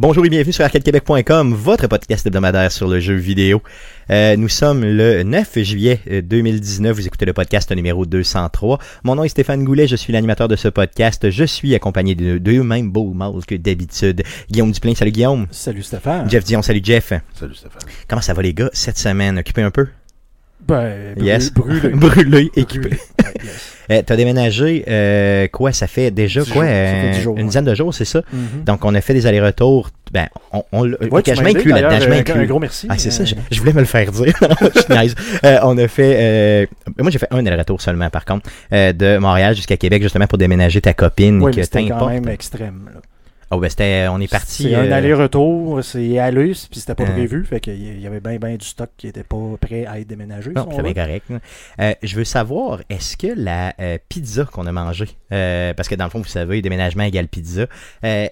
Bonjour 0.00 0.24
et 0.24 0.30
bienvenue 0.30 0.54
sur 0.54 0.64
arcadequebec.com, 0.64 1.52
votre 1.52 1.86
podcast 1.86 2.26
hebdomadaire 2.26 2.72
sur 2.72 2.88
le 2.88 3.00
jeu 3.00 3.16
vidéo. 3.16 3.62
Euh, 4.08 4.34
nous 4.34 4.48
sommes 4.48 4.82
le 4.82 5.24
9 5.24 5.58
juillet 5.58 6.00
euh, 6.10 6.22
2019, 6.22 6.96
vous 6.96 7.06
écoutez 7.06 7.26
le 7.26 7.34
podcast 7.34 7.70
numéro 7.70 8.06
203. 8.06 8.78
Mon 9.04 9.16
nom 9.16 9.24
est 9.24 9.28
Stéphane 9.28 9.62
Goulet, 9.62 9.86
je 9.86 9.96
suis 9.96 10.14
l'animateur 10.14 10.48
de 10.48 10.56
ce 10.56 10.68
podcast. 10.68 11.28
Je 11.28 11.44
suis 11.44 11.74
accompagné 11.74 12.14
de 12.14 12.38
deux 12.38 12.62
mêmes 12.62 12.90
beaux 12.90 13.12
mâles 13.12 13.44
que 13.46 13.56
d'habitude. 13.56 14.22
Guillaume 14.50 14.72
Duplain, 14.72 14.94
salut 14.94 15.12
Guillaume. 15.12 15.46
Salut 15.50 15.82
Stéphane. 15.82 16.30
Jeff 16.30 16.44
Dion, 16.44 16.62
salut 16.62 16.80
Jeff. 16.82 17.12
Salut 17.34 17.54
Stéphane. 17.54 17.82
Comment 18.08 18.22
ça 18.22 18.32
va 18.32 18.40
les 18.40 18.54
gars 18.54 18.70
cette 18.72 18.96
semaine? 18.96 19.38
Occupé 19.38 19.60
un 19.60 19.70
peu? 19.70 19.86
Ben, 20.70 21.14
Yes. 21.24 21.52
brûlé. 21.54 21.88
Brûlé, 21.90 22.50
équipé. 22.56 22.90
Yes. 23.42 23.76
Euh, 23.90 24.02
T'as 24.06 24.14
déménagé, 24.14 24.84
euh, 24.86 25.48
quoi, 25.48 25.72
ça 25.72 25.88
fait 25.88 26.12
déjà 26.12 26.42
quoi? 26.42 26.52
jours, 26.52 26.62
ça 26.62 26.68
fait 26.68 27.08
euh, 27.08 27.10
dix 27.12 27.20
jours, 27.22 27.34
une 27.34 27.40
ouais. 27.42 27.46
dizaine 27.48 27.64
de 27.64 27.74
jours, 27.74 27.92
c'est 27.92 28.04
ça? 28.04 28.22
Mhm. 28.32 28.62
Donc 28.64 28.84
on 28.84 28.94
a 28.94 29.00
fait 29.00 29.14
des 29.14 29.26
allers-retours. 29.26 29.90
Ben, 30.12 30.28
on, 30.52 30.62
on, 30.70 30.82
Ouais, 31.10 31.22
tu 31.22 31.34
je 31.34 31.42
m'inclus 31.42 31.70
là-dedans, 31.70 31.88
d'ailleurs, 31.88 32.00
je 32.02 32.06
euh, 32.06 32.10
m'inclus. 32.10 32.40
Un 32.40 32.44
gros 32.44 32.60
merci. 32.60 32.86
Ah, 32.88 32.98
c'est 32.98 33.10
ça, 33.10 33.24
Euh, 33.24 33.26
je, 33.26 33.34
je 33.50 33.58
voulais 33.58 33.72
me 33.72 33.80
le 33.80 33.86
faire 33.86 34.12
dire. 34.12 34.32
Euh, 35.44 35.58
on 35.64 35.76
a 35.76 35.88
fait. 35.88 36.16
euh, 36.20 36.66
moi, 37.00 37.10
j'ai 37.10 37.18
fait 37.18 37.26
un 37.32 37.44
aller-retour 37.44 37.80
seulement, 37.80 38.10
par 38.10 38.24
contre, 38.24 38.48
euh, 38.72 38.92
de 38.92 39.18
Montréal 39.18 39.56
jusqu'à 39.56 39.76
Québec, 39.76 40.02
justement 40.02 40.28
pour 40.28 40.38
déménager 40.38 40.80
ta 40.80 40.94
copine. 40.94 41.38
mais 41.44 41.52
c'était 41.64 41.88
quand 41.88 42.06
même 42.08 42.28
extrême. 42.28 42.90
là. 42.94 43.00
Oh, 43.52 43.58
ben, 43.58 43.68
c'était. 43.68 44.06
On 44.08 44.20
est 44.20 44.30
parti. 44.30 44.62
C'est 44.64 44.74
un 44.76 44.84
euh, 44.84 44.92
aller-retour, 44.92 45.82
c'est 45.82 46.18
à 46.20 46.30
l'us, 46.30 46.68
puis 46.70 46.78
c'était 46.78 46.94
pas 46.94 47.02
Euh. 47.02 47.12
prévu, 47.12 47.44
fait 47.44 47.58
qu'il 47.60 48.00
y 48.00 48.06
avait 48.06 48.20
bien 48.20 48.36
ben 48.36 48.56
du 48.56 48.64
stock 48.64 48.90
qui 48.96 49.08
était 49.08 49.24
pas 49.24 49.36
prêt 49.60 49.86
à 49.86 49.98
être 49.98 50.06
déménagé. 50.06 50.52
Non, 50.52 50.68
c'est 50.70 50.82
bien 50.82 50.94
correct. 50.94 51.26
Euh, 51.80 51.92
je 52.02 52.16
veux 52.16 52.24
savoir, 52.24 52.80
est-ce 52.88 53.16
que 53.16 53.26
la 53.36 53.74
euh, 53.80 53.98
pizza 54.08 54.44
qu'on 54.44 54.66
a 54.66 54.72
mangée, 54.72 55.08
euh, 55.32 55.74
parce 55.74 55.88
que 55.88 55.96
dans 55.96 56.04
le 56.04 56.10
fond, 56.10 56.18
vous 56.20 56.24
savez, 56.28 56.62
déménagement 56.62 57.02
égale 57.02 57.26
pizza, 57.26 57.66
elle 58.02 58.30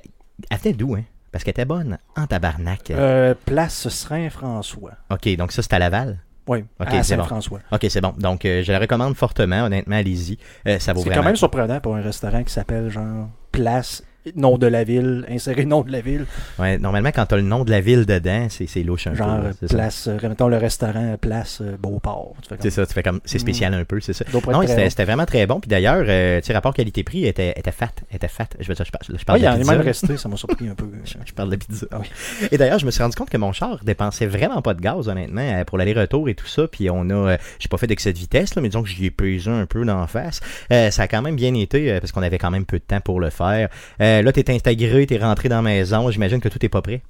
venait 0.62 0.74
d'où, 0.74 0.94
hein? 0.94 1.02
Parce 1.32 1.42
qu'elle 1.44 1.50
était 1.52 1.64
bonne 1.64 1.98
en 2.16 2.26
tabarnak. 2.26 2.90
Euh, 2.90 3.34
place 3.44 3.88
Serein-François. 3.88 4.92
Ok, 5.10 5.34
donc 5.36 5.52
ça, 5.52 5.62
c'est 5.62 5.72
à 5.74 5.78
Laval? 5.80 6.18
Oui, 6.46 6.64
à 6.80 6.86
bon. 6.86 7.02
Saint-François. 7.02 7.60
Ok, 7.72 7.86
c'est 7.90 8.00
bon. 8.00 8.14
Donc, 8.18 8.40
je 8.44 8.72
la 8.72 8.78
recommande 8.78 9.14
fortement, 9.14 9.64
honnêtement, 9.64 9.96
allez-y. 9.96 10.38
Ça 10.78 10.92
vaut 10.94 11.02
C'est 11.02 11.10
quand 11.10 11.22
même 11.24 11.36
surprenant 11.36 11.80
pour 11.80 11.96
un 11.96 12.00
restaurant 12.02 12.42
qui 12.44 12.52
s'appelle 12.52 12.88
genre 12.88 13.28
Place, 13.52 14.02
nom 14.36 14.58
de 14.58 14.66
la 14.66 14.84
ville, 14.84 15.24
insérer 15.28 15.64
nom 15.64 15.82
de 15.82 15.92
la 15.92 16.00
ville, 16.00 16.26
Ouais, 16.58 16.78
normalement, 16.78 17.10
quand 17.14 17.26
t'as 17.26 17.36
le 17.36 17.42
nom 17.42 17.64
de 17.64 17.70
la 17.70 17.80
ville 17.80 18.06
dedans, 18.06 18.46
c'est, 18.50 18.82
louche 18.82 19.06
un 19.06 19.14
genre 19.14 19.36
peu. 19.38 19.42
là, 19.44 19.50
c'est 19.58 19.68
ça. 19.68 19.74
Place, 19.76 20.08
euh, 20.08 20.28
mettons 20.28 20.48
le 20.48 20.56
restaurant 20.56 21.16
Place 21.20 21.60
euh, 21.60 21.76
Beauport. 21.78 22.34
Tu 22.42 22.48
comme- 22.48 22.58
C'est 22.60 22.70
ça, 22.70 22.86
tu 22.86 22.94
fais 22.94 23.02
comme. 23.02 23.20
C'est 23.24 23.38
spécial 23.38 23.74
un 23.74 23.84
peu, 23.84 24.00
c'est 24.00 24.12
ça. 24.12 24.24
Non, 24.50 24.62
c'était, 24.66 25.04
vraiment 25.04 25.26
très 25.26 25.46
bon. 25.46 25.60
Puis 25.60 25.68
d'ailleurs, 25.68 26.04
euh, 26.08 26.40
tu 26.40 26.46
sais, 26.46 26.52
rapport 26.52 26.74
qualité-prix 26.74 27.26
était, 27.26 27.52
était 27.56 27.72
fat. 27.72 27.90
Était 28.12 28.28
fat. 28.28 28.48
Je 28.60 28.68
veux 28.68 28.74
dire, 28.74 28.84
je 28.84 28.90
parle, 28.90 29.18
je 29.18 29.24
parle 29.24 29.38
il 29.38 29.42
de 29.42 29.46
y 29.46 29.48
la 29.48 29.54
en 29.54 29.58
pizza. 29.58 29.72
même 29.72 29.80
resté, 29.82 30.16
ça 30.16 30.28
m'a 30.28 30.36
surpris 30.36 30.68
un 30.68 30.74
peu. 30.74 30.86
Je 31.26 31.32
parle 31.32 31.50
de 31.50 31.56
pizza. 31.56 31.86
Ah 31.90 31.98
oui. 32.00 32.06
Et 32.50 32.58
d'ailleurs, 32.58 32.78
je 32.78 32.86
me 32.86 32.90
suis 32.90 33.02
rendu 33.02 33.14
compte 33.16 33.30
que 33.30 33.36
mon 33.36 33.52
char 33.52 33.80
dépensait 33.84 34.26
vraiment 34.26 34.62
pas 34.62 34.74
de 34.74 34.80
gaz, 34.80 35.08
honnêtement, 35.08 35.40
euh, 35.42 35.64
pour 35.64 35.78
l'aller-retour 35.78 36.28
et 36.28 36.34
tout 36.34 36.46
ça. 36.46 36.66
Puis 36.68 36.88
on 36.90 37.08
a, 37.10 37.36
j'ai 37.58 37.68
pas 37.68 37.76
fait 37.76 37.86
d'excès 37.86 38.12
de 38.12 38.18
vitesse, 38.18 38.54
là, 38.54 38.62
mais 38.62 38.68
disons 38.68 38.82
que 38.82 38.88
j'y 38.88 39.06
ai 39.06 39.10
pesé 39.10 39.50
un 39.50 39.66
peu 39.66 39.84
d'en 39.84 40.06
face. 40.06 40.40
Euh, 40.72 40.90
ça 40.90 41.02
a 41.02 41.08
quand 41.08 41.22
même 41.22 41.36
bien 41.36 41.54
été 41.54 41.98
parce 42.00 42.12
qu'on 42.12 42.22
avait 42.22 42.38
quand 42.38 42.50
même 42.50 42.64
peu 42.64 42.78
de 42.78 42.84
temps 42.84 43.00
pour 43.00 43.20
le 43.20 43.30
faire. 43.30 43.68
Euh, 44.00 44.17
là, 44.22 44.32
t'es 44.32 44.52
intégré, 44.54 45.06
t'es 45.06 45.18
rentré 45.18 45.48
dans 45.48 45.56
la 45.56 45.62
maison. 45.62 46.10
J'imagine 46.10 46.40
que 46.40 46.48
tout 46.48 46.64
est 46.64 46.68
pas 46.68 46.82
prêt. 46.82 47.02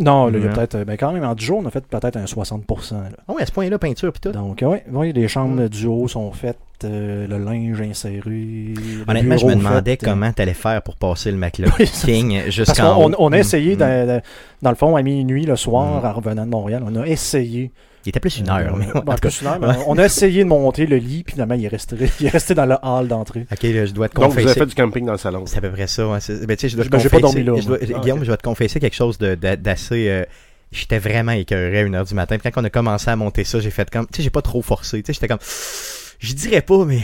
Non, 0.00 0.26
là, 0.26 0.38
il 0.38 0.44
y 0.44 0.48
a 0.48 0.50
peut-être. 0.50 0.82
Ben, 0.84 0.96
quand 0.96 1.12
même, 1.12 1.22
en 1.24 1.36
10 1.36 1.44
jours, 1.44 1.60
on 1.62 1.66
a 1.66 1.70
fait 1.70 1.86
peut-être 1.86 2.16
un 2.16 2.24
60%. 2.24 2.94
Là. 2.94 3.08
Ah 3.28 3.32
ouais, 3.32 3.42
à 3.42 3.46
ce 3.46 3.52
point-là, 3.52 3.78
peinture 3.78 4.10
puis 4.12 4.20
tout. 4.20 4.32
Donc, 4.32 4.58
oui, 4.66 4.78
ouais, 4.90 5.12
les 5.12 5.28
chambres 5.28 5.68
du 5.68 5.86
haut 5.86 6.08
sont 6.08 6.32
faites, 6.32 6.58
euh, 6.82 7.28
le 7.28 7.38
linge 7.38 7.80
inséré. 7.80 8.74
Honnêtement, 9.06 9.36
je 9.36 9.46
me 9.46 9.54
demandais 9.54 9.92
fait, 9.92 10.02
euh, 10.02 10.10
comment 10.10 10.32
t'allais 10.32 10.52
faire 10.54 10.82
pour 10.82 10.96
passer 10.96 11.30
le 11.30 11.38
Oui, 11.78 11.86
Parce 11.86 12.50
jusqu'en 12.50 13.00
haut. 13.04 13.12
on 13.20 13.32
a 13.32 13.38
essayé, 13.38 13.76
Mm. 13.76 14.20
dans 14.62 14.70
le 14.70 14.76
fond, 14.76 14.96
à 14.96 15.02
minuit 15.02 15.46
le 15.46 15.54
soir, 15.54 16.02
Mm. 16.02 16.06
en 16.06 16.12
revenant 16.12 16.44
de 16.46 16.50
Montréal, 16.50 16.82
on 16.84 16.96
a 16.96 17.06
essayé. 17.06 17.70
Il 18.06 18.10
était 18.10 18.20
plus 18.20 18.38
une 18.38 18.48
heure, 18.50 18.74
euh, 18.74 18.76
mais 18.78 18.86
bon, 18.86 18.98
en 18.98 19.00
tout 19.00 19.10
cas. 19.12 19.16
plus 19.28 19.40
une 19.40 19.46
heure, 19.46 19.58
mais 19.60 19.68
on 19.86 19.96
a 19.98 20.04
essayé 20.04 20.44
de 20.44 20.48
monter 20.48 20.86
le 20.86 20.96
lit, 20.96 21.22
puis 21.24 21.32
finalement, 21.32 21.54
il 21.54 21.64
est 21.64 21.68
resté, 21.68 21.96
il 22.20 22.26
est 22.26 22.30
resté 22.30 22.54
dans 22.54 22.66
le 22.66 22.76
hall 22.82 23.08
d'entrée. 23.08 23.46
Ok, 23.50 23.62
là, 23.62 23.86
je 23.86 23.92
dois 23.92 24.08
te 24.08 24.14
Donc, 24.14 24.24
vous 24.24 24.32
avez 24.32 24.42
confesser. 24.42 24.60
fait 24.60 24.66
du 24.66 24.74
camping 24.74 25.06
dans 25.06 25.12
le 25.12 25.18
salon. 25.18 25.44
C'est 25.46 25.58
à 25.58 25.60
peu 25.60 25.70
près 25.70 25.86
ça. 25.86 26.02
c'est- 26.20 26.46
ben, 26.46 26.56
tu 26.56 26.62
sais, 26.62 26.68
je 26.68 26.76
dois 26.76 26.84
te 26.84 26.90
Ben, 26.90 26.98
pas 26.98 27.04
confesser- 27.08 27.20
dormi 27.20 27.44
là, 27.44 27.54
je 27.62 27.66
dois- 27.66 27.78
moi. 27.78 27.86
Guillaume, 28.00 28.18
Ah, 28.18 28.20
ok. 28.20 28.20
je 28.20 28.26
dois 28.26 28.36
te 28.36 28.42
confesser 28.42 28.80
quelque 28.80 28.94
chose 28.96 29.18
d'assez. 29.18 30.08
euh, 30.08 30.24
J'étais 30.72 30.98
vraiment 30.98 31.30
écœuré 31.32 31.78
à 31.78 31.82
1h 31.84 32.04
du 32.08 32.14
matin. 32.14 32.36
Puis 32.36 32.50
quand 32.50 32.60
on 32.60 32.64
a 32.64 32.70
commencé 32.70 33.08
à 33.08 33.14
monter 33.14 33.44
ça, 33.44 33.60
j'ai 33.60 33.70
fait 33.70 33.88
comme. 33.88 34.06
Tu 34.06 34.16
sais, 34.16 34.22
j'ai 34.24 34.30
pas 34.30 34.42
trop 34.42 34.60
forcé. 34.60 35.00
Tu 35.04 35.06
sais, 35.06 35.12
j'étais 35.12 35.28
comme. 35.28 35.38
Je 36.24 36.32
dirais 36.34 36.62
pas, 36.62 36.84
mais. 36.86 37.00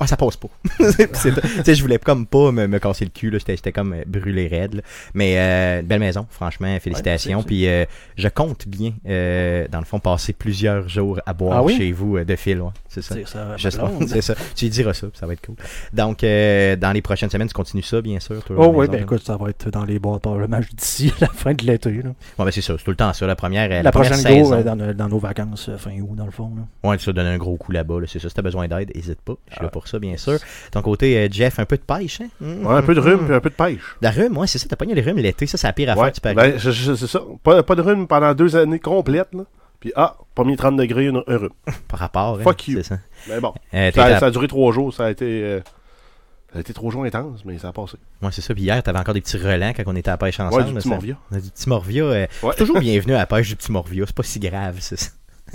Ah, 0.00 0.06
ça 0.06 0.16
passe 0.16 0.36
pas. 0.36 0.48
C'est- 0.92 1.12
tu 1.12 1.62
sais, 1.64 1.74
je 1.74 1.82
voulais 1.82 1.98
comme 1.98 2.26
pas 2.26 2.50
me, 2.52 2.66
me 2.66 2.78
casser 2.78 3.04
le 3.04 3.10
cul. 3.10 3.30
là. 3.30 3.38
J'étais 3.38 3.56
j'étais 3.56 3.72
comme 3.72 3.92
euh, 3.92 4.02
brûlé 4.06 4.48
raide. 4.48 4.76
là. 4.76 4.82
Mais 5.14 5.34
euh, 5.36 5.82
belle 5.82 6.00
maison, 6.00 6.26
franchement, 6.30 6.74
félicitations. 6.80 7.42
Puis 7.42 7.66
euh, 7.68 7.84
je 8.16 8.28
compte 8.28 8.66
bien, 8.66 8.92
euh, 9.08 9.66
dans 9.70 9.78
le 9.78 9.84
fond, 9.84 9.98
passer 10.00 10.32
plusieurs 10.32 10.88
jours 10.88 11.20
à 11.26 11.34
boire 11.34 11.58
Ah 11.58 11.62
oui? 11.62 11.76
chez 11.76 11.92
vous 11.92 12.16
euh, 12.16 12.24
de 12.24 12.34
fil. 12.36 12.60
ouais. 12.60 12.70
C'est 12.88 13.02
ça. 13.02 13.14
C'est 13.14 13.26
ça. 13.28 13.56
Je 13.56 13.68
c'est 14.08 14.22
ça. 14.22 14.34
Tu 14.54 14.68
diras 14.68 14.94
ça, 14.94 15.06
puis 15.08 15.18
ça 15.18 15.26
va 15.26 15.34
être 15.34 15.44
cool. 15.46 15.56
Donc, 15.92 16.24
euh, 16.24 16.76
dans 16.76 16.92
les 16.92 17.02
prochaines 17.02 17.30
semaines, 17.30 17.48
tu 17.48 17.54
continues 17.54 17.82
ça, 17.82 18.00
bien 18.00 18.20
sûr. 18.20 18.42
Oh 18.56 18.72
oui, 18.74 18.88
ben 18.88 19.02
écoute, 19.02 19.22
ça 19.24 19.36
va 19.36 19.50
être 19.50 19.68
dans 19.70 19.84
les 19.84 19.98
boîtes 19.98 20.22
par 20.22 20.36
le 20.38 20.48
match 20.48 20.66
d'ici 20.74 21.12
la 21.20 21.28
fin 21.28 21.52
de 21.52 21.64
l'été. 21.64 21.90
là. 21.92 22.10
Bon, 22.38 22.44
ben 22.44 22.50
c'est 22.50 22.60
ça, 22.62 22.74
c'est 22.78 22.84
tout 22.84 22.90
le 22.90 22.96
temps 22.96 23.12
ça. 23.12 23.26
La 23.26 23.36
première, 23.36 23.68
la, 23.68 23.82
La 23.82 23.92
première 23.92 24.12
prochaine 24.12 24.38
go 24.40 24.44
saison. 24.50 24.60
dans, 24.62 24.76
nos- 24.76 24.92
dans 24.94 25.08
nos 25.08 25.18
vacances 25.18 25.70
fin 25.78 25.92
août, 26.00 26.14
dans 26.16 26.24
le 26.26 26.30
fond. 26.30 26.52
là. 26.56 26.88
Ouais, 26.90 26.98
ça 26.98 27.12
donne 27.12 27.26
un 27.26 27.36
gros 27.38 27.56
coup 27.56 27.72
là-bas. 27.72 28.00
là, 28.00 28.06
c'est 28.08 28.18
ça. 28.18 28.28
Si 28.28 28.34
t'as 28.34 28.42
besoin 28.42 28.61
d'aide, 28.68 28.90
n'hésite 28.94 29.20
pas. 29.20 29.34
Je 29.48 29.54
suis 29.54 29.62
là 29.62 29.68
Ah. 29.68 29.72
pour 29.72 29.88
ça, 29.88 29.98
bien 29.98 30.16
sûr. 30.16 30.38
Ton 30.70 30.82
côté, 30.82 31.16
euh, 31.18 31.28
Jeff, 31.30 31.58
un 31.58 31.64
peu 31.64 31.76
de 31.76 31.82
pêche, 31.82 32.20
hein? 32.20 32.28
Mm, 32.40 32.66
Ouais, 32.66 32.74
un 32.74 32.82
peu 32.82 32.94
de 32.94 33.00
rhume 33.00 33.22
mm. 33.22 33.26
puis 33.26 33.34
un 33.34 33.40
peu 33.40 33.50
de 33.50 33.54
pêche. 33.54 33.80
La 34.00 34.10
rhume, 34.10 34.36
ouais, 34.38 34.46
c'est 34.46 34.58
ça. 34.58 34.66
T'as 34.68 34.76
pogné 34.76 34.94
les 34.94 35.02
rhumes 35.02 35.18
l'été. 35.18 35.46
Ça, 35.46 35.56
c'est 35.58 35.66
la 35.66 35.72
pire 35.72 35.90
affaire 35.90 36.02
Ouais, 36.04 36.12
tu 36.12 36.20
peux 36.20 36.32
ben, 36.34 36.58
c'est 36.58 37.06
ça. 37.06 37.20
Pas, 37.42 37.62
pas 37.62 37.74
de 37.74 37.82
rhume 37.82 38.06
pendant 38.06 38.34
deux 38.34 38.56
années 38.56 38.78
complètes. 38.80 39.32
Là. 39.34 39.44
Puis, 39.80 39.92
ah, 39.96 40.16
pas 40.34 40.44
mis 40.44 40.56
30 40.56 40.76
degrés, 40.76 41.06
une- 41.06 41.24
un 41.26 41.36
rhume. 41.36 41.50
Par 41.88 41.98
rapport. 42.00 42.38
hein, 42.38 42.42
fuck 42.42 42.68
you. 42.68 42.76
C'est 42.78 42.88
ça. 42.90 42.98
Mais 43.28 43.40
bon, 43.40 43.52
Euh, 43.74 43.90
ça, 43.92 44.04
à- 44.04 44.20
ça 44.20 44.26
a 44.26 44.30
duré 44.30 44.46
trois 44.48 44.72
jours. 44.72 44.94
Ça 44.94 45.06
a 45.06 45.10
été, 45.10 45.24
euh, 45.42 45.60
ça 46.52 46.58
a 46.58 46.60
été 46.60 46.72
trois 46.72 46.92
jours 46.92 47.02
intenses, 47.04 47.44
mais 47.44 47.58
ça 47.58 47.68
a 47.68 47.72
passé. 47.72 47.96
Ouais, 48.22 48.28
c'est 48.30 48.42
ça. 48.42 48.54
Puis 48.54 48.62
hier, 48.62 48.80
t'avais 48.82 48.98
encore 49.00 49.14
des 49.14 49.20
petits 49.20 49.38
relents 49.38 49.72
quand 49.76 49.82
on 49.86 49.96
était 49.96 50.08
à 50.10 50.12
la 50.12 50.18
pêche 50.18 50.38
ensemble. 50.38 50.62
Ouais, 50.62 50.68
du 50.68 50.74
petit 50.74 50.88
morvia. 50.88 51.16
On 51.32 51.36
a 51.36 51.40
du 51.40 51.50
petit 51.50 51.68
morvia. 51.68 52.04
euh, 52.04 52.26
Ouais. 52.44 52.54
Toujours 52.54 52.78
bienvenue 52.78 53.14
à 53.14 53.18
la 53.18 53.26
pêche 53.26 53.48
du 53.48 53.56
petit 53.56 53.72
morvia. 53.72 54.04
C'est 54.06 54.14
pas 54.14 54.22
si 54.22 54.38
grave, 54.38 54.76
c'est 54.80 54.98
ça. 54.98 55.10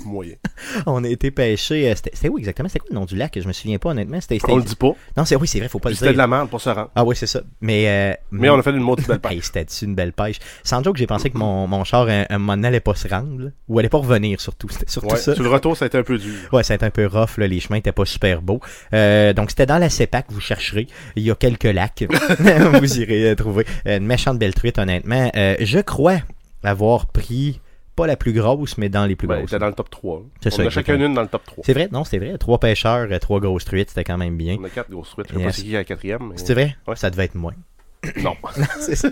Moyen. 0.05 0.35
On 0.85 1.03
a 1.03 1.07
été 1.07 1.31
pêcher. 1.31 1.89
euh, 1.91 1.95
C'était 1.95 2.29
où 2.29 2.37
exactement? 2.37 2.67
C'était 2.69 2.79
quoi 2.79 2.89
le 2.91 2.95
nom 2.95 3.05
du 3.05 3.15
lac? 3.15 3.37
Je 3.39 3.47
me 3.47 3.53
souviens 3.53 3.77
pas, 3.77 3.89
honnêtement. 3.89 4.19
C'était. 4.21 4.39
On 4.49 4.57
le 4.57 4.63
dit 4.63 4.75
pas. 4.75 4.91
Non, 5.15 5.25
c'est 5.25 5.35
oui, 5.35 5.47
c'est 5.47 5.59
vrai, 5.59 5.67
faut 5.69 5.79
pas 5.79 5.89
le 5.89 5.95
C'était 5.95 6.07
de 6.07 6.11
dire. 6.11 6.17
la 6.21 6.27
merde 6.27 6.49
pour 6.49 6.61
se 6.61 6.69
rendre. 6.69 6.89
Ah 6.95 7.03
oui, 7.03 7.15
c'est 7.15 7.27
ça. 7.27 7.41
Mais, 7.61 7.87
euh, 7.87 8.13
Mais 8.31 8.49
on 8.49 8.57
a 8.59 8.63
fait 8.63 8.71
une 8.71 8.77
maudite 8.77 9.07
belle 9.07 9.19
Hey, 9.29 9.37
pêche. 9.37 9.45
c'était 9.53 9.65
une 9.85 9.95
belle 9.95 10.13
pêche? 10.13 10.37
Sans 10.63 10.83
joke, 10.83 10.97
j'ai 10.97 11.07
pensé 11.07 11.29
que 11.29 11.37
mon, 11.37 11.67
mon 11.67 11.83
char, 11.83 12.07
un, 12.07 12.25
un 12.29 12.37
moment 12.37 12.53
donné, 12.55 12.67
allait 12.69 12.79
pas 12.79 12.95
se 12.95 13.07
rendre, 13.07 13.41
là. 13.43 13.49
ou 13.67 13.79
allait 13.79 13.89
pas 13.89 13.97
revenir, 13.97 14.39
surtout. 14.41 14.67
Surtout 14.87 15.07
Ouais, 15.09 15.17
ça. 15.17 15.33
sur 15.35 15.43
le 15.43 15.49
retour, 15.49 15.75
ça 15.75 15.85
a 15.85 15.87
été 15.87 15.97
un 15.97 16.03
peu 16.03 16.17
dur. 16.17 16.33
Ouais, 16.51 16.63
c'était 16.63 16.85
un 16.85 16.89
peu 16.89 17.05
rough, 17.07 17.37
là. 17.37 17.47
les 17.47 17.59
chemins 17.59 17.77
étaient 17.77 17.91
pas 17.91 18.05
super 18.05 18.41
beaux. 18.41 18.59
Euh, 18.93 19.33
donc, 19.33 19.49
c'était 19.49 19.65
dans 19.65 19.77
la 19.77 19.89
CEPAC, 19.89 20.25
vous 20.29 20.39
chercherez. 20.41 20.87
Il 21.15 21.23
y 21.23 21.31
a 21.31 21.35
quelques 21.35 21.63
lacs. 21.65 22.05
vous 22.39 22.99
irez 22.99 23.31
euh, 23.31 23.35
trouver 23.35 23.65
une 23.85 24.05
méchante 24.05 24.37
belle 24.39 24.53
truite, 24.53 24.77
honnêtement. 24.79 25.31
Euh, 25.35 25.55
je 25.59 25.79
crois 25.79 26.17
avoir 26.63 27.05
pris, 27.07 27.59
pas 27.97 28.07
la 28.07 28.15
plus 28.15 28.31
grosse, 28.31 28.77
mais 28.77 28.87
dans 28.87 29.05
les 29.05 29.17
plus 29.17 29.27
Ouais, 29.27 29.35
grosses. 29.39 29.49
c'était 29.49 29.59
dans 29.59 29.67
le 29.67 29.73
top 29.73 29.89
3. 29.89 30.21
C'est 30.39 30.47
on 30.53 30.55
ça, 30.55 30.61
a 30.61 30.65
exactement. 30.65 30.97
chacun 30.97 31.05
une 31.07 31.13
dans 31.13 31.21
le 31.23 31.27
top 31.27 31.43
3. 31.45 31.63
C'est 31.65 31.73
vrai? 31.73 31.89
Non, 31.91 32.05
c'était 32.05 32.19
vrai. 32.25 32.37
Trois 32.37 32.59
pêcheurs, 32.59 33.07
euh, 33.11 33.19
trois 33.19 33.39
grosses 33.41 33.65
truites, 33.65 33.89
c'était 33.89 34.05
quand 34.05 34.17
même 34.17 34.37
bien. 34.37 34.55
On 34.59 34.63
a 34.63 34.69
quatre 34.69 34.89
grosses 34.89 35.09
suites. 35.09 35.27
Je 35.33 35.37
sais 35.37 35.43
pas 35.43 35.51
c'est 35.51 35.61
qui 35.63 35.73
est 35.73 35.77
la 35.77 35.83
quatrième. 35.83 36.29
mais- 36.29 36.37
C'est 36.37 36.53
vrai? 36.53 36.77
Ouais. 36.87 36.95
Ça 36.95 37.09
devait 37.09 37.25
être 37.25 37.35
moi. 37.35 37.51
Non. 38.23 38.35
C'est 38.79 38.95
ça. 38.95 39.09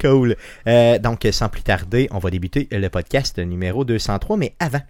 Cool. 0.00 0.36
Euh, 0.66 0.98
donc, 0.98 1.26
sans 1.32 1.48
plus 1.48 1.62
tarder, 1.62 2.06
on 2.12 2.18
va 2.18 2.30
débuter 2.30 2.68
le 2.70 2.88
podcast 2.88 3.38
numéro 3.38 3.84
203. 3.84 4.36
Mais 4.36 4.54
avant, 4.60 4.80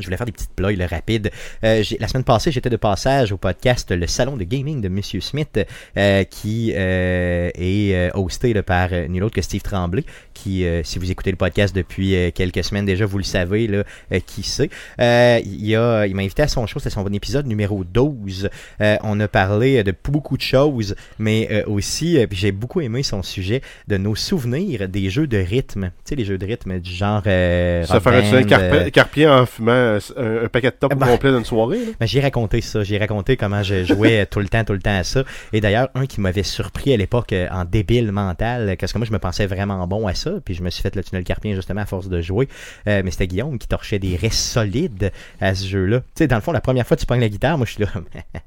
je 0.00 0.04
voulais 0.06 0.16
faire 0.16 0.26
des 0.26 0.32
petites 0.32 0.50
ploys 0.54 0.72
là, 0.76 0.86
rapides. 0.86 1.30
Euh, 1.62 1.82
la 2.00 2.08
semaine 2.08 2.24
passée, 2.24 2.50
j'étais 2.50 2.70
de 2.70 2.76
passage 2.76 3.30
au 3.32 3.36
podcast 3.36 3.90
Le 3.92 4.06
Salon 4.06 4.36
de 4.36 4.44
Gaming 4.44 4.80
de 4.80 4.88
Monsieur 4.88 5.20
Smith, 5.20 5.58
euh, 5.96 6.24
qui 6.24 6.72
euh, 6.74 7.50
est 7.54 7.94
euh, 7.94 8.10
hosté 8.14 8.52
là, 8.52 8.62
par 8.62 8.88
euh, 8.92 9.06
nul 9.06 9.22
autre 9.22 9.34
que 9.36 9.42
Steve 9.42 9.62
Tremblay, 9.62 10.04
qui, 10.32 10.64
euh, 10.66 10.82
si 10.82 10.98
vous 10.98 11.10
écoutez 11.10 11.30
le 11.30 11.36
podcast 11.36 11.74
depuis 11.74 12.16
euh, 12.16 12.30
quelques 12.34 12.64
semaines 12.64 12.86
déjà, 12.86 13.06
vous 13.06 13.18
le 13.18 13.24
savez, 13.24 13.66
là, 13.68 13.84
euh, 14.12 14.20
qui 14.26 14.42
c'est. 14.42 14.68
Euh, 15.00 15.40
il 15.44 15.76
a- 15.76 16.06
il 16.06 16.14
m'a 16.16 16.22
invité 16.22 16.42
à 16.42 16.48
son 16.48 16.66
show, 16.66 16.78
c'était 16.80 16.90
son 16.90 17.06
épisode 17.12 17.46
numéro 17.46 17.84
12. 17.84 18.48
Euh, 18.80 18.96
on 19.02 19.20
a 19.20 19.28
parlé 19.28 19.82
de 19.84 19.94
beaucoup 20.10 20.36
de 20.36 20.42
choses, 20.42 20.96
mais 21.18 21.48
euh, 21.50 21.62
aussi, 21.66 22.18
euh, 22.18 22.26
j'ai 22.32 22.50
beaucoup 22.52 22.80
aimé 22.80 23.02
son 23.02 23.22
sujet 23.22 23.62
de 23.88 23.96
nos 23.96 24.14
souvenirs 24.16 24.88
des 24.88 25.08
jeux 25.10 25.26
de 25.28 25.38
rythme. 25.38 25.90
Tu 26.04 26.10
sais, 26.10 26.14
les 26.16 26.24
jeux 26.24 26.38
de 26.38 26.46
rythme 26.46 26.78
du 26.80 26.90
genre. 26.90 27.22
Euh, 27.26 27.84
Ça 27.84 27.94
rock 27.94 28.02
ferait 28.02 28.22
band, 28.22 28.36
un 28.38 28.42
carpe- 28.42 28.62
euh, 28.74 28.90
carpien 28.90 29.38
en 29.42 29.46
fumant 29.46 29.72
un, 29.84 30.44
un 30.44 30.48
paquet 30.48 30.70
de 30.70 30.76
top 30.76 30.92
Eh 30.94 30.98
ben, 30.98 31.06
complet 31.06 31.32
d'une 31.32 31.44
soirée. 31.44 31.80
Ben, 32.00 32.06
j'ai 32.06 32.20
raconté 32.20 32.60
ça, 32.60 32.82
j'ai 32.82 32.98
raconté 32.98 33.36
comment 33.36 33.62
je 33.62 33.84
jouais 33.84 34.26
tout 34.30 34.40
le 34.40 34.48
temps, 34.48 34.64
tout 34.64 34.72
le 34.72 34.80
temps 34.80 34.98
à 34.98 35.04
ça. 35.04 35.24
Et 35.52 35.60
d'ailleurs, 35.60 35.88
un 35.94 36.06
qui 36.06 36.20
m'avait 36.20 36.42
surpris 36.42 36.92
à 36.92 36.96
l'époque 36.96 37.32
euh, 37.32 37.48
en 37.50 37.64
débile 37.64 38.12
mental, 38.12 38.76
parce 38.78 38.92
que 38.92 38.98
moi 38.98 39.06
je 39.06 39.12
me 39.12 39.18
pensais 39.18 39.46
vraiment 39.46 39.86
bon 39.86 40.06
à 40.06 40.14
ça, 40.14 40.32
puis 40.44 40.54
je 40.54 40.62
me 40.62 40.70
suis 40.70 40.82
fait 40.82 40.94
le 40.96 41.04
tunnel 41.04 41.24
carpien 41.24 41.54
justement 41.54 41.82
à 41.82 41.86
force 41.86 42.08
de 42.08 42.20
jouer. 42.20 42.48
Euh, 42.88 43.02
mais 43.04 43.10
c'était 43.10 43.26
Guillaume 43.26 43.58
qui 43.58 43.68
torchait 43.68 43.98
des 43.98 44.16
restes 44.16 44.38
solides 44.38 45.12
à 45.40 45.54
ce 45.54 45.66
jeu-là. 45.66 46.00
Tu 46.00 46.06
sais, 46.16 46.26
dans 46.26 46.36
le 46.36 46.42
fond, 46.42 46.52
la 46.52 46.60
première 46.60 46.86
fois 46.86 46.96
que 46.96 47.00
tu 47.00 47.06
pognes 47.06 47.20
la 47.20 47.28
guitare, 47.28 47.56
moi 47.56 47.66
je 47.66 47.72
suis 47.72 47.82
là, 47.82 47.90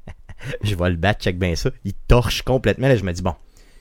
je 0.62 0.74
vais 0.74 0.90
le 0.90 0.96
battre, 0.96 1.22
check 1.22 1.38
bien 1.38 1.54
ça. 1.54 1.70
Il 1.84 1.94
torche 1.94 2.42
complètement. 2.42 2.88
Là, 2.88 2.96
je 2.96 3.04
me 3.04 3.12
dis, 3.12 3.22
bon, 3.22 3.34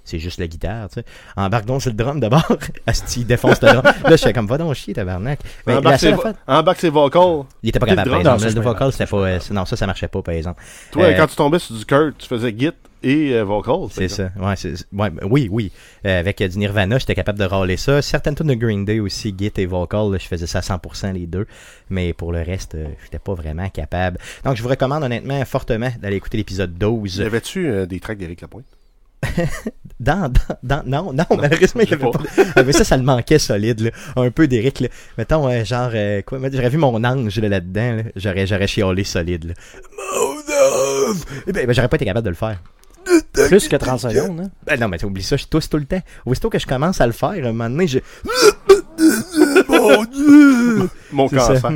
c'est 0.07 0.19
juste 0.19 0.39
la 0.39 0.47
guitare, 0.47 0.89
tu 0.89 0.95
sais. 1.01 1.05
Embarque 1.35 1.65
donc 1.65 1.81
sur 1.81 1.91
le 1.91 1.95
drum 1.97 2.19
d'abord. 2.19 2.47
Asti, 2.87 3.21
il 3.21 3.27
défonce 3.27 3.61
le 3.61 3.67
drum. 3.69 3.83
Là, 3.83 3.91
je 4.11 4.15
fais 4.17 4.33
comme, 4.33 4.47
va 4.47 4.57
donc 4.57 4.73
chier, 4.73 4.93
tabarnak. 4.93 5.39
Mais 5.65 5.73
la 5.73 5.79
Embarque 5.79 5.99
ses, 5.99 6.11
vo- 6.13 6.23
embarque 6.47 6.79
ses 6.79 6.89
vocals. 6.89 7.43
il 7.63 7.69
était 7.69 7.79
pas 7.79 7.85
capable, 7.85 8.09
par 8.09 8.19
exemple. 8.19 8.39
ça, 8.39 8.49
Le 8.49 8.61
vocal, 8.61 8.91
c'était 8.91 9.05
pas, 9.05 9.17
euh, 9.17 9.39
non, 9.51 9.65
ça, 9.65 9.75
ça 9.75 9.85
marchait 9.85 10.07
pas, 10.07 10.21
par 10.21 10.33
exemple. 10.35 10.61
Toi, 10.91 11.03
Euh, 11.05 11.13
quand 11.17 11.27
tu 11.27 11.35
tombais 11.35 11.59
sur 11.59 11.75
du 11.75 11.85
Kurt, 11.85 12.17
tu 12.17 12.27
faisais 12.27 12.55
git 12.57 12.71
et 13.03 13.33
euh, 13.35 13.43
vocals. 13.43 13.89
C'est 13.91 14.07
ça. 14.07 14.31
Ouais, 14.39 14.55
ouais, 14.93 15.09
ben 15.11 15.27
oui, 15.29 15.47
oui. 15.51 15.71
Euh, 16.05 16.19
avec 16.19 16.41
euh, 16.41 16.47
du 16.47 16.57
Nirvana, 16.57 16.97
j'étais 16.97 17.13
capable 17.13 17.37
de 17.37 17.43
râler 17.45 17.77
ça. 17.77 18.01
Certaines 18.01 18.33
tunes 18.35 18.47
de 18.47 18.55
Green 18.55 18.85
Day 18.85 18.99
aussi, 18.99 19.35
Git 19.37 19.51
et 19.57 19.65
Vocal, 19.67 20.11
là, 20.11 20.17
je 20.17 20.25
faisais 20.25 20.47
ça 20.47 20.59
à 20.59 20.61
100% 20.61 21.13
les 21.13 21.27
deux. 21.27 21.45
Mais 21.91 22.13
pour 22.13 22.31
le 22.31 22.41
reste, 22.41 22.75
j'étais 23.03 23.19
pas 23.19 23.35
vraiment 23.35 23.69
capable. 23.69 24.17
Donc, 24.43 24.55
je 24.55 24.63
vous 24.63 24.69
recommande 24.69 25.03
honnêtement 25.03 25.43
fortement 25.45 25.89
d'aller 26.01 26.15
écouter 26.15 26.37
l'épisode 26.37 26.73
12. 26.73 27.17
Y 27.17 27.23
avait-tu 27.23 27.87
des 27.87 27.99
tracks 27.99 28.17
d'Éric 28.17 28.41
Lapointe? 28.41 28.65
Dans, 29.99 30.31
dans, 30.31 30.57
dans- 30.61 30.83
non, 30.85 31.11
non, 31.11 31.25
malheureusement, 31.35 31.81
il 31.81 31.87
y 31.87 31.89
je 31.89 31.95
sais 31.97 32.03
avait 32.03 32.11
pas. 32.11 32.19
pas. 32.19 32.51
Ah, 32.55 32.61
mais 32.63 32.71
ça, 32.71 32.83
ça 32.83 32.97
le 32.97 33.01
manquait 33.03 33.39
solide, 33.39 33.79
là. 33.79 33.89
Un 34.15 34.29
peu 34.29 34.47
d'Éric, 34.47 34.79
là. 34.81 34.89
Mettons, 35.17 35.49
euh, 35.49 35.63
genre, 35.63 35.89
euh, 35.91 36.21
quoi, 36.21 36.37
j'aurais 36.53 36.69
vu 36.69 36.77
mon 36.77 37.03
ange, 37.03 37.39
là, 37.39 37.49
là-dedans, 37.49 37.95
là. 37.95 38.03
J'aurais, 38.15 38.45
j'aurais 38.45 38.67
chiolé 38.67 39.03
solide, 39.03 39.45
là. 39.45 39.53
Mon 39.97 40.33
ange! 41.11 41.17
Eh 41.47 41.51
ben, 41.51 41.65
ben, 41.65 41.73
j'aurais 41.73 41.87
pas 41.87 41.95
été 41.95 42.05
capable 42.05 42.25
de 42.25 42.29
le 42.29 42.35
faire. 42.35 42.61
Plus 43.33 43.67
que 43.67 43.75
30 43.75 43.99
secondes, 44.01 44.39
hein? 44.41 44.51
Ben 44.67 44.79
non, 44.79 44.87
mais 44.87 45.03
oublie 45.03 45.23
ça, 45.23 45.35
je 45.35 45.45
tousse 45.45 45.67
tout 45.67 45.77
le 45.77 45.85
temps. 45.85 46.01
Aussitôt 46.27 46.51
que 46.51 46.59
je 46.59 46.67
commence 46.67 47.01
à 47.01 47.07
le 47.07 47.13
faire, 47.13 47.29
un 47.31 47.41
moment 47.41 47.67
donné, 47.69 47.87
je. 47.87 47.97
Mon 49.67 50.03
Dieu! 50.05 50.89
Mon 51.11 51.27
cancer. 51.27 51.71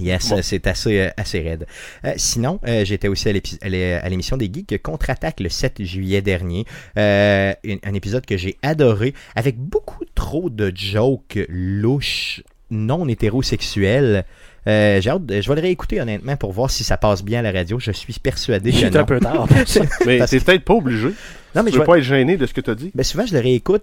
Yes, 0.00 0.30
Bon. 0.30 0.40
c'est 0.42 0.66
assez, 0.66 0.98
euh, 1.00 1.10
assez 1.18 1.40
raide. 1.40 1.66
Euh, 2.04 2.12
sinon, 2.16 2.58
euh, 2.66 2.84
j'étais 2.84 3.08
aussi 3.08 3.28
à 3.28 4.08
l'émission 4.08 4.36
des 4.38 4.50
Geeks 4.52 4.80
Contre-Attaque 4.82 5.40
le 5.40 5.48
7 5.50 5.82
juillet 5.84 6.22
dernier. 6.22 6.64
Euh, 6.98 7.52
un, 7.66 7.76
un 7.84 7.94
épisode 7.94 8.24
que 8.24 8.36
j'ai 8.38 8.56
adoré, 8.62 9.12
avec 9.36 9.58
beaucoup 9.58 10.04
trop 10.14 10.48
de 10.48 10.72
jokes 10.74 11.38
louches, 11.48 12.42
non 12.70 13.06
hétérosexuels. 13.06 14.24
Euh, 14.68 15.00
j'ai 15.00 15.10
hâte 15.10 15.26
de- 15.26 15.40
je 15.40 15.48
vais 15.48 15.56
le 15.56 15.60
réécouter 15.62 16.00
honnêtement 16.00 16.36
pour 16.36 16.52
voir 16.52 16.70
si 16.70 16.84
ça 16.84 16.96
passe 16.96 17.22
bien 17.22 17.40
à 17.40 17.42
la 17.42 17.52
radio. 17.52 17.78
Je 17.80 17.90
suis 17.92 18.14
persuadé 18.14 18.70
que 18.72 18.96
un 18.96 19.04
peu 19.04 19.18
tard. 19.20 19.46
Mais 20.06 20.24
t'es 20.26 20.40
peut-être 20.40 20.64
pas 20.64 20.74
obligé. 20.74 21.08
Non, 21.54 21.62
mais 21.62 21.70
tu 21.70 21.72
je 21.72 21.78
veux 21.80 21.80
vais- 21.80 21.86
pas 21.86 21.98
être 21.98 22.04
gêné 22.04 22.36
de 22.38 22.46
ce 22.46 22.54
que 22.54 22.62
t'as 22.62 22.74
dit. 22.74 22.90
Ben 22.94 23.02
souvent 23.02 23.26
je 23.26 23.34
le 23.34 23.40
réécoute, 23.40 23.82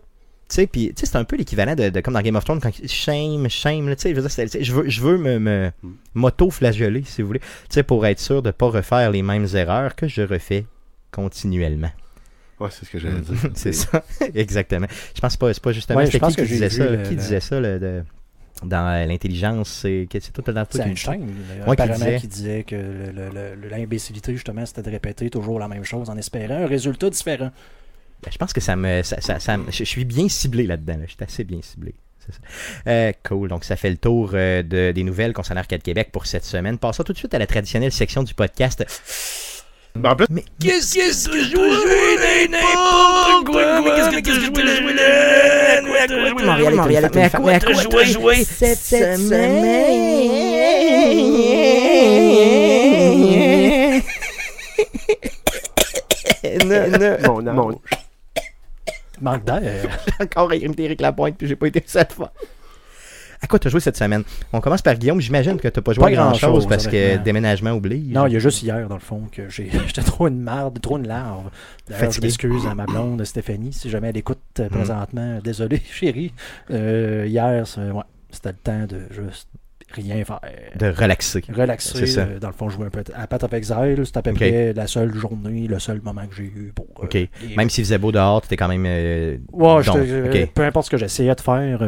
tu 0.49 0.55
sais, 0.55 0.67
puis 0.67 0.87
tu 0.95 1.01
sais 1.01 1.05
c'est 1.05 1.17
un 1.17 1.23
peu 1.23 1.35
l'équivalent 1.35 1.75
de, 1.75 1.89
de 1.89 2.01
comme 2.01 2.15
dans 2.15 2.21
Game 2.21 2.35
of 2.35 2.43
Thrones 2.43 2.59
quand 2.59 2.71
shame, 2.87 3.47
shame, 3.49 3.87
tu 3.95 4.01
sais, 4.01 4.09
je 4.09 4.15
veux 4.15 4.21
dire, 4.21 4.31
c'est- 4.31 4.63
je 4.63 4.73
veux, 4.73 4.89
je 4.89 5.01
veux 5.01 5.17
me, 5.17 5.37
me 5.39 5.71
Mm. 5.83 5.89
m'auto-flageller 6.15 7.03
si 7.05 7.21
vous 7.21 7.27
voulez, 7.27 7.39
tu 7.39 7.45
sais, 7.69 7.83
pour 7.83 8.05
être 8.05 8.19
sûr 8.19 8.41
de 8.41 8.51
pas 8.51 8.67
refaire 8.67 9.11
les 9.11 9.21
mêmes 9.21 9.47
erreurs 9.53 9.95
que 9.95 10.07
je 10.07 10.21
refais 10.23 10.65
continuellement. 11.11 11.91
Ouais, 12.59 12.69
c'est 12.71 12.85
ce 12.85 12.89
que 12.91 12.99
j'allais 12.99 13.21
dire. 13.21 13.35
c'est 13.53 13.71
ça, 13.73 14.03
exactement. 14.35 14.87
Je 15.15 15.21
pense 15.21 15.37
pas, 15.37 15.53
c'est 15.53 15.63
pas 15.63 15.71
justement 15.71 15.99
Ouais, 15.99 16.05
je 16.07 16.11
c'était 16.11 16.19
pense 16.19 16.35
qui 16.35 16.41
que 16.41 16.47
qui 16.47 16.47
j'ai 16.57 16.67
disait 16.67 16.69
ça, 16.69 16.85
le- 16.89 17.03
qui 17.03 17.09
le- 17.11 17.15
disait 17.15 17.39
ça 17.39 17.59
le- 17.59 17.79
de- 17.79 18.03
dans 18.63 18.87
euh, 18.89 19.05
l'intelligence, 19.05 19.69
c'est 19.69 20.05
c'est 20.11 20.33
tout 20.33 20.41
dans 20.51 20.65
C'est 20.69 20.79
tout 20.83 20.89
Einstein, 20.89 21.21
Ouais, 21.65 21.75
qui 21.77 21.87
disait- 21.93 22.17
qui 22.19 22.27
disait 22.27 22.63
que 22.63 22.75
l'imbécilité, 23.69 24.33
justement, 24.33 24.65
c'était 24.65 24.81
de 24.81 24.89
répéter 24.89 25.29
toujours 25.29 25.59
la 25.59 25.67
même 25.67 25.85
chose 25.85 26.09
en 26.09 26.17
espérant 26.17 26.55
un 26.63 26.67
résultat 26.67 27.09
différent. 27.09 27.51
Ben, 28.23 28.31
je 28.31 28.37
pense 28.37 28.53
que 28.53 28.61
ça 28.61 28.75
me. 28.75 29.01
Ça, 29.03 29.19
ça- 29.21 29.39
ça 29.39 29.57
me- 29.57 29.71
je, 29.71 29.77
je 29.79 29.83
suis 29.85 30.05
bien 30.05 30.27
ciblé 30.29 30.65
là-dedans. 30.67 30.93
là. 30.97 31.03
Je 31.05 31.11
suis 31.11 31.17
assez 31.23 31.43
bien 31.43 31.59
ciblé. 31.61 31.93
Euh, 32.87 33.11
cool. 33.27 33.49
Donc, 33.49 33.63
ça 33.63 33.75
fait 33.75 33.89
le 33.89 33.97
tour 33.97 34.31
euh, 34.35 34.61
de- 34.61 34.91
des 34.91 35.01
nouvelles 35.03 35.33
concernant 35.33 35.61
Arcade 35.61 35.81
Québec 35.81 36.09
pour 36.11 36.27
cette 36.27 36.45
semaine. 36.45 36.77
Passons 36.77 37.01
tout 37.03 37.13
de 37.13 37.17
suite 37.17 37.33
à 37.33 37.39
la 37.39 37.47
traditionnelle 37.47 37.91
section 37.91 38.21
du 38.21 38.35
podcast. 38.35 38.85
Ben, 39.95 40.11
en 40.11 40.15
plus, 40.15 40.27
Mais 40.29 40.43
qu'est-ce 40.59 40.95
que 40.95 41.31
tu 41.31 41.43
joué 41.49 42.47
n'importe 42.49 43.45
quoi? 43.47 43.81
Mais 43.81 43.89
qu'est-ce 43.95 44.09
que 44.11 44.21
tu 44.21 44.31
joué? 44.45 44.63
Montréal, 46.45 46.75
Montréal, 46.75 47.09
mais 47.15 47.23
à 47.23 47.29
quoi 47.31 47.59
tu 47.59 47.97
as 47.97 48.03
joué 48.03 48.43
cette 48.43 48.77
semaine? 48.77 49.65
Non, 56.65 57.41
non. 57.41 57.43
mon 57.43 57.47
ange. 57.69 57.75
Manque 59.21 59.43
d'air. 59.45 59.99
encore 60.21 60.53
imité 60.53 60.83
Eric 60.85 61.01
Lapointe, 61.01 61.35
puis 61.37 61.47
j'ai 61.47 61.55
pas 61.55 61.67
été 61.67 61.83
cette 61.85 62.13
fois. 62.13 62.31
À 63.41 63.47
quoi 63.47 63.57
t'as 63.57 63.69
joué 63.69 63.79
cette 63.79 63.95
semaine? 63.95 64.23
On 64.51 64.59
commence 64.59 64.81
par 64.81 64.95
Guillaume. 64.95 65.21
J'imagine 65.21 65.57
que 65.57 65.69
t'as 65.69 65.79
pas 65.81 65.93
joué 65.93 66.01
Pas 66.03 66.07
à 66.09 66.11
grand 66.11 66.33
chose 66.33 66.41
grand-chose, 66.41 66.67
parce 66.67 66.87
que 66.87 67.15
déménagement 67.17 67.71
oblige. 67.71 68.13
Non, 68.13 68.27
il 68.27 68.33
y 68.33 68.35
a 68.35 68.39
juste 68.39 68.61
hier, 68.63 68.85
dans 68.89 68.95
le 68.95 68.99
fond, 69.01 69.23
que 69.31 69.47
j'ai 69.49 69.69
j'étais 69.87 70.01
trop 70.01 70.27
une 70.27 70.41
marde, 70.41 70.81
trop 70.81 70.97
une 70.97 71.07
larve. 71.07 71.49
D'ailleurs, 71.87 72.11
je 72.11 72.19
m'excuse 72.19 72.65
à 72.67 72.75
ma 72.75 72.85
blonde 72.85 73.23
Stéphanie, 73.23 73.71
si 73.71 73.89
jamais 73.89 74.09
elle 74.09 74.17
écoute 74.17 74.39
euh, 74.59 74.65
Mm. 74.65 74.69
présentement. 74.69 75.39
Désolé, 75.41 75.81
chérie. 75.91 76.33
Euh, 76.71 77.25
hier, 77.27 77.65
c'est- 77.65 77.91
ouais, 77.91 78.03
c'était 78.29 78.49
le 78.49 78.55
temps 78.55 78.85
de 78.87 79.01
juste 79.09 79.47
rien 79.93 80.23
faire. 80.23 80.39
De 80.77 80.87
relaxer. 80.87 81.41
Relaxer, 81.53 81.97
C'est 81.97 82.05
ça. 82.07 82.21
euh, 82.21 82.39
dans 82.39 82.47
le 82.49 82.53
fond, 82.53 82.69
jouer 82.69 82.87
un 82.87 82.89
peu 82.89 83.03
à 83.15 83.27
Path 83.27 83.43
of 83.43 83.53
Exile. 83.53 84.01
C'était 84.05 84.19
à 84.19 84.21
peu 84.21 84.33
près 84.33 84.73
la 84.73 84.87
seule 84.87 85.13
journée, 85.13 85.67
le 85.67 85.79
seul 85.79 86.01
moment 86.01 86.25
que 86.27 86.35
j'ai 86.35 86.43
eu 86.43 86.71
pour. 86.75 86.87
euh, 87.01 87.05
Ok. 87.05 87.17
Même 87.57 87.69
s'il 87.69 87.83
faisait 87.85 87.97
beau 87.97 88.11
dehors, 88.11 88.41
t'étais 88.41 88.57
quand 88.57 88.67
même. 88.67 88.85
euh, 88.87 89.37
Ouais, 89.51 89.81
euh, 89.95 90.29
ok. 90.45 90.53
peu 90.53 90.63
importe 90.63 90.85
ce 90.87 90.91
que 90.91 90.97
j'essayais 90.97 91.33
de 91.35 91.41
faire. 91.41 91.79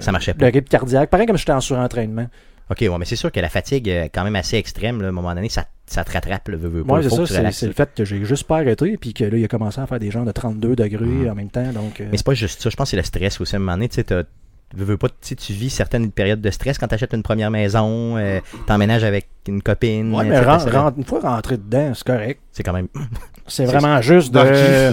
Ça 0.00 0.12
marchait 0.12 0.34
pas. 0.34 0.46
Le 0.46 0.52
rythme 0.52 0.68
cardiaque, 0.68 1.10
pareil 1.10 1.26
comme 1.26 1.36
j'étais 1.38 1.52
en 1.52 1.60
surentraînement. 1.60 2.26
Ok, 2.70 2.80
ouais, 2.82 2.98
mais 2.98 3.06
c'est 3.06 3.16
sûr 3.16 3.32
que 3.32 3.40
la 3.40 3.48
fatigue 3.48 3.88
est 3.88 4.10
quand 4.12 4.24
même 4.24 4.36
assez 4.36 4.58
extrême. 4.58 5.00
Là, 5.00 5.06
à 5.06 5.08
un 5.08 5.12
moment 5.12 5.34
donné, 5.34 5.48
ça, 5.48 5.64
ça 5.86 6.04
te 6.04 6.12
rattrape. 6.12 6.48
Le 6.50 6.58
pas. 6.58 6.68
Moi, 6.84 7.02
c'est 7.02 7.08
ça, 7.26 7.50
c'est 7.50 7.66
le 7.66 7.72
fait 7.72 7.88
que 7.96 8.04
j'ai 8.04 8.22
juste 8.26 8.44
pas 8.46 8.58
arrêté, 8.58 8.98
puis 8.98 9.14
que 9.14 9.24
là, 9.24 9.38
il 9.38 9.44
a 9.44 9.48
commencé 9.48 9.80
à 9.80 9.86
faire 9.86 9.98
des 9.98 10.10
gens 10.10 10.24
de 10.24 10.32
32 10.32 10.76
degrés 10.76 11.06
Mhm. 11.06 11.30
en 11.30 11.34
même 11.34 11.48
temps. 11.48 11.72
Donc, 11.72 12.00
Mais 12.00 12.18
c'est 12.18 12.26
pas 12.26 12.34
juste 12.34 12.60
ça. 12.60 12.68
Je 12.68 12.76
pense 12.76 12.88
que 12.88 12.90
c'est 12.90 12.96
le 12.98 13.04
stress 13.04 13.40
aussi. 13.40 13.54
À 13.54 13.56
un 13.56 13.60
moment 13.60 13.72
donné, 13.72 13.88
tu 13.88 14.02
sais, 14.06 14.14
veux, 14.74 14.84
veux 14.84 14.96
pas, 14.96 15.08
tu 15.20 15.34
tu 15.36 15.52
vis 15.52 15.70
certaines 15.70 16.10
périodes 16.10 16.40
de 16.40 16.50
stress 16.50 16.78
quand 16.78 16.88
t'achètes 16.88 17.14
une 17.14 17.22
première 17.22 17.50
maison, 17.50 18.16
euh, 18.16 18.40
t'emménages 18.66 19.04
avec 19.04 19.28
une 19.46 19.62
copine. 19.62 20.14
ouais, 20.14 20.24
tu 20.24 20.30
mais 20.30 20.36
une 20.96 21.04
fois 21.04 21.20
rentré 21.20 21.56
dedans, 21.56 21.92
c'est 21.94 22.06
correct. 22.06 22.40
C'est 22.52 22.62
quand 22.62 22.72
même. 22.74 22.88
C'est 23.46 23.64
vraiment 23.64 24.00
juste 24.02 24.32
de. 24.34 24.92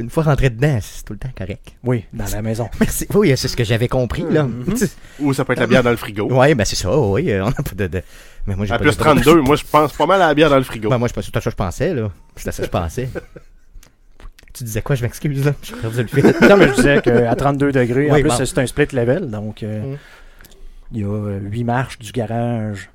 Une 0.00 0.10
fois 0.10 0.24
rentré 0.24 0.50
dedans, 0.50 0.78
c'est 0.82 1.04
tout 1.04 1.12
le 1.12 1.20
temps 1.20 1.30
correct. 1.38 1.76
Oui, 1.84 2.04
dans 2.12 2.24
la 2.26 2.42
maison. 2.42 2.68
Merci. 2.80 3.06
Oui, 3.14 3.32
c'est 3.36 3.46
ce 3.46 3.56
que 3.56 3.62
j'avais 3.62 3.86
compris, 3.86 4.24
là. 4.28 4.42
Mhm. 4.42 4.74
Ou 5.20 5.32
ça 5.32 5.44
peut 5.44 5.52
être 5.52 5.60
la 5.60 5.68
bière 5.68 5.84
dans 5.84 5.90
le 5.92 5.96
frigo. 5.96 6.26
Ouais, 6.32 6.52
ben 6.56 6.64
c'est 6.64 6.74
ça, 6.74 6.98
oui. 6.98 7.30
euh, 7.30 7.44
On 7.44 7.46
n'a 7.46 7.52
pas 7.52 7.74
de, 7.76 7.86
de- 7.86 8.02
Mais 8.46 8.56
moi, 8.56 8.66
j'ai 8.66 8.72
À 8.74 8.78
pas 8.78 8.82
plus 8.84 8.90
de- 8.96 9.00
32, 9.00 9.40
moi, 9.42 9.54
je 9.54 9.62
pense 9.70 9.92
pas 9.92 10.06
mal 10.06 10.20
à 10.20 10.26
la 10.26 10.34
bière 10.34 10.50
dans 10.50 10.56
le 10.56 10.64
frigo. 10.64 10.90
Ben, 10.90 10.98
moi, 10.98 11.06
je 11.06 11.12
pense 11.14 11.24
c'est 11.24 11.36
à 11.36 11.40
ça 11.40 11.44
que 11.44 11.50
je 11.52 11.56
pensais, 11.56 11.94
là. 11.94 12.10
C'est 12.34 12.48
à 12.48 12.52
ça 12.52 12.62
que 12.62 12.66
je 12.66 12.70
pensais. 12.72 13.08
Tu 14.54 14.64
disais 14.64 14.80
quoi, 14.82 14.96
je 14.96 15.02
m'excuse, 15.02 15.44
là? 15.44 15.52
J'ai 15.62 15.74
perdu 15.74 16.02
le 16.02 16.06
fil. 16.06 16.24
non, 16.48 16.56
mais 16.56 16.68
je 16.68 16.74
disais 16.74 17.02
qu'à 17.02 17.34
32 17.34 17.72
degrés, 17.72 18.10
en 18.10 18.14
plus, 18.14 18.22
bon. 18.28 18.34
c'est 18.44 18.58
un 18.58 18.66
split 18.66 18.86
level. 18.92 19.30
Donc, 19.30 19.62
euh, 19.62 19.82
Mhm. 19.92 19.96
il 20.92 21.00
y 21.00 21.04
a 21.04 21.38
8 21.40 21.64
marches 21.64 21.98
du 21.98 22.12
garage. 22.12 22.90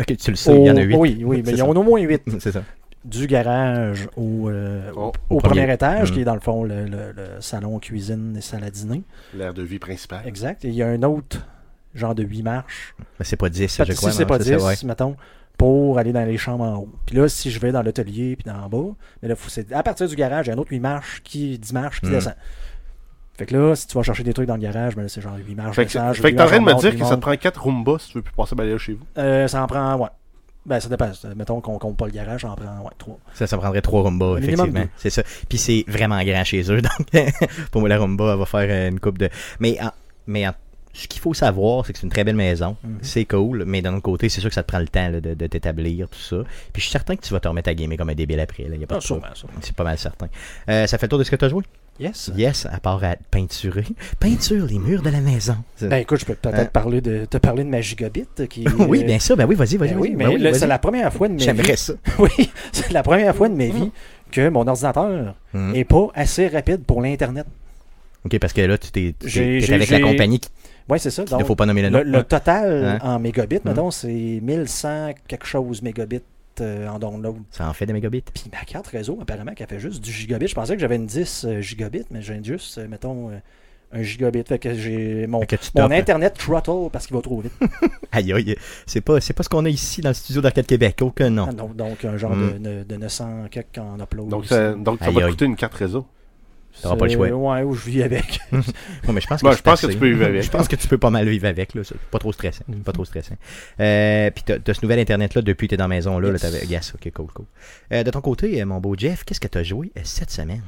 Ok, 0.00 0.16
tu 0.16 0.30
le 0.30 0.36
sais, 0.36 0.56
il 0.58 0.66
y 0.66 0.70
en 0.70 0.76
a 0.76 0.80
au- 0.80 0.84
huit. 0.84 0.96
Oui, 0.96 1.22
oui, 1.24 1.42
mais 1.46 1.52
il 1.52 1.58
y 1.58 1.62
en 1.62 1.66
a 1.72 1.74
au 1.78 1.82
moins 1.82 2.00
8. 2.00 2.22
C'est 2.40 2.52
ça. 2.52 2.62
Du 3.04 3.26
garage 3.26 4.08
au, 4.16 4.48
euh, 4.48 4.90
Au- 4.92 5.00
au 5.00 5.12
au 5.28 5.38
premier, 5.38 5.60
premier. 5.60 5.72
étage, 5.74 6.08
Mhm. 6.10 6.14
qui 6.14 6.20
est 6.22 6.24
dans 6.24 6.34
le 6.34 6.40
fond 6.40 6.64
le, 6.64 6.86
le- 6.86 7.12
le 7.14 7.26
salon 7.40 7.78
cuisine 7.78 8.34
et 8.38 8.40
salle 8.40 8.64
à 8.64 8.70
dîner. 8.70 9.02
L'air 9.36 9.52
de 9.52 9.62
vie 9.62 9.78
principale. 9.78 10.22
Exact. 10.26 10.64
Et 10.64 10.68
il 10.68 10.74
y 10.74 10.82
a 10.82 10.88
un 10.88 11.02
autre 11.02 11.46
genre 11.94 12.14
de 12.14 12.22
8 12.22 12.42
marches. 12.42 12.94
Ben, 12.98 13.04
c'est 13.20 13.36
pas 13.36 13.50
10, 13.50 13.76
Fait 13.76 13.84
je 13.84 13.92
crois. 13.92 14.10
si 14.10 14.16
c'est 14.16 14.24
pas 14.26 14.38
ça, 14.38 14.44
10, 14.56 14.64
ouais. 14.64 14.74
mettons, 14.84 15.16
pour 15.58 15.98
aller 15.98 16.12
dans 16.12 16.24
les 16.24 16.36
chambres 16.36 16.64
en 16.64 16.76
haut. 16.78 16.88
Puis 17.06 17.16
là, 17.16 17.28
si 17.28 17.50
je 17.50 17.58
vais 17.60 17.72
dans 17.72 17.82
l'atelier 17.82 18.36
puis 18.36 18.50
en 18.50 18.68
bas, 18.68 18.92
mais 19.22 19.28
là, 19.28 19.34
c'est 19.48 19.72
à 19.72 19.82
partir 19.82 20.08
du 20.08 20.16
garage, 20.16 20.46
il 20.46 20.50
y 20.50 20.52
a 20.52 20.54
un 20.56 20.58
autre 20.58 20.70
8 20.72 20.80
marches, 20.80 21.20
qui, 21.22 21.58
10 21.58 21.72
marches 21.72 22.00
qui 22.00 22.06
Mm. 22.08 22.10
descend. 22.10 22.34
Fait 23.36 23.46
que 23.46 23.56
là, 23.56 23.74
si 23.74 23.86
tu 23.88 23.96
vas 23.96 24.02
chercher 24.04 24.22
des 24.22 24.32
trucs 24.32 24.46
dans 24.46 24.54
le 24.54 24.60
garage, 24.62 24.94
ben 24.94 25.08
c'est 25.08 25.20
genre 25.20 25.34
8 25.36 25.54
marches, 25.56 25.74
Fait 25.76 25.86
que, 25.86 25.92
t'es 25.92 25.98
en 25.98 26.46
train 26.46 26.58
de 26.60 26.64
me 26.64 26.78
dire 26.80 26.96
que 26.96 27.04
ça 27.04 27.16
te 27.16 27.20
prend 27.20 27.36
4 27.36 27.60
Roomba 27.62 27.98
si 27.98 28.08
tu 28.10 28.18
veux 28.18 28.22
plus 28.22 28.34
passer 28.34 28.54
balayer 28.54 28.78
chez 28.78 28.92
vous. 28.94 29.04
Euh, 29.18 29.48
ça 29.48 29.62
en 29.62 29.66
prend, 29.66 29.96
ouais. 29.96 30.08
Ben, 30.66 30.80
ça 30.80 30.88
dépend. 30.88 31.10
Mettons 31.36 31.60
qu'on 31.60 31.78
compte 31.78 31.96
pas 31.96 32.06
le 32.06 32.12
garage, 32.12 32.40
ça 32.42 32.50
en 32.50 32.54
prend, 32.56 32.64
ouais, 32.82 32.90
3. 32.96 33.18
Ça, 33.34 33.46
ça 33.46 33.58
prendrait 33.58 33.82
trois 33.82 34.02
Roomba, 34.02 34.36
effectivement. 34.38 34.84
C'est 34.96 35.10
ça. 35.10 35.22
Puis 35.48 35.58
c'est 35.58 35.84
vraiment 35.88 36.22
grand 36.24 36.42
chez 36.44 36.62
eux, 36.72 36.80
donc 37.12 37.24
pour 37.70 37.80
moi, 37.82 37.88
la 37.90 37.98
Roomba, 37.98 38.32
elle 38.32 38.38
va 38.38 38.46
faire 38.46 38.66
euh, 38.70 38.88
une 38.88 38.98
coupe 39.00 39.18
de. 39.18 39.28
Mais, 39.60 39.76
en- 39.82 39.92
mais 40.26 40.46
en- 40.48 40.54
ce 40.94 41.06
qu'il 41.08 41.20
faut 41.20 41.34
savoir, 41.34 41.84
c'est 41.84 41.92
que 41.92 41.98
c'est 41.98 42.04
une 42.06 42.12
très 42.12 42.24
belle 42.24 42.36
maison. 42.36 42.76
Mhm. 42.84 42.98
C'est 43.02 43.24
cool, 43.26 43.64
mais 43.66 43.82
d'un 43.82 43.92
autre 43.92 44.02
côté, 44.02 44.28
c'est 44.28 44.40
sûr 44.40 44.48
que 44.48 44.54
ça 44.54 44.62
te 44.62 44.68
prend 44.68 44.78
le 44.78 44.88
temps 44.88 45.08
là, 45.10 45.20
de, 45.20 45.34
de 45.34 45.46
t'établir, 45.46 46.08
tout 46.08 46.18
ça. 46.18 46.36
Puis 46.72 46.80
je 46.80 46.82
suis 46.82 46.92
certain 46.92 47.16
que 47.16 47.22
tu 47.22 47.32
vas 47.32 47.40
te 47.40 47.48
remettre 47.48 47.68
à 47.68 47.74
gamer 47.74 47.96
comme 47.98 48.08
un 48.10 48.14
débile 48.14 48.40
après. 48.40 48.62
Là. 48.64 48.76
Y 48.76 48.84
a 48.84 48.86
pas 48.86 48.98
Ah. 49.02 49.32
C'est 49.60 49.74
pas 49.76 49.84
mal 49.84 49.98
certain. 49.98 50.28
Euh, 50.70 50.86
ça 50.86 50.96
fait 50.96 51.06
le 51.06 51.10
tour 51.10 51.18
de 51.18 51.24
ce 51.24 51.30
que 51.30 51.36
tu 51.36 51.44
as 51.44 51.48
joué? 51.48 51.62
Yes. 52.00 52.32
Yes, 52.36 52.66
à 52.66 52.80
part 52.80 53.02
à 53.04 53.14
peinturer. 53.30 53.84
Peinture 54.18 54.66
les 54.66 54.80
murs 54.80 55.02
de 55.02 55.10
la 55.10 55.20
maison. 55.20 55.56
Ben 55.80 55.98
écoute, 55.98 56.18
je 56.20 56.24
peux 56.24 56.34
peut-être 56.34 56.58
Hein? 56.58 56.64
parler 56.72 57.00
de, 57.00 57.24
te 57.24 57.36
parler 57.38 57.62
de 57.62 57.68
ma 57.68 57.80
gigabit. 57.80 58.26
Qui, 58.50 58.64
oui, 58.80 59.02
euh, 59.02 59.06
bien 59.06 59.18
sûr. 59.20 59.36
Ben 59.36 59.46
oui, 59.46 59.54
vas-y, 59.54 59.76
vas-y. 59.76 59.90
ben 59.90 59.98
oui, 60.00 60.14
Ben 60.16 60.28
vas-y. 60.42 60.58
c'est 60.58 60.66
la 60.66 60.78
première 60.80 61.12
fois 61.12 61.28
de 61.28 61.34
ma 61.34 61.38
vie. 61.38 61.44
J'aimerais 61.44 61.76
ça. 61.76 61.92
Oui, 62.18 62.30
c'est 62.72 62.90
la 62.92 63.02
première 63.04 63.34
fois 63.36 63.48
de 63.48 63.54
ma 63.54 63.66
vie 63.66 63.90
que 64.32 64.48
mon 64.48 64.66
ordinateur 64.66 65.34
Mhm. 65.52 65.74
est 65.76 65.84
pas 65.84 66.08
assez 66.14 66.48
rapide 66.48 66.82
pour 66.84 67.00
l'Internet. 67.00 67.46
Ok, 68.24 68.38
parce 68.38 68.52
que 68.54 68.62
là, 68.62 68.76
tu 68.78 68.90
t'es 68.90 69.14
avec 69.72 69.90
la 69.90 70.00
compagnie 70.00 70.40
qui 70.40 70.48
Oui, 70.88 70.98
c'est 71.00 71.10
ça. 71.10 71.22
il 71.22 71.32
ne 71.32 71.38
Donc, 71.38 71.46
faut 71.46 71.56
pas 71.56 71.66
nommer 71.66 71.82
le 71.82 71.90
nom. 71.90 72.02
le 72.04 72.22
total 72.24 72.84
Hein? 72.84 72.98
en 73.02 73.18
mégabits, 73.18 73.56
Mhm. 73.56 73.60
mettons, 73.70 73.90
c'est 73.90 74.08
1100 74.42 75.12
quelque 75.26 75.46
chose 75.46 75.80
mégabits 75.82 76.20
euh, 76.60 76.86
en 76.88 76.98
download. 76.98 77.36
Ça 77.50 77.68
en 77.68 77.72
fait 77.72 77.84
des 77.86 77.92
mégabits? 77.92 78.22
Puis 78.32 78.44
ma 78.52 78.60
carte 78.64 78.86
réseau, 78.88 79.18
apparemment, 79.20 79.54
qu'elle 79.54 79.66
fait 79.66 79.80
juste 79.80 80.02
du 80.04 80.12
gigabit. 80.12 80.46
Je 80.46 80.54
pensais 80.54 80.74
que 80.74 80.80
j'avais 80.80 80.96
une 80.96 81.06
10 81.06 81.44
euh, 81.48 81.60
gigabits, 81.60 82.04
mais 82.10 82.22
j'ai 82.22 82.38
juste, 82.44 82.78
euh, 82.78 82.86
mettons, 82.86 83.30
un 83.92 84.02
gigabit. 84.02 84.42
Fait 84.46 84.58
que 84.58 84.72
j'ai 84.74 85.26
mon, 85.26 85.40
que 85.40 85.56
mon 85.76 85.90
internet 85.90 86.34
throttle 86.38 86.90
parce 86.92 87.06
qu'il 87.06 87.16
va 87.16 87.22
trop 87.22 87.40
vite. 87.40 87.52
Aïe, 88.12 88.32
aïe. 88.32 88.54
C'est 88.86 89.00
pas, 89.00 89.20
c'est 89.20 89.32
pas 89.32 89.42
ce 89.42 89.48
qu'on 89.48 89.64
a 89.64 89.68
ici 89.68 90.00
dans 90.00 90.10
le 90.10 90.14
studio 90.14 90.42
d'Arcade 90.42 90.66
Québec. 90.66 90.98
Aucun 91.02 91.30
non. 91.30 91.46
Ah, 91.48 91.52
donc, 91.52 91.74
donc, 91.76 92.04
un 92.04 92.16
genre 92.16 92.36
Mm. 92.36 92.58
de, 92.58 92.58
de, 92.58 92.82
de 92.84 92.96
900 92.96 93.46
quelques 93.50 93.78
en 93.78 93.98
upload. 94.00 94.28
Donc, 94.28 94.40
aussi. 94.40 94.48
ça, 94.50 94.74
donc 94.74 94.98
ça 95.00 95.06
Aïe, 95.06 95.14
va 95.14 95.24
aïe. 95.24 95.30
coûter 95.30 95.44
une 95.46 95.56
carte 95.56 95.74
réseau. 95.74 96.06
T'auras 96.82 96.96
pas 96.96 97.06
le 97.06 97.12
choix. 97.12 97.28
Ouais, 97.30 97.62
où 97.62 97.74
je 97.74 97.84
vis 97.88 98.02
avec. 98.02 98.40
Ouais, 98.52 99.12
mais 99.12 99.20
je 99.20 99.26
pense 99.26 99.40
que, 99.40 99.46
Bon, 99.46 99.52
c'est 99.52 99.58
je 99.58 99.62
pense 99.62 99.80
que 99.80 99.86
assez. 99.86 99.94
tu 99.94 100.00
peux 100.00 100.08
vivre 100.08 100.24
avec. 100.26 100.42
Je 100.42 100.50
pense 100.50 100.68
que 100.68 100.76
tu 100.76 100.88
peux 100.88 100.98
pas 100.98 101.10
mal 101.10 101.28
vivre 101.28 101.46
avec. 101.46 101.74
Là. 101.74 101.82
C'est 101.84 101.96
Pas 101.98 102.18
trop 102.18 102.32
stressant. 102.32 102.64
Pas 102.84 102.92
trop 102.92 103.04
stressant. 103.04 103.36
Euh, 103.80 104.30
puis 104.30 104.44
t'as, 104.44 104.58
t'as 104.58 104.74
ce 104.74 104.80
nouvel 104.82 104.98
Internet-là 104.98 105.42
depuis 105.42 105.66
que 105.66 105.70
t'es 105.70 105.76
dans 105.76 105.84
la 105.84 105.88
maison. 105.88 106.18
Là, 106.18 106.28
là, 106.28 106.32
Yes. 106.34 106.40
t'avais... 106.42 106.66
Yes, 106.66 106.94
ok, 106.94 107.12
cool, 107.14 107.26
cool. 107.34 107.46
Euh, 107.92 108.02
de 108.02 108.10
ton 108.10 108.20
côté, 108.20 108.60
euh, 108.60 108.66
mon 108.66 108.80
beau 108.80 108.94
Jeff, 108.96 109.24
qu'est-ce 109.24 109.40
que 109.40 109.48
t'as 109.48 109.62
joué 109.62 109.92
cette 110.02 110.30
semaine? 110.30 110.62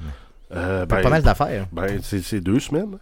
Euh, 0.55 0.87
Pas 0.87 0.97
ben, 0.97 1.03
pas 1.03 1.11
mal 1.11 1.23
d'affaires. 1.23 1.67
ben, 1.73 1.99
c'est 2.03 2.41
deux 2.41 2.61
semaines. 2.61 2.99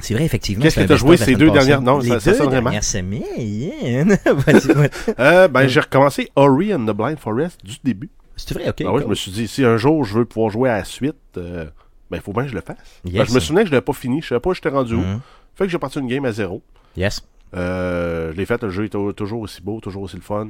C'est 0.00 0.14
vrai, 0.14 0.24
effectivement. 0.24 0.62
Qu'est-ce 0.62 0.76
que 0.76 0.80
t'as 0.80 0.86
best-of 0.94 1.00
joué 1.06 1.16
ces 1.16 1.34
deux 1.34 1.46
passée. 1.48 1.58
dernières- 1.66 1.82
non, 1.82 1.98
Les 1.98 2.08
ça- 2.08 2.20
ça 2.20 2.30
deux 2.32 2.36
sonne 2.38 2.46
vraiment. 2.46 2.70
dernières 2.70 2.84
semaines. 2.84 4.18
Euh, 5.18 5.48
ben, 5.48 5.66
j'ai 5.68 5.80
recommencé 5.80 6.30
Ori 6.36 6.74
and 6.74 6.84
the 6.86 6.90
Blind 6.96 7.18
Forest 7.18 7.64
du 7.64 7.76
début. 7.84 8.10
C'est 8.36 8.54
vrai, 8.54 8.68
ok. 8.68 8.82
Ah 8.86 8.92
ouais, 8.92 9.02
je 9.02 9.06
me 9.06 9.14
suis 9.14 9.30
dit, 9.30 9.46
si 9.48 9.64
un 9.64 9.76
jour 9.76 10.04
je 10.04 10.14
veux 10.14 10.24
pouvoir 10.24 10.50
jouer 10.50 10.70
à 10.70 10.78
la 10.78 10.84
suite, 10.84 11.14
euh, 11.36 11.66
ben, 12.12 12.18
il 12.18 12.22
faut 12.22 12.32
bien 12.32 12.42
que 12.44 12.50
je 12.50 12.54
le 12.54 12.60
fasse. 12.60 12.76
Yes. 13.04 13.28
Je 13.28 13.34
me 13.34 13.40
souvenais 13.40 13.62
que 13.62 13.68
je 13.68 13.72
l'avais 13.72 13.84
pas 13.84 13.92
fini. 13.92 14.20
Je 14.22 14.28
savais 14.28 14.40
pas 14.40 14.50
où 14.50 14.54
j'étais 14.54 14.68
rendu 14.68 14.94
où. 14.94 15.00
Mhm. 15.00 15.20
Fait 15.54 15.64
que 15.64 15.70
j'ai 15.70 15.78
parti 15.78 15.98
une 15.98 16.06
game 16.06 16.24
à 16.24 16.32
zéro. 16.32 16.62
Yes. 16.96 17.22
Euh, 17.54 18.32
je 18.32 18.36
l'ai 18.36 18.46
fait, 18.46 18.62
le 18.62 18.70
jeu 18.70 18.84
est 18.84 19.14
toujours 19.16 19.40
aussi 19.40 19.60
beau, 19.62 19.80
toujours 19.80 20.02
aussi 20.02 20.16
le 20.16 20.22
fun. 20.22 20.46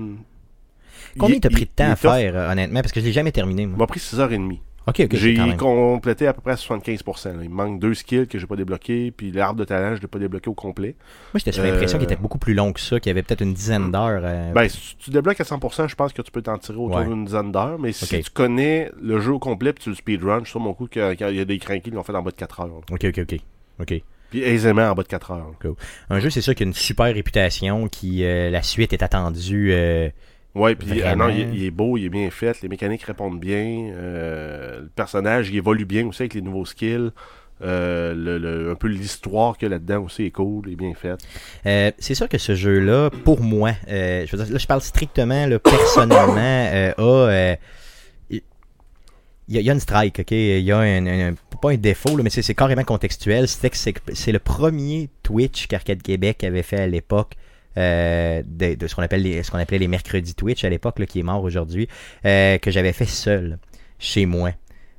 Combien 1.19 1.39
t'as 1.41 1.51
pris 1.51 1.65
de 1.65 1.71
temps 1.71 1.87
il 1.87 1.91
à 1.93 1.97
faire, 1.97 2.37
euh, 2.37 2.51
honnêtement? 2.53 2.81
Parce 2.81 2.93
que 2.93 3.01
je 3.01 3.07
l'ai 3.07 3.13
jamais 3.13 3.33
terminé, 3.33 3.63
Il 3.63 3.69
moi. 3.69 3.79
m'a 3.79 3.87
pris 3.87 4.01
6h30. 4.01 4.59
Ok, 4.87 5.01
ok. 5.01 5.15
j'ai 5.15 5.37
complété 5.59 6.27
à 6.27 6.33
peu 6.33 6.41
près 6.41 6.53
à 6.53 6.57
75%. 6.57 7.37
là. 7.37 7.43
Il 7.45 7.51
me 7.51 7.55
manque 7.55 7.79
deux 7.79 7.95
skills 7.95 8.27
que 8.27 8.39
j'ai 8.39 8.47
pas 8.47 8.57
débloqués, 8.57 9.13
puis 9.13 9.31
l'arbre 9.31 9.61
de 9.61 9.65
talent, 9.65 9.95
je 9.95 10.01
l'ai 10.01 10.09
pas 10.09 10.19
débloqué 10.19 10.51
au 10.51 10.55
complet. 10.55 10.97
Moi, 11.33 11.39
j'étais 11.39 11.53
sur 11.53 11.63
l'impression 11.63 11.97
Euh, 11.99 12.01
qu'il 12.01 12.13
était 12.13 12.21
beaucoup 12.21 12.39
plus 12.39 12.55
long 12.55 12.73
que 12.73 12.81
ça, 12.81 12.99
qu'il 12.99 13.11
y 13.11 13.13
avait 13.13 13.23
peut-être 13.23 13.43
une 13.43 13.55
dizaine 13.55 13.93
d'heures. 13.93 14.23
euh, 14.25 14.53
Ben, 14.53 14.69
si 14.69 14.97
tu 14.99 15.11
débloques 15.11 15.41
à 15.41 15.45
100%, 15.45 15.87
je 15.89 15.95
pense 15.95 16.13
que 16.13 16.21
tu 16.23 16.31
peux 16.33 16.43
t'en 16.43 16.59
tirer 16.59 16.79
autour 16.79 16.97
Ouais. 16.97 17.07
d'une 17.07 17.25
dizaine 17.25 17.53
d'heures. 17.53 17.79
Mais 17.79 17.93
si 17.93 18.07
tu 18.23 18.31
connais 18.33 18.91
le 19.01 19.21
jeu 19.21 19.33
au 19.33 19.39
complet 19.39 19.73
puis 19.73 19.85
tu 19.85 19.91
le 19.91 19.95
speedrun, 19.95 20.39
je 20.41 20.45
suis 20.45 20.51
sur 20.51 20.61
mon 20.61 20.75
coup 20.75 20.87
qu'il 20.89 21.01
y 21.01 21.05
a- 21.05 21.31
il 21.31 21.37
y 21.37 21.41
a 21.41 21.45
des 21.45 21.59
cranky 21.59 21.83
qui 21.83 21.91
l'ont 21.91 22.03
fait 22.03 22.15
en 22.15 22.23
bas 22.23 22.31
de 22.33 22.37
4 22.37 22.61
heures. 22.61 22.67
là. 22.67 22.75
Ok, 22.91 23.05
ok, 23.05 23.19
ok. 23.19 23.39
Ok. 23.81 24.03
Puis 24.31 24.43
aisément 24.43 24.89
en 24.91 24.95
bas 24.95 25.03
de 25.03 25.09
4 25.09 25.31
heures. 25.31 25.51
Un 26.11 26.19
jeu, 26.19 26.31
c'est 26.31 26.41
sûr 26.41 26.55
qu'il 26.55 26.67
a 26.67 26.69
une 26.69 26.75
super 26.75 27.07
réputation, 27.15 27.87
qui 27.89 28.25
euh, 28.25 28.51
la 28.51 28.63
suite 28.63 28.93
est 28.93 29.03
attendue. 29.03 29.71
euh, 29.73 30.09
Ouais, 30.55 30.75
puis 30.75 31.01
ah 31.03 31.15
Vraiment. 31.15 31.29
non, 31.29 31.31
il, 31.35 31.41
est- 31.41 31.49
il 31.55 31.65
est 31.65 31.71
beau, 31.71 31.97
il 31.97 32.05
est 32.05 32.09
bien 32.11 32.31
fait, 32.31 32.61
les 32.63 32.69
mécaniques 32.69 33.03
répondent 33.05 33.41
bien, 33.41 33.91
euh, 33.97 34.81
le 34.83 34.89
personnage 34.89 35.49
il 35.49 35.57
évolue 35.57 35.87
bien 35.87 36.07
aussi 36.07 36.23
avec 36.23 36.35
les 36.35 36.43
nouveaux 36.43 36.65
skills. 36.67 37.11
Euh, 37.63 38.13
le, 38.13 38.39
le- 38.39 38.73
un 38.73 38.75
peu 38.75 38.89
l'histoire 38.89 39.57
qu'il 39.57 39.67
y 39.69 39.71
a 39.71 39.75
là-dedans 39.77 40.03
aussi 40.03 40.25
est 40.25 40.31
cool, 40.33 40.69
est 40.69 40.75
bien 40.75 40.95
faite. 40.95 41.21
euh, 41.65 41.93
c'est 41.99 42.15
sûr 42.17 42.29
que 42.29 42.37
ce 42.37 42.57
jeu-là, 42.57 43.09
pour 43.25 43.41
moi, 43.41 43.71
euh, 43.89 44.27
je 44.27 44.37
veux 44.37 44.43
dire, 44.43 44.53
là, 44.53 44.59
je 44.59 44.67
parle 44.67 44.81
strictement, 44.81 45.47
là, 45.47 45.59
personnellement, 45.61 46.35
euh, 46.39 46.93
a. 46.99 47.03
euh, 47.31 47.57
il 49.49 49.57
y, 49.57 49.59
a, 49.59 49.61
il 49.61 49.67
y 49.67 49.71
a 49.71 49.73
une 49.73 49.81
strike, 49.81 50.19
ok? 50.21 50.31
Il 50.33 50.61
y 50.61 50.73
a 50.73 50.79
un, 50.79 51.07
un- 51.07 51.31
un- 51.31 51.35
pas 51.61 51.71
un 51.73 51.77
défaut, 51.77 52.17
là, 52.17 52.23
mais 52.23 52.31
c'est 52.31 52.55
carrément 52.55 52.85
contextuel. 52.85 53.47
C'est 53.49 53.71
que 53.71 53.77
c'est 53.77 53.95
c'est 54.15 54.33
le 54.33 54.39
premier 54.39 55.09
Twitch 55.23 55.67
qu'Arcade 55.67 56.03
Québec 56.03 56.43
avait 56.45 56.63
fait 56.63 56.81
à 56.81 56.87
l'époque. 56.87 57.35
Euh, 57.79 58.43
de, 58.47 58.75
de 58.75 58.87
ce 58.87 58.95
qu'on 58.95 59.03
appelle 59.03 59.23
les, 59.23 59.43
ce 59.43 59.51
qu'on 59.51 59.59
appelait 59.59 59.79
les 59.79 59.89
mercredis 59.89 60.35
Twitch 60.35 60.65
à 60.65 60.69
l'époque, 60.69 60.99
là, 60.99 61.07
qui 61.07 61.21
est 61.21 61.25
mort 61.25 61.43
aujourd'hui, 61.43 61.89
euh, 62.25 62.59
que 62.59 62.71
j'avais 62.71 62.93
fait 62.93 63.07
seul, 63.07 63.59
chez 63.99 64.27
moi. 64.27 64.51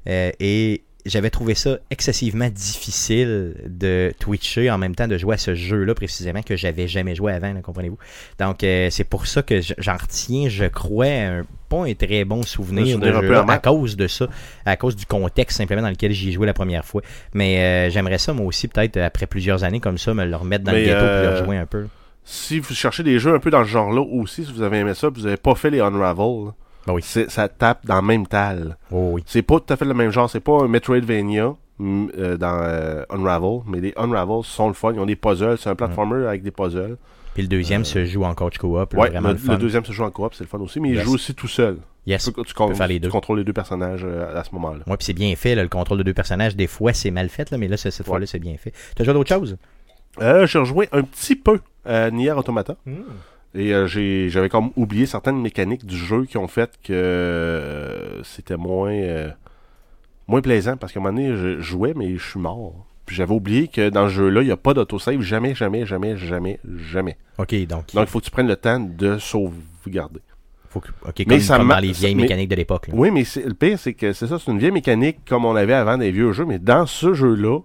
Euh, 0.08 0.32
et 0.39 0.84
j'avais 1.06 1.30
trouvé 1.30 1.53
ça 1.53 1.77
excessivement 1.89 2.50
difficile 2.50 3.56
de 3.68 4.13
twitcher 4.20 4.72
en 4.72 4.77
même 4.77 4.96
temps 4.96 5.08
de 5.08 5.18
jouer 5.18 5.36
à 5.36 5.38
ce 5.38 5.53
jeu-là 5.53 5.94
précisément 5.94 6.42
que 6.42 6.56
j'avais 6.56 6.88
jamais 6.88 7.15
joué 7.15 7.34
avant, 7.34 7.53
là, 7.53 7.62
comprenez-vous? 7.62 7.98
Donc 8.39 8.63
euh, 8.63 8.89
c'est 8.89 9.03
pour 9.03 9.27
ça 9.27 9.42
que 9.42 9.60
j'en 9.77 9.98
retiens, 9.98 10.48
je 10.50 10.65
crois, 10.65 11.08
un, 11.08 11.46
pas 11.70 11.86
un 11.86 11.94
très 11.94 12.24
bon 12.24 12.44
souvenir, 12.44 13.00
de 13.00 13.08
amer. 13.10 13.50
à 13.50 13.60
cause 13.60 13.98
de 13.98 14.08
ça, 14.08 14.27
à 14.65 14.77
cause 14.77 14.96
du 14.96 15.06
contexte 15.06 15.58
simplement 15.58 15.82
dans 15.82 15.89
lequel 15.89 16.12
j'y 16.12 16.30
ai 16.30 16.32
joué 16.32 16.48
la 16.48 16.53
première 16.53 16.86
fois. 16.86 17.01
Mais 17.34 17.60
euh, 17.60 17.89
j'aimerais 17.89 18.18
ça 18.18 18.34
moi 18.34 18.46
aussi 18.46 18.68
peut-être 18.68 18.98
après 18.98 19.27
plusieurs 19.27 19.63
années 19.63 19.80
comme 19.80 19.98
ça 19.98 20.13
me 20.13 20.25
le 20.25 20.36
remettre 20.36 20.63
dans 20.63 20.72
Mais, 20.72 20.82
le 20.82 20.86
ghetto 20.86 21.03
euh, 21.03 21.32
le 21.34 21.39
rejouer 21.39 21.58
un 21.58 21.65
peu. 21.65 21.88
Si 22.25 22.60
vous 22.60 22.74
cherchez 22.74 23.03
des 23.03 23.20
jeux 23.20 23.34
un 23.34 23.39
peu 23.39 23.50
dans 23.51 23.63
ce 23.63 23.70
genre-là 23.70 24.01
aussi, 24.01 24.46
si 24.46 24.51
vous 24.53 24.62
avez 24.62 24.80
aimé 24.80 24.94
ça, 24.94 25.12
puis 25.12 25.22
vous 25.22 25.27
avez 25.27 25.38
pas 25.38 25.56
fait 25.56 25.70
les 25.70 25.80
Unravel, 25.82 26.51
Ben 26.88 26.94
oui. 26.94 27.01
ça 27.03 27.48
tape 27.50 27.86
dans 27.86 27.98
le 27.98 28.01
même 28.08 28.27
tal. 28.27 28.77
Oh 28.92 29.10
oui. 29.13 29.24
C'est 29.25 29.42
pas 29.42 29.60
tout 29.60 29.74
à 29.74 29.77
fait 29.77 29.86
le 29.86 29.94
même 29.94 30.12
genre, 30.12 30.30
c'est 30.30 30.39
pas 30.39 30.62
un 30.63 30.68
Metroidvania 30.68 31.53
mm, 31.80 32.08
euh, 32.18 32.38
dans 32.38 32.60
euh, 32.62 33.03
Unravel, 33.10 33.60
mais 33.68 33.80
les 33.82 33.94
Unravel 33.98 34.44
sont 34.44 34.68
le 34.70 34.74
fun, 34.74 34.94
ils 34.94 35.00
ont 35.00 35.06
des 35.06 35.15
puzzles, 35.18 35.58
c'est 35.58 35.70
un 35.70 35.75
platformer 35.75 36.25
avec 36.25 36.44
des 36.44 36.51
puzzles. 36.51 36.98
Puis 37.34 37.42
le 37.42 37.48
deuxième 37.50 37.84
se 37.84 38.06
joue 38.06 38.24
en 38.24 38.36
coach 38.36 38.58
co-op, 38.60 38.94
Ouais, 38.94 39.10
le, 39.10 39.58
deuxième 39.58 39.84
se 39.84 39.92
joue 39.92 40.03
en 40.03 40.12
coop, 40.12 40.34
c'est 40.36 40.44
le 40.44 40.50
fun 40.50 40.60
aussi, 40.60 40.80
mais 40.80 40.89
il 40.92 41.00
joue 41.01 41.15
aussi 41.15 41.34
tout 41.34 41.48
seul. 41.48 41.77
Yes. 42.06 42.25
Tu, 42.25 42.44
tu, 42.44 42.75
faire 42.75 42.88
les 42.88 42.96
tu 42.96 43.00
deux. 43.00 43.10
contrôles 43.10 43.38
les 43.39 43.44
deux 43.46 43.53
personnages 43.53 44.01
euh, 44.03 44.38
à 44.38 44.44
ce 44.44 44.50
moment-là. 44.56 44.84
Ouais, 44.88 44.98
puis 44.98 45.06
c'est 45.06 45.13
bien 45.13 45.34
fait, 45.38 45.56
là, 45.56 45.63
le 45.63 45.70
contrôle 45.70 45.98
de 45.98 46.03
deux 46.03 46.13
personnages. 46.13 46.53
Des 46.56 46.68
fois, 46.68 46.92
c'est 46.92 47.12
mal 47.12 47.30
fait, 47.30 47.50
là, 47.50 47.58
mais 47.58 47.70
là, 47.70 47.77
cette 47.77 47.98
Ouais. 48.00 48.03
fois-là, 48.06 48.25
c'est 48.25 48.39
bien 48.39 48.56
fait. 48.58 48.74
T'as 48.96 49.06
joué 49.06 49.12
à 49.12 49.13
d'autres 49.13 49.34
choses? 49.34 49.56
Euh, 50.22 50.46
j'ai 50.46 50.60
rejoué 50.60 50.89
un 50.91 51.01
petit 51.03 51.36
peu 51.36 51.60
à 51.86 52.12
Nier 52.12 52.32
Automata. 52.32 52.75
Et 53.55 53.74
euh, 53.74 53.86
j'ai- 53.88 54.29
j'avais 54.29 54.50
comme 54.50 54.72
oublié 54.75 55.05
certaines 55.05 55.39
mécaniques 55.41 55.86
du 55.86 55.96
jeu 55.98 56.25
qui 56.25 56.38
ont 56.38 56.48
fait 56.48 56.72
que 56.84 56.91
euh, 56.93 58.24
c'était 58.24 58.58
moins 58.58 58.91
euh, 58.93 59.29
moins 60.27 60.41
plaisant 60.41 60.75
parce 60.77 60.91
qu'à 60.93 61.00
un 61.00 61.03
moment 61.03 61.15
donné, 61.15 61.36
je 61.36 61.60
jouais, 61.62 61.93
mais 61.96 62.15
je 62.15 62.24
suis 62.32 62.39
mort. 62.39 62.86
Puis 63.05 63.15
j'avais 63.15 63.34
oublié 63.34 63.67
que 63.67 63.89
dans 63.89 64.08
ce 64.08 64.13
jeu-là, 64.13 64.41
il 64.41 64.46
n'y 64.46 64.51
a 64.51 64.58
pas 64.58 64.74
d'autosave. 64.74 65.20
Jamais, 65.22 65.53
jamais, 65.55 65.86
jamais, 65.86 66.15
jamais, 66.17 66.60
jamais. 66.89 67.17
OK, 67.38 67.53
donc, 67.67 67.93
Donc 67.93 68.05
il 68.05 68.08
faut 68.08 68.20
que 68.20 68.25
tu 68.25 68.32
prennes 68.32 68.48
le 68.48 68.55
temps 68.55 68.79
de 68.79 69.17
sauvegarder. 69.17 70.22
faut 70.70 70.79
que, 70.79 70.88
OK, 71.08 71.24
Mais 71.27 71.39
ça 71.39 71.58
comme 71.58 71.67
dans 71.67 71.77
les 71.79 71.91
vieilles 71.91 72.15
mais- 72.15 72.24
mécaniques 72.24 72.50
de 72.50 72.55
l'époque. 72.55 72.88
là. 72.88 72.93
Oui, 72.98 73.12
mais 73.12 73.24
c'est- 73.25 73.46
le 73.46 73.53
pire, 73.53 73.77
c'est 73.77 73.93
que 73.93 74.13
c'est 74.13 74.25
ça, 74.27 74.39
c'est 74.39 74.50
une 74.51 74.58
vieille 74.58 74.72
mécanique 74.72 75.17
comme 75.27 75.46
on 75.46 75.55
avait 75.55 75.74
avant 75.74 75.98
des 75.98 76.10
vieux 76.12 76.32
jeux, 76.32 76.46
mais 76.46 76.58
dans 76.58 76.86
ce 76.88 77.13
jeu-là, 77.13 77.60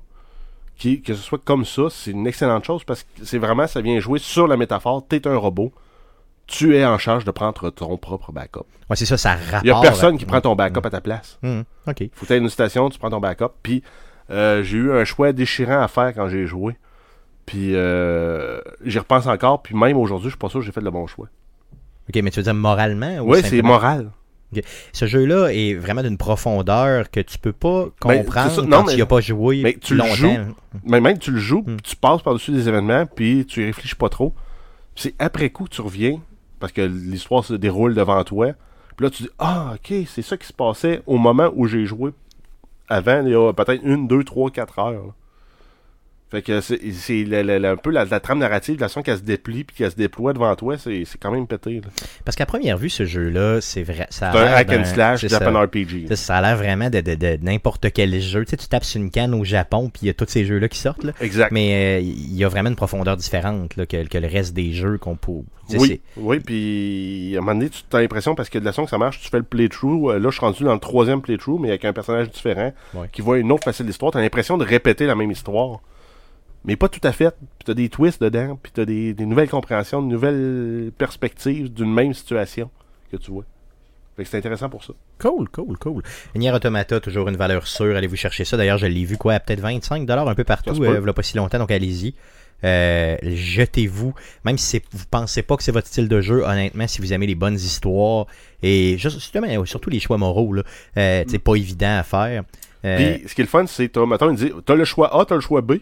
qui, 0.78 1.02
que 1.02 1.12
ce 1.14 1.20
soit 1.23 1.40
comme 1.44 1.64
ça, 1.64 1.82
c'est 1.90 2.12
une 2.12 2.26
excellente 2.26 2.64
chose 2.64 2.85
parce 2.85 3.02
que 3.02 3.08
c'est 3.25 3.38
vraiment, 3.38 3.66
ça 3.66 3.80
vient 3.80 3.99
jouer 4.00 4.18
sur 4.18 4.47
la 4.47 4.56
métaphore, 4.56 5.04
t'es 5.06 5.26
un 5.26 5.37
robot, 5.37 5.73
tu 6.47 6.76
es 6.76 6.85
en 6.87 6.97
charge 6.99 7.25
de 7.25 7.30
prendre 7.30 7.68
ton 7.70 7.97
propre 7.99 8.32
backup. 8.32 8.61
Ouais, 8.88 8.97
c'est 8.97 9.04
ça, 9.04 9.16
ça 9.18 9.35
rapporte. 9.35 9.64
Il 9.64 9.68
y 9.68 9.70
a 9.70 9.80
personne 9.80 10.16
qui 10.16 10.25
prend 10.25 10.40
ton 10.40 10.54
backup 10.54 10.87
à 10.87 10.90
ta 10.90 11.00
place. 11.00 11.38
Hum, 11.42 11.64
OK. 11.87 12.04
Faut 12.14 12.26
t'aies 12.26 12.38
une 12.38 12.49
station, 12.49 12.88
tu 12.90 12.99
prends 12.99 13.11
ton 13.11 13.20
backup, 13.20 13.52
puis 13.62 13.82
euh, 14.30 14.62
j'ai 14.62 14.78
eu 14.78 14.92
un 14.92 15.04
choix 15.04 15.32
déchirant 15.32 15.80
à 15.82 15.88
faire 15.88 16.14
quand 16.14 16.28
j'ai 16.28 16.47
joué. 16.47 16.76
Puis 17.44 17.75
euh, 17.75 18.61
j'y 18.85 18.99
repense 18.99 19.26
encore, 19.26 19.62
puis 19.62 19.75
même 19.75 19.97
aujourd'hui, 19.97 20.28
je 20.28 20.35
suis 20.35 20.38
pas 20.38 20.49
sûr 20.49 20.61
que 20.61 20.66
j'ai 20.66 20.73
fait 20.73 20.80
le 20.80 20.90
bon 20.90 21.06
choix. 21.06 21.26
OK, 22.08 22.23
mais 22.23 22.30
tu 22.30 22.38
veux 22.40 22.44
dire 22.44 22.54
moralement? 22.54 23.16
ou 23.18 23.32
Oui, 23.32 23.38
c'est 23.42 23.56
simplement- 23.56 23.75
Ce 24.92 25.06
jeu-là 25.06 25.48
est 25.52 25.74
vraiment 25.74 26.02
d'une 26.02 26.16
profondeur 26.16 27.10
que 27.10 27.20
tu 27.20 27.38
peux 27.38 27.52
pas 27.52 27.86
Ben, 28.04 28.18
comprendre 28.24 28.50
ça. 28.50 28.62
quand 28.62 28.68
Non, 28.68 28.80
tu 28.82 28.86
mais- 28.88 28.94
n'y 28.96 29.02
as 29.02 29.06
pas 29.06 29.20
joué 29.20 29.60
mais 29.62 29.76
tu 29.80 29.94
le 29.94 29.98
longtemps. 30.00 30.14
joues. 30.14 30.54
Mais 30.84 31.00
même 31.00 31.18
tu 31.18 31.30
le 31.30 31.38
joues, 31.38 31.64
Hmm. 31.66 31.76
tu 31.82 31.96
passes 31.96 32.22
par-dessus 32.22 32.52
des 32.52 32.68
événements, 32.68 33.04
puis 33.06 33.44
tu 33.46 33.62
y 33.62 33.66
réfléchis 33.66 33.94
pas 33.96 34.08
trop. 34.08 34.32
C'est 34.96 35.14
après 35.18 35.50
coup 35.50 35.64
que 35.64 35.70
tu 35.70 35.80
reviens, 35.82 36.20
parce 36.60 36.72
que 36.72 36.80
l'histoire 36.82 37.44
se 37.44 37.54
déroule 37.54 37.94
devant 37.94 38.22
toi. 38.24 38.52
Puis 38.96 39.04
là, 39.06 39.10
tu 39.10 39.22
dis 39.24 39.30
Ah, 39.38 39.74
ok, 39.74 39.94
c'est 40.06 40.22
ça 40.22 40.36
qui 40.36 40.46
se 40.46 40.52
passait 40.52 41.02
au 41.06 41.18
moment 41.18 41.50
où 41.54 41.66
j'ai 41.66 41.84
joué 41.86 42.10
avant, 42.88 43.22
il 43.24 43.30
y 43.32 43.34
a 43.34 43.52
peut-être 43.52 43.82
une, 43.84 44.08
deux, 44.08 44.24
trois, 44.24 44.50
quatre 44.50 44.78
heures. 44.78 44.92
là. 44.92 45.14
Fait 46.30 46.42
que 46.42 46.61
c'est 46.61 46.78
un 46.78 47.76
peu 47.76 47.90
la, 47.90 48.04
la 48.04 48.20
trame 48.20 48.38
narrative, 48.38 48.78
la 48.80 48.88
façon 48.88 49.00
qu'elle 49.02 49.16
se 49.16 49.23
déplie 49.23 49.64
puis 49.64 49.75
qu'elle 49.76 49.90
se 49.90 49.97
déploie 49.97 50.35
devant 50.35 50.54
toi, 50.56 50.76
c'est 50.76 51.04
quand 51.18 51.30
même 51.30 51.47
pété. 51.47 51.76
là. 51.76 51.88
Parce 52.25 52.37
qu'à 52.37 52.44
première 52.44 52.76
vue, 52.76 52.90
ce 52.90 53.06
jeu-là, 53.06 53.61
c'est 53.62 53.82
vrai. 53.82 54.06
C'est 54.11 54.26
un 54.26 54.32
hack 54.35 54.70
and 54.70 54.85
slash 54.85 55.26
Japan 55.26 55.54
ça. 55.54 55.62
RPG. 55.62 56.14
Ça, 56.16 56.37
a 56.37 56.42
l'air 56.42 56.56
vraiment 56.58 56.90
de, 56.90 57.00
de- 57.00 57.14
de 57.14 57.38
n'importe 57.40 57.90
quel 57.94 58.20
jeu. 58.20 58.44
Tu 58.44 58.50
sais, 58.50 58.56
tu 58.58 58.68
tapes 58.68 58.85
sur 58.85 59.00
une 59.00 59.11
canne 59.11 59.32
au 59.32 59.42
Japon, 59.42 59.88
puis 59.88 60.00
il 60.02 60.06
y 60.08 60.11
a 60.11 60.12
tous 60.14 60.26
ces 60.28 60.44
jeux-là 60.44 60.68
qui 60.68 60.78
sortent. 60.78 61.04
Là. 61.04 61.12
Exact. 61.23 61.50
Mais 61.50 61.99
euh, 61.99 62.00
il 62.00 62.35
y 62.37 62.44
a 62.44 62.49
vraiment 62.49 62.68
une 62.68 62.76
profondeur 62.76 63.16
différente 63.16 63.76
là, 63.76 63.87
que, 63.87 64.06
que 64.06 64.18
le 64.18 64.28
reste 64.28 64.52
des 64.54 64.73
jeux 64.73 64.99
qu'on 64.99 65.16
peut. 65.16 65.32
tu 65.70 65.78
sais, 65.78 65.78
Oui, 65.78 66.00
oui, 66.18 66.40
puis 66.40 67.32
à 67.37 67.38
un 67.38 67.40
moment 67.40 67.54
donné, 67.54 67.70
tu 67.70 67.82
as 67.97 68.00
l'impression, 68.00 68.35
parce 68.35 68.50
que 68.50 68.58
de 68.58 68.64
la 68.66 68.73
façon 68.73 68.85
que 68.85 68.90
ça 68.90 68.99
marche, 68.99 69.20
tu 69.20 69.30
fais 69.30 69.38
le 69.38 69.44
playthrough. 69.44 70.11
euh, 70.11 70.18
là, 70.18 70.28
je 70.28 70.37
suis 70.37 70.40
rendu 70.44 70.62
dans 70.64 70.75
le 70.75 70.80
troisième 70.80 71.23
playthrough, 71.23 71.58
mais 71.58 71.68
avec 71.70 71.87
un 71.87 71.94
personnage 71.94 72.28
différent 72.30 72.73
Ouais. 72.92 73.08
qui 73.12 73.23
voit 73.23 73.38
une 73.38 73.50
autre 73.50 73.64
facile 73.64 73.87
d'histoire. 73.87 74.12
Tu 74.12 74.18
as 74.18 74.20
l'impression 74.20 74.58
de 74.58 74.64
répéter 74.64 75.06
la 75.06 75.14
même 75.14 75.30
histoire. 75.30 75.80
Mais 76.64 76.76
pas 76.76 76.88
tout 76.88 77.00
à 77.02 77.12
fait. 77.12 77.30
Puis 77.58 77.64
tu 77.66 77.70
as 77.70 77.74
des 77.74 77.88
twists 77.88 78.22
dedans, 78.22 78.58
puis 78.62 78.72
tu 78.74 78.80
as 78.80 78.84
des, 78.84 79.14
des 79.14 79.26
nouvelles 79.26 79.48
compréhensions, 79.48 80.02
de 80.02 80.08
nouvelles 80.08 80.92
perspectives 80.98 81.72
d'une 81.72 81.92
même 81.92 82.14
situation 82.14 82.70
que 83.10 83.16
tu 83.16 83.30
vois. 83.30 83.44
Fait 84.16 84.24
que 84.24 84.30
c'est 84.30 84.38
intéressant 84.38 84.68
pour 84.68 84.82
ça. 84.82 84.92
Cool, 85.20 85.48
cool, 85.48 85.78
cool. 85.78 86.02
Nier 86.34 86.50
Automata, 86.50 86.98
toujours 86.98 87.28
une 87.28 87.36
valeur 87.36 87.68
sûre. 87.68 87.96
Allez-vous 87.96 88.16
chercher 88.16 88.44
ça? 88.44 88.56
D'ailleurs, 88.56 88.78
je 88.78 88.86
l'ai 88.86 89.04
vu 89.04 89.16
quoi, 89.16 89.34
à 89.34 89.40
peut-être 89.40 89.62
25$ 89.62 90.28
un 90.28 90.34
peu 90.34 90.42
partout, 90.44 90.82
euh, 90.82 91.00
il 91.00 91.08
a 91.08 91.12
pas 91.12 91.22
si 91.22 91.36
longtemps, 91.36 91.58
donc 91.58 91.70
allez-y. 91.70 92.14
Euh, 92.64 93.16
jetez-vous, 93.22 94.14
même 94.44 94.58
si 94.58 94.82
vous 94.92 95.04
pensez 95.08 95.42
pas 95.42 95.56
que 95.56 95.62
c'est 95.62 95.70
votre 95.70 95.86
style 95.86 96.08
de 96.08 96.20
jeu, 96.20 96.42
honnêtement, 96.44 96.88
si 96.88 97.00
vous 97.00 97.12
aimez 97.12 97.28
les 97.28 97.36
bonnes 97.36 97.54
histoires 97.54 98.26
et 98.62 98.98
juste, 98.98 99.20
justement, 99.20 99.64
surtout 99.64 99.90
les 99.90 100.00
choix 100.00 100.18
moraux, 100.18 100.52
là, 100.52 100.62
euh, 100.96 101.24
c'est 101.28 101.38
pas 101.38 101.54
évident 101.54 101.98
à 101.98 102.02
faire. 102.02 102.42
Euh, 102.84 102.96
Puis 102.96 103.28
ce 103.28 103.34
qui 103.36 103.40
est 103.42 103.44
le 103.44 103.48
fun, 103.48 103.66
c'est, 103.66 103.88
t'as, 103.88 104.04
mettons, 104.06 104.30
il 104.30 104.36
dit, 104.36 104.52
t'as 104.66 104.74
le 104.74 104.84
choix 104.84 105.16
A, 105.20 105.24
t'as 105.24 105.36
le 105.36 105.40
choix 105.40 105.60
B. 105.60 105.74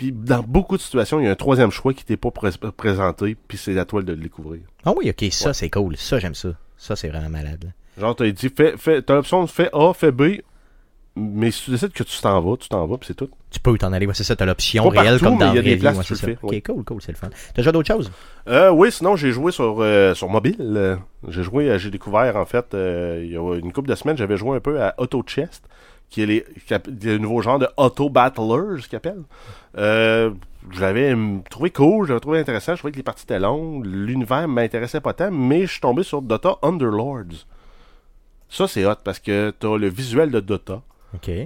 Puis 0.00 0.12
dans 0.12 0.42
beaucoup 0.42 0.78
de 0.78 0.82
situations, 0.82 1.20
il 1.20 1.26
y 1.26 1.28
a 1.28 1.32
un 1.32 1.34
troisième 1.34 1.70
choix 1.70 1.92
qui 1.92 2.06
t'est 2.06 2.16
pas 2.16 2.30
pré- 2.30 2.50
présenté, 2.74 3.36
puis 3.46 3.58
c'est 3.58 3.78
à 3.78 3.84
toi 3.84 4.00
de 4.02 4.12
le 4.12 4.18
découvrir. 4.18 4.62
Ah 4.86 4.92
oui, 4.96 5.10
ok, 5.10 5.30
ça 5.30 5.48
Ouais. 5.48 5.52
c'est 5.54 5.68
cool, 5.68 5.94
ça 5.98 6.18
j'aime 6.18 6.34
ça. 6.34 6.48
Ça 6.78 6.96
c'est 6.96 7.08
vraiment 7.08 7.28
malade. 7.28 7.64
là. 7.64 7.70
Genre, 8.00 8.16
t'as 8.16 8.30
dit, 8.30 8.48
fais, 8.56 8.74
fais, 8.78 9.02
t'as 9.02 9.14
l'option 9.16 9.42
de 9.44 9.48
fais 9.50 9.68
A, 9.74 9.92
fais 9.92 10.10
B, 10.10 10.38
mais 11.16 11.50
si 11.50 11.64
tu 11.64 11.70
décides 11.72 11.92
que 11.92 12.02
tu 12.02 12.18
t'en 12.22 12.40
vas, 12.40 12.56
tu 12.56 12.68
t'en 12.70 12.86
vas, 12.86 12.96
puis 12.96 13.08
c'est 13.08 13.14
tout. 13.14 13.28
Tu 13.50 13.60
peux 13.60 13.76
t'en 13.76 13.92
aller, 13.92 14.06
ouais, 14.06 14.14
c'est 14.14 14.24
ça, 14.24 14.36
t'as 14.36 14.46
l'option 14.46 14.88
réelle 14.88 15.18
partout, 15.18 15.24
comme 15.24 15.34
mais 15.34 15.44
dans 15.44 15.52
il 15.52 15.56
y 15.56 15.58
a 15.58 15.62
des 15.62 15.68
Vraie 15.70 15.74
Vie, 15.74 15.80
places 15.80 15.96
ouais, 15.96 16.00
où 16.00 16.06
tu 16.06 16.16
c'est 16.16 16.26
le 16.26 16.32
fais, 16.34 16.38
Ok, 16.42 16.50
ouais. 16.52 16.60
cool, 16.62 16.84
cool, 16.84 17.02
c'est 17.02 17.12
le 17.12 17.18
fun. 17.18 17.28
T'as 17.54 17.62
joué 17.62 17.72
d'autres 17.72 17.88
choses? 17.92 18.10
Euh, 18.48 18.70
oui, 18.70 18.90
sinon 18.90 19.16
j'ai 19.16 19.32
joué 19.32 19.52
sur, 19.52 19.76
euh, 19.80 20.14
sur 20.14 20.28
mobile. 20.30 20.56
euh, 20.60 20.96
j'ai 21.28 21.42
joué, 21.42 21.68
euh, 21.68 21.76
j'ai 21.78 21.90
découvert 21.90 22.36
en 22.36 22.46
fait, 22.46 22.72
euh, 22.72 23.20
il 23.22 23.32
y 23.32 23.36
a 23.36 23.54
une 23.58 23.72
couple 23.72 23.90
de 23.90 23.94
semaines, 23.96 24.16
j'avais 24.16 24.38
joué 24.38 24.56
un 24.56 24.60
peu 24.60 24.80
à 24.80 24.94
Auto 24.98 25.22
Chest, 25.26 25.64
qui 26.10 26.22
est 26.22 26.26
les, 26.26 26.44
qui 26.66 26.74
app- 26.74 26.88
le 26.88 27.18
nouveau 27.18 27.40
genre 27.40 27.58
de 27.58 27.68
Auto 27.76 28.10
Battlers, 28.10 28.82
ce 28.82 28.88
qu'ils 28.88 28.96
appellent. 28.96 29.22
Euh, 29.78 30.30
je 30.70 30.80
l'avais 30.80 31.12
hum, 31.12 31.42
trouvé 31.48 31.70
cool, 31.70 32.06
j'avais 32.08 32.20
trouvé 32.20 32.38
intéressant, 32.40 32.74
je 32.74 32.78
trouvais 32.80 32.92
que 32.92 32.96
les 32.96 33.02
parties 33.02 33.22
étaient 33.24 33.38
longues, 33.40 33.86
l'univers 33.86 34.46
m'intéressait 34.48 35.00
pas 35.00 35.14
tant, 35.14 35.30
mais 35.30 35.62
je 35.62 35.72
suis 35.72 35.80
tombé 35.80 36.02
sur 36.02 36.20
Dota 36.22 36.56
Underlords. 36.62 37.46
Ça 38.48 38.66
c'est 38.66 38.84
hot 38.84 38.96
parce 39.04 39.20
que 39.20 39.52
t'as 39.58 39.76
le 39.76 39.88
visuel 39.88 40.30
de 40.30 40.40
Dota 40.40 40.82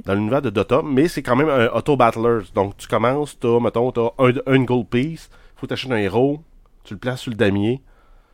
dans 0.04 0.14
l'univers 0.14 0.42
de 0.42 0.50
Dota, 0.50 0.83
mais 0.85 1.09
c'est 1.09 1.23
quand 1.23 1.37
même 1.37 1.49
un 1.49 1.68
auto 1.68 1.97
battlers. 1.97 2.44
Donc 2.54 2.76
tu 2.76 2.88
commences, 2.88 3.38
t'as, 3.38 3.61
mettons, 3.61 3.92
t'as 3.92 4.09
un, 4.18 4.33
un 4.47 4.62
gold 4.64 4.88
piece, 4.88 5.28
faut 5.56 5.66
t'acheter 5.66 5.92
un 5.92 5.97
héros, 5.99 6.40
tu 6.85 6.94
le 6.94 7.00
places 7.00 7.21
sur 7.21 7.30
le 7.30 7.37
damier, 7.37 7.83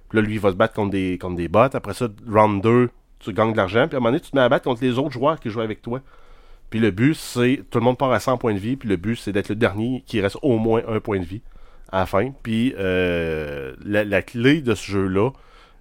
puis 0.08 0.18
là 0.18 0.22
lui 0.26 0.34
il 0.34 0.40
va 0.40 0.50
se 0.50 0.56
battre 0.56 0.74
contre 0.74 0.90
des, 0.90 1.18
contre 1.18 1.36
des 1.36 1.48
bots, 1.48 1.58
après 1.74 1.94
ça, 1.94 2.08
round 2.28 2.62
2, 2.62 2.90
tu 3.18 3.32
gagnes 3.32 3.52
de 3.52 3.56
l'argent, 3.56 3.86
puis 3.86 3.96
à 3.96 3.98
un 3.98 4.00
moment 4.00 4.10
donné, 4.12 4.20
tu 4.20 4.30
te 4.30 4.36
mets 4.36 4.42
à 4.42 4.48
battre 4.48 4.64
contre 4.64 4.82
les 4.82 4.98
autres 4.98 5.10
joueurs 5.10 5.38
qui 5.38 5.50
jouent 5.50 5.60
avec 5.60 5.82
toi. 5.82 6.00
Puis 6.70 6.78
le 6.78 6.90
but, 6.92 7.14
c'est, 7.14 7.62
tout 7.70 7.78
le 7.78 7.84
monde 7.84 7.98
part 7.98 8.12
à 8.12 8.20
100 8.20 8.38
points 8.38 8.54
de 8.54 8.58
vie, 8.58 8.76
puis 8.76 8.88
le 8.88 8.96
but, 8.96 9.16
c'est 9.16 9.32
d'être 9.32 9.48
le 9.48 9.56
dernier 9.56 10.04
qui 10.06 10.20
reste 10.20 10.38
au 10.42 10.56
moins 10.58 10.82
un 10.88 11.00
point 11.00 11.18
de 11.18 11.24
vie 11.24 11.42
à 11.90 12.00
la 12.00 12.06
fin. 12.06 12.30
Puis 12.42 12.74
euh, 12.78 13.74
la, 13.84 14.04
la 14.04 14.22
clé 14.22 14.60
de 14.62 14.74
ce 14.74 14.90
jeu-là 14.90 15.30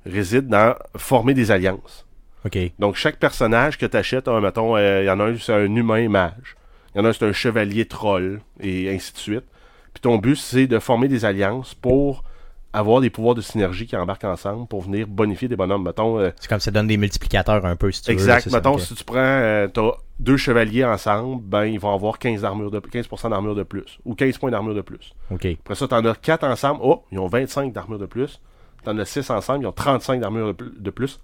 réside 0.05 0.47
dans 0.47 0.75
former 0.97 1.33
des 1.33 1.51
alliances. 1.51 2.05
Ok. 2.45 2.57
Donc, 2.79 2.95
chaque 2.95 3.17
personnage 3.17 3.77
que 3.77 3.85
tu 3.85 3.97
achètes, 3.97 4.27
mettons, 4.27 4.75
euh, 4.75 5.03
il 5.03 5.05
y 5.05 5.09
en 5.09 5.19
a 5.19 5.25
un, 5.25 5.37
c'est 5.37 5.53
un 5.53 5.75
humain 5.75 6.07
mage. 6.09 6.55
Il 6.93 6.99
y 6.99 7.01
en 7.01 7.05
a 7.05 7.09
un, 7.09 7.13
c'est 7.13 7.25
un 7.25 7.33
chevalier 7.33 7.85
troll, 7.85 8.41
et 8.59 8.89
ainsi 8.89 9.13
de 9.13 9.17
suite. 9.17 9.45
Puis 9.93 10.01
ton 10.01 10.17
but, 10.17 10.35
c'est 10.35 10.67
de 10.67 10.79
former 10.79 11.07
des 11.07 11.25
alliances 11.25 11.75
pour 11.75 12.23
avoir 12.73 13.01
des 13.01 13.09
pouvoirs 13.09 13.35
de 13.35 13.41
synergie 13.41 13.87
qui 13.87 13.95
embarquent 13.95 14.25
ensemble 14.25 14.67
pour 14.67 14.81
venir 14.81 15.07
bonifier 15.07 15.47
des 15.47 15.55
bonhommes. 15.55 15.83
Mettons, 15.83 16.19
euh, 16.19 16.29
C'est 16.39 16.47
comme 16.49 16.59
ça 16.59 16.69
donne 16.71 16.87
des 16.87 16.97
multiplicateurs 16.97 17.65
un 17.65 17.75
peu 17.75 17.91
si 17.91 18.01
tu 18.03 18.11
veux. 18.11 18.17
là, 18.17 18.35
exact. 18.37 18.49
ça, 18.51 18.57
Mettons, 18.57 18.77
si 18.77 18.93
tu 18.93 19.03
prends, 19.03 19.15
euh, 19.17 19.67
t'as 19.67 19.91
deux 20.19 20.37
chevaliers 20.37 20.85
ensemble, 20.85 21.41
ben, 21.43 21.65
ils 21.65 21.79
vont 21.79 21.93
avoir 21.93 22.19
15 22.19 22.41
d'armure 22.41 22.69
de, 22.71 22.79
15% 22.79 23.29
d'armure 23.29 23.55
de 23.55 23.63
plus. 23.63 23.97
Ou 24.05 24.13
15 24.15 24.37
points 24.37 24.51
d'armure 24.51 24.75
de 24.75 24.81
plus. 24.81 25.13
Ok. 25.31 25.45
Après 25.45 25.75
ça, 25.75 25.87
t'en 25.87 26.03
as 26.05 26.15
4 26.15 26.43
ensemble. 26.43 26.79
Oh, 26.83 27.03
ils 27.11 27.17
ont 27.19 27.27
25 27.27 27.73
d'armure 27.73 27.97
de 27.99 28.05
plus. 28.05 28.39
T'en 28.83 28.97
as 28.99 29.05
6 29.05 29.29
ensemble, 29.29 29.63
ils 29.63 29.67
ont 29.67 29.71
35 29.71 30.21
d'armure 30.21 30.47
de 30.47 30.51
pl- 30.53 30.71
de 30.77 30.89
plus. 30.91 31.19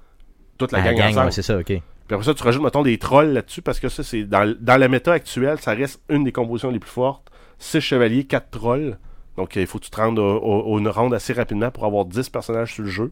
Toute 0.58 0.72
la 0.72 0.80
Ah, 0.82 0.94
gang, 0.94 1.10
ensemble. 1.12 1.26
ouais, 1.28 1.32
c'est 1.32 1.42
ça, 1.42 1.58
ok. 1.58 1.66
Puis 1.68 1.82
après 2.10 2.24
ça, 2.26 2.34
tu 2.34 2.44
rajoutes, 2.44 2.64
mettons, 2.64 2.84
des 2.84 2.98
trolls 2.98 3.34
là-dessus, 3.34 3.62
parce 3.62 3.80
que 3.80 3.90
ça, 3.90 4.04
c'est 4.04 4.24
dans, 4.24 4.54
dans 4.60 4.78
la 4.78 4.88
méta 4.88 5.12
actuelle, 5.14 5.60
ça 5.60 5.72
reste 5.74 6.02
une 6.10 6.24
des 6.24 6.32
compositions 6.32 6.70
les 6.72 6.80
plus 6.80 6.90
fortes. 6.92 7.30
6 7.60 7.82
chevaliers, 7.82 8.24
4 8.26 8.50
trolls. 8.52 8.98
Donc, 9.38 9.56
il 9.56 9.68
faut 9.68 9.80
que 9.80 9.84
tu 9.86 9.90
te 9.92 9.98
rendes 9.98 10.20
au, 10.20 10.80
une 10.80 10.88
ronde 10.88 11.14
assez 11.14 11.34
rapidement 11.34 11.70
pour 11.72 11.86
avoir 11.86 12.06
10 12.06 12.30
personnages 12.30 12.74
sur 12.74 12.84
le 12.84 12.90
jeu. 12.90 13.12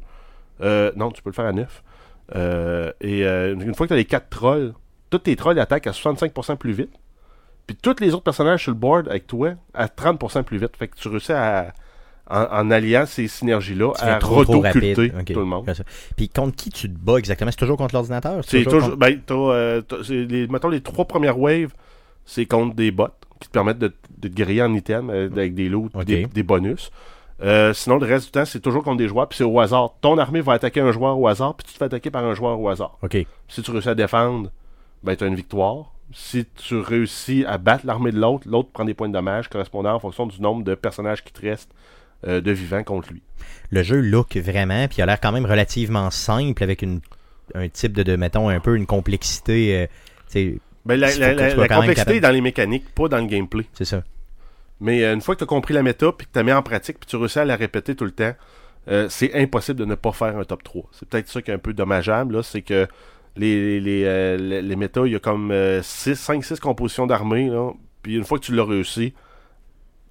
Euh, 0.62 0.92
non, 0.96 1.12
tu 1.12 1.22
peux 1.22 1.30
le 1.30 1.36
faire 1.36 1.46
à 1.46 1.52
9. 1.52 1.84
Euh, 2.36 2.92
et 3.02 3.26
euh, 3.26 3.54
une 3.54 3.76
fois 3.76 3.86
que 3.86 3.90
tu 3.90 3.94
as 3.94 3.98
les 3.98 4.06
4 4.06 4.30
trolls, 4.30 4.74
tous 5.10 5.18
tes 5.20 5.36
trolls 5.36 5.60
attaquent 5.60 5.88
à 5.88 5.92
65% 5.92 6.56
plus 6.58 6.72
vite. 6.74 6.92
Puis 7.68 7.76
tous 7.82 7.96
les 8.00 8.14
autres 8.14 8.24
personnages 8.24 8.64
sur 8.64 8.72
le 8.72 8.78
board 8.78 9.08
avec 9.10 9.28
toi 9.28 9.52
à 9.74 9.88
30% 9.88 10.44
plus 10.44 10.58
vite. 10.58 10.76
Fait 10.78 10.88
que 10.88 10.96
tu 10.98 11.08
réussis 11.10 11.32
à, 11.34 11.74
en, 12.30 12.42
en 12.44 12.72
alliant 12.72 13.06
ces 13.06 13.28
synergies-là, 13.28 13.92
à 14.00 14.16
trop, 14.16 14.44
trop 14.44 14.54
roto-culter 14.56 14.94
rapide. 14.94 15.16
Ok. 15.20 15.34
tout 15.34 15.40
le 15.40 15.46
monde. 15.46 15.74
Puis 16.16 16.30
contre 16.30 16.56
qui 16.56 16.70
tu 16.70 16.90
te 16.90 16.98
bats 16.98 17.18
exactement? 17.18 17.52
C'est 17.52 17.58
toujours 17.58 17.78
contre 17.78 17.96
l'ordinateur? 17.96 18.42
C'est 18.46 18.64
toujours 18.64 18.80
toujours. 18.82 18.90
contre- 18.92 19.00
Ben, 19.00 19.20
t'as, 19.26 19.34
euh, 19.36 19.82
c'est 20.04 20.26
les, 20.26 20.48
mettons, 20.48 20.70
les 20.70 20.82
trois 20.82 21.06
premières 21.06 21.38
waves, 21.40 21.74
c'est 22.26 22.46
contre 22.46 22.76
des 22.76 22.92
bots 22.92 23.08
qui 23.40 23.48
te 23.48 23.54
permettent 23.54 23.80
de, 23.80 23.94
de 24.18 24.28
te 24.28 24.34
griller 24.34 24.62
en 24.64 24.74
item 24.74 25.10
euh, 25.10 25.30
avec 25.32 25.54
des 25.56 25.70
loot, 25.70 25.92
Ok. 25.96 26.06
des, 26.06 26.26
des 26.26 26.44
bonus. 26.44 26.92
Euh, 27.42 27.74
sinon, 27.74 27.98
le 27.98 28.06
reste 28.06 28.26
du 28.28 28.32
temps, 28.32 28.46
c'est 28.46 28.60
toujours 28.62 28.84
contre 28.84 28.98
des 28.98 29.08
joueurs, 29.08 29.28
puis 29.28 29.38
c'est 29.38 29.44
au 29.44 29.60
hasard. 29.60 29.96
Ton 30.02 30.18
armée 30.18 30.42
va 30.42 30.54
attaquer 30.54 30.80
un 30.82 30.92
joueur 30.92 31.20
au 31.20 31.28
hasard, 31.28 31.56
puis 31.56 31.66
tu 31.68 31.74
te 31.74 31.78
fais 31.78 31.86
attaquer 31.86 32.10
par 32.12 32.24
un 32.24 32.34
joueur 32.34 32.60
au 32.60 32.70
hasard. 32.70 32.98
Si 33.50 33.62
tu 33.62 33.72
réussis 33.72 33.90
à 33.90 33.96
défendre, 33.96 34.50
ben, 35.04 35.16
tu 35.16 35.24
as 35.24 35.28
une 35.28 35.36
victoire. 35.36 35.92
Si 36.14 36.46
tu 36.56 36.78
réussis 36.78 37.44
à 37.48 37.58
battre 37.58 37.86
l'armée 37.88 38.12
de 38.12 38.20
l'autre, 38.20 38.48
l'autre 38.48 38.70
prend 38.72 38.86
des 38.86 38.94
points 38.94 39.08
de 39.10 39.14
dommage 39.14 39.50
correspondant 39.50 39.96
en 39.96 40.00
fonction 40.00 40.28
du 40.28 40.40
nombre 40.42 40.64
de 40.64 40.76
personnages 40.76 41.24
qui 41.24 41.34
te 41.34 41.42
restent 41.42 41.72
euh, 42.28 42.40
de 42.40 42.52
vivants 42.52 42.84
contre 42.84 43.12
lui. 43.12 43.22
Le 43.72 43.82
jeu 43.84 44.00
look 44.00 44.38
vraiment, 44.38 44.88
puis 44.88 44.98
il 45.00 45.02
a 45.02 45.06
l'air 45.08 45.20
quand 45.20 45.32
même 45.32 45.46
relativement 45.48 46.12
simple 46.12 46.64
avec 46.64 46.82
une, 46.84 47.02
un 47.56 47.68
type 47.68 47.94
de, 47.94 48.04
de, 48.04 48.16
mettons, 48.16 48.48
un 48.48 48.60
peu 48.60 48.76
une 48.78 48.86
complexité. 48.86 49.88
euh, 50.36 50.56
Ben, 50.86 51.00
la, 51.00 51.08
la- 51.16 51.68
complexité 51.68 52.16
est 52.18 52.20
dans 52.20 52.32
les 52.32 52.42
mécaniques, 52.42 52.90
pas 52.94 53.08
dans 53.08 53.18
le 53.20 53.26
gameplay. 53.26 53.66
c'est 53.74 53.86
ça. 53.86 54.04
Mais 54.82 55.04
euh, 55.04 55.14
une 55.14 55.22
fois 55.22 55.36
que 55.36 55.40
tu 55.40 55.44
as 55.44 55.48
compris 55.48 55.74
la 55.74 55.82
méta, 55.84 56.12
puis 56.12 56.28
que 56.28 56.32
tu 56.34 56.40
la 56.40 56.44
mets 56.44 56.52
en 56.54 56.62
pratique, 56.64 57.00
puis 57.00 57.08
tu 57.08 57.16
réussis 57.16 57.40
à 57.40 57.46
la 57.46 57.56
répéter 57.56 57.96
tout 57.96 58.04
le 58.06 58.12
temps, 58.12 58.34
euh, 58.90 59.08
c'est 59.10 59.34
impossible 59.34 59.80
de 59.80 59.86
ne 59.86 59.96
pas 59.96 60.12
faire 60.12 60.38
un 60.38 60.44
top 60.44 60.62
3. 60.64 60.84
C'est 60.92 61.08
peut-être 61.08 61.30
ça 61.30 61.42
qui 61.42 61.52
est 61.52 61.54
un 61.54 61.58
peu 61.60 61.74
dommageable, 61.74 62.36
là, 62.36 62.44
c'est 62.44 62.62
que 62.64 62.86
les, 63.38 63.80
les, 63.80 64.04
euh, 64.04 64.36
les, 64.38 64.62
les 64.62 64.76
méta, 64.76 65.02
il 65.06 65.14
y 65.14 65.16
a 65.16 65.20
comme 65.20 65.52
5-6 65.54 66.60
compositions 66.60 67.08
d'armée, 67.08 67.48
là, 67.48 67.72
puis 68.02 68.16
une 68.16 68.26
fois 68.26 68.38
que 68.40 68.44
tu 68.44 68.54
l'as 68.54 68.66
réussi, 68.66 69.14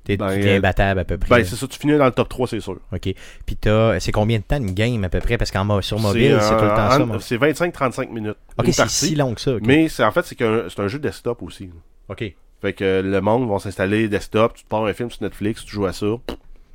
T'es 0.05 0.17
Ben, 0.17 0.27
euh, 0.31 0.61
battable 0.61 0.99
à 1.01 1.05
peu 1.05 1.17
près. 1.17 1.29
ben 1.29 1.45
c'est 1.45 1.55
ça, 1.55 1.67
tu 1.69 1.79
finis 1.79 1.97
dans 1.97 2.05
le 2.07 2.11
top 2.11 2.29
3, 2.29 2.49
c'est 2.49 2.59
sûr. 2.61 2.77
ok. 2.93 3.15
Puis 3.47 3.57
t'as, 3.57 4.01
c'est 4.01 4.11
combien 4.11 4.39
de 4.39 4.43
temps 4.43 4.57
une 4.57 4.73
game 4.75 5.05
à 5.05 5.09
peu 5.09 5.21
près? 5.21 5.39
Parce 5.39 5.51
qu'en 5.53 5.81
sur 5.81 6.01
mobile, 6.01 6.39
c'est 6.41 6.53
euh, 6.55 6.59
tout 6.59 6.65
le 6.65 6.71
temps 6.71 6.91
ça. 6.91 7.03
en- 7.03 7.07
moi. 7.07 7.17
C'est 7.21 7.37
25-35 7.37 8.11
minutes. 8.11 8.37
Ok, 8.59 8.67
c'est 8.73 8.89
si 8.89 9.15
long 9.15 9.35
que 9.35 9.41
ça. 9.41 9.53
Mais 9.63 9.89
c'est 9.89 10.03
en 10.05 10.11
fait, 10.11 10.23
c'est 10.25 10.37
c'est 10.39 10.81
un 10.81 10.89
jeu 10.89 10.99
desktop 10.99 11.41
aussi. 11.43 11.71
Ok. 12.09 12.25
Fait 12.61 12.73
que 12.73 13.01
le 13.05 13.21
monde 13.21 13.49
va 13.49 13.59
s'installer 13.59 14.09
desktop, 14.09 14.55
tu 14.55 14.65
te 14.65 14.69
pars 14.69 14.85
un 14.85 14.93
film 14.93 15.11
sur 15.11 15.23
Netflix, 15.23 15.65
tu 15.65 15.73
joues 15.73 15.87
à 15.87 15.93
ça. 15.93 16.07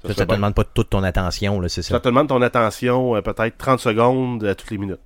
Ça, 0.05 0.13
ça 0.13 0.25
te 0.25 0.33
demande 0.33 0.53
pas 0.53 0.63
toute 0.63 0.89
ton 0.91 1.03
attention, 1.03 1.59
là, 1.59 1.67
c'est 1.69 1.81
Ça 1.81 1.95
ça. 1.95 1.99
te 1.99 2.07
demande 2.07 2.27
ton 2.29 2.41
attention 2.41 3.15
euh, 3.15 3.21
peut-être 3.21 3.57
30 3.57 3.79
secondes 3.79 4.43
à 4.45 4.53
toutes 4.55 4.69
les 4.71 4.77
minutes. 4.77 4.99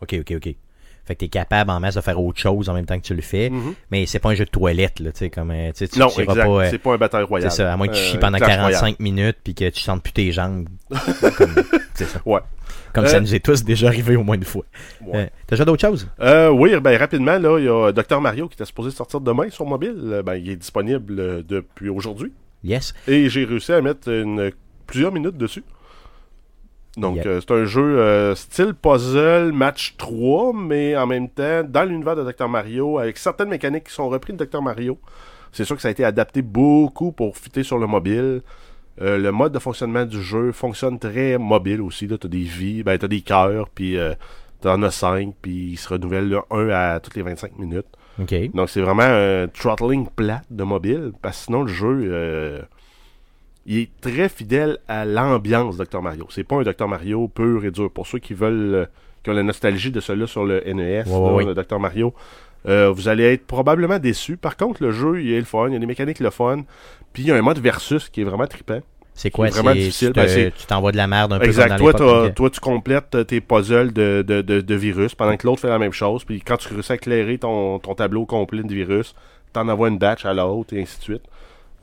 Ok, 0.00 0.14
ok, 0.20 0.32
ok. 0.36 0.54
Fait 1.08 1.14
que 1.14 1.20
t'es 1.20 1.28
capable 1.28 1.70
en 1.70 1.80
masse 1.80 1.94
de 1.94 2.02
faire 2.02 2.20
autre 2.22 2.38
chose 2.38 2.68
en 2.68 2.74
même 2.74 2.84
temps 2.84 2.98
que 2.98 3.02
tu 3.04 3.14
le 3.14 3.22
fais, 3.22 3.48
Mhm. 3.48 3.72
mais 3.90 4.04
c'est 4.04 4.18
pas 4.18 4.28
un 4.28 4.34
jeu 4.34 4.44
de 4.44 4.50
toilette, 4.50 5.00
là, 5.00 5.10
tu 5.10 5.20
sais, 5.20 5.30
comme, 5.30 5.50
euh, 5.50 5.72
tu 5.74 5.88
Non, 5.98 6.08
euh, 6.18 6.68
c'est 6.70 6.78
pas 6.78 6.92
un 6.92 6.98
bataille 6.98 7.24
royale. 7.24 7.50
C'est 7.50 7.56
ça, 7.62 7.72
à 7.72 7.76
moins 7.78 7.88
que 7.88 7.94
tu 7.94 7.98
Euh, 7.98 8.02
chies 8.04 8.18
pendant 8.18 8.36
Clash 8.36 8.50
45 8.50 8.78
Royale. 8.80 8.96
minutes 9.00 9.36
puis 9.42 9.54
que 9.54 9.70
tu 9.70 9.80
sentes 9.80 10.02
plus 10.02 10.12
tes 10.12 10.30
jambes. 10.32 10.68
comme, 10.90 11.54
c'est 11.94 12.04
ça. 12.04 12.20
Ouais. 12.26 12.40
Comme 12.92 13.04
Euh, 13.04 13.08
ça 13.08 13.20
nous 13.20 13.34
est 13.34 13.40
tous 13.44 13.64
déjà 13.64 13.86
arrivé 13.88 14.16
au 14.16 14.22
moins 14.22 14.36
une 14.36 14.44
fois. 14.44 14.64
Ouais. 15.06 15.16
Euh, 15.18 15.26
T'as 15.46 15.56
déjà 15.56 15.64
d'autres 15.64 15.80
choses? 15.86 16.08
Euh, 16.20 16.50
oui, 16.50 16.78
ben 16.80 16.96
rapidement, 16.98 17.38
là, 17.38 17.58
il 17.58 17.64
y 17.64 17.68
a 17.68 17.90
Dr 17.92 18.20
Mario 18.20 18.48
qui 18.48 18.54
était 18.54 18.64
supposé 18.66 18.90
sortir 18.90 19.20
demain 19.20 19.48
sur 19.50 19.64
mobile. 19.66 19.94
Euh, 20.04 20.22
Ben, 20.22 20.34
il 20.36 20.50
est 20.50 20.56
disponible 20.56 21.18
euh, 21.18 21.42
depuis 21.46 21.88
aujourd'hui. 21.88 22.32
Yes. 22.64 22.92
Et 23.06 23.28
j'ai 23.30 23.44
réussi 23.44 23.72
à 23.72 23.80
mettre 23.80 24.08
une, 24.10 24.50
plusieurs 24.86 25.12
minutes 25.12 25.36
dessus. 25.38 25.64
Donc, 26.98 27.24
euh, 27.24 27.40
c'est 27.40 27.54
un 27.54 27.64
jeu 27.64 27.98
euh, 27.98 28.34
style 28.34 28.74
puzzle 28.74 29.52
match 29.52 29.94
3, 29.96 30.52
mais 30.52 30.96
en 30.96 31.06
même 31.06 31.28
temps, 31.28 31.62
dans 31.64 31.84
l'univers 31.84 32.16
de 32.16 32.30
Dr 32.30 32.48
Mario, 32.48 32.98
avec 32.98 33.18
certaines 33.18 33.48
mécaniques 33.48 33.84
qui 33.84 33.92
sont 33.92 34.08
reprises 34.08 34.36
de 34.36 34.44
Dr 34.44 34.60
Mario. 34.62 34.98
C'est 35.52 35.64
sûr 35.64 35.76
que 35.76 35.82
ça 35.82 35.88
a 35.88 35.90
été 35.90 36.04
adapté 36.04 36.42
beaucoup 36.42 37.12
pour 37.12 37.36
fitter 37.36 37.62
sur 37.62 37.78
le 37.78 37.86
mobile. 37.86 38.42
Euh, 39.00 39.16
le 39.16 39.30
mode 39.30 39.52
de 39.52 39.58
fonctionnement 39.58 40.04
du 40.04 40.20
jeu 40.20 40.52
fonctionne 40.52 40.98
très 40.98 41.38
mobile 41.38 41.80
aussi. 41.80 42.08
Tu 42.08 42.14
as 42.14 42.28
des 42.28 42.38
vies, 42.38 42.82
ben, 42.82 42.98
tu 42.98 43.04
as 43.04 43.08
des 43.08 43.22
cœurs, 43.22 43.68
puis 43.68 43.96
tu 44.60 44.68
en 44.68 44.82
as 44.82 44.90
5, 44.90 45.34
puis 45.40 45.70
ils 45.72 45.76
se 45.76 45.88
renouvellent 45.88 46.28
là, 46.28 46.42
un 46.50 46.68
à 46.68 47.00
toutes 47.00 47.14
les 47.14 47.22
25 47.22 47.58
minutes. 47.58 47.86
Donc 48.52 48.68
c'est 48.68 48.80
vraiment 48.80 49.04
un 49.04 49.46
throttling 49.46 50.08
plat 50.08 50.42
de 50.50 50.64
mobile, 50.64 51.12
parce 51.22 51.38
que 51.38 51.44
sinon 51.44 51.62
le 51.62 51.72
jeu, 51.72 52.66
il 53.68 53.78
est 53.80 53.90
très 54.00 54.30
fidèle 54.30 54.78
à 54.88 55.04
l'ambiance 55.04 55.76
Dr 55.76 56.00
Mario. 56.00 56.26
C'est 56.30 56.42
pas 56.42 56.56
un 56.56 56.62
Dr 56.62 56.88
Mario 56.88 57.28
pur 57.28 57.64
et 57.66 57.70
dur. 57.70 57.90
Pour 57.90 58.06
ceux 58.06 58.18
qui 58.18 58.32
veulent, 58.32 58.74
euh, 58.74 58.86
qui 59.22 59.28
ont 59.28 59.34
la 59.34 59.42
nostalgie 59.42 59.90
de 59.90 60.00
cela 60.00 60.26
sur 60.26 60.44
le 60.44 60.62
NES, 60.64 61.04
Ouais, 61.06 61.44
là, 61.44 61.52
le 61.52 61.54
Dr 61.54 61.78
Mario, 61.78 62.14
euh, 62.66 62.90
vous 62.90 63.08
allez 63.08 63.24
être 63.24 63.46
probablement 63.46 63.98
déçus. 63.98 64.38
Par 64.38 64.56
contre, 64.56 64.82
le 64.82 64.90
jeu, 64.90 65.22
il 65.22 65.32
est 65.32 65.38
le 65.38 65.44
fun, 65.44 65.68
il 65.68 65.74
y 65.74 65.76
a 65.76 65.78
des 65.78 65.86
mécaniques 65.86 66.20
le 66.20 66.30
fun, 66.30 66.64
puis 67.12 67.24
il 67.24 67.28
y 67.28 67.30
a 67.30 67.36
un 67.36 67.42
mode 67.42 67.58
versus 67.58 68.08
qui 68.08 68.22
est 68.22 68.24
vraiment 68.24 68.46
trippant. 68.46 68.80
C'est 69.12 69.30
quoi? 69.30 69.48
C'est 69.48 69.60
vraiment 69.60 69.74
difficile, 69.74 70.12
Tu 70.14 70.20
ben, 70.20 70.52
t'envoies 70.66 70.92
de 70.92 70.96
la 70.96 71.06
merde 71.06 71.32
un 71.34 71.38
peu 71.38 71.44
Exact. 71.44 71.76
Toi, 71.76 72.50
tu 72.50 72.60
complètes 72.60 73.26
tes 73.26 73.40
puzzles 73.40 73.92
de, 73.92 74.24
de, 74.26 74.40
de, 74.40 74.60
de 74.60 74.74
virus 74.76 75.14
pendant 75.14 75.36
que 75.36 75.46
l'autre 75.46 75.60
fait 75.60 75.68
la 75.68 75.78
même 75.78 75.92
chose. 75.92 76.24
Puis 76.24 76.40
quand 76.40 76.56
tu 76.56 76.72
réussis 76.72 76.92
à 76.92 76.94
éclairer 76.94 77.36
ton, 77.36 77.80
ton 77.80 77.94
tableau 77.94 78.24
complet 78.26 78.62
de 78.62 78.72
virus, 78.72 79.14
t'en 79.52 79.68
envoies 79.68 79.88
une 79.88 79.98
batch 79.98 80.24
à 80.24 80.32
l'autre 80.32 80.72
et 80.72 80.80
ainsi 80.80 80.98
de 80.98 81.02
suite. 81.02 81.22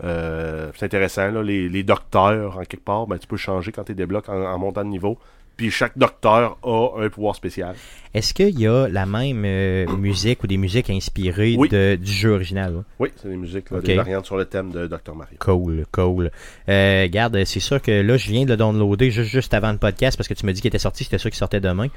Euh, 0.04 0.72
c'est 0.76 0.86
intéressant, 0.86 1.32
là, 1.32 1.42
les, 1.42 1.70
les 1.70 1.84
docteurs, 1.84 2.58
en 2.58 2.64
quelque 2.64 2.84
part, 2.84 3.08
ben, 3.08 3.18
tu 3.18 3.28
peux 3.28 3.38
changer 3.38 3.72
quand 3.72 3.86
tu 3.86 3.96
débloques 3.96 4.30
en, 4.30 4.44
en 4.44 4.58
montant 4.60 4.84
de 4.84 4.90
niveau. 4.90 5.18
Puis 5.58 5.72
chaque 5.72 5.98
docteur 5.98 6.58
a 6.64 6.90
un 7.02 7.10
pouvoir 7.10 7.36
spécial. 7.36 7.76
Est-ce 8.14 8.34
qu'il 8.34 8.60
y 8.60 8.68
a 8.68 8.88
la 8.88 9.06
même 9.06 9.44
euh, 9.46 9.88
musique 9.98 10.44
ou 10.44 10.48
des 10.48 10.56
musiques 10.58 10.90
inspirées 10.90 11.56
Oui. 11.58 11.68
de- 11.70 11.96
du 11.96 12.12
jeu 12.12 12.32
original? 12.32 12.74
là? 12.76 12.84
Oui, 13.00 13.10
c'est 13.16 13.30
des 13.30 13.36
musiques, 13.38 13.70
là, 13.72 13.78
Ok. 13.80 13.84
des 13.86 13.96
variantes 13.96 14.26
sur 14.26 14.38
le 14.38 14.46
thème 14.46 14.72
de 14.72 14.88
Dr. 14.88 15.16
Mario. 15.16 15.38
Cool, 15.40 15.86
cool. 15.92 16.32
Euh, 16.70 17.08
garde, 17.10 17.44
c'est 17.46 17.60
sûr 17.60 17.82
que 17.82 17.92
là, 17.92 18.16
je 18.18 18.30
viens 18.30 18.44
de 18.46 18.50
le 18.52 18.58
downloader 18.58 19.12
juste, 19.12 19.30
juste 19.30 19.54
avant 19.54 19.72
le 19.72 19.78
podcast 19.78 20.18
parce 20.18 20.28
que 20.30 20.34
tu 20.34 20.46
me 20.46 20.52
dis 20.54 20.62
qu'il 20.62 20.70
était 20.70 20.78
sorti, 20.80 21.04
c'était 21.04 21.18
sûr 21.18 21.30
qu'il 21.30 21.38
sortait 21.38 21.60
demain. 21.62 21.88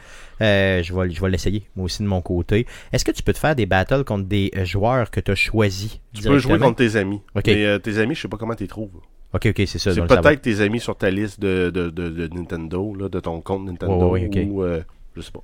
Euh, 0.41 0.83
je 0.83 0.93
vais, 0.95 1.11
je 1.11 1.21
vais 1.21 1.31
l'essayer, 1.31 1.65
moi 1.77 1.85
aussi, 1.87 2.03
de 2.03 2.09
mon 2.09 2.21
côté. 2.21 2.67
Est-ce 2.93 3.05
que 3.05 3.13
tu 3.13 3.23
peux 3.23 3.33
te 3.33 3.39
faire 3.39 3.55
des 3.57 3.67
battles 3.67 4.05
contre 4.05 4.25
des 4.27 4.51
joueurs 4.65 5.11
que 5.11 5.21
tu 5.21 5.31
as 5.31 5.35
choisis 5.37 6.01
Tu 6.15 6.23
peux 6.23 6.39
jouer 6.39 6.59
contre 6.59 6.77
tes 6.77 6.97
amis. 6.97 7.21
Mais 7.35 7.43
euh, 7.65 7.79
tes 7.79 7.99
amis, 7.99 8.15
je 8.15 8.23
sais 8.23 8.29
pas 8.29 8.37
comment 8.37 8.55
tu 8.55 8.65
les 8.65 8.69
trouves. 8.69 8.91
Ok, 9.35 9.47
ok, 9.47 9.63
c'est 9.67 9.79
ça. 9.79 9.93
C'est 9.93 10.07
peut-être 10.07 10.41
tes 10.43 10.61
amis 10.61 10.81
sur 10.81 10.97
ta 10.97 11.11
liste 11.11 11.39
de, 11.41 11.71
de, 11.71 11.91
de, 11.91 12.09
de 12.09 12.29
Nintendo, 12.35 12.95
là, 12.99 13.09
de 13.09 13.21
ton 13.21 13.41
compte 13.41 13.67
Nintendo, 13.67 14.11
Ouais, 14.13 14.23
ouais, 14.23 14.45
ok. 14.45 14.51
ou 14.51 14.63
euh, 14.63 14.81
je 15.17 15.21
sais 15.21 15.31
pas. 15.33 15.41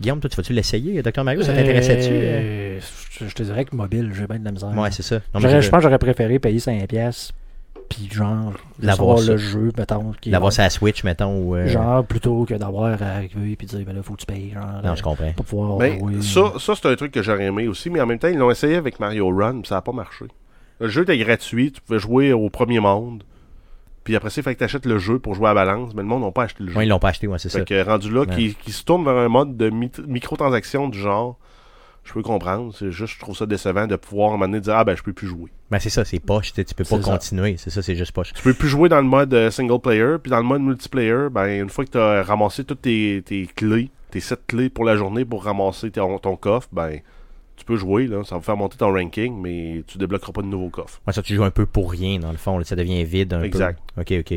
Guillaume, 0.00 0.20
toi, 0.20 0.28
tu 0.28 0.36
vas-tu 0.36 0.52
l'essayer, 0.52 1.00
Dr. 1.02 1.24
Mario? 1.24 1.42
Ça 1.42 1.54
t'intéressait-tu? 1.54 2.12
euh? 2.12 2.40
Euh, 2.76 2.80
je, 3.10 3.26
je 3.26 3.34
te 3.34 3.42
dirais 3.42 3.64
que 3.64 3.74
mobile, 3.74 4.12
j'ai 4.14 4.26
bien 4.26 4.38
de 4.38 4.44
la 4.44 4.52
misère. 4.52 4.76
Ouais, 4.76 4.90
c'est 4.90 5.02
ça. 5.02 5.20
Non, 5.34 5.40
je- 5.40 5.60
je 5.60 5.70
pense 5.70 5.78
que 5.78 5.82
j'aurais 5.84 5.98
préféré 5.98 6.38
payer 6.38 6.58
5$, 6.58 6.86
pièces 6.86 7.32
puis 7.88 8.08
genre, 8.12 8.52
ça. 8.82 9.30
le 9.30 9.36
jeu, 9.38 9.70
mettons. 9.78 10.12
L'avoir 10.26 10.52
sa 10.52 10.68
Switch, 10.68 11.04
mettons. 11.04 11.38
Ou, 11.38 11.54
euh, 11.54 11.68
Genre, 11.68 12.04
plutôt 12.04 12.44
que 12.44 12.54
d'avoir 12.54 13.00
à 13.00 13.06
arriver 13.06 13.54
puis 13.56 13.66
dire, 13.68 13.80
ben 13.86 13.94
là, 13.94 14.02
faut 14.02 14.14
que 14.14 14.20
tu 14.20 14.26
payes. 14.26 14.50
Genre, 14.52 14.82
Non, 14.84 14.90
euh, 14.90 14.94
je 14.96 15.02
comprends. 15.04 15.32
Pour 15.34 15.44
pouvoir 15.46 15.78
Mais 15.78 15.96
jouer. 15.98 16.20
ça, 16.20 16.52
ça 16.58 16.74
c'est 16.74 16.88
un 16.88 16.96
truc 16.96 17.12
que 17.12 17.22
j'aurais 17.22 17.44
aimé 17.44 17.68
aussi, 17.68 17.88
mais 17.88 18.00
en 18.00 18.06
même 18.06 18.18
temps, 18.18 18.26
ils 18.28 18.36
l'ont 18.36 18.50
essayé 18.50 18.74
avec 18.74 18.98
Mario 18.98 19.28
Run, 19.28 19.60
puis 19.60 19.68
ça 19.68 19.76
n'a 19.76 19.82
pas 19.82 19.92
marché. 19.92 20.24
Le 20.80 20.88
jeu 20.88 21.02
était 21.02 21.16
gratuit, 21.18 21.72
tu 21.72 21.80
pouvais 21.80 21.98
jouer 21.98 22.32
au 22.32 22.50
premier 22.50 22.80
monde, 22.80 23.22
puis 24.04 24.14
après 24.14 24.30
ça, 24.30 24.40
il 24.40 24.44
fallait 24.44 24.54
que 24.54 24.58
tu 24.60 24.64
achètes 24.64 24.86
le 24.86 24.98
jeu 24.98 25.18
pour 25.18 25.34
jouer 25.34 25.48
à 25.48 25.54
balance, 25.54 25.94
mais 25.94 26.02
le 26.02 26.08
monde 26.08 26.22
n'a 26.22 26.30
pas 26.30 26.44
acheté 26.44 26.62
le 26.64 26.70
jeu. 26.70 26.76
Ouais, 26.78 26.86
ils 26.86 26.88
l'ont 26.88 26.98
pas 26.98 27.08
acheté, 27.08 27.26
ouais, 27.26 27.38
c'est 27.38 27.48
ça. 27.48 27.60
Fait 27.60 27.64
que 27.64 27.82
rendu 27.84 28.10
là, 28.10 28.20
Ouais. 28.20 28.34
qui, 28.34 28.54
qui 28.54 28.72
se 28.72 28.84
tourne 28.84 29.04
vers 29.04 29.16
un 29.16 29.28
mode 29.28 29.56
de 29.56 29.70
mi- 29.70 29.90
microtransactions 30.06 30.88
du 30.88 30.98
genre, 30.98 31.38
je 32.04 32.12
peux 32.12 32.22
comprendre. 32.22 32.72
C'est 32.78 32.92
juste, 32.92 33.14
je 33.14 33.18
trouve 33.18 33.36
ça 33.36 33.46
décevant 33.46 33.86
de 33.88 33.96
pouvoir 33.96 34.28
à 34.30 34.34
un 34.34 34.36
moment 34.36 34.46
donné 34.46 34.60
dire 34.60 34.76
Ah 34.76 34.84
ben 34.84 34.96
je 34.96 35.02
peux 35.02 35.12
plus 35.12 35.26
jouer. 35.26 35.50
Ben, 35.72 35.80
c'est 35.80 35.90
ça, 35.90 36.04
c'est 36.04 36.20
poche. 36.20 36.52
Tu 36.52 36.62
peux 36.64 36.84
pas 36.84 37.02
ça. 37.02 37.12
continuer. 37.12 37.56
C'est 37.58 37.70
ça, 37.70 37.82
c'est 37.82 37.96
juste 37.96 38.12
poche. 38.12 38.32
Tu 38.32 38.42
peux 38.44 38.54
plus 38.54 38.68
jouer 38.68 38.88
dans 38.88 38.98
le 39.00 39.08
mode 39.08 39.34
euh, 39.34 39.50
single 39.50 39.80
player, 39.80 40.16
puis 40.22 40.30
dans 40.30 40.36
le 40.38 40.44
mode 40.44 40.60
multiplayer, 40.62 41.28
ben 41.32 41.48
une 41.62 41.68
fois 41.70 41.84
que 41.84 41.90
tu 41.90 41.98
as 41.98 42.22
ramassé 42.22 42.62
toutes 42.62 42.82
tes, 42.82 43.22
tes 43.26 43.46
clés, 43.48 43.90
tes 44.12 44.20
7 44.20 44.38
clés 44.46 44.68
pour 44.68 44.84
la 44.84 44.94
journée 44.94 45.24
pour 45.24 45.42
ramasser 45.42 45.90
ton, 45.90 46.18
ton 46.20 46.36
coffre, 46.36 46.68
ben 46.70 47.00
peux 47.66 47.76
jouer, 47.76 48.06
là, 48.06 48.22
ça 48.24 48.36
va 48.36 48.40
faire 48.40 48.56
monter 48.56 48.76
ton 48.78 48.92
ranking, 48.92 49.38
mais 49.40 49.82
tu 49.86 49.98
débloqueras 49.98 50.32
pas 50.32 50.42
de 50.42 50.46
nouveau 50.46 50.68
coffre. 50.70 51.00
Ouais, 51.06 51.12
ça, 51.12 51.22
tu 51.22 51.34
joues 51.34 51.44
un 51.44 51.50
peu 51.50 51.66
pour 51.66 51.90
rien, 51.90 52.18
dans 52.18 52.30
le 52.30 52.38
fond. 52.38 52.58
là, 52.58 52.64
ça 52.64 52.76
devient 52.76 53.04
vide 53.04 53.34
un 53.34 53.42
Exact. 53.42 53.78
peu. 53.94 54.00
Ok, 54.02 54.12
ok. 54.20 54.32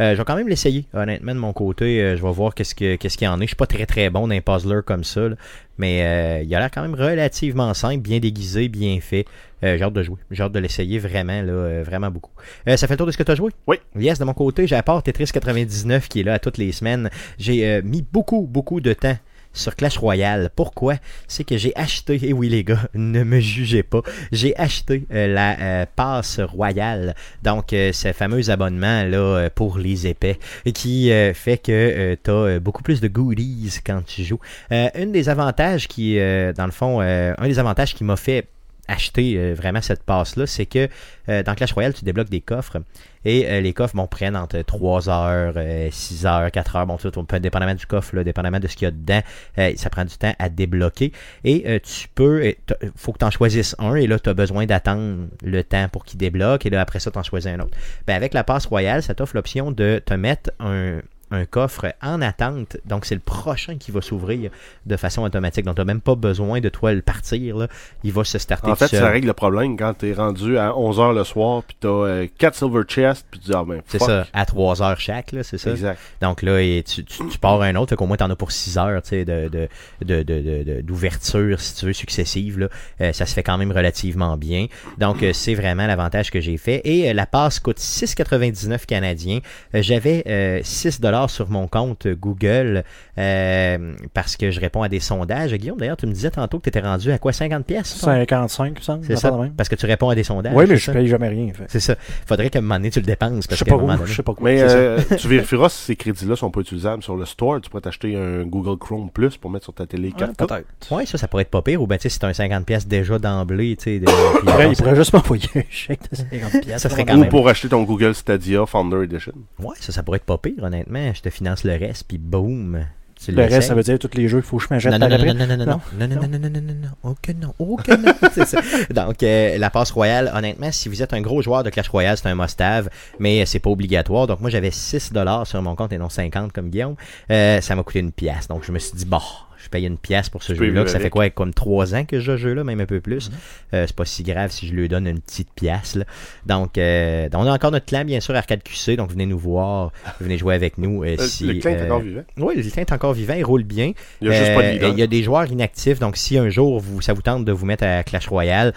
Euh, 0.00 0.12
je 0.12 0.16
vais 0.18 0.24
quand 0.24 0.36
même 0.36 0.48
l'essayer, 0.48 0.84
honnêtement, 0.94 1.34
de 1.34 1.40
mon 1.40 1.52
côté. 1.52 2.00
euh, 2.02 2.16
je 2.16 2.22
vais 2.22 2.32
voir 2.32 2.54
qu'est-ce 2.54 2.74
que- 2.74 2.96
qu'est-ce 2.96 3.16
qu'il 3.18 3.24
y 3.26 3.28
en 3.28 3.38
est. 3.40 3.44
Je 3.44 3.48
suis 3.48 3.56
pas 3.56 3.66
très 3.66 3.86
très 3.86 4.10
bon 4.10 4.22
dans 4.28 4.34
les 4.34 4.40
puzzlers 4.40 4.82
comme 4.84 5.02
ça, 5.04 5.28
là, 5.28 5.36
mais 5.78 6.02
euh, 6.04 6.42
il 6.44 6.54
a 6.54 6.60
l'air 6.60 6.70
quand 6.70 6.82
même 6.82 6.94
relativement 6.94 7.72
simple, 7.74 7.98
bien 8.02 8.18
déguisé, 8.20 8.68
bien 8.68 8.98
fait. 9.00 9.24
Euh, 9.62 9.78
j'ai 9.78 9.84
hâte 9.84 9.94
de 9.94 10.02
jouer. 10.02 10.18
J'ai 10.30 10.42
hâte 10.42 10.52
de 10.52 10.58
l'essayer 10.58 10.98
vraiment, 10.98 11.40
là, 11.40 11.52
euh, 11.52 11.82
vraiment 11.86 12.10
beaucoup. 12.10 12.32
Euh, 12.68 12.76
ça 12.76 12.86
fait 12.86 12.94
le 12.94 12.98
tour 12.98 13.06
de 13.06 13.12
ce 13.12 13.16
que 13.16 13.22
tu 13.22 13.30
as 13.32 13.34
joué? 13.34 13.50
Oui. 13.66 13.76
Yes, 13.98 14.18
de 14.18 14.24
mon 14.24 14.34
côté, 14.34 14.66
j'ai 14.66 14.76
à 14.76 14.82
part 14.82 15.02
Tetris 15.02 15.26
99 15.32 16.08
qui 16.08 16.20
est 16.20 16.22
là 16.24 16.34
à 16.34 16.38
toutes 16.38 16.58
les 16.58 16.70
semaines. 16.72 17.08
J'ai 17.38 17.66
euh, 17.66 17.80
mis 17.82 18.02
beaucoup, 18.02 18.42
beaucoup 18.42 18.80
de 18.82 18.92
temps 18.92 19.16
sur 19.54 19.74
Clash 19.76 19.96
Royale. 19.96 20.50
Pourquoi? 20.54 20.96
C'est 21.28 21.44
que 21.44 21.56
j'ai 21.56 21.74
acheté, 21.76 22.20
et 22.22 22.32
oui 22.32 22.48
les 22.50 22.64
gars, 22.64 22.82
ne 22.94 23.24
me 23.24 23.40
jugez 23.40 23.82
pas, 23.82 24.02
j'ai 24.32 24.54
acheté 24.58 25.06
euh, 25.12 25.32
la 25.32 25.58
euh, 25.60 25.86
passe 25.96 26.40
royale, 26.40 27.14
donc 27.42 27.72
euh, 27.72 27.92
ce 27.92 28.12
fameux 28.12 28.50
abonnement 28.50 29.04
là 29.04 29.48
pour 29.54 29.78
les 29.78 30.06
épais, 30.06 30.38
qui 30.74 31.10
fait 31.34 31.58
que 31.58 32.16
tu 32.22 32.30
as 32.30 32.58
beaucoup 32.58 32.82
plus 32.82 33.00
de 33.00 33.08
goodies 33.08 33.78
quand 33.86 34.04
tu 34.04 34.24
joues. 34.24 34.40
Euh, 34.72 34.88
un 34.94 35.06
des 35.06 35.28
avantages 35.28 35.88
qui, 35.88 36.16
dans 36.16 36.66
le 36.66 36.72
fond, 36.72 37.00
un 37.00 37.46
des 37.48 37.58
avantages 37.58 37.94
qui 37.94 38.04
m'a 38.04 38.16
fait 38.16 38.46
acheter 38.88 39.36
euh, 39.36 39.54
vraiment 39.54 39.80
cette 39.80 40.02
passe-là, 40.02 40.46
c'est 40.46 40.66
que 40.66 40.88
euh, 41.28 41.42
dans 41.42 41.54
Clash 41.54 41.72
Royale, 41.72 41.94
tu 41.94 42.04
débloques 42.04 42.30
des 42.30 42.40
coffres. 42.40 42.78
Et 43.24 43.46
euh, 43.46 43.60
les 43.60 43.72
coffres 43.72 43.96
bon, 43.96 44.06
prennent 44.06 44.36
entre 44.36 44.60
3 44.60 45.08
heures, 45.08 45.54
euh, 45.56 45.88
6 45.90 46.26
heures, 46.26 46.50
4 46.50 46.76
heures. 46.76 46.86
Bon, 46.86 46.96
tout, 46.96 47.10
dépendamment 47.40 47.74
du 47.74 47.86
coffre, 47.86 48.14
là, 48.16 48.24
dépendamment 48.24 48.60
de 48.60 48.68
ce 48.68 48.76
qu'il 48.76 48.86
y 48.86 48.88
a 48.88 48.90
dedans, 48.90 49.20
euh, 49.58 49.72
ça 49.76 49.90
prend 49.90 50.04
du 50.04 50.16
temps 50.16 50.34
à 50.38 50.48
débloquer. 50.48 51.12
Et 51.44 51.64
euh, 51.66 51.78
tu 51.82 52.08
peux, 52.14 52.54
faut 52.96 53.12
que 53.12 53.18
tu 53.18 53.24
en 53.24 53.30
choisisses 53.30 53.74
un. 53.78 53.94
Et 53.94 54.06
là, 54.06 54.18
tu 54.18 54.28
as 54.28 54.34
besoin 54.34 54.66
d'attendre 54.66 55.26
le 55.42 55.64
temps 55.64 55.88
pour 55.90 56.04
qu'il 56.04 56.18
débloque. 56.18 56.66
Et 56.66 56.70
là, 56.70 56.80
après 56.80 57.00
ça, 57.00 57.10
tu 57.10 57.18
en 57.18 57.22
choisis 57.22 57.50
un 57.50 57.60
autre. 57.60 57.76
Ben, 58.06 58.14
avec 58.14 58.34
la 58.34 58.44
passe 58.44 58.66
royale, 58.66 59.02
ça 59.02 59.14
t'offre 59.14 59.36
l'option 59.36 59.72
de 59.72 60.02
te 60.04 60.14
mettre 60.14 60.50
un, 60.60 61.00
un 61.30 61.46
coffre 61.46 61.86
en 62.02 62.20
attente. 62.22 62.76
Donc, 62.84 63.04
c'est 63.06 63.14
le 63.14 63.20
prochain 63.20 63.76
qui 63.78 63.90
va 63.90 64.00
s'ouvrir 64.00 64.50
de 64.86 64.96
façon 64.96 65.22
automatique. 65.22 65.64
Donc, 65.64 65.76
tu 65.76 65.80
n'as 65.80 65.84
même 65.84 66.00
pas 66.00 66.14
besoin 66.14 66.60
de 66.60 66.68
toi 66.68 66.92
le 66.92 67.02
partir. 67.02 67.56
Là. 67.56 67.68
Il 68.04 68.12
va 68.12 68.24
se 68.24 68.38
starter 68.38 68.70
En 68.70 68.76
fait, 68.76 68.88
seul. 68.88 69.00
ça 69.00 69.08
règle 69.10 69.26
le 69.28 69.32
problème 69.32 69.76
quand 69.76 69.94
t'es 69.94 70.12
rendu 70.12 70.58
à 70.58 70.70
11h 70.70 71.14
le 71.14 71.24
soir, 71.24 71.62
puis 71.62 71.76
t'as 71.80 72.26
4 72.38 72.54
silver 72.54 72.82
chests, 72.86 73.26
puis 73.30 73.40
tu 73.40 73.46
dis 73.50 73.56
Ah 73.56 73.64
ben, 73.66 73.80
C'est 73.86 74.00
ça, 74.00 74.26
à 74.32 74.44
3 74.46 74.82
heures 74.82 75.00
chaque, 75.00 75.34
c'est 75.42 75.58
ça. 75.58 75.70
Exact. 75.70 75.98
Donc 76.20 76.42
là, 76.42 76.60
et 76.60 76.84
tu, 76.86 77.04
tu, 77.04 77.26
tu 77.28 77.38
pars 77.38 77.60
un 77.62 77.74
autre, 77.76 77.90
fait 77.90 77.96
qu'au 77.96 78.06
moins 78.06 78.16
t'en 78.16 78.30
as 78.30 78.36
pour 78.36 78.52
6 78.52 78.76
heures 78.78 79.02
tu 79.02 79.08
sais, 79.10 79.24
de, 79.24 79.48
de, 79.48 79.68
de, 80.04 80.22
de, 80.22 80.40
de- 80.40 80.62
de- 80.62 80.80
d'ouverture, 80.82 81.60
si 81.60 81.74
tu 81.74 81.86
veux, 81.86 81.92
successive. 81.92 82.58
Là. 82.58 82.68
Euh, 83.00 83.12
ça 83.12 83.26
se 83.26 83.34
fait 83.34 83.42
quand 83.42 83.58
même 83.58 83.72
relativement 83.72 84.36
bien. 84.36 84.66
Donc 84.98 85.22
euh, 85.22 85.32
c'est 85.32 85.54
vraiment 85.54 85.86
l'avantage 85.86 86.30
que 86.30 86.40
j'ai 86.40 86.56
fait. 86.58 86.80
Et 86.84 87.08
euh, 87.10 87.12
la 87.14 87.26
passe 87.26 87.58
coûte 87.60 87.78
6,99 87.78 88.86
canadiens. 88.86 89.40
J'avais 89.72 90.22
euh, 90.26 90.60
6 90.62 91.00
dollars 91.00 91.13
sur 91.28 91.48
mon 91.50 91.66
compte 91.68 92.06
Google 92.08 92.84
euh, 93.18 93.94
parce 94.12 94.36
que 94.36 94.50
je 94.50 94.60
réponds 94.60 94.82
à 94.82 94.88
des 94.88 95.00
sondages. 95.00 95.52
Guillaume, 95.54 95.78
d'ailleurs, 95.78 95.96
tu 95.96 96.06
me 96.06 96.12
disais 96.12 96.30
tantôt 96.30 96.58
que 96.58 96.64
tu 96.64 96.68
étais 96.68 96.80
rendu 96.80 97.10
à 97.12 97.18
quoi 97.18 97.32
50 97.32 97.64
pièces 97.64 97.94
55, 97.96 98.66
il 98.66 98.72
me 98.74 98.80
semble. 98.80 99.04
C'est 99.06 99.16
ça, 99.16 99.30
même. 99.32 99.52
parce 99.52 99.68
que 99.68 99.74
tu 99.76 99.86
réponds 99.86 100.08
à 100.10 100.14
des 100.14 100.24
sondages. 100.24 100.52
Oui, 100.54 100.64
mais 100.68 100.76
je 100.76 100.84
ça? 100.84 100.92
paye 100.92 101.06
jamais 101.08 101.28
rien. 101.28 101.52
fait. 101.52 101.64
C'est 101.68 101.80
ça. 101.80 101.94
Faudrait 102.26 102.50
qu'à 102.50 102.58
un 102.58 102.62
moment 102.62 102.76
donné, 102.76 102.90
tu 102.90 103.00
le 103.00 103.06
dépenses. 103.06 103.44
Je 103.44 103.48
Parce 103.48 103.58
sais 103.60 103.64
pas 103.64 103.74
un 103.74 103.78
moment 103.78 103.94
où, 103.94 103.96
donné- 103.98 104.10
je 104.10 104.14
sais 104.16 104.22
pas 104.22 104.34
quoi. 104.34 104.44
Mais 104.50 104.58
ça. 104.68 104.74
euh, 104.74 105.00
tu 105.18 105.28
vérifieras 105.28 105.68
si 105.68 105.78
ces 105.84 105.96
crédits-là 105.96 106.36
sont 106.36 106.50
pas 106.50 106.60
utilisables 106.60 107.02
sur 107.02 107.16
le 107.16 107.24
store. 107.24 107.60
Tu 107.60 107.70
pourrais 107.70 107.82
t'acheter 107.82 108.16
un 108.16 108.44
Google 108.44 108.78
Chrome 108.78 109.10
Plus 109.10 109.36
pour 109.36 109.50
mettre 109.50 109.64
sur 109.64 109.74
ta 109.74 109.86
télé 109.86 110.08
Ouais, 110.08 110.26
4K. 110.26 110.34
peut-être. 110.36 110.92
Ouais, 110.94 111.06
ça, 111.06 111.18
ça 111.18 111.28
pourrait 111.28 111.42
être 111.42 111.50
pas 111.50 111.62
pire. 111.62 111.80
Ou 111.82 111.86
ben, 111.86 111.96
tu 111.96 112.02
sais, 112.02 112.08
si 112.08 112.18
t'as 112.18 112.28
un 112.28 112.32
50$ 112.32 112.64
pièces 112.64 112.86
déjà 112.86 113.18
d'emblée, 113.18 113.76
tu 113.76 113.84
sais. 113.84 113.98
de- 114.00 114.08
Après, 114.48 114.68
il 114.70 114.76
ça- 114.76 114.82
pourrait 114.82 114.96
juste 114.96 115.12
m'envoyer 115.12 115.48
un 115.56 115.62
chèque 115.70 116.00
de 116.10 116.16
50 116.16 116.62
pièces. 116.62 116.82
Ça 116.82 116.88
serait 116.88 117.04
quand 117.04 117.16
Ou 117.16 117.20
même. 117.20 117.28
pour 117.28 117.48
acheter 117.48 117.68
ton 117.68 117.82
Google 117.84 118.14
Stadia 118.14 118.64
Founder 118.66 119.04
Edition. 119.04 119.32
Ouais, 119.60 119.74
ça, 119.80 119.92
ça 119.92 120.02
pourrait 120.02 120.16
être 120.16 120.24
pas 120.24 120.38
pire, 120.38 120.62
honnêtement. 120.62 121.03
Je 121.12 121.20
te 121.20 121.30
finance 121.30 121.64
le 121.64 121.76
reste, 121.76 122.04
puis 122.08 122.18
boum. 122.18 122.84
Tu 123.20 123.32
Le 123.32 123.42
reste, 123.42 123.68
ça 123.68 123.74
veut 123.74 123.82
dire 123.82 123.98
tous 123.98 124.10
les 124.14 124.28
jeux 124.28 124.40
qu'il 124.40 124.48
faut 124.48 124.58
que 124.58 124.64
je 124.64 124.68
m'achète 124.70 124.92
non, 124.92 124.98
non, 124.98 125.08
non, 125.08 125.34
non, 125.34 125.34
non, 125.34 125.46
non, 125.46 125.56
non, 125.56 125.66
non, 125.66 126.06
non, 126.06 126.16
non, 126.16 126.28
non, 126.28 126.38
non, 126.38 126.50
non, 126.50 126.60
non, 126.60 126.74
non, 126.74 126.88
oh 127.04 127.14
que 127.22 127.32
non, 127.32 127.54
oh 127.58 127.76
que 127.76 127.94
non, 127.94 128.12
ça. 128.44 128.60
Donc, 128.90 129.22
euh, 129.22 129.56
la 129.56 129.70
passe 129.70 129.92
royale, 129.92 130.32
honnêtement, 130.34 130.72
si 130.72 130.88
vous 130.88 131.02
êtes 131.02 131.12
un 131.12 131.20
gros 131.20 131.40
joueur 131.40 131.62
de 131.62 131.70
Clash 131.70 131.88
Royale, 131.88 132.16
c'est 132.16 132.28
un 132.28 132.34
must-have, 132.34 132.90
mais 133.20 133.46
c'est 133.46 133.60
pas 133.60 133.70
obligatoire. 133.70 134.26
Donc, 134.26 134.40
moi, 134.40 134.50
j'avais 134.50 134.70
6$ 134.70 135.44
sur 135.44 135.62
mon 135.62 135.76
compte 135.76 135.92
et 135.92 135.98
non 135.98 136.08
50 136.08 136.52
comme 136.52 136.70
Guillaume. 136.70 136.96
Euh, 137.30 137.60
ça 137.60 137.76
m'a 137.76 137.82
coûté 137.82 138.00
une 138.00 138.12
pièce. 138.12 138.48
Donc, 138.48 138.64
je 138.64 138.72
me 138.72 138.78
suis 138.78 138.96
dit, 138.96 139.04
bon, 139.04 139.20
je 139.64 139.70
paye 139.70 139.86
une 139.86 139.98
pièce 139.98 140.28
pour 140.28 140.42
ce 140.42 140.54
jeu-là, 140.54 140.86
ça 140.86 141.00
fait 141.00 141.10
quoi, 141.10 141.28
comme 141.30 141.52
3 141.52 141.94
ans 141.94 142.04
que 142.04 142.20
je 142.20 142.36
joue 142.36 142.44
jeu-là, 142.44 142.64
même 142.64 142.80
un 142.80 142.86
peu 142.86 143.00
plus. 143.00 143.30
Euh, 143.72 143.84
c'est 143.86 143.96
pas 143.96 144.04
si 144.04 144.22
grave 144.22 144.50
si 144.50 144.66
je 144.66 144.74
lui 144.74 144.88
donne 144.88 145.06
une 145.06 145.20
petite 145.20 145.48
pièce. 145.54 145.96
Là. 145.96 146.04
Donc, 146.46 146.78
euh, 146.78 147.28
on 147.32 147.46
a 147.46 147.52
encore 147.52 147.70
notre 147.70 147.86
clan, 147.86 148.04
bien 148.04 148.20
sûr, 148.20 148.34
Arcade 148.34 148.62
QC, 148.62 148.96
donc 148.96 149.10
venez 149.10 149.26
nous 149.26 149.38
voir, 149.38 149.92
venez 150.20 150.38
jouer 150.38 150.54
avec 150.54 150.78
nous. 150.78 151.04
euh, 151.04 151.16
si, 151.18 151.44
le 151.44 151.60
clan 151.60 151.70
est 151.72 151.84
encore 151.84 152.00
vivant. 152.00 152.22
Oui, 152.36 152.54
le 152.56 152.70
clan 152.70 152.82
est 152.82 152.92
encore 152.92 153.14
vivant, 153.14 153.34
il 153.34 153.44
roule 153.44 153.64
bien. 153.64 153.92
Il 154.20 154.28
y 154.28 154.30
a 154.30 154.38
juste 154.38 154.54
pas 154.54 154.62
de. 154.62 154.92
Il 154.92 154.98
y 154.98 155.02
a 155.02 155.06
des 155.06 155.22
joueurs 155.22 155.50
inactifs, 155.50 155.98
donc 155.98 156.16
si 156.16 156.38
un 156.38 156.50
jour 156.50 156.78
vous, 156.80 157.00
ça 157.00 157.12
vous 157.12 157.22
tente 157.22 157.44
de 157.44 157.52
vous 157.52 157.66
mettre 157.66 157.84
à 157.84 158.04
Clash 158.04 158.28
Royale, 158.28 158.74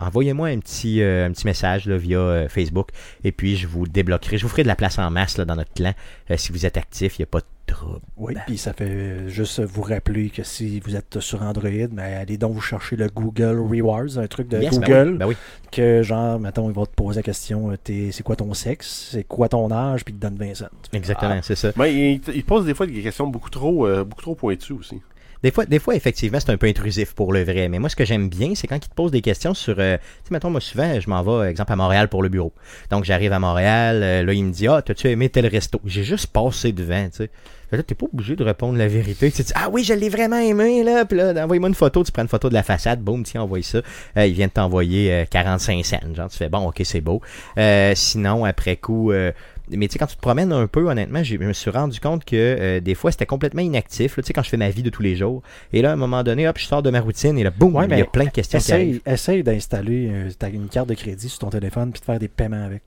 envoyez-moi 0.00 0.48
un 0.48 0.58
petit, 0.58 1.02
un 1.02 1.30
petit 1.30 1.46
message 1.46 1.86
là, 1.86 1.96
via 1.96 2.48
Facebook 2.48 2.88
et 3.24 3.32
puis 3.32 3.56
je 3.56 3.66
vous 3.66 3.86
débloquerai. 3.86 4.38
Je 4.38 4.42
vous 4.42 4.48
ferai 4.48 4.62
de 4.62 4.68
la 4.68 4.76
place 4.76 4.98
en 4.98 5.10
masse 5.10 5.36
là, 5.38 5.44
dans 5.44 5.56
notre 5.56 5.72
clan. 5.72 5.92
Si 6.36 6.52
vous 6.52 6.64
êtes 6.64 6.76
actif, 6.76 7.18
il 7.18 7.22
n'y 7.22 7.24
a 7.24 7.26
pas 7.26 7.40
de 7.40 7.44
trouble. 7.68 8.00
Oui, 8.16 8.34
puis 8.46 8.58
ça 8.58 8.72
fait 8.72 9.28
juste 9.28 9.60
vous 9.60 9.82
rappeler 9.82 10.30
que 10.30 10.42
si 10.42 10.80
vous 10.80 10.96
êtes 10.96 11.20
sur 11.20 11.42
Android, 11.42 11.70
ben, 11.90 12.18
allez 12.20 12.36
donc 12.36 12.52
vous 12.54 12.60
chercher 12.60 12.96
le 12.96 13.06
Google 13.08 13.58
Rewards, 13.58 14.18
un 14.18 14.26
truc 14.26 14.48
de 14.48 14.58
Yes, 14.60 14.78
ben 14.78 14.86
Google, 14.86 15.10
oui, 15.12 15.18
ben 15.18 15.26
oui. 15.28 15.36
que 15.70 16.02
genre, 16.02 16.38
mettons, 16.40 16.68
il 16.68 16.74
va 16.74 16.84
te 16.86 16.94
poser 16.94 17.18
la 17.20 17.22
question, 17.22 17.70
euh, 17.70 17.76
t'es- 17.76 18.10
c'est 18.12 18.22
quoi 18.22 18.36
ton 18.36 18.52
sexe, 18.54 19.10
c'est 19.12 19.24
quoi 19.24 19.48
ton 19.48 19.70
âge, 19.70 20.04
puis 20.04 20.14
il 20.14 20.18
te 20.18 20.22
donne 20.26 20.36
20 20.36 20.54
cents. 20.54 20.66
exactement, 20.92 21.38
c'est 21.42 21.54
ça. 21.56 21.70
Mais 21.76 22.14
il, 22.14 22.20
te- 22.20 22.30
il 22.32 22.42
te 22.42 22.46
pose 22.48 22.64
des 22.66 22.74
fois 22.74 22.86
des 22.86 23.00
questions 23.02 23.26
beaucoup 23.28 23.50
trop, 23.50 23.86
euh, 23.86 24.04
beaucoup 24.04 24.22
trop 24.22 24.34
pointues 24.34 24.72
aussi. 24.72 25.00
Des 25.42 25.50
fois, 25.50 25.66
des 25.66 25.78
fois, 25.78 25.94
effectivement, 25.94 26.38
c'est 26.40 26.50
un 26.50 26.56
peu 26.56 26.66
intrusif 26.66 27.14
pour 27.14 27.32
le 27.32 27.44
vrai. 27.44 27.68
Mais 27.68 27.78
moi, 27.78 27.88
ce 27.88 27.96
que 27.96 28.04
j'aime 28.04 28.28
bien, 28.28 28.54
c'est 28.54 28.66
quand 28.66 28.76
ils 28.76 28.88
te 28.88 28.94
posent 28.94 29.12
des 29.12 29.20
questions 29.22 29.54
sur. 29.54 29.76
euh, 29.78 29.96
tu 29.96 30.02
sais, 30.28 30.32
mettons, 30.32 30.50
moi, 30.50 30.60
souvent, 30.60 30.98
je 30.98 31.08
m'en 31.08 31.22
vais, 31.22 31.50
exemple, 31.50 31.72
à 31.72 31.76
Montréal 31.76 32.08
pour 32.08 32.22
le 32.22 32.28
bureau. 32.28 32.52
Donc, 32.90 33.04
j'arrive 33.04 33.32
à 33.32 33.38
Montréal. 33.38 34.02
euh, 34.02 34.22
là, 34.24 34.32
il 34.32 34.44
me 34.44 34.52
dit 34.52 34.66
Ah, 34.68 34.82
t'as-tu 34.82 35.08
aimé 35.08 35.28
tel 35.28 35.46
resto 35.46 35.80
J'ai 35.84 36.04
juste 36.04 36.28
passé 36.28 36.72
devant, 36.72 37.08
tu 37.10 37.18
sais. 37.18 37.30
Là, 37.70 37.82
t'es 37.82 37.94
pas 37.94 38.06
obligé 38.10 38.34
de 38.34 38.42
répondre 38.42 38.78
la 38.78 38.88
vérité. 38.88 39.30
Tu 39.30 39.42
dis, 39.42 39.52
ah 39.54 39.68
oui, 39.70 39.84
je 39.84 39.92
l'ai 39.92 40.08
vraiment 40.08 40.38
aimé, 40.38 40.82
là. 40.82 41.04
Puis 41.04 41.18
là, 41.18 41.34
envoie-moi 41.44 41.68
une 41.68 41.74
photo. 41.74 42.02
Tu 42.02 42.10
prends 42.10 42.22
une 42.22 42.28
photo 42.28 42.48
de 42.48 42.54
la 42.54 42.62
façade. 42.62 43.00
Boum, 43.02 43.24
tiens, 43.24 43.42
envoie 43.42 43.60
ça. 43.62 43.82
Euh, 44.16 44.26
il 44.26 44.32
vient 44.32 44.46
de 44.46 44.52
t'envoyer 44.52 45.12
euh, 45.12 45.24
45 45.30 45.84
cents. 45.84 45.98
Genre, 46.14 46.30
tu 46.30 46.38
fais, 46.38 46.48
bon, 46.48 46.66
ok, 46.66 46.80
c'est 46.84 47.02
beau. 47.02 47.20
Euh, 47.58 47.92
sinon, 47.94 48.46
après 48.46 48.76
coup, 48.76 49.12
euh, 49.12 49.32
mais 49.70 49.88
tu 49.88 49.94
sais, 49.94 49.98
quand 49.98 50.06
tu 50.06 50.16
te 50.16 50.20
promènes 50.20 50.52
un 50.52 50.66
peu, 50.66 50.88
honnêtement, 50.88 51.22
je 51.22 51.36
me 51.36 51.52
suis 51.52 51.70
rendu 51.70 52.00
compte 52.00 52.24
que 52.24 52.36
euh, 52.36 52.80
des 52.80 52.94
fois, 52.94 53.10
c'était 53.10 53.26
complètement 53.26 53.62
inactif. 53.62 54.16
là, 54.16 54.22
Tu 54.22 54.28
sais, 54.28 54.32
quand 54.32 54.42
je 54.42 54.48
fais 54.50 54.56
ma 54.56 54.70
vie 54.70 54.82
de 54.82 54.90
tous 54.90 55.02
les 55.02 55.16
jours. 55.16 55.42
Et 55.72 55.82
là, 55.82 55.90
à 55.90 55.92
un 55.92 55.96
moment 55.96 56.22
donné, 56.22 56.48
hop, 56.48 56.58
je 56.58 56.64
sors 56.66 56.82
de 56.82 56.90
ma 56.90 57.00
routine 57.00 57.38
et 57.38 57.44
là, 57.44 57.50
boum, 57.50 57.74
Ouais, 57.74 57.86
il 57.90 57.98
y 57.98 58.00
a 58.00 58.04
plein 58.04 58.24
de 58.24 58.30
questions 58.30 58.58
qui 58.58 58.72
arrivent. 58.72 59.00
Essaye, 59.06 59.42
d'installer 59.42 60.08
euh, 60.10 60.48
une 60.52 60.68
carte 60.68 60.88
de 60.88 60.94
crédit 60.94 61.28
sur 61.28 61.40
ton 61.40 61.50
téléphone 61.50 61.90
puis 61.92 62.00
de 62.00 62.04
faire 62.04 62.18
des 62.18 62.28
paiements 62.28 62.64
avec. 62.64 62.82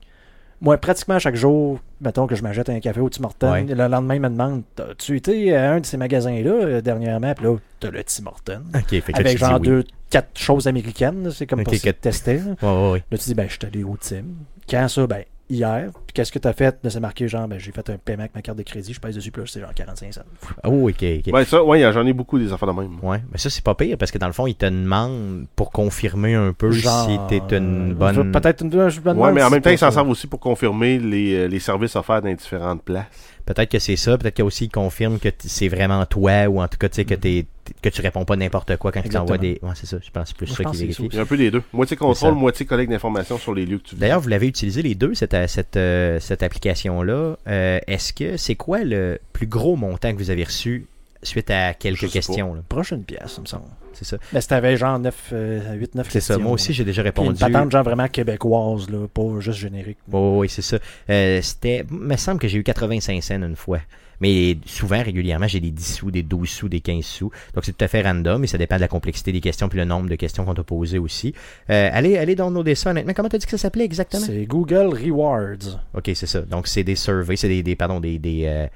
Moi, 0.60 0.76
pratiquement 0.78 1.18
chaque 1.18 1.34
jour, 1.34 1.80
mettons 2.00 2.28
que 2.28 2.36
je 2.36 2.42
m'achète 2.44 2.68
un 2.68 2.78
café 2.78 3.00
au 3.00 3.08
Tim 3.10 3.24
Hortons, 3.24 3.50
Ouais. 3.50 3.64
le 3.64 3.74
lendemain, 3.88 4.14
il 4.14 4.20
me 4.20 4.28
demande 4.28 4.62
As-tu 4.78 5.16
été 5.16 5.56
à 5.56 5.72
un 5.72 5.80
de 5.80 5.86
ces 5.86 5.96
magasins-là 5.96 6.50
euh, 6.52 6.80
dernièrement? 6.80 7.34
Puis 7.34 7.44
là, 7.46 7.56
t'as 7.80 7.90
le 7.90 8.04
Tim 8.04 8.26
Hortons. 8.26 8.62
Ok, 8.72 8.88
fait 8.90 9.12
que 9.12 9.18
Avec 9.18 9.38
genre 9.38 9.58
oui. 9.60 9.66
deux, 9.66 9.84
quatre 10.08 10.38
choses 10.38 10.68
américaines. 10.68 11.30
C'est 11.32 11.48
comme 11.48 11.58
Ok, 11.60 11.64
pour 11.64 11.74
se 11.74 11.82
que- 11.82 11.90
tester. 11.90 12.38
Ouais, 12.62 12.90
ouais. 12.92 13.02
Là, 13.10 13.18
tu 13.18 13.24
dis 13.24 13.34
Ben, 13.34 13.46
je 13.48 13.54
suis 13.54 13.66
allé 13.66 13.82
au 13.82 13.96
Tim. 14.00 14.22
Quand 14.70 14.86
ça 14.86 15.04
Ben, 15.08 15.24
hier. 15.48 15.90
Puis 15.92 16.14
qu'est-ce 16.14 16.32
que 16.32 16.38
t'as 16.38 16.52
fait 16.52 16.78
Là, 16.82 16.90
c'est 16.90 17.00
marqué 17.00 17.28
genre 17.28 17.48
Ben, 17.48 17.58
j'ai 17.58 17.72
fait 17.72 17.88
un 17.90 17.96
paiement 17.96 18.22
avec 18.22 18.34
ma 18.34 18.42
carte 18.42 18.58
de 18.58 18.62
crédit, 18.62 18.92
je 18.92 19.00
pèse 19.00 19.14
dessus, 19.14 19.30
puis 19.30 19.42
là, 19.42 19.46
c'est 19.50 19.60
genre 19.60 19.74
45 19.74 20.14
cents. 20.14 20.20
Oh, 20.64 20.88
ok, 20.88 21.04
ok. 21.26 21.32
Ouais, 21.32 21.44
ça, 21.44 21.62
ouais, 21.62 21.92
j'en 21.92 22.06
ai 22.06 22.12
beaucoup 22.12 22.38
des 22.38 22.52
affaires 22.52 22.72
de 22.72 22.80
même. 22.80 22.98
Ouais, 23.02 23.22
mais 23.30 23.38
ça 23.38 23.50
c'est 23.50 23.64
pas 23.64 23.74
pire 23.74 23.96
parce 23.98 24.10
que 24.10 24.18
dans 24.18 24.26
le 24.26 24.32
fond 24.32 24.46
ils 24.46 24.54
te 24.54 24.66
demandent 24.66 25.46
pour 25.56 25.70
confirmer 25.70 26.34
un 26.34 26.52
peu 26.52 26.70
Genre, 26.70 27.08
si 27.08 27.18
t'es 27.28 27.56
une 27.56 27.92
euh, 27.92 27.94
bonne. 27.94 28.32
Peut-être 28.32 28.62
une. 28.62 28.70
Me 28.70 29.12
Ouais, 29.14 29.32
mais 29.32 29.42
en 29.42 29.50
même 29.50 29.60
temps, 29.60 29.70
ils 29.70 29.78
s'en 29.78 29.90
servent 29.90 30.08
aussi 30.08 30.26
pour 30.26 30.40
confirmer 30.40 30.98
les, 30.98 31.34
euh, 31.34 31.48
les 31.48 31.60
services 31.60 31.96
offerts 31.96 32.22
dans 32.22 32.32
différentes 32.32 32.82
places. 32.82 33.06
Peut-être 33.44 33.70
que 33.70 33.78
c'est 33.78 33.96
ça, 33.96 34.16
peut-être 34.18 34.34
qu'il 34.34 34.44
aussi 34.44 34.68
confirme 34.68 35.18
que 35.18 35.28
c'est 35.38 35.68
vraiment 35.68 36.04
toi 36.06 36.46
ou 36.48 36.60
en 36.60 36.68
tout 36.68 36.78
cas 36.78 36.88
tu 36.88 36.96
sais 36.96 37.04
que 37.04 37.14
t'es 37.14 37.46
que 37.80 37.88
tu 37.88 38.00
réponds 38.00 38.24
pas 38.24 38.36
n'importe 38.36 38.76
quoi 38.76 38.92
quand 38.92 39.02
ils 39.04 39.10
t'envoient 39.10 39.38
des. 39.38 39.58
Ouais, 39.62 39.70
c'est 39.74 39.86
ça. 39.86 39.98
Je 40.02 40.10
pense 40.10 40.24
que 40.24 40.28
c'est 40.30 40.36
plus 40.36 40.46
Moi, 40.48 40.56
ça 40.56 40.64
qui 40.64 40.82
vérifie. 40.82 41.08
Il 41.10 41.14
y 41.14 41.18
a 41.18 41.22
un 41.22 41.26
peu 41.26 41.36
des 41.36 41.50
deux. 41.50 41.62
Moitié 41.72 41.96
contrôle, 41.96 42.34
moitié 42.34 42.66
collecte 42.66 42.90
d'informations 42.90 43.38
sur 43.38 43.54
les 43.54 43.66
lieux 43.66 43.78
que 43.78 43.84
tu 43.84 43.94
vis. 43.94 44.00
D'ailleurs, 44.00 44.20
vous 44.20 44.28
l'avez 44.28 44.46
utilisé 44.46 44.82
les 44.82 44.94
deux 44.94 45.14
cette 45.14 45.36
cette 45.48 45.76
euh, 45.76 46.18
cette 46.20 46.42
application 46.42 47.02
là. 47.02 47.36
Est-ce 47.46 48.12
que 48.12 48.36
c'est 48.36 48.56
quoi 48.56 48.84
le 48.84 49.18
plus 49.32 49.46
gros 49.46 49.76
montant 49.76 50.12
que 50.12 50.18
vous 50.18 50.30
avez 50.30 50.44
reçu 50.44 50.86
suite 51.22 51.50
à 51.50 51.74
quelques 51.74 52.10
questions 52.10 52.54
là 52.54 52.62
Prochaine 52.68 53.04
pièce, 53.04 53.34
il 53.38 53.42
me 53.42 53.46
semble. 53.46 53.64
C'est 53.92 54.04
ça. 54.04 54.16
Mais 54.32 54.40
t'avais 54.40 54.76
genre 54.76 54.98
9, 54.98 55.34
8, 55.78 55.94
9 55.94 56.08
C'est 56.10 56.20
ça. 56.20 56.38
Moi 56.38 56.52
aussi 56.52 56.72
j'ai 56.72 56.84
déjà 56.84 57.02
Puis 57.02 57.10
une 57.22 57.28
répondu. 57.28 57.38
patente 57.38 57.70
genre 57.70 57.84
vraiment 57.84 58.08
québécoise, 58.08 58.88
là, 58.90 59.06
pas 59.12 59.40
juste 59.40 59.58
générique. 59.58 59.98
Oh, 60.10 60.38
oui, 60.40 60.48
c'est 60.48 60.62
ça. 60.62 60.78
Euh, 61.10 61.40
c'était, 61.42 61.84
il 61.90 61.96
me 61.96 62.16
semble 62.16 62.40
que 62.40 62.48
j'ai 62.48 62.58
eu 62.58 62.62
85 62.62 63.22
cents 63.22 63.42
une 63.42 63.56
fois. 63.56 63.80
Mais 64.20 64.56
souvent, 64.66 65.02
régulièrement, 65.02 65.48
j'ai 65.48 65.58
des 65.58 65.72
10 65.72 65.94
sous, 65.96 66.10
des 66.12 66.22
12 66.22 66.48
sous, 66.48 66.68
des 66.68 66.80
15 66.80 67.04
sous. 67.04 67.32
Donc, 67.54 67.64
c'est 67.64 67.76
tout 67.76 67.84
à 67.84 67.88
fait 67.88 68.02
random 68.02 68.44
et 68.44 68.46
ça 68.46 68.56
dépend 68.56 68.76
de 68.76 68.80
la 68.80 68.86
complexité 68.86 69.32
des 69.32 69.40
questions 69.40 69.68
puis 69.68 69.80
le 69.80 69.84
nombre 69.84 70.08
de 70.08 70.14
questions 70.14 70.44
qu'on 70.44 70.54
t'a 70.54 70.62
posées 70.62 70.98
aussi. 71.00 71.34
Euh, 71.70 71.90
allez, 71.92 72.16
allez 72.16 72.36
downloader 72.36 72.76
ça, 72.76 72.90
honnêtement. 72.90 73.14
Comment 73.14 73.28
t'as 73.28 73.38
dit 73.38 73.46
que 73.46 73.50
ça 73.50 73.58
s'appelait 73.58 73.84
exactement? 73.84 74.24
C'est 74.24 74.44
Google 74.46 74.94
Rewards 74.94 75.80
Ok, 75.92 76.12
c'est 76.14 76.26
ça. 76.26 76.42
Donc, 76.42 76.68
c'est 76.68 76.84
des 76.84 76.94
surveys, 76.94 77.34
c'est 77.36 77.48
des, 77.48 77.64
des, 77.64 77.74
pardon, 77.74 77.98
des, 77.98 78.20
des, 78.20 78.44
euh, 78.46 78.66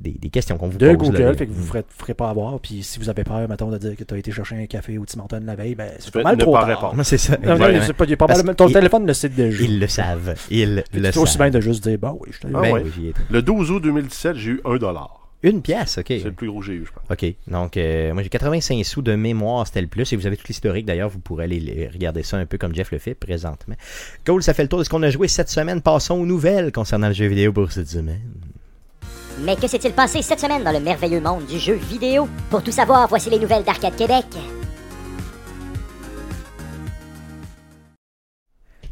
des, 0.00 0.12
des 0.12 0.28
questions 0.30 0.56
qu'on 0.58 0.68
vous 0.68 0.78
de 0.78 0.86
pose. 0.94 1.08
Google, 1.08 1.22
là, 1.22 1.34
fait 1.34 1.46
que 1.46 1.52
vous 1.52 1.62
ne 1.62 1.66
ferez, 1.66 1.84
ferez 1.88 2.14
pas 2.14 2.28
avoir. 2.30 2.60
Puis 2.60 2.82
si 2.82 2.98
vous 2.98 3.08
avez 3.08 3.24
peur, 3.24 3.48
mettons, 3.48 3.70
de 3.70 3.78
dire 3.78 3.96
que 3.96 4.04
tu 4.04 4.14
as 4.14 4.18
été 4.18 4.30
chercher 4.30 4.56
un 4.56 4.66
café 4.66 4.98
au 4.98 5.04
Tim 5.06 5.24
la 5.44 5.54
veille, 5.56 5.74
ben 5.74 5.90
c'est 5.98 6.12
pas 6.12 6.22
mal 6.22 6.36
trop 6.36 6.52
pas 6.52 6.66
tard. 6.66 6.94
c'est 7.02 7.18
ça. 7.18 7.36
Non, 7.42 7.52
non, 7.52 7.58
pas- 7.58 8.04
il 8.06 8.16
pas 8.16 8.26
mal- 8.26 8.54
ton 8.54 8.66
qu'il- 8.66 8.74
téléphone 8.74 9.06
le 9.06 9.14
sait 9.14 9.28
déjà. 9.28 9.62
Ils 9.64 9.80
le 9.80 9.86
savent. 9.88 10.34
Ils 10.50 10.76
le 10.76 10.82
C'est 11.12 11.16
aussi 11.18 11.36
bien 11.38 11.46
savent. 11.46 11.54
de 11.54 11.60
juste 11.60 11.82
dire, 11.88 11.98
bah 11.98 12.14
oui, 12.18 12.28
je 12.32 12.40
t'ai 12.40 12.48
Ah 12.54 12.60
Ben 12.60 12.72
oui. 12.74 13.12
Le 13.30 13.42
12 13.42 13.70
août 13.70 13.80
2017, 13.82 14.36
j'ai 14.36 14.50
eu 14.52 14.60
1 14.64 14.76
dollar. 14.76 15.22
Une 15.42 15.60
pièce, 15.62 15.98
ok. 15.98 16.06
C'est 16.08 16.24
le 16.24 16.32
plus 16.32 16.48
gros 16.48 16.60
que 16.60 16.66
j'ai 16.66 16.72
eu, 16.72 16.86
je 16.86 16.90
pense. 16.92 17.02
OK. 17.10 17.34
Donc, 17.46 17.76
euh, 17.76 18.12
moi, 18.14 18.22
j'ai 18.22 18.28
85 18.30 18.82
sous 18.84 19.02
de 19.02 19.14
mémoire, 19.14 19.66
c'était 19.66 19.82
le 19.82 19.86
plus. 19.86 20.12
Et 20.12 20.16
vous 20.16 20.26
avez 20.26 20.36
tout 20.36 20.44
l'historique, 20.48 20.86
d'ailleurs. 20.86 21.10
Vous 21.10 21.20
pourrez 21.20 21.44
aller 21.44 21.60
les- 21.60 21.88
regarder 21.88 22.22
ça 22.22 22.36
un 22.38 22.46
peu 22.46 22.58
comme 22.58 22.74
Jeff 22.74 22.90
le 22.90 22.98
fait 22.98 23.14
présentement. 23.14 23.74
Cool, 24.26 24.42
ça 24.42 24.54
fait 24.54 24.62
le 24.62 24.68
tour 24.68 24.78
de 24.80 24.84
ce 24.84 24.88
qu'on 24.90 25.02
a 25.02 25.10
joué 25.10 25.28
cette 25.28 25.50
semaine. 25.50 25.82
Passons 25.82 26.14
aux 26.14 26.26
nouvelles 26.26 26.72
concernant 26.72 27.08
le 27.08 27.14
jeu 27.14 27.26
vidéo 27.26 27.52
pour 27.52 27.70
cette 27.70 27.88
semaine. 27.88 28.22
Mais 29.40 29.56
que 29.56 29.66
s'est-il 29.68 29.92
passé 29.92 30.22
cette 30.22 30.40
semaine 30.40 30.64
dans 30.64 30.72
le 30.72 30.80
merveilleux 30.80 31.20
monde 31.20 31.44
du 31.46 31.58
jeu 31.58 31.74
vidéo? 31.74 32.28
Pour 32.50 32.62
tout 32.62 32.72
savoir, 32.72 33.06
voici 33.08 33.28
les 33.30 33.38
nouvelles 33.38 33.64
d'Arcade 33.64 33.94
Québec. 33.96 34.24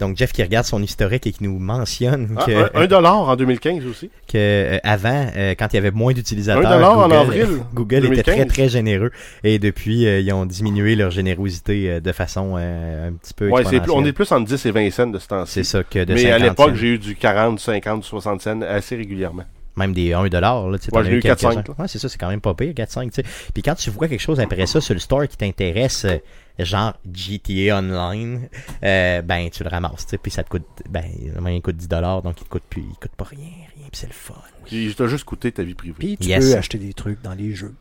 Donc, 0.00 0.16
Jeff 0.16 0.32
qui 0.32 0.42
regarde 0.42 0.66
son 0.66 0.82
historique 0.82 1.26
et 1.28 1.32
qui 1.32 1.44
nous 1.44 1.56
mentionne 1.58 2.34
Ah, 2.36 2.44
que, 2.44 2.50
un- 2.50 2.82
un 2.82 2.86
dollar 2.86 3.16
en 3.28 3.36
2015 3.36 3.86
aussi. 3.86 4.10
que, 4.28 4.36
euh, 4.36 4.78
avant, 4.82 5.28
euh, 5.36 5.54
quand 5.56 5.68
il 5.72 5.76
y 5.76 5.78
avait 5.78 5.92
moins 5.92 6.12
d'utilisateurs, 6.12 6.66
Un 6.66 6.74
dollar 6.74 6.98
en 6.98 7.02
Google, 7.04 7.14
avril 7.14 7.46
Google 7.74 7.96
était 7.98 8.08
2015. 8.08 8.34
très 8.34 8.44
très 8.46 8.68
généreux. 8.68 9.12
Et 9.44 9.60
depuis, 9.60 10.04
euh, 10.06 10.18
ils 10.20 10.32
ont 10.32 10.46
diminué 10.46 10.96
leur 10.96 11.10
générosité 11.12 11.88
euh, 11.90 12.00
de 12.00 12.12
façon 12.12 12.56
euh, 12.58 13.08
un 13.08 13.12
petit 13.12 13.32
peu 13.34 13.48
Ouais, 13.48 13.62
c'est 13.64 13.80
plus- 13.80 13.92
on 13.92 14.04
est 14.04 14.12
plus 14.12 14.30
entre 14.32 14.46
10 14.46 14.66
et 14.66 14.72
20 14.72 14.90
cents 14.90 15.06
de 15.06 15.18
ce 15.20 15.28
temps-ci. 15.28 15.52
C'est 15.52 15.64
ça 15.64 15.84
que 15.84 16.00
de 16.04 16.12
Mais 16.12 16.26
à 16.30 16.38
50 16.40 16.42
l'époque, 16.58 16.74
j'ai 16.74 16.88
eu 16.88 16.98
du 16.98 17.14
40, 17.14 17.60
50, 17.60 18.02
60 18.04 18.42
cents 18.42 18.60
assez 18.62 18.96
régulièrement. 18.96 19.44
Même 19.76 19.92
des 19.92 20.12
1 20.12 20.28
dollar 20.28 20.68
là, 20.68 20.78
tu 20.78 20.84
sais, 20.86 20.96
Ouais, 20.96 21.06
eu 21.10 21.20
quelques-uns. 21.20 21.50
4-5, 21.50 21.68
là. 21.68 21.74
Ouais, 21.78 21.88
c'est 21.88 21.98
ça, 21.98 22.08
c'est 22.08 22.18
quand 22.18 22.28
même 22.28 22.40
pas 22.40 22.54
pire, 22.54 22.72
4-5, 22.74 23.10
tu 23.10 23.22
sais. 23.22 23.24
Puis 23.52 23.62
quand 23.62 23.74
tu 23.74 23.90
vois 23.90 24.08
quelque 24.08 24.20
chose 24.20 24.40
après 24.40 24.66
ça 24.66 24.80
sur 24.80 24.94
le 24.94 25.00
store 25.00 25.26
qui 25.28 25.36
t'intéresse, 25.36 26.04
euh, 26.04 26.18
genre 26.58 26.94
GTA 27.12 27.78
Online, 27.78 28.48
euh, 28.84 29.22
ben 29.22 29.50
tu 29.50 29.64
le 29.64 29.68
ramasses, 29.68 30.04
tu 30.06 30.10
sais, 30.10 30.18
puis 30.18 30.30
ça 30.30 30.42
te 30.44 30.48
coûte, 30.48 30.66
ben, 30.88 31.04
moyen 31.40 31.60
coûte 31.60 31.76
10 31.76 31.88
dollars, 31.88 32.22
donc 32.22 32.34
il 32.40 32.44
te 32.44 32.48
coûte 32.48 32.62
plus, 32.70 32.82
il 32.88 32.96
coûte 32.96 33.12
pas 33.16 33.24
rien, 33.24 33.40
rien, 33.76 33.86
puis 33.90 33.94
c'est 34.00 34.06
le 34.06 34.12
fun. 34.12 34.34
Puis 34.64 34.90
je 34.90 34.96
t'ai 34.96 35.08
juste 35.08 35.24
coûté 35.24 35.50
ta 35.52 35.62
vie 35.62 35.74
privée. 35.74 35.94
Puis 35.98 36.16
tu 36.18 36.28
Yes. 36.28 36.52
peux 36.52 36.58
acheter 36.58 36.78
des 36.78 36.92
trucs 36.94 37.20
dans 37.22 37.34
les 37.34 37.52
jeux 37.54 37.74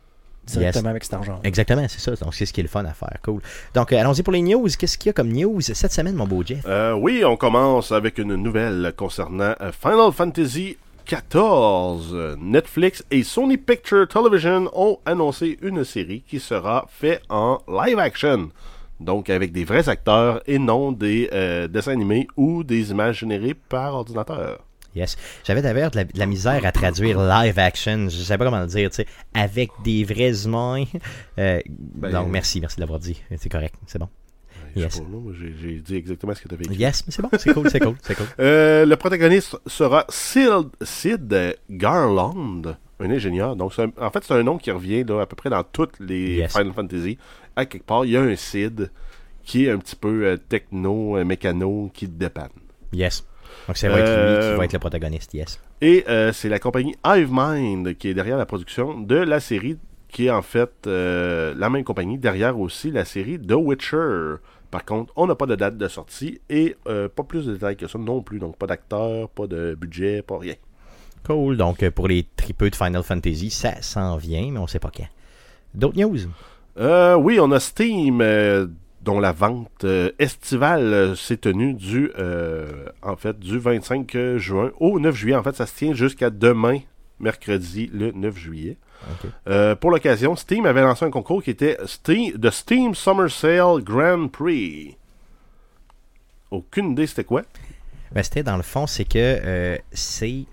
directement 0.46 0.90
avec 0.90 1.04
cet 1.04 1.14
argent. 1.14 1.40
Exactement, 1.42 1.86
c'est 1.88 2.00
ça, 2.00 2.14
donc 2.22 2.34
c'est 2.34 2.44
ce 2.44 2.52
qui 2.52 2.60
est 2.60 2.64
le 2.64 2.68
fun 2.68 2.84
à 2.84 2.92
faire, 2.92 3.16
cool. 3.22 3.40
Donc 3.74 3.92
euh, 3.92 3.98
allons-y 3.98 4.22
pour 4.22 4.32
les 4.32 4.42
news, 4.42 4.68
qu'est-ce 4.78 4.98
qu'il 4.98 5.08
y 5.08 5.10
a 5.10 5.12
comme 5.14 5.32
news 5.32 5.60
cette 5.62 5.92
semaine, 5.92 6.14
mon 6.16 6.26
beau 6.26 6.42
Jeff? 6.44 6.64
Euh, 6.66 6.92
oui, 6.94 7.24
on 7.24 7.36
commence 7.36 7.92
avec 7.92 8.18
une 8.18 8.34
nouvelle 8.34 8.92
concernant 8.96 9.54
Final 9.80 10.12
Fantasy 10.12 10.76
XIV. 11.06 12.14
Euh, 12.14 12.36
Netflix 12.38 13.04
et 13.10 13.22
Sony 13.22 13.56
Picture 13.56 14.06
Television 14.08 14.70
ont 14.74 14.98
annoncé 15.06 15.58
une 15.62 15.84
série 15.84 16.22
qui 16.26 16.40
sera 16.40 16.86
faite 16.88 17.22
en 17.28 17.58
live 17.68 17.98
action. 17.98 18.50
Donc 19.00 19.28
avec 19.30 19.52
des 19.52 19.64
vrais 19.64 19.88
acteurs 19.88 20.42
et 20.46 20.58
non 20.58 20.92
des 20.92 21.28
euh, 21.32 21.68
dessins 21.68 21.92
animés 21.92 22.26
ou 22.36 22.64
des 22.64 22.90
images 22.90 23.18
générées 23.18 23.54
par 23.54 23.94
ordinateur. 23.94 24.60
Yes. 24.94 25.16
J'avais 25.44 25.60
d'ailleurs 25.60 25.90
de 25.90 25.96
la, 25.96 26.04
de 26.04 26.18
la 26.18 26.26
misère 26.26 26.64
à 26.64 26.70
traduire 26.70 27.18
live 27.20 27.58
action. 27.58 28.08
Je 28.08 28.16
sais 28.22 28.38
pas 28.38 28.44
comment 28.44 28.60
le 28.60 28.66
dire, 28.68 28.90
tu 28.90 28.96
sais, 28.96 29.06
avec 29.34 29.70
des 29.82 30.04
vrais 30.04 30.44
humains. 30.44 30.84
Euh, 31.38 31.60
Ben, 31.68 32.12
donc, 32.12 32.28
merci, 32.28 32.60
merci 32.60 32.76
de 32.76 32.80
l'avoir 32.82 33.00
dit. 33.00 33.20
C'est 33.36 33.48
correct, 33.48 33.74
c'est 33.88 33.98
bon. 33.98 34.08
Yes. 34.76 35.00
j'ai 35.58 35.74
dit 35.80 35.96
exactement 35.96 36.34
ce 36.34 36.42
que 36.42 36.48
tu 36.48 36.54
avais 36.54 36.64
écrit. 36.64 36.76
Yes, 36.76 37.04
mais 37.06 37.12
c'est 37.12 37.22
bon, 37.22 37.28
c'est 37.38 37.52
cool, 37.52 37.70
c'est 37.70 37.80
cool, 37.80 37.96
c'est 38.02 38.14
cool. 38.14 38.26
Euh, 38.40 38.84
le 38.86 38.96
protagoniste 38.96 39.56
sera 39.66 40.04
Sid, 40.08 40.68
Sid 40.82 41.56
Garland, 41.70 42.62
un 43.00 43.10
ingénieur. 43.10 43.56
Donc, 43.56 43.72
un- 43.78 43.92
en 44.00 44.10
fait, 44.10 44.24
c'est 44.24 44.34
un 44.34 44.42
nom 44.42 44.58
qui 44.58 44.70
revient 44.70 45.04
là, 45.04 45.20
à 45.22 45.26
peu 45.26 45.36
près 45.36 45.50
dans 45.50 45.62
toutes 45.64 45.98
les 46.00 46.36
Yes. 46.36 46.52
Final 46.56 46.72
Fantasy. 46.72 47.18
À 47.56 47.66
quelque 47.66 47.84
part, 47.84 48.04
il 48.04 48.12
y 48.12 48.16
a 48.16 48.22
un 48.22 48.34
Sid 48.36 48.90
qui 49.44 49.66
est 49.66 49.70
un 49.70 49.78
petit 49.78 49.96
peu 49.96 50.24
euh, 50.24 50.36
techno, 50.36 51.16
euh, 51.18 51.24
mécano, 51.24 51.90
qui 51.92 52.06
te 52.06 52.12
dépanne. 52.18 52.48
Yes. 52.92 53.24
Donc, 53.68 53.76
ça 53.76 53.88
va 53.88 53.98
être 54.00 54.08
lui 54.08 54.50
qui 54.52 54.56
va 54.58 54.64
être 54.64 54.72
le 54.72 54.78
protagoniste, 54.78 55.34
yes. 55.34 55.60
Et 55.80 56.04
c'est 56.32 56.48
la 56.48 56.58
compagnie 56.58 56.94
HiveMind 57.04 57.94
qui 57.96 58.08
est 58.08 58.14
derrière 58.14 58.38
la 58.38 58.46
production 58.46 58.98
de 59.00 59.16
la 59.16 59.38
série, 59.40 59.76
qui 60.08 60.26
est 60.26 60.30
en 60.30 60.42
fait 60.42 60.70
euh, 60.86 61.54
la 61.56 61.68
même 61.70 61.84
compagnie 61.84 62.18
derrière 62.18 62.58
aussi 62.58 62.90
la 62.90 63.04
série 63.04 63.38
The 63.38 63.52
Witcher. 63.52 64.36
Par 64.74 64.84
contre, 64.84 65.12
on 65.14 65.28
n'a 65.28 65.36
pas 65.36 65.46
de 65.46 65.54
date 65.54 65.78
de 65.78 65.86
sortie 65.86 66.40
et 66.50 66.74
euh, 66.88 67.08
pas 67.08 67.22
plus 67.22 67.46
de 67.46 67.52
détails 67.52 67.76
que 67.76 67.86
ça 67.86 67.96
non 67.96 68.22
plus. 68.22 68.40
Donc, 68.40 68.56
pas 68.56 68.66
d'acteur, 68.66 69.28
pas 69.28 69.46
de 69.46 69.76
budget, 69.80 70.20
pas 70.20 70.36
rien. 70.36 70.54
Cool. 71.24 71.56
Donc, 71.56 71.84
euh, 71.84 71.92
pour 71.92 72.08
les 72.08 72.26
tripeux 72.34 72.70
de 72.70 72.74
Final 72.74 73.04
Fantasy, 73.04 73.50
ça 73.50 73.80
s'en 73.82 74.16
vient, 74.16 74.50
mais 74.50 74.58
on 74.58 74.66
sait 74.66 74.80
pas 74.80 74.90
quand. 74.92 75.06
D'autres 75.74 75.96
news? 75.96 76.18
Euh, 76.76 77.14
oui, 77.14 77.38
on 77.40 77.52
a 77.52 77.60
Steam, 77.60 78.20
euh, 78.20 78.66
dont 79.02 79.20
la 79.20 79.30
vente 79.30 79.84
euh, 79.84 80.10
estivale 80.18 81.16
s'est 81.16 81.36
tenue 81.36 81.74
du, 81.74 82.10
en 83.00 83.14
fait, 83.14 83.38
du 83.38 83.60
25 83.60 84.16
juin 84.38 84.72
au 84.80 84.98
9 84.98 85.14
juillet. 85.14 85.36
En 85.36 85.44
fait, 85.44 85.54
ça 85.54 85.66
se 85.66 85.76
tient 85.76 85.94
jusqu'à 85.94 86.30
demain, 86.30 86.80
mercredi, 87.20 87.88
le 87.94 88.10
9 88.10 88.36
juillet. 88.36 88.76
Euh, 89.48 89.74
pour 89.74 89.90
l'occasion, 89.90 90.36
Steam 90.36 90.66
avait 90.66 90.82
lancé 90.82 91.04
un 91.04 91.10
concours 91.10 91.42
qui 91.42 91.50
était 91.50 91.76
Steam, 91.86 92.38
The 92.38 92.50
Steam 92.50 92.94
Summer 92.94 93.30
Sale 93.30 93.82
Grand 93.82 94.28
Prix. 94.28 94.96
Aucune 96.50 96.92
idée 96.92 97.06
c'était 97.06 97.24
quoi? 97.24 97.42
Ben, 98.12 98.22
c'était 98.22 98.42
dans 98.42 98.56
le 98.56 98.62
fond, 98.62 98.86
c'est 98.86 99.04
que 99.04 99.18
euh, 99.18 99.76
c'est 99.92 100.44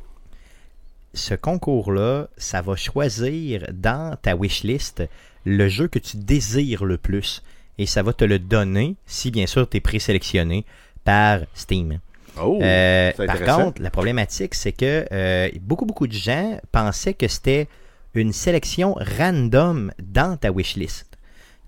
ce 1.13 1.35
concours-là, 1.35 2.27
ça 2.37 2.61
va 2.61 2.75
choisir 2.75 3.67
dans 3.71 4.15
ta 4.21 4.35
wishlist 4.35 5.03
le 5.45 5.67
jeu 5.67 5.87
que 5.87 5.99
tu 5.99 6.17
désires 6.17 6.85
le 6.85 6.97
plus. 6.97 7.43
Et 7.77 7.85
ça 7.85 8.03
va 8.03 8.13
te 8.13 8.23
le 8.23 8.39
donner 8.39 8.95
si, 9.05 9.31
bien 9.31 9.45
sûr, 9.47 9.67
tu 9.67 9.77
es 9.77 9.79
présélectionné 9.79 10.65
par 11.03 11.39
Steam. 11.53 11.99
Oh, 12.39 12.59
Euh, 12.61 13.11
par 13.13 13.41
contre, 13.41 13.81
la 13.81 13.89
problématique, 13.89 14.55
c'est 14.55 14.71
que 14.71 15.05
euh, 15.11 15.49
beaucoup, 15.61 15.85
beaucoup 15.85 16.07
de 16.07 16.13
gens 16.13 16.59
pensaient 16.71 17.13
que 17.13 17.27
c'était 17.27 17.67
une 18.13 18.33
sélection 18.33 18.95
random 19.17 19.91
dans 20.01 20.37
ta 20.37 20.51
wishlist. 20.51 21.17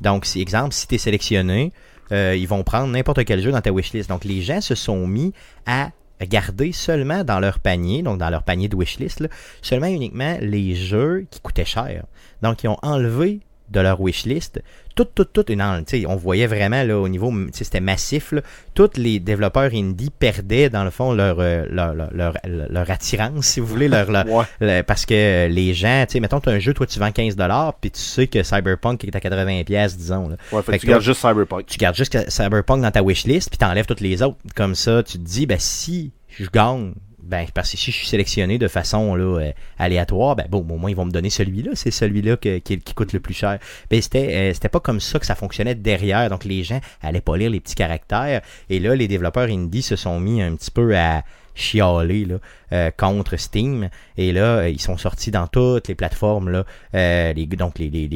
Donc, 0.01 0.27
exemple, 0.35 0.73
si 0.73 0.87
tu 0.87 0.95
es 0.95 0.97
sélectionné, 0.97 1.71
euh, 2.11 2.35
ils 2.35 2.47
vont 2.47 2.63
prendre 2.63 2.87
n'importe 2.87 3.23
quel 3.25 3.41
jeu 3.41 3.51
dans 3.51 3.61
ta 3.61 3.71
wishlist. 3.71 4.09
Donc, 4.09 4.25
les 4.25 4.41
gens 4.41 4.61
se 4.61 4.75
sont 4.75 5.07
mis 5.07 5.33
à 5.65 5.91
garder 6.21 6.71
seulement 6.71 7.23
dans 7.23 7.39
leur 7.39 7.59
panier, 7.59 8.01
donc 8.01 8.17
dans 8.17 8.29
leur 8.29 8.43
panier 8.43 8.67
de 8.67 8.75
wishlist, 8.75 9.19
là, 9.19 9.27
seulement 9.61 9.87
uniquement 9.87 10.37
les 10.41 10.75
jeux 10.75 11.25
qui 11.29 11.39
coûtaient 11.39 11.65
cher. 11.65 12.05
Donc, 12.41 12.63
ils 12.63 12.67
ont 12.67 12.77
enlevé 12.81 13.39
de 13.73 13.79
leur 13.79 13.99
wishlist 13.99 14.61
tout, 14.95 15.05
tout, 15.05 15.25
tout, 15.25 15.51
une 15.51 15.83
tu 15.85 16.05
on 16.07 16.15
voyait 16.15 16.47
vraiment 16.47 16.83
là, 16.83 16.99
au 16.99 17.07
niveau, 17.07 17.31
tu 17.31 17.63
c'était 17.63 17.79
massif, 17.79 18.31
là, 18.31 18.41
tous 18.73 18.91
les 18.95 19.19
développeurs 19.19 19.71
indie 19.73 20.11
perdaient 20.11 20.69
dans 20.69 20.83
le 20.83 20.89
fond 20.91 21.13
leur, 21.13 21.37
euh, 21.39 21.65
leur, 21.69 21.93
leur, 21.93 22.11
leur, 22.13 22.37
leur 22.43 22.91
attirance, 22.91 23.45
si 23.45 23.59
vous 23.59 23.65
voulez, 23.65 23.87
leur, 23.87 24.07
Ouais. 24.59 24.83
parce 24.83 25.05
que 25.05 25.47
les 25.47 25.73
gens, 25.73 26.05
tu 26.07 26.13
sais, 26.13 26.19
mettons, 26.19 26.39
tu 26.39 26.49
as 26.49 26.53
un 26.53 26.59
jeu, 26.59 26.73
toi 26.73 26.85
tu 26.85 26.99
vends 26.99 27.09
15$, 27.09 27.73
puis 27.81 27.91
tu 27.91 27.99
sais 27.99 28.27
que 28.27 28.43
Cyberpunk 28.43 29.03
est 29.03 29.15
à 29.15 29.19
80$, 29.19 29.97
disons. 29.97 30.29
Là. 30.29 30.35
Ouais, 30.51 30.61
fait, 30.61 30.73
Fait 30.73 30.77
que 30.79 30.83
tu 30.83 30.87
gardes 30.87 31.01
juste 31.01 31.21
Cyberpunk. 31.21 31.65
Tu 31.65 31.77
gardes 31.77 31.95
juste 31.95 32.29
Cyberpunk 32.29 32.81
dans 32.81 32.91
ta 32.91 33.01
wishlist, 33.01 33.49
puis 33.49 33.57
t'enlèves 33.57 33.85
toutes 33.85 34.01
les 34.01 34.21
autres. 34.21 34.37
Comme 34.55 34.75
ça, 34.75 35.01
tu 35.03 35.17
te 35.17 35.23
dis, 35.23 35.45
ben 35.45 35.57
si 35.59 36.11
je 36.29 36.47
gagne, 36.51 36.93
ben 37.23 37.45
parce 37.53 37.71
que 37.71 37.77
si 37.77 37.91
je 37.91 37.97
suis 37.97 38.07
sélectionné 38.07 38.57
de 38.57 38.67
façon 38.67 39.15
là, 39.15 39.39
euh, 39.39 39.51
aléatoire, 39.77 40.35
ben 40.35 40.45
bon, 40.49 40.59
au 40.59 40.77
moins 40.77 40.89
ils 40.89 40.95
vont 40.95 41.05
me 41.05 41.11
donner 41.11 41.29
celui-là, 41.29 41.71
c'est 41.73 41.91
celui-là 41.91 42.37
qui, 42.37 42.61
qui 42.61 42.93
coûte 42.93 43.13
le 43.13 43.19
plus 43.19 43.33
cher. 43.33 43.59
Ben 43.89 44.01
c'était 44.01 44.35
euh, 44.35 44.53
c'était 44.53 44.69
pas 44.69 44.79
comme 44.79 44.99
ça 44.99 45.19
que 45.19 45.25
ça 45.25 45.35
fonctionnait 45.35 45.75
derrière, 45.75 46.29
donc 46.29 46.43
les 46.43 46.63
gens 46.63 46.81
allaient 47.01 47.21
pas 47.21 47.37
lire 47.37 47.49
les 47.49 47.59
petits 47.59 47.75
caractères, 47.75 48.41
et 48.69 48.79
là 48.79 48.95
les 48.95 49.07
développeurs 49.07 49.49
indie 49.49 49.81
se 49.81 49.95
sont 49.95 50.19
mis 50.19 50.41
un 50.41 50.55
petit 50.55 50.71
peu 50.71 50.97
à 50.97 51.23
chialer 51.55 52.25
là, 52.25 52.35
euh, 52.73 52.89
contre 52.89 53.37
Steam 53.37 53.89
et 54.17 54.31
là 54.31 54.57
euh, 54.57 54.69
ils 54.69 54.81
sont 54.81 54.97
sortis 54.97 55.29
dans 55.29 55.45
toutes 55.45 55.87
les 55.87 55.93
plateformes 55.93 56.49
là 56.49 56.65
euh, 56.95 57.31
les, 57.33 57.45
donc 57.45 57.77
les, 57.77 57.87
les, 57.87 58.07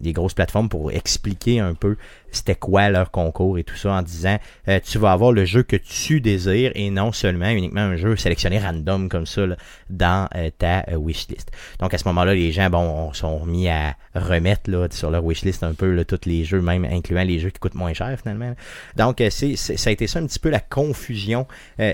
les, 0.00 0.12
grosses 0.12 0.34
plateformes 0.34 0.68
pour 0.68 0.92
expliquer 0.92 1.58
un 1.58 1.74
peu 1.74 1.96
c'était 2.30 2.54
quoi 2.54 2.90
leur 2.90 3.10
concours 3.10 3.58
et 3.58 3.64
tout 3.64 3.74
ça 3.74 3.90
en 3.92 4.02
disant 4.02 4.38
tu 4.84 4.98
vas 4.98 5.12
avoir 5.12 5.32
le 5.32 5.44
jeu 5.44 5.64
que 5.64 5.74
tu 5.74 6.20
désires 6.20 6.70
et 6.76 6.90
non 6.90 7.10
seulement 7.10 7.48
uniquement 7.48 7.80
un 7.80 7.96
jeu 7.96 8.14
sélectionné 8.16 8.58
random 8.58 9.08
comme 9.08 9.26
ça 9.26 9.46
dans 9.88 10.28
ta 10.58 10.84
wishlist. 10.92 11.50
Donc 11.80 11.94
à 11.94 11.98
ce 11.98 12.06
moment-là, 12.08 12.34
les 12.34 12.52
gens 12.52 12.68
bon 12.68 12.80
on- 12.80 13.12
sont 13.14 13.46
mis 13.46 13.68
à 13.68 13.96
remettre 14.14 14.70
là, 14.70 14.88
sur 14.90 15.10
leur 15.10 15.24
wishlist 15.24 15.62
un 15.62 15.72
peu 15.72 15.90
là, 15.94 16.04
tous 16.04 16.26
les 16.26 16.44
jeux, 16.44 16.60
même 16.60 16.84
incluant 16.84 17.24
les 17.24 17.38
jeux 17.38 17.48
qui 17.48 17.60
coûtent 17.60 17.74
moins 17.74 17.94
cher 17.94 18.14
finalement. 18.22 18.54
Donc 18.96 19.22
c'est, 19.30 19.56
ça 19.56 19.88
a 19.88 19.92
été 19.92 20.06
ça 20.06 20.18
un 20.18 20.26
petit 20.26 20.38
peu 20.38 20.50
la 20.50 20.60
confusion 20.60 21.46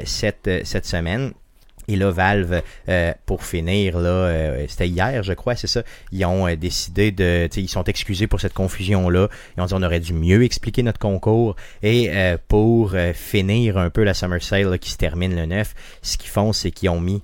cette, 0.04 0.50
cette 0.64 0.86
semaine. 0.86 1.32
Et 1.88 1.96
là, 1.96 2.10
Valve, 2.10 2.62
euh, 2.88 3.12
pour 3.26 3.44
finir, 3.44 3.98
là, 3.98 4.08
euh, 4.08 4.64
c'était 4.68 4.88
hier, 4.88 5.22
je 5.22 5.32
crois, 5.32 5.54
c'est 5.54 5.66
ça. 5.66 5.82
Ils 6.12 6.24
ont 6.24 6.48
euh, 6.48 6.56
décidé 6.56 7.10
de, 7.10 7.48
ils 7.56 7.68
sont 7.68 7.84
excusés 7.84 8.26
pour 8.26 8.40
cette 8.40 8.54
confusion-là. 8.54 9.28
Ils 9.56 9.62
ont 9.62 9.66
dit 9.66 9.74
on 9.74 9.82
aurait 9.82 10.00
dû 10.00 10.14
mieux 10.14 10.42
expliquer 10.42 10.82
notre 10.82 10.98
concours. 10.98 11.56
Et 11.82 12.10
euh, 12.10 12.38
pour 12.48 12.92
euh, 12.94 13.12
finir 13.12 13.76
un 13.76 13.90
peu 13.90 14.02
la 14.02 14.14
Summer 14.14 14.42
Sale 14.42 14.78
qui 14.78 14.90
se 14.90 14.96
termine 14.96 15.36
le 15.36 15.46
9, 15.46 15.74
ce 16.02 16.16
qu'ils 16.16 16.30
font, 16.30 16.52
c'est 16.52 16.70
qu'ils 16.70 16.88
ont 16.88 17.00
mis 17.00 17.22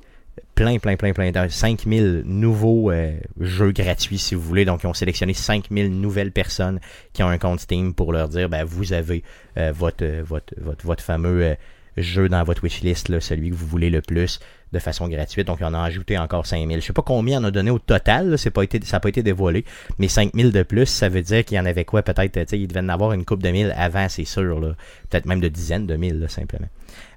plein, 0.54 0.78
plein, 0.78 0.96
plein, 0.96 1.12
plein, 1.14 1.30
de 1.30 1.48
5000 1.48 2.24
nouveaux 2.26 2.92
jeux 3.40 3.72
gratuits, 3.72 4.18
si 4.18 4.34
vous 4.34 4.42
voulez. 4.42 4.66
Donc, 4.66 4.82
ils 4.82 4.86
ont 4.86 4.94
sélectionné 4.94 5.32
5000 5.32 5.90
nouvelles 6.00 6.32
personnes 6.32 6.80
qui 7.14 7.22
ont 7.22 7.28
un 7.28 7.38
compte 7.38 7.60
Steam 7.60 7.94
pour 7.94 8.12
leur 8.12 8.28
dire, 8.28 8.50
ben, 8.50 8.64
vous 8.64 8.92
avez 8.92 9.22
votre, 9.56 10.04
votre, 10.22 10.52
votre, 10.60 10.84
votre 10.84 11.02
fameux 11.02 11.56
jeu 12.02 12.28
dans 12.28 12.42
votre 12.44 12.64
wishlist, 12.64 13.20
celui 13.20 13.50
que 13.50 13.54
vous 13.54 13.66
voulez 13.66 13.90
le 13.90 14.00
plus, 14.00 14.40
de 14.72 14.78
façon 14.78 15.08
gratuite. 15.08 15.46
Donc, 15.46 15.58
on 15.60 15.74
a 15.74 15.82
ajouté 15.82 16.18
encore 16.18 16.46
5000. 16.46 16.80
Je 16.80 16.86
sais 16.86 16.92
pas 16.92 17.02
combien 17.02 17.40
on 17.42 17.44
a 17.44 17.50
donné 17.50 17.70
au 17.70 17.78
total, 17.78 18.30
pas 18.30 18.36
ça 18.36 18.96
n'a 18.96 19.00
pas 19.00 19.08
été 19.08 19.22
dévoilé, 19.22 19.64
mais 19.98 20.08
5000 20.08 20.52
de 20.52 20.62
plus, 20.62 20.86
ça 20.86 21.08
veut 21.08 21.22
dire 21.22 21.44
qu'il 21.44 21.56
y 21.56 21.60
en 21.60 21.66
avait 21.66 21.84
quoi, 21.84 22.02
peut-être, 22.02 22.52
il 22.52 22.68
devait 22.68 22.80
en 22.80 22.88
avoir 22.88 23.12
une 23.12 23.24
coupe 23.24 23.42
de 23.42 23.50
mille 23.50 23.74
avant, 23.76 24.08
c'est 24.08 24.24
sûr, 24.24 24.60
là. 24.60 24.74
Peut-être 25.10 25.26
même 25.26 25.40
de 25.40 25.48
dizaines 25.48 25.86
de 25.86 25.96
mille, 25.96 26.20
là, 26.20 26.28
simplement. 26.28 26.68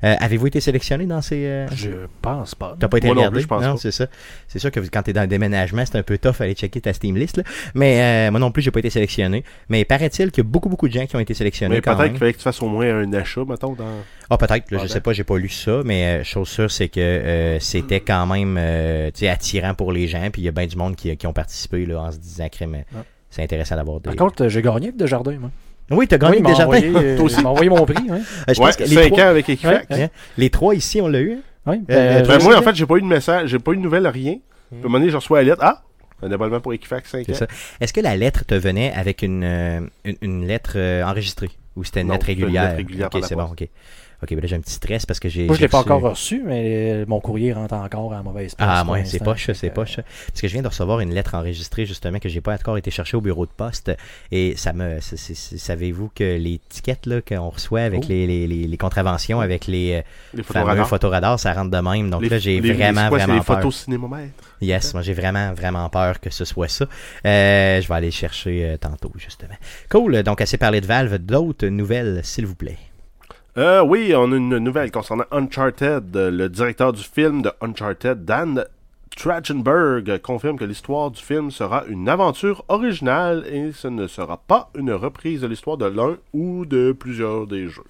Euh, 0.04 0.16
Avez-vous 0.20 0.48
été 0.48 0.60
sélectionné 0.60 1.06
dans 1.06 1.22
ces... 1.22 1.46
euh, 1.46 1.68
Je 1.76 1.90
pense 2.22 2.56
pas. 2.56 2.76
T'as 2.80 2.88
pas 2.88 2.98
été 2.98 3.06
Moi 3.08 3.16
non 3.16 3.22
regardé? 3.22 3.36
plus, 3.36 3.44
je 3.44 3.48
pense 3.48 3.62
non, 3.64 3.74
pas. 3.74 3.78
c'est 3.78 3.92
ça. 3.92 4.08
C'est 4.48 4.58
sûr 4.60 4.72
que 4.72 4.80
quand 4.80 5.04
t'es 5.04 5.14
dans 5.14 5.22
le 5.22 5.28
déménagement, 5.28 5.84
c'est 5.86 5.98
un 5.98 6.04
peu 6.04 6.18
tough 6.18 6.42
aller 6.42 6.54
checker 6.56 6.82
ta 6.82 6.92
Steam 6.94 7.16
list. 7.16 7.38
Là. 7.38 7.44
Mais 7.76 8.28
euh, 8.28 8.32
moi 8.32 8.40
non 8.40 8.52
plus, 8.52 8.62
j'ai 8.64 8.72
pas 8.72 8.80
été 8.80 8.90
sélectionné. 8.90 9.44
Mais 9.70 9.86
paraît-il 9.86 10.32
qu'il 10.32 10.44
y 10.44 10.48
a 10.48 10.50
beaucoup, 10.50 10.70
beaucoup 10.70 10.88
de 10.88 10.94
gens 10.94 11.06
qui 11.06 11.16
ont 11.16 11.20
été 11.20 11.34
sélectionnés 11.36 11.76
Mais 11.76 11.82
peut-être 11.82 12.04
qu'il 12.10 12.18
fallait 12.18 12.34
que 12.34 12.38
tu 12.40 12.44
fasses 12.44 12.62
au 12.64 12.68
moins 12.68 12.88
un 12.88 13.14
achat, 13.14 13.46
mettons, 13.48 13.74
dans. 13.74 13.86
Ah, 14.30 14.38
peut-être. 14.38 14.66
Ah 14.72 14.78
je 14.82 14.88
sais 14.88 15.02
pas, 15.02 15.14
j'ai 15.14 15.24
pas 15.24 15.38
lu 15.38 15.50
ça. 15.50 15.82
Mais 15.86 16.22
euh, 16.22 16.24
chose 16.24 16.50
sûre, 16.50 16.72
c'est 16.72 16.90
que 16.90 17.00
euh, 17.00 17.60
c'était 17.60 18.00
quand 18.00 18.26
même 18.26 18.58
euh, 18.60 19.12
tu 19.14 19.20
sais, 19.20 19.30
attirant 19.30 19.76
pour 19.76 19.92
les 19.92 20.08
gens. 20.08 20.30
Puis 20.32 20.42
il 20.42 20.46
y 20.46 20.50
a 20.50 20.52
bien 20.52 20.66
du 20.66 20.76
monde 20.76 20.96
qui, 20.96 21.16
qui 21.16 21.28
ont 21.28 21.34
participé 21.34 21.86
là, 21.86 22.02
en 22.02 22.12
se 22.12 22.18
disant, 22.18 22.50
crème, 22.50 22.84
Ah. 22.96 23.04
c'est 23.30 23.44
intéressant 23.44 23.76
d'avoir 23.76 24.00
des... 24.00 24.10
Par 24.10 24.16
contre, 24.16 24.48
j'ai 24.48 24.62
gagné 24.64 24.88
avec 24.88 24.98
Desjardins, 24.98 25.38
moi. 25.40 25.52
Oui, 25.92 26.08
t'as 26.08 26.18
gagné 26.18 26.38
Oui, 26.38 26.42
des 26.44 26.50
jardins. 26.50 26.64
envoyé, 26.66 26.92
euh, 26.96 27.16
Toi 27.18 27.26
aussi? 27.26 27.46
envoyé 27.46 27.70
mon 27.70 27.86
prix. 27.86 27.96
hein. 28.10 28.20
Euh, 28.50 28.54
je 28.54 28.60
ouais, 28.60 28.68
pense 28.68 28.76
que 28.78 28.84
les 28.84 28.90
5 28.96 29.08
trois... 29.12 29.24
ans 29.24 29.28
avec 29.28 29.50
Equifax. 29.50 29.90
Ouais, 29.90 30.10
les 30.38 30.50
trois 30.50 30.76
ici, 30.76 31.02
on 31.02 31.08
l'a 31.08 31.20
eu. 31.22 31.34
hein? 31.34 31.38
Oui, 31.66 31.76
Euh, 31.90 32.20
ben, 32.20 32.22
ben, 32.28 32.38
Ben, 32.38 32.44
moi, 32.44 32.58
en 32.58 32.62
fait, 32.62 32.76
j'ai 32.76 32.86
pas 32.86 32.96
eu 32.96 33.02
de 33.02 33.06
message, 33.08 33.50
j'ai 33.50 33.60
pas 33.60 33.72
eu 33.72 33.78
de 33.78 33.82
nouvelle, 33.82 34.08
rien. 34.08 34.34
Puis 34.34 34.42
à 34.72 34.76
un 34.80 34.84
moment 34.84 35.00
donné, 35.00 35.12
je 35.12 35.16
reçois 35.18 35.40
la 35.44 35.50
lettre. 35.50 35.62
Ah! 35.64 35.82
Un 36.22 36.32
abonnement 36.32 36.60
pour 36.62 36.74
Equifax 36.74 37.10
5 37.10 37.26
C'est 37.28 37.44
ans. 37.44 37.48
Est-ce 37.82 37.92
que 37.94 38.00
la 38.02 38.16
lettre 38.16 38.46
te 38.46 38.56
venait 38.56 38.94
avec 38.96 39.22
une, 39.24 39.44
euh, 39.44 39.80
une, 40.06 40.16
une 40.22 40.48
lettre 40.48 40.74
euh, 40.78 41.04
enregistrée? 41.04 41.50
Ou 41.76 41.84
c'était 41.84 42.02
une 42.02 42.08
Non, 42.08 42.14
lettre 42.14 42.28
c'était 42.28 42.40
une 42.40 42.46
régulière? 42.46 42.64
lettre 42.64 42.78
régulière 42.78 43.06
ok, 43.08 43.12
par 43.12 43.22
la 43.22 43.28
c'est 43.28 43.36
bon, 43.36 43.44
ok. 43.52 43.68
Ok, 44.24 44.30
ben 44.30 44.40
là 44.42 44.48
j'ai 44.48 44.56
un 44.56 44.62
petit 44.62 44.74
stress 44.74 45.06
parce 45.06 45.20
que 45.20 45.30
j'ai. 45.30 45.46
Moi, 45.46 45.56
je 45.56 45.62
l'ai 45.62 45.68
pas 45.68 45.80
reçu- 45.82 45.92
encore 45.92 46.10
reçu, 46.12 46.42
mais 46.46 47.06
mon 47.08 47.20
courrier 47.20 47.54
rentre 47.54 47.74
encore 47.76 48.14
à 48.14 48.18
la 48.18 48.24
mauvaise 48.24 48.56
place. 48.56 48.70
Ah, 48.72 48.84
moi, 48.84 49.04
c'est 49.04 49.24
poche, 49.24 49.52
c'est 49.54 49.70
que, 49.70 49.74
poche. 49.74 49.98
Parce 50.28 50.42
que 50.42 50.48
je 50.48 50.54
viens 50.54 50.62
de 50.62 50.68
recevoir 50.68 51.02
une 51.02 51.14
lettre 51.14 51.36
enregistrée, 51.36 51.86
justement, 51.86 52.20
que 52.20 52.30
j'ai 52.30 52.42
pas 52.42 52.54
encore 52.54 52.78
été 52.78 52.90
chercher 52.90 53.18
au 53.18 53.22
bureau 53.22 53.46
de 53.46 53.52
poste. 53.52 53.92
Et 54.32 54.56
ça 54.56 54.74
me. 54.74 55.00
Savez-vous 55.02 56.10
que 56.16 56.24
les 56.38 56.60
tickets 56.70 57.06
là, 57.06 57.22
qu'on 57.22 57.50
reçoit 57.50 57.82
avec 57.82 58.02
Oh. 58.04 58.08
les, 58.10 58.26
les, 58.28 58.48
les, 58.48 58.68
les 58.68 58.78
contraventions, 58.78 59.40
avec 59.42 59.68
les 59.68 59.94
euh, 59.96 60.02
Les 60.34 60.44
fameux 60.44 60.62
photoradars. 60.62 60.88
photoradars, 60.90 61.40
ça 61.40 61.54
rentre 61.54 61.72
de 61.72 61.78
même. 61.78 62.10
Donc 62.10 62.22
Les- 62.22 62.30
là, 62.30 62.38
j'ai 62.40 62.60
vraiment, 62.62 63.10
quoi, 63.10 63.18
vraiment 63.18 63.34
les 63.36 63.42
peur. 63.42 63.58
photos 63.58 63.76
cinémomètres. 63.84 64.32
Yes, 64.62 64.94
moi 64.94 65.04
j'ai 65.04 65.14
vraiment, 65.14 65.54
vraiment 65.54 65.90
peur 65.90 66.20
que 66.22 66.30
ce 66.30 66.46
soit 66.46 66.70
ça. 66.70 66.86
Euh, 67.26 67.82
je 67.82 67.88
vais 67.88 67.94
aller 67.96 68.12
chercher 68.12 68.66
euh, 68.66 68.78
tantôt, 68.78 69.12
justement. 69.18 69.56
Cool, 69.90 70.24
donc 70.24 70.40
assez 70.40 70.58
parlé 70.58 70.80
de 70.80 70.86
Valve. 70.86 71.18
D'autres 71.18 71.68
nouvelles, 71.68 72.22
s'il 72.24 72.46
vous 72.46 72.56
plaît. 72.56 72.78
Euh, 73.56 73.84
oui, 73.84 74.14
on 74.16 74.32
a 74.32 74.36
une 74.36 74.58
nouvelle 74.58 74.90
concernant 74.90 75.26
Uncharted. 75.30 76.16
Le 76.16 76.50
directeur 76.50 76.92
du 76.92 77.04
film 77.04 77.44
de 77.44 77.52
Uncharted, 77.62 78.26
Dan 78.26 78.66
Trachtenberg, 79.16 80.20
confirme 80.24 80.58
que 80.58 80.66
l'histoire 80.66 81.12
du 81.12 81.22
film 81.22 81.52
sera 81.52 81.84
une 81.88 82.10
aventure 82.10 82.66
originale 82.68 83.46
et 83.48 83.72
ce 83.72 83.88
ne 83.88 84.08
sera 84.08 84.38
pas 84.38 84.72
une 84.76 84.92
reprise 84.92 85.42
de 85.42 85.48
l'histoire 85.48 85.78
de 85.78 85.86
l'un 85.86 86.18
ou 86.34 86.66
de 86.66 86.94
plusieurs 86.94 87.46
des 87.46 87.68
jeux. 87.68 87.84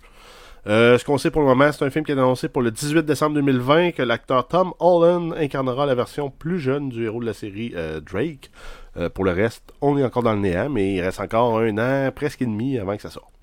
Euh, 0.68 0.98
ce 0.98 1.06
qu'on 1.06 1.18
sait 1.18 1.32
pour 1.32 1.42
le 1.42 1.48
moment, 1.48 1.72
c'est 1.72 1.86
un 1.86 1.90
film 1.90 2.04
qui 2.04 2.12
est 2.12 2.18
annoncé 2.18 2.50
pour 2.50 2.62
le 2.62 2.72
18 2.72 3.06
décembre 3.06 3.36
2020, 3.36 3.92
que 3.92 4.02
l'acteur 4.02 4.46
Tom 4.50 4.74
Holland 4.80 5.34
incarnera 5.38 5.86
la 5.86 5.96
version 5.96 6.30
plus 6.30 6.60
jeune 6.60 6.90
du 6.90 7.06
héros 7.06 7.22
de 7.22 7.26
la 7.26 7.34
série 7.34 7.72
euh, 7.76 8.02
Drake. 8.02 8.52
Euh, 8.98 9.10
pour 9.10 9.24
le 9.24 9.32
reste, 9.32 9.74
on 9.80 9.98
est 9.98 10.04
encore 10.04 10.24
dans 10.24 10.34
le 10.34 10.40
néant, 10.40 10.70
mais 10.70 10.94
il 10.94 11.02
reste 11.02 11.22
encore 11.22 11.60
un 11.60 11.78
an, 11.78 12.12
presque 12.14 12.42
et 12.42 12.46
demi 12.46 12.78
avant 12.78 12.98
que 12.98 13.02
ça 13.02 13.10
sorte. 13.10 13.34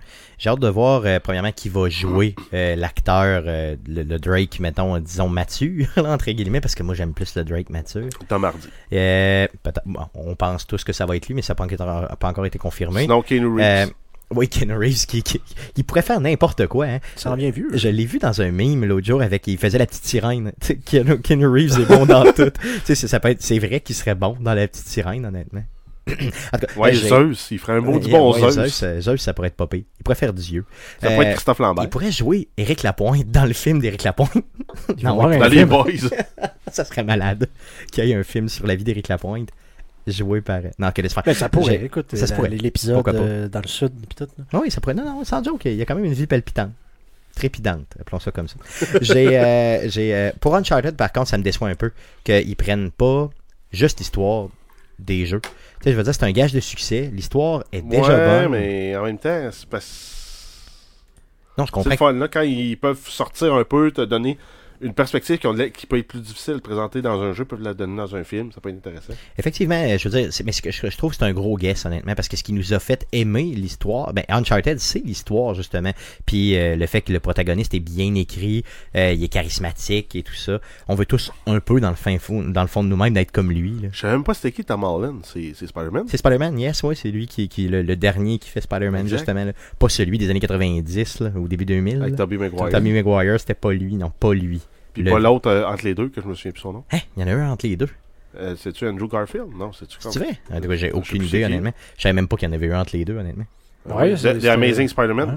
J'ai 0.40 0.48
hâte 0.48 0.58
de 0.58 0.68
voir, 0.68 1.02
euh, 1.04 1.18
premièrement, 1.22 1.52
qui 1.52 1.68
va 1.68 1.88
jouer 1.90 2.34
euh, 2.54 2.74
l'acteur, 2.74 3.42
euh, 3.46 3.76
le, 3.86 4.02
le 4.04 4.18
Drake, 4.18 4.58
mettons, 4.58 4.98
disons, 4.98 5.28
mature, 5.28 5.86
entre 5.98 6.30
guillemets, 6.30 6.62
parce 6.62 6.74
que 6.74 6.82
moi 6.82 6.94
j'aime 6.94 7.12
plus 7.12 7.36
le 7.36 7.44
Drake 7.44 7.68
mature. 7.68 8.08
Euh, 8.94 9.46
peut-être- 9.62 9.82
bon, 9.84 10.00
on 10.14 10.34
pense 10.34 10.66
tous 10.66 10.82
que 10.82 10.94
ça 10.94 11.04
va 11.04 11.14
être 11.16 11.28
lui, 11.28 11.34
mais 11.34 11.42
ça 11.42 11.52
n'a 11.52 11.56
pas, 11.56 11.64
encore- 11.64 12.16
pas 12.16 12.28
encore 12.28 12.46
été 12.46 12.58
confirmé. 12.58 13.02
Sinon, 13.02 13.20
Keanu 13.20 13.46
Reeves. 13.48 13.60
Euh, 13.60 13.86
oui, 14.32 14.48
Ken 14.48 14.72
Reeves, 14.72 15.06
qui, 15.06 15.22
qui, 15.24 15.40
qui 15.74 15.82
pourrait 15.82 16.02
faire 16.02 16.20
n'importe 16.20 16.66
quoi. 16.68 16.86
Hein. 16.86 16.98
Ça 17.16 17.32
en 17.32 17.34
vient 17.34 17.50
vu. 17.50 17.68
Je 17.74 17.88
l'ai 17.88 18.06
vu 18.06 18.18
dans 18.20 18.40
un 18.40 18.50
meme 18.52 18.84
l'autre 18.86 19.06
jour 19.06 19.20
avec 19.22 19.46
il 19.48 19.58
faisait 19.58 19.76
la 19.76 19.86
petite 19.86 20.04
sirène. 20.06 20.52
Keanu 20.86 21.46
Reeves 21.48 21.80
est 21.80 21.84
bon 21.86 22.06
dans 22.06 22.22
tout. 22.32 22.50
Tu 22.50 22.70
sais, 22.84 22.94
c'est- 22.94 23.08
ça 23.08 23.18
peut 23.20 23.28
être, 23.30 23.42
c'est 23.42 23.58
vrai 23.58 23.80
qu'il 23.80 23.94
serait 23.96 24.14
bon 24.14 24.36
dans 24.40 24.54
la 24.54 24.66
petite 24.68 24.86
sirène, 24.86 25.26
honnêtement. 25.26 25.64
En 26.08 26.58
tout 26.58 26.66
cas, 26.66 26.72
Ouais, 26.76 26.92
j'ai- 26.94 27.08
Zeus, 27.08 27.48
il 27.50 27.58
ferait 27.58 27.74
un 27.74 27.82
beau 27.82 27.98
du 27.98 28.06
Ouais, 28.06 28.12
bon 28.12 28.32
ouais, 28.34 28.40
Zeus. 28.40 28.54
Zeus, 28.54 28.82
euh, 28.82 29.00
Zeus, 29.00 29.20
ça 29.20 29.32
pourrait 29.34 29.48
être 29.48 29.66
pire. 29.66 29.82
Il 29.98 30.02
pourrait 30.02 30.16
faire 30.16 30.32
Dieu. 30.32 30.64
Ça 31.00 31.10
pourrait 31.10 31.26
Euh, 31.26 31.28
être 31.28 31.34
Christophe 31.36 31.58
Lambert. 31.58 31.84
Il 31.84 31.90
pourrait 31.90 32.10
jouer 32.12 32.48
Éric 32.56 32.82
Lapointe 32.82 33.30
dans 33.30 33.44
le 33.44 33.52
film 33.52 33.80
d'Éric 33.80 34.02
Lapointe. 34.04 34.32
Non, 35.02 35.20
un 35.26 35.38
Dans 35.38 35.46
les. 35.48 35.64
Boys. 35.64 35.90
ça 36.70 36.84
serait 36.84 37.04
malade 37.04 37.48
qu'il 37.92 38.04
y 38.04 38.12
ait 38.12 38.14
un 38.14 38.22
film 38.22 38.48
sur 38.48 38.66
la 38.66 38.74
vie 38.74 38.84
d'Éric 38.84 39.08
Lapointe 39.08 39.48
joué 40.06 40.40
par. 40.40 40.60
Non, 40.78 40.90
que 40.90 41.02
laisse 41.02 41.12
faire. 41.14 41.22
Ben, 41.24 41.34
ça 41.34 41.48
pourrait, 41.48 41.84
écoute, 41.84 42.06
ça 42.16 42.26
se 42.26 42.30
dans 42.32 42.36
pourrait. 42.36 42.48
l'épisode 42.50 43.06
euh, 43.08 43.48
dans 43.48 43.60
le 43.60 43.68
sud, 43.68 43.92
pis 44.08 44.16
tout. 44.16 44.26
là. 44.52 44.60
Oui, 44.60 44.70
ça 44.70 44.80
pourrait. 44.80 44.94
Non, 44.94 45.04
non, 45.04 45.24
sans 45.24 45.42
joke, 45.44 45.64
il 45.66 45.74
y 45.74 45.82
a 45.82 45.84
quand 45.84 45.94
même 45.94 46.04
une 46.06 46.12
vie 46.14 46.26
palpitante. 46.26 46.70
trépidante, 47.34 47.86
appelons 48.00 48.18
ça 48.18 48.30
comme 48.32 48.48
ça. 48.48 48.56
J'ai, 49.00 49.38
euh, 49.38 49.88
j'ai, 49.88 50.14
euh, 50.14 50.30
pour 50.40 50.56
Uncharted, 50.56 50.96
par 50.96 51.12
contre, 51.12 51.28
ça 51.28 51.38
me 51.38 51.42
déçoit 51.44 51.68
un 51.68 51.74
peu 51.76 51.92
qu'ils 52.24 52.56
prennent 52.56 52.90
pas 52.90 53.30
juste 53.72 53.98
l'histoire 54.00 54.48
des 55.04 55.26
jeux. 55.26 55.40
Tu 55.40 55.48
sais, 55.84 55.92
je 55.92 55.96
veux 55.96 56.02
dire, 56.02 56.14
c'est 56.14 56.24
un 56.24 56.32
gage 56.32 56.52
de 56.52 56.60
succès. 56.60 57.10
L'histoire 57.12 57.64
est 57.72 57.82
déjà 57.82 58.16
ouais, 58.16 58.42
bonne. 58.42 58.52
mais 58.52 58.96
en 58.96 59.04
même 59.04 59.18
temps, 59.18 59.48
c'est 59.52 59.68
parce... 59.68 60.16
Non, 61.58 61.64
je 61.66 61.70
C'est 61.70 61.72
comprends. 61.72 61.90
le 61.90 61.96
fun, 61.96 62.12
là, 62.12 62.28
quand 62.28 62.42
ils 62.42 62.76
peuvent 62.76 63.08
sortir 63.08 63.54
un 63.54 63.64
peu, 63.64 63.90
te 63.90 64.02
donner 64.02 64.38
une 64.80 64.94
perspective 64.94 65.38
qui, 65.38 65.46
ont 65.46 65.54
peut 65.54 65.98
être 65.98 66.08
plus 66.08 66.20
difficile 66.20 66.54
de 66.54 66.60
présenter 66.60 67.02
dans 67.02 67.20
un 67.20 67.32
jeu, 67.32 67.44
peuvent 67.44 67.62
la 67.62 67.74
donner 67.74 67.96
dans 67.96 68.16
un 68.16 68.24
film, 68.24 68.50
ça 68.52 68.60
peut 68.60 68.70
être 68.70 68.76
intéressant. 68.76 69.12
Effectivement, 69.38 69.98
je 69.98 70.08
veux 70.08 70.20
dire, 70.20 70.30
mais 70.44 70.52
ce 70.52 70.62
que 70.62 70.70
je, 70.70 70.88
je 70.88 70.96
trouve 70.96 71.12
c'est 71.12 71.24
un 71.24 71.32
gros 71.32 71.56
guess, 71.56 71.84
honnêtement, 71.84 72.14
parce 72.14 72.28
que 72.28 72.36
ce 72.36 72.42
qui 72.42 72.52
nous 72.52 72.72
a 72.72 72.78
fait 72.78 73.06
aimer 73.12 73.44
l'histoire, 73.54 74.12
ben, 74.12 74.24
Uncharted, 74.28 74.78
c'est 74.78 75.04
l'histoire, 75.04 75.54
justement. 75.54 75.92
Puis 76.26 76.56
euh, 76.56 76.76
le 76.76 76.86
fait 76.86 77.02
que 77.02 77.12
le 77.12 77.20
protagoniste 77.20 77.74
est 77.74 77.80
bien 77.80 78.14
écrit, 78.14 78.64
euh, 78.96 79.12
il 79.12 79.22
est 79.22 79.28
charismatique 79.28 80.16
et 80.16 80.22
tout 80.22 80.34
ça. 80.34 80.60
On 80.88 80.94
veut 80.94 81.06
tous 81.06 81.30
un 81.46 81.60
peu, 81.60 81.80
dans 81.80 81.90
le, 81.90 81.96
fin 81.96 82.18
fond, 82.18 82.42
dans 82.42 82.62
le 82.62 82.68
fond 82.68 82.82
de 82.82 82.88
nous-mêmes, 82.88 83.14
d'être 83.14 83.32
comme 83.32 83.50
lui. 83.50 83.80
là. 83.82 83.88
Je 83.92 84.00
savais 84.00 84.14
même 84.14 84.24
pas 84.24 84.34
c'était 84.34 84.52
qui 84.52 84.64
Tom 84.64 84.84
Holland, 84.84 85.20
c'est 85.24 85.54
Spider-Man. 85.54 86.04
C'est 86.08 86.16
Spider-Man, 86.16 86.58
yes, 86.58 86.82
ouais, 86.82 86.94
c'est 86.94 87.10
lui 87.10 87.26
qui, 87.26 87.48
qui 87.48 87.68
le, 87.68 87.82
le 87.82 87.96
dernier 87.96 88.38
qui 88.38 88.48
fait 88.48 88.60
Spider-Man, 88.60 89.08
justement. 89.08 89.44
là. 89.44 89.52
Pas 89.78 89.88
celui 89.88 90.18
des 90.18 90.30
années 90.30 90.40
90, 90.40 91.20
là, 91.20 91.32
au 91.36 91.48
début 91.48 91.66
2000. 91.66 92.02
Avec. 92.02 92.16
Tobey 92.16 92.38
Maguire. 92.38 92.70
Tommy 92.70 92.92
Maguire, 92.92 93.38
c'était 93.38 93.54
pas 93.54 93.72
lui, 93.72 93.96
non, 93.96 94.10
pas 94.18 94.32
lui. 94.32 94.60
Puis 94.92 95.02
Le- 95.02 95.10
pas 95.10 95.18
l'autre 95.18 95.48
euh, 95.48 95.64
entre 95.66 95.84
les 95.84 95.94
deux, 95.94 96.08
que 96.08 96.20
je 96.20 96.26
me 96.26 96.34
souviens 96.34 96.52
plus 96.52 96.60
son 96.60 96.72
nom. 96.72 96.84
Hein, 96.92 96.98
il 97.16 97.20
y 97.22 97.24
en 97.24 97.28
a 97.28 97.32
un 97.34 97.50
entre 97.50 97.66
les 97.66 97.76
deux. 97.76 97.88
Euh, 98.36 98.54
C'est-tu 98.56 98.86
Andrew 98.86 99.08
Garfield? 99.08 99.48
Non, 99.56 99.72
c'est-tu 99.72 99.96
C'est 100.00 100.18
vrai? 100.18 100.38
En 100.52 100.60
tout 100.60 100.68
cas, 100.68 100.76
j'ai 100.76 100.92
aucune 100.92 101.22
idée, 101.24 101.44
honnêtement. 101.44 101.72
Je 101.96 102.02
savais 102.02 102.12
même 102.12 102.28
pas 102.28 102.36
qu'il 102.36 102.48
y 102.48 102.50
en 102.52 102.54
avait 102.54 102.72
un 102.72 102.80
entre 102.80 102.96
les 102.96 103.04
deux, 103.04 103.16
honnêtement. 103.16 103.44
Ouais, 103.86 104.12
The, 104.12 104.16
c'est- 104.16 104.34
The 104.34 104.40
c'est- 104.42 104.48
Amazing 104.48 104.88
Spider-Man. 104.88 105.28
Ouais. 105.30 105.34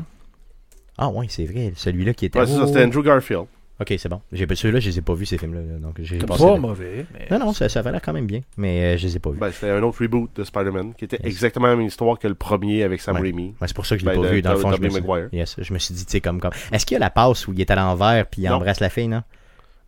Ah 0.97 1.09
ouais, 1.09 1.25
c'est 1.29 1.45
vrai, 1.45 1.73
celui-là 1.75 2.13
qui 2.13 2.25
était... 2.25 2.39
Ouais, 2.39 2.45
c'est 2.45 2.53
ça, 2.53 2.61
Oh. 2.63 2.67
c'était 2.67 2.83
Andrew 2.83 3.01
Garfield. 3.03 3.45
Ok, 3.81 3.91
c'est 3.97 4.07
bon. 4.07 4.21
J'ai 4.31 4.45
pas 4.45 4.55
ceux-là, 4.55 4.79
je 4.79 4.89
les 4.89 4.99
ai 4.99 5.01
pas 5.01 5.15
vus 5.15 5.25
ces 5.25 5.39
films-là, 5.39 5.61
là, 5.61 5.79
donc 5.79 5.95
j'ai 5.99 6.19
pas 6.19 6.37
de- 6.37 6.59
mauvais. 6.59 7.07
mais- 7.11 7.27
Non, 7.31 7.43
non, 7.47 7.53
ça, 7.53 7.67
ça 7.67 7.79
avait 7.79 7.91
l'air 7.91 8.01
quand 8.03 8.13
même 8.13 8.27
bien, 8.27 8.41
mais 8.55 8.93
euh, 8.93 8.97
je 8.97 9.07
les 9.07 9.15
ai 9.15 9.19
pas 9.19 9.31
vus. 9.31 9.39
Ben, 9.39 9.49
c'était 9.51 9.71
un 9.71 9.81
autre 9.81 9.99
reboot 10.03 10.29
de 10.35 10.43
Spider-Man 10.43 10.93
qui 10.95 11.05
était 11.05 11.17
Yes. 11.17 11.25
exactement 11.25 11.65
la 11.67 11.75
même 11.75 11.87
histoire 11.87 12.19
que 12.19 12.27
le 12.27 12.35
premier 12.35 12.83
avec 12.83 13.01
Sam 13.01 13.15
Ouais. 13.15 13.23
Raimi. 13.23 13.55
Ouais, 13.59 13.67
c'est 13.67 13.73
pour 13.75 13.87
ça 13.87 13.95
que 13.95 14.01
je 14.01 14.05
l'ai 14.05 14.13
Ben, 14.15 14.21
pas 14.21 14.27
de- 14.29 14.33
vu. 14.35 14.41
Dans 14.43 14.53
le 14.53 14.59
fond, 14.59 14.71
je 14.71 14.79
me, 14.79 14.89
suis... 14.89 15.01
Maguire. 15.01 15.29
Yes, 15.33 15.55
je 15.57 15.73
me 15.73 15.79
suis 15.79 15.95
dit, 15.95 16.05
tu 16.05 16.11
sais, 16.11 16.21
comme, 16.21 16.39
comme. 16.39 16.51
Est-ce 16.71 16.85
qu'il 16.85 16.93
y 16.93 16.97
a 16.97 16.99
la 16.99 17.09
passe 17.09 17.47
où 17.47 17.53
il 17.53 17.59
est 17.61 17.71
à 17.71 17.75
l'envers 17.75 18.27
puis 18.27 18.43
il 18.43 18.49
Non. 18.49 18.57
embrasse 18.57 18.79
la 18.79 18.89
fille, 18.91 19.07
non? 19.07 19.23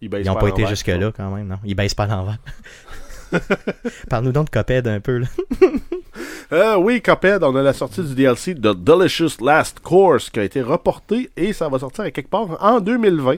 Ils, 0.02 0.10
baissent 0.10 0.26
Ils 0.26 0.30
n'ont 0.30 0.36
pas 0.36 0.50
été 0.50 0.66
jusque-là, 0.66 1.12
quand 1.16 1.34
même, 1.34 1.48
non? 1.48 1.58
Ils 1.64 1.76
baissent 1.76 1.96
pas 1.96 2.08
l'envers. 2.08 2.38
Parle-nous 4.10 4.32
donc 4.32 4.46
de 4.46 4.52
Coped 4.52 4.88
un 4.88 5.00
peu, 5.00 5.20
là. 5.20 5.28
Euh, 6.54 6.78
oui, 6.78 7.02
Cuphead, 7.02 7.44
on 7.44 7.56
a 7.56 7.64
la 7.64 7.74
sortie 7.74 8.04
du 8.04 8.14
DLC 8.14 8.54
de 8.54 8.72
Delicious 8.72 9.44
Last 9.44 9.80
Course 9.80 10.30
qui 10.30 10.40
a 10.40 10.44
été 10.44 10.62
reporté 10.62 11.30
et 11.36 11.54
ça 11.54 11.68
va 11.70 11.80
sortir 11.80 12.04
à 12.04 12.12
quelque 12.12 12.30
part 12.30 12.64
en 12.64 12.80
2020. 12.80 13.38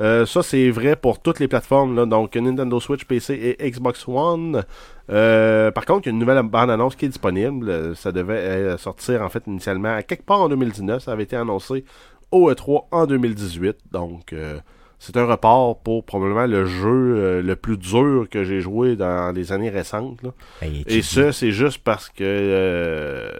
Euh, 0.00 0.26
ça, 0.26 0.42
c'est 0.42 0.70
vrai 0.70 0.96
pour 0.96 1.20
toutes 1.20 1.38
les 1.38 1.48
plateformes, 1.48 1.94
là, 1.94 2.04
donc 2.04 2.34
Nintendo 2.34 2.80
Switch, 2.80 3.04
PC 3.04 3.56
et 3.60 3.70
Xbox 3.70 4.06
One. 4.08 4.64
Euh, 5.10 5.70
par 5.70 5.86
contre, 5.86 6.06
il 6.06 6.10
y 6.10 6.10
a 6.10 6.12
une 6.12 6.18
nouvelle 6.18 6.42
bande-annonce 6.42 6.96
qui 6.96 7.06
est 7.06 7.08
disponible. 7.08 7.96
Ça 7.96 8.12
devait 8.12 8.76
sortir 8.78 9.22
en 9.22 9.28
fait 9.28 9.44
initialement 9.46 9.94
à 9.94 10.02
quelque 10.02 10.24
part 10.24 10.40
en 10.40 10.48
2019. 10.48 11.02
Ça 11.02 11.12
avait 11.12 11.22
été 11.22 11.36
annoncé 11.36 11.84
au 12.30 12.50
E3 12.50 12.86
en 12.90 13.06
2018. 13.06 13.76
Donc, 13.90 14.32
euh, 14.32 14.58
c'est 14.98 15.16
un 15.16 15.26
report 15.26 15.80
pour 15.80 16.04
probablement 16.04 16.46
le 16.46 16.66
jeu 16.66 16.88
euh, 16.88 17.42
le 17.42 17.56
plus 17.56 17.76
dur 17.76 18.26
que 18.30 18.42
j'ai 18.42 18.60
joué 18.60 18.96
dans 18.96 19.32
les 19.34 19.52
années 19.52 19.70
récentes. 19.70 20.22
là. 20.22 20.30
Ben, 20.60 20.82
Et 20.86 21.02
ça, 21.02 21.32
c'est 21.32 21.52
juste 21.52 21.78
parce 21.78 22.08
que 22.08 22.24
euh, 22.24 23.30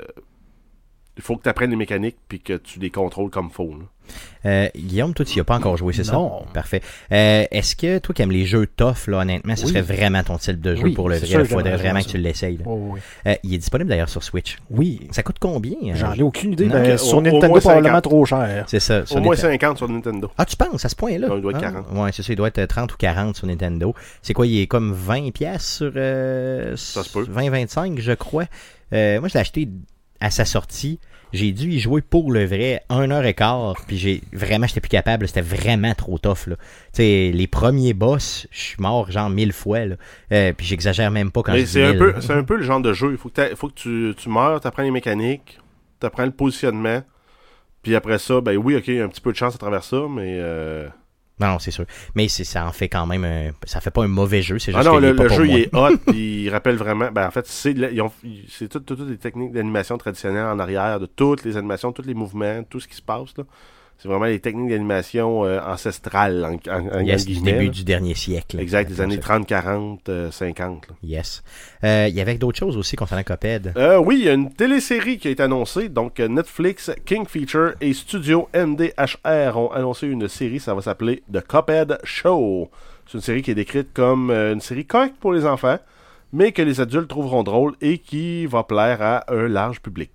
il 1.16 1.22
faut 1.22 1.36
que 1.36 1.42
tu 1.42 1.48
apprennes 1.48 1.70
les 1.70 1.76
mécaniques 1.76 2.18
puis 2.28 2.40
que 2.40 2.52
tu 2.52 2.78
les 2.78 2.90
contrôles 2.90 3.30
comme 3.30 3.50
faut. 3.50 3.74
là. 3.76 3.84
Euh, 4.46 4.68
Guillaume, 4.76 5.14
toi, 5.14 5.24
tu 5.24 5.34
n'y 5.34 5.40
as 5.40 5.44
pas 5.44 5.56
encore 5.56 5.76
joué, 5.76 5.92
c'est 5.92 6.04
ça? 6.04 6.12
Non. 6.12 6.44
Parfait. 6.54 6.80
Euh, 7.12 7.44
Est-ce 7.50 7.74
que 7.76 7.98
toi 7.98 8.14
qui 8.14 8.22
aimes 8.22 8.30
les 8.30 8.46
jeux 8.46 8.66
tough, 8.66 9.08
là, 9.08 9.18
honnêtement, 9.18 9.56
ce 9.56 9.62
Oui. 9.64 9.68
serait 9.70 9.82
vraiment 9.82 10.22
ton 10.22 10.38
type 10.38 10.60
de 10.60 10.76
jeu 10.76 10.82
Oui, 10.84 10.92
pour 10.94 11.08
le 11.08 11.16
vrai? 11.16 11.26
Il 11.28 11.44
faudrait 11.44 11.76
vraiment 11.76 12.00
ça. 12.00 12.06
que 12.06 12.10
tu 12.12 12.18
l'essayes. 12.18 12.58
Oh, 12.64 12.90
oui. 12.92 13.00
Euh, 13.26 13.34
il 13.42 13.54
est 13.54 13.58
disponible 13.58 13.90
d'ailleurs 13.90 14.08
sur 14.08 14.22
Switch. 14.22 14.56
Oui. 14.70 15.08
Ça 15.10 15.22
coûte 15.22 15.36
combien? 15.40 15.74
J'en 15.94 16.12
ai 16.14 16.22
aucune 16.22 16.52
idée. 16.52 16.68
Sur 16.98 17.18
au- 17.18 17.22
Nintendo, 17.22 17.58
probablement 17.58 17.88
50. 17.96 18.02
trop 18.04 18.24
cher. 18.24 18.64
C'est 18.68 18.80
ça. 18.80 19.04
sur 19.06 19.16
Au 19.16 19.20
moins 19.20 19.34
Nintendo. 19.34 19.52
50 19.52 19.76
sur 19.78 19.88
Nintendo. 19.88 20.30
Ah, 20.38 20.44
tu 20.44 20.56
penses 20.56 20.84
à 20.84 20.88
ce 20.88 20.96
point-là? 20.96 21.28
Non, 21.28 21.36
il 21.36 21.42
doit 21.42 21.52
être 21.52 21.58
Ah, 21.62 21.72
40. 21.72 21.86
Ouais, 21.92 22.10
c'est 22.12 22.22
ça, 22.22 22.32
il 22.32 22.36
doit 22.36 22.48
être 22.48 22.64
30 22.66 22.92
ou 22.94 22.96
40 22.96 23.36
sur 23.36 23.46
Nintendo. 23.46 23.94
C'est 24.22 24.34
quoi, 24.34 24.46
il 24.46 24.60
est 24.60 24.66
comme 24.66 24.92
20 24.92 25.32
pièces 25.32 25.76
sur 25.76 25.92
euh, 25.96 26.76
Ça 26.76 27.02
se 27.02 27.12
peut. 27.12 27.24
20-25, 27.24 27.98
je 28.00 28.12
crois. 28.12 28.44
Euh, 28.92 29.18
moi, 29.20 29.28
je 29.28 29.34
l'ai 29.34 29.40
acheté 29.40 29.68
à 30.20 30.30
sa 30.30 30.44
sortie. 30.44 30.98
J'ai 31.32 31.52
dû 31.52 31.70
y 31.70 31.78
jouer 31.78 32.00
pour 32.00 32.32
le 32.32 32.44
vrai, 32.46 32.82
1 32.88 33.10
heure 33.10 33.24
et 33.24 33.34
quart, 33.34 33.76
puis 33.86 33.98
j'ai 33.98 34.22
vraiment, 34.32 34.66
j'étais 34.66 34.80
plus 34.80 34.88
capable, 34.88 35.28
c'était 35.28 35.42
vraiment 35.42 35.94
trop 35.94 36.18
tough, 36.18 36.46
là. 36.46 36.56
Les 36.98 37.46
premiers 37.46 37.92
boss, 37.92 38.46
je 38.50 38.60
suis 38.60 38.76
mort 38.78 39.10
genre 39.10 39.28
mille 39.28 39.52
fois, 39.52 39.84
là. 39.84 39.96
Euh, 40.32 40.52
puis 40.52 40.66
j'exagère 40.66 41.10
même 41.10 41.30
pas 41.30 41.42
quand 41.42 41.52
je 41.52 41.58
Mais 41.58 41.66
c'est 41.66 41.84
un, 41.84 41.94
peu, 41.94 42.14
c'est 42.20 42.32
un 42.32 42.44
peu 42.44 42.56
le 42.56 42.62
genre 42.62 42.80
de 42.80 42.92
jeu. 42.92 43.12
Il 43.12 43.18
faut 43.18 43.28
que, 43.28 43.54
faut 43.54 43.68
que 43.68 43.74
tu, 43.74 44.14
tu 44.16 44.28
meurs, 44.28 44.60
tu 44.60 44.66
apprends 44.66 44.82
les 44.82 44.90
mécaniques, 44.90 45.58
tu 46.00 46.06
apprends 46.06 46.24
le 46.24 46.30
positionnement. 46.30 47.02
Puis 47.82 47.94
après 47.94 48.18
ça, 48.18 48.40
ben 48.40 48.56
oui, 48.56 48.76
ok, 48.76 48.88
il 48.88 48.94
y 48.94 49.00
a 49.00 49.04
un 49.04 49.08
petit 49.08 49.20
peu 49.20 49.32
de 49.32 49.36
chance 49.36 49.54
à 49.54 49.58
travers 49.58 49.84
ça, 49.84 50.02
mais. 50.08 50.38
Euh... 50.40 50.88
Non, 51.40 51.48
non, 51.48 51.58
c'est 51.58 51.70
sûr. 51.70 51.84
Mais 52.14 52.28
ça 52.28 52.66
en 52.66 52.72
fait 52.72 52.88
quand 52.88 53.06
même 53.06 53.24
un- 53.24 53.50
Ça 53.64 53.80
fait 53.80 53.90
pas 53.90 54.02
un 54.04 54.08
mauvais 54.08 54.42
jeu, 54.42 54.58
c'est 54.58 54.72
Ah 54.74 54.78
juste 54.78 54.88
non, 54.88 54.94
qu'il 54.98 55.02
le, 55.02 55.08
est 55.08 55.14
pas 55.14 55.22
le 55.24 55.28
pour 55.28 55.36
jeu 55.38 55.44
moi. 55.44 55.54
il 55.56 55.62
est 55.62 55.74
hot, 55.74 56.12
il 56.14 56.50
rappelle 56.50 56.76
vraiment. 56.76 57.10
Ben 57.12 57.26
en 57.26 57.30
fait, 57.30 57.46
c'est 57.46 57.74
toutes 57.74 58.70
toutes- 58.70 58.86
toutes 58.86 59.08
les 59.08 59.18
techniques 59.18 59.52
d'animation 59.52 59.96
traditionnelles 59.98 60.46
en 60.46 60.58
arrière, 60.58 60.98
de 61.00 61.06
toutes 61.06 61.44
les 61.44 61.56
animations, 61.56 61.92
tous 61.92 62.02
les 62.02 62.14
mouvements, 62.14 62.62
tout 62.68 62.80
ce 62.80 62.88
qui 62.88 62.96
se 62.96 63.02
passe 63.02 63.36
là. 63.36 63.44
C'est 64.00 64.06
vraiment 64.06 64.26
les 64.26 64.38
techniques 64.38 64.68
d'animation 64.70 65.44
euh, 65.44 65.60
ancestrales 65.60 66.44
en, 66.44 66.70
en, 66.72 66.86
en 66.98 67.00
Yes, 67.00 67.26
du 67.26 67.40
début 67.40 67.64
là. 67.66 67.70
du 67.72 67.82
dernier 67.82 68.14
siècle. 68.14 68.60
Exact, 68.60 68.88
des 68.88 69.00
années 69.00 69.16
ça. 69.16 69.22
30, 69.22 69.46
40, 69.46 70.08
euh, 70.08 70.30
50. 70.30 70.86
là. 70.88 70.94
Yes. 71.02 71.42
Euh, 71.82 72.06
Il 72.08 72.14
y 72.14 72.20
avait 72.20 72.36
d'autres 72.36 72.58
choses 72.58 72.76
aussi 72.76 72.94
concernant 72.94 73.24
Coped. 73.24 73.72
Euh, 73.76 73.98
oui, 73.98 74.18
il 74.20 74.24
y 74.26 74.28
a 74.28 74.34
une 74.34 74.52
télésérie 74.52 75.18
qui 75.18 75.26
a 75.26 75.32
été 75.32 75.42
annoncée. 75.42 75.88
Donc, 75.88 76.20
euh, 76.20 76.28
Netflix, 76.28 76.92
King 77.06 77.26
Feature 77.26 77.72
et 77.80 77.92
Studio 77.92 78.48
MDHR 78.54 79.56
ont 79.56 79.72
annoncé 79.72 80.06
une 80.06 80.28
série. 80.28 80.60
Ça 80.60 80.74
va 80.74 80.80
s'appeler 80.82 81.24
The 81.32 81.40
Cuphead 81.44 81.98
Show. 82.04 82.70
C'est 83.06 83.14
une 83.18 83.22
série 83.22 83.42
qui 83.42 83.50
est 83.50 83.54
décrite 83.56 83.88
comme 83.94 84.30
euh, 84.30 84.52
une 84.52 84.60
série 84.60 84.84
correcte 84.86 85.16
pour 85.18 85.32
les 85.32 85.44
enfants, 85.44 85.78
mais 86.32 86.52
que 86.52 86.62
les 86.62 86.80
adultes 86.80 87.08
trouveront 87.08 87.42
drôle 87.42 87.74
et 87.80 87.98
qui 87.98 88.46
va 88.46 88.62
plaire 88.62 89.02
à 89.02 89.24
un 89.32 89.48
large 89.48 89.80
public. 89.80 90.10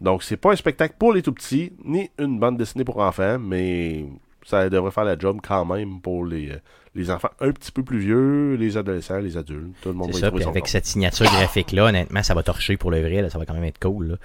Donc, 0.00 0.22
c'est 0.22 0.36
pas 0.36 0.52
un 0.52 0.56
spectacle 0.56 0.94
pour 0.98 1.12
les 1.12 1.22
tout 1.22 1.32
petits, 1.32 1.72
ni 1.84 2.08
une 2.18 2.38
bande 2.38 2.56
dessinée 2.56 2.84
pour 2.84 2.98
enfants, 2.98 3.38
mais 3.38 4.06
ça 4.46 4.68
devrait 4.70 4.90
faire 4.92 5.04
la 5.04 5.18
job 5.18 5.40
quand 5.46 5.64
même 5.64 6.00
pour 6.00 6.24
les, 6.24 6.50
euh, 6.50 6.56
les 6.94 7.10
enfants 7.10 7.30
un 7.40 7.50
petit 7.52 7.70
peu 7.72 7.82
plus 7.82 7.98
vieux, 7.98 8.54
les 8.54 8.76
adolescents, 8.76 9.18
les 9.18 9.36
adultes. 9.36 9.74
Tout 9.82 9.88
le 9.90 9.94
monde 9.96 10.10
va 10.12 10.16
y 10.16 10.20
ça, 10.20 10.30
puis 10.30 10.44
avec 10.44 10.62
compte. 10.62 10.68
cette 10.68 10.86
signature 10.86 11.26
graphique-là, 11.26 11.86
honnêtement, 11.86 12.22
ça 12.22 12.34
va 12.34 12.42
torcher 12.42 12.76
pour 12.76 12.90
le 12.90 13.00
vrai, 13.00 13.22
là, 13.22 13.28
ça 13.30 13.38
va 13.38 13.44
quand 13.44 13.54
même 13.54 13.64
être 13.64 13.80
cool. 13.80 14.06
là. 14.08 14.16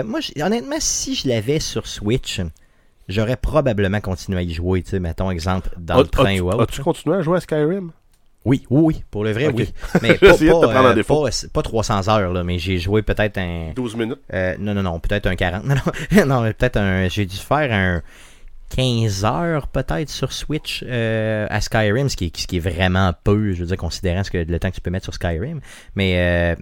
Euh, 0.00 0.04
moi, 0.04 0.20
honnêtement, 0.40 0.76
si 0.78 1.14
je 1.14 1.26
l'avais 1.28 1.58
sur 1.58 1.86
Switch, 1.86 2.40
j'aurais 3.08 3.36
probablement 3.36 4.00
continué 4.00 4.38
à 4.38 4.42
y 4.42 4.52
jouer, 4.52 4.82
tu 4.82 4.90
sais, 4.90 5.00
mettons 5.00 5.30
exemple 5.30 5.70
dans 5.78 5.96
le 5.96 6.02
As- 6.02 6.08
train 6.08 6.24
as-tu- 6.26 6.40
ou 6.42 6.48
autre. 6.50 6.62
As-tu 6.62 6.82
continué 6.82 7.16
à 7.16 7.22
jouer 7.22 7.38
à 7.38 7.40
Skyrim? 7.40 7.90
Oui, 8.44 8.66
oui, 8.68 8.82
oui, 8.82 9.04
pour 9.10 9.24
le 9.24 9.32
vrai, 9.32 9.48
oui. 9.48 9.72
Mais 10.02 10.14
pas, 10.14 10.32
pas, 10.32 10.36
prendre 10.36 10.76
en 10.76 10.84
euh, 10.86 10.94
défaut. 10.94 11.24
pas, 11.24 11.30
pas 11.52 11.62
300 11.62 12.08
heures, 12.08 12.32
là, 12.32 12.44
mais 12.44 12.58
j'ai 12.58 12.78
joué 12.78 13.02
peut-être 13.02 13.38
un... 13.38 13.72
12 13.74 13.96
minutes. 13.96 14.20
euh, 14.32 14.54
non, 14.58 14.74
non, 14.74 14.82
non, 14.82 15.00
peut-être 15.00 15.26
un 15.26 15.34
40. 15.36 15.64
Non, 15.66 15.74
non, 16.12 16.26
non 16.26 16.42
peut-être 16.52 16.76
un... 16.76 17.08
J'ai 17.08 17.24
dû 17.24 17.36
faire 17.36 17.72
un 17.72 18.02
15 18.70 19.24
heures 19.24 19.68
peut-être 19.68 20.10
sur 20.10 20.32
Switch 20.32 20.84
euh, 20.86 21.46
à 21.48 21.60
Skyrim, 21.60 22.08
ce 22.08 22.16
qui, 22.16 22.26
est, 22.26 22.36
ce 22.36 22.46
qui 22.46 22.56
est 22.56 22.60
vraiment 22.60 23.12
peu, 23.24 23.52
je 23.52 23.60
veux 23.60 23.66
dire, 23.66 23.76
considérant 23.76 24.24
ce 24.24 24.30
que, 24.30 24.38
le 24.38 24.58
temps 24.58 24.70
que 24.70 24.74
tu 24.74 24.80
peux 24.80 24.90
mettre 24.90 25.04
sur 25.04 25.14
Skyrim. 25.14 25.60
Mais 25.94 26.18
euh, 26.18 26.56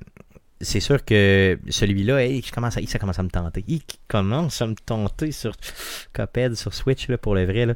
c'est 0.60 0.80
sûr 0.80 1.04
que 1.04 1.58
celui-là, 1.68 2.22
hey, 2.22 2.42
je 2.44 2.52
commence 2.52 2.76
à, 2.76 2.80
ça 2.86 2.98
commence 2.98 3.18
à 3.18 3.22
me 3.22 3.30
tenter. 3.30 3.64
Il 3.66 3.80
commence 4.08 4.60
à 4.60 4.66
me 4.66 4.74
tenter 4.74 5.32
sur 5.32 5.54
Cuphead, 6.12 6.54
sur 6.54 6.74
Switch, 6.74 7.08
là, 7.08 7.18
pour 7.18 7.34
le 7.34 7.44
vrai. 7.44 7.66
Là. 7.66 7.74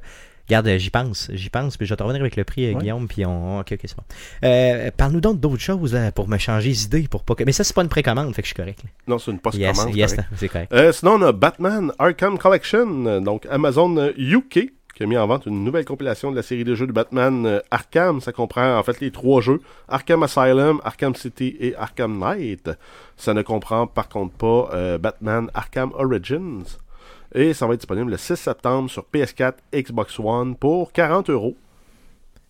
Regarde, 0.49 0.68
euh, 0.68 0.78
j'y 0.78 0.90
pense, 0.90 1.28
j'y 1.32 1.51
pense, 1.51 1.76
puis 1.76 1.86
je 1.86 1.92
vais 1.92 1.97
te 1.97 2.03
revenir 2.03 2.20
avec 2.22 2.36
le 2.36 2.44
prix, 2.44 2.66
euh, 2.66 2.74
Ouais. 2.74 2.80
Guillaume, 2.80 3.09
puis 3.09 3.24
on... 3.26 3.61
Ok, 3.61 3.72
ok, 3.72 3.80
c'est 3.84 3.97
bon. 3.97 4.05
Euh, 4.44 4.90
Parle-nous 4.97 5.20
donc 5.20 5.40
d'autres 5.40 5.62
choses 5.62 5.92
là, 5.94 6.12
pour 6.12 6.28
me 6.28 6.38
changer 6.38 6.70
d'idée, 6.72 7.09
pour 7.11 7.24
pas 7.24 7.34
que... 7.34 7.44
Mais 7.44 7.53
ça, 7.53 7.64
c'est 7.64 7.74
pas 7.74 7.82
une 7.82 7.88
précommande, 7.88 8.34
fait 8.34 8.42
que 8.42 8.47
je 8.49 8.55
suis 8.55 8.62
correct. 8.62 8.80
là. 8.84 8.90
Non, 9.09 9.18
c'est 9.18 9.30
une 9.32 9.38
post-commande. 9.40 9.94
yes, 9.97 10.16
c'est 10.36 10.49
correct. 10.49 10.72
Euh, 10.72 10.92
sinon, 10.92 11.12
on 11.14 11.22
a 11.22 11.32
Batman 11.32 11.92
Arkham 11.99 12.38
Collection, 12.38 13.20
donc 13.20 13.47
Amazon 13.51 14.11
UK, 14.16 14.70
qui 14.94 15.03
a 15.03 15.07
mis 15.07 15.18
en 15.18 15.26
vente 15.26 15.44
une 15.44 15.62
nouvelle 15.62 15.84
compilation 15.84 16.30
de 16.30 16.36
la 16.36 16.42
série 16.42 16.64
de 16.64 16.74
jeux 16.74 16.86
de 16.86 16.92
Batman 16.92 17.61
Arkham. 17.70 18.22
Ça 18.22 18.32
comprend 18.32 18.78
en 18.78 18.82
fait 18.82 18.99
les 19.01 19.11
trois 19.11 19.42
jeux 19.42 19.61
Arkham 19.88 20.22
Asylum, 20.22 20.80
Arkham 20.84 21.14
City 21.14 21.55
et 21.61 21.74
Arkham 21.76 22.18
Knight. 22.18 22.70
Ça 23.18 23.34
ne 23.34 23.42
comprend 23.42 23.86
par 23.86 24.09
contre 24.09 24.34
pas 24.36 24.70
euh, 24.72 24.97
Batman 24.97 25.51
Arkham 25.53 25.90
Origins. 25.99 26.62
Et 27.35 27.53
ça 27.55 27.66
va 27.66 27.74
être 27.74 27.81
disponible 27.81 28.11
le 28.11 28.16
6 28.16 28.37
septembre 28.37 28.91
sur 28.91 29.05
PS4, 29.12 29.55
Xbox 29.74 30.18
One 30.18 30.55
pour 30.57 30.93
40 30.93 31.31
euros. 31.31 31.57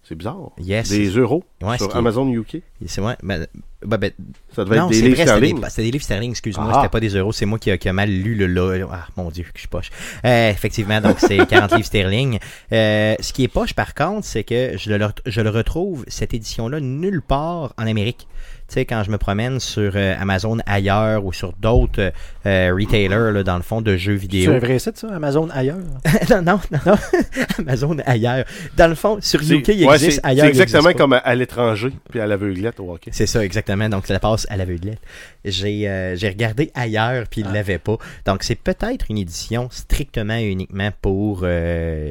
C'est 0.08 0.14
bizarre. 0.14 0.52
Yes. 0.60 0.88
Des 0.88 1.08
euros 1.08 1.42
Ouais, 1.60 1.78
sur 1.78 1.94
Amazon 1.96 2.28
UK. 2.28 2.58
C'est 2.86 3.00
vrai. 3.00 3.16
ben, 3.24 3.44
Ben, 3.84 3.96
ben, 3.96 4.12
Ça 4.54 4.64
devait 4.64 4.76
non, 4.78 4.86
être 4.86 4.94
c'est 4.94 5.00
des 5.02 5.08
livres 5.08 5.16
des, 5.16 5.22
sterling. 5.26 5.64
c'était 5.68 5.82
des 5.82 5.90
livres 5.90 6.04
sterling, 6.04 6.30
excuse-moi, 6.30 6.70
Ah. 6.72 6.76
c'était 6.76 6.88
pas 6.92 7.00
des 7.00 7.08
euros, 7.16 7.32
c'est 7.32 7.44
moi 7.44 7.58
qui 7.58 7.76
qui 7.76 7.88
a 7.88 7.92
mal 7.92 8.08
lu 8.08 8.36
le 8.36 8.46
là. 8.46 8.86
Ah, 8.92 9.06
mon 9.16 9.30
Dieu, 9.32 9.42
que 9.42 9.50
je 9.56 9.60
suis 9.60 9.68
poche. 9.68 9.90
Euh, 10.24 10.50
effectivement, 10.50 11.00
donc 11.00 11.16
c'est 11.18 11.38
40 11.48 11.72
livres 11.72 11.84
sterling. 11.86 12.38
Euh, 12.72 13.16
ce 13.18 13.32
qui 13.32 13.42
est 13.42 13.48
poche, 13.48 13.74
par 13.74 13.94
contre, 13.94 14.24
c'est 14.24 14.44
que 14.44 14.76
je 14.78 14.92
le, 14.92 15.08
je 15.26 15.40
le 15.40 15.50
retrouve, 15.50 16.04
cette 16.06 16.34
édition-là, 16.34 16.78
nulle 16.78 17.20
part 17.22 17.74
en 17.76 17.86
Amérique. 17.88 18.28
Tu 18.68 18.74
sais, 18.74 18.84
quand 18.84 19.04
je 19.04 19.12
me 19.12 19.16
promène 19.18 19.60
sur 19.60 19.92
euh, 19.94 20.14
Amazon 20.20 20.58
ailleurs 20.66 21.24
ou 21.24 21.32
sur 21.32 21.52
d'autres 21.52 22.10
euh, 22.46 22.74
retailers, 22.76 23.32
là, 23.32 23.44
dans 23.44 23.56
le 23.56 23.62
fond, 23.62 23.80
de 23.80 23.96
jeux 23.96 24.14
C'est 24.16 24.22
vidéo. 24.22 24.52
un 24.54 24.58
vrai 24.58 24.80
site, 24.80 24.96
ça, 24.98 25.08
Amazon 25.14 25.48
ailleurs? 25.50 25.76
non, 26.30 26.42
non, 26.42 26.60
non. 26.84 26.94
Amazon 27.60 27.96
ailleurs. 28.04 28.44
Dans 28.76 28.88
le 28.88 28.96
fond, 28.96 29.18
sur 29.20 29.40
C'est 29.40 29.54
UK, 29.54 29.68
il 29.68 29.86
ouais, 29.86 29.94
existe 29.94 30.12
c'est- 30.20 30.26
ailleurs. 30.26 30.46
C'est 30.46 30.50
exactement 30.62 30.92
comme 30.94 31.12
à, 31.12 31.18
à 31.18 31.34
l'étranger, 31.36 31.90
puis 32.10 32.18
à 32.18 32.26
l'aveuglette 32.26 32.80
au 32.80 32.90
hockey. 32.92 33.10
C'est 33.14 33.26
ça, 33.26 33.44
exactement. 33.44 33.88
Donc, 33.88 34.06
ça 34.08 34.18
passe 34.18 34.48
à 34.50 34.56
l'aveuglette. 34.56 34.98
J'ai 35.44 35.88
euh, 35.88 36.16
j'ai 36.16 36.28
regardé 36.28 36.72
ailleurs, 36.74 37.26
puis 37.30 37.42
il 37.42 37.44
ne 37.44 37.50
Ah. 37.50 37.54
l'avait 37.54 37.78
pas. 37.78 37.98
Donc, 38.26 38.42
c'est 38.42 38.56
peut-être 38.56 39.06
une 39.10 39.18
édition 39.18 39.68
strictement 39.70 40.34
et 40.38 40.46
uniquement 40.46 40.90
pour, 41.00 41.42
euh, 41.44 42.10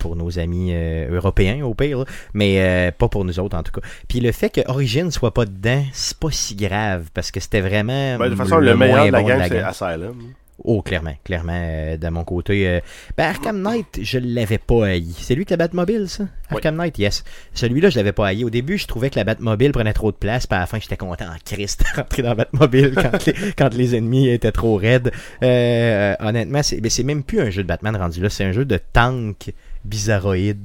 pour 0.00 0.16
nos 0.16 0.38
amis 0.38 0.70
euh, 0.72 1.14
européens, 1.14 1.64
au 1.64 1.74
pire, 1.74 2.00
là. 2.00 2.04
mais 2.34 2.56
euh, 2.58 2.90
pas 2.90 3.08
pour 3.08 3.24
nous 3.24 3.38
autres, 3.38 3.56
en 3.56 3.62
tout 3.62 3.72
cas. 3.72 3.86
Puis 4.08 4.18
le 4.20 4.32
fait 4.32 4.50
que 4.50 4.60
Origin 4.66 5.10
soit 5.12 5.32
pas 5.32 5.44
dedans, 5.44 5.84
c'est 5.92 6.18
pas 6.18 6.30
si 6.32 6.56
grave, 6.56 7.10
parce 7.14 7.30
que 7.30 7.38
c'était 7.38 7.60
vraiment. 7.60 8.18
Ben, 8.18 8.24
de 8.24 8.30
toute 8.30 8.38
façon, 8.38 8.58
le, 8.58 8.76
meilleur 8.76 9.06
de 9.06 9.12
la 9.12 9.20
bon 9.20 9.26
game, 9.28 9.44
c'est. 9.48 9.58
Asylum. 9.60 10.34
Oh, 10.64 10.82
clairement, 10.82 11.14
clairement, 11.24 11.58
euh, 11.58 11.96
de 11.96 12.08
mon 12.08 12.24
côté. 12.24 12.68
euh, 12.68 12.80
ben, 13.16 13.28
Arkham 13.28 13.62
Knight, 13.62 14.00
je 14.02 14.18
l'avais 14.18 14.58
pas 14.58 14.86
haï. 14.88 15.14
C'est 15.16 15.34
lui 15.34 15.44
qui 15.44 15.52
la 15.52 15.56
Batmobile, 15.56 16.08
ça? 16.08 16.24
Arkham 16.50 16.76
Knight, 16.76 16.98
yes. 16.98 17.24
Celui-là, 17.54 17.88
je 17.88 17.96
l'avais 17.96 18.12
pas 18.12 18.26
haï. 18.26 18.44
Au 18.44 18.50
début, 18.50 18.76
je 18.76 18.86
trouvais 18.86 19.08
que 19.08 19.16
la 19.16 19.24
Batmobile 19.24 19.72
prenait 19.72 19.92
trop 19.94 20.12
de 20.12 20.16
place, 20.16 20.46
puis 20.46 20.56
à 20.56 20.60
la 20.60 20.66
fin, 20.66 20.78
j'étais 20.78 20.98
content 20.98 21.26
en 21.26 21.36
Christ 21.44 21.80
de 21.80 21.96
rentrer 21.96 22.22
dans 22.22 22.30
la 22.30 22.34
Batmobile 22.34 22.94
quand 22.94 23.26
les, 23.26 23.34
quand 23.56 23.74
les 23.74 23.96
ennemis 23.96 24.28
étaient 24.28 24.52
trop 24.52 24.76
raides. 24.76 25.12
Euh, 25.42 26.14
honnêtement, 26.20 26.62
c'est 26.62 26.80
ben, 26.80 26.90
c'est 26.90 27.04
même 27.04 27.22
plus 27.22 27.40
un 27.40 27.50
jeu 27.50 27.62
de 27.62 27.68
Batman 27.68 27.96
rendu 27.96 28.20
là, 28.20 28.28
c'est 28.28 28.44
un 28.44 28.52
jeu 28.52 28.66
de 28.66 28.78
tank 28.92 29.52
bizarroïde 29.84 30.58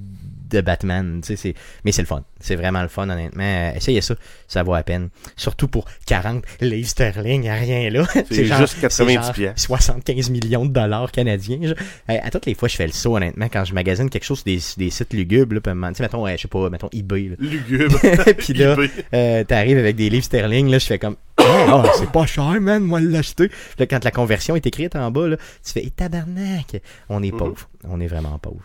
de 0.48 0.62
Batman. 0.62 1.22
tu 1.22 1.30
sais, 1.30 1.36
c'est- 1.38 1.56
Mais 1.84 1.92
c'est 1.92 2.04
le 2.04 2.08
fun. 2.08 2.24
C'est 2.40 2.56
vraiment 2.56 2.84
le 2.84 2.88
fun, 2.88 3.10
honnêtement. 3.10 3.74
Essayez 3.76 4.00
ça, 4.02 4.14
ça 4.48 4.62
vaut 4.62 4.76
la 4.76 4.84
peine. 4.84 5.10
Surtout 5.36 5.68
pour 5.68 5.86
40 6.06 6.44
livres 6.62 6.88
sterling, 6.88 7.44
y 7.46 7.50
a 7.50 7.56
rien 7.56 7.90
là. 7.90 8.06
C'est 8.30 8.46
juste 8.46 8.80
90 8.80 8.90
c'est 8.92 9.14
genre 9.16 9.34
piastres. 9.34 9.60
75 9.66 10.30
millions 10.30 10.66
de 10.68 10.72
dollars 10.72 11.12
canadiens. 11.12 11.74
à 12.08 12.30
toutes 12.30 12.46
les 12.46 12.54
fois, 12.54 12.68
je 12.68 12.76
fais 12.76 12.86
le 12.86 12.94
saut, 12.94 13.18
honnêtement, 13.18 13.48
quand 13.52 13.66
je 13.66 13.74
magasine 13.74 14.08
quelque 14.08 14.24
chose 14.24 14.38
sur 14.40 14.46
des, 14.46 14.60
des 14.78 14.92
sites 14.92 15.14
lugubres, 15.14 15.56
là, 15.56 15.62
puis, 15.62 15.74
tu 15.74 15.96
sais, 15.96 16.04
mettons, 16.04 16.28
je 16.28 16.38
sais 16.38 16.48
pas, 16.48 16.70
mettons 16.70 16.90
eBay. 16.94 17.30
là. 17.30 17.36
Lugubre. 17.40 18.00
Puis 18.38 18.54
là, 18.54 18.76
euh, 19.16 19.44
t'arrives 19.46 19.80
avec 19.80 19.96
des 19.96 20.12
livres 20.12 20.26
sterling, 20.26 20.68
là, 20.70 20.78
je 20.78 20.86
fais 20.86 21.00
comme, 21.00 21.16
Ah, 21.40 21.84
c'est 21.98 22.12
pas 22.12 22.28
cher, 22.28 22.62
man, 22.62 22.84
moi 22.84 23.00
l'acheter. 23.02 23.48
Puis 23.50 23.58
là, 23.80 23.88
quand 23.88 24.04
la 24.04 24.12
conversion 24.12 24.56
est 24.56 24.66
écrite 24.68 24.96
en 24.96 25.10
bas, 25.10 25.28
là, 25.28 25.38
tu 25.38 25.72
fais, 25.74 25.84
et 25.84 25.90
tabarnak, 25.90 26.80
on 27.10 27.24
est 27.24 27.32
Mhm. 27.32 27.38
pauvre. 27.40 27.70
On 27.90 28.00
est 28.00 28.08
vraiment 28.08 28.38
pauvre. 28.38 28.62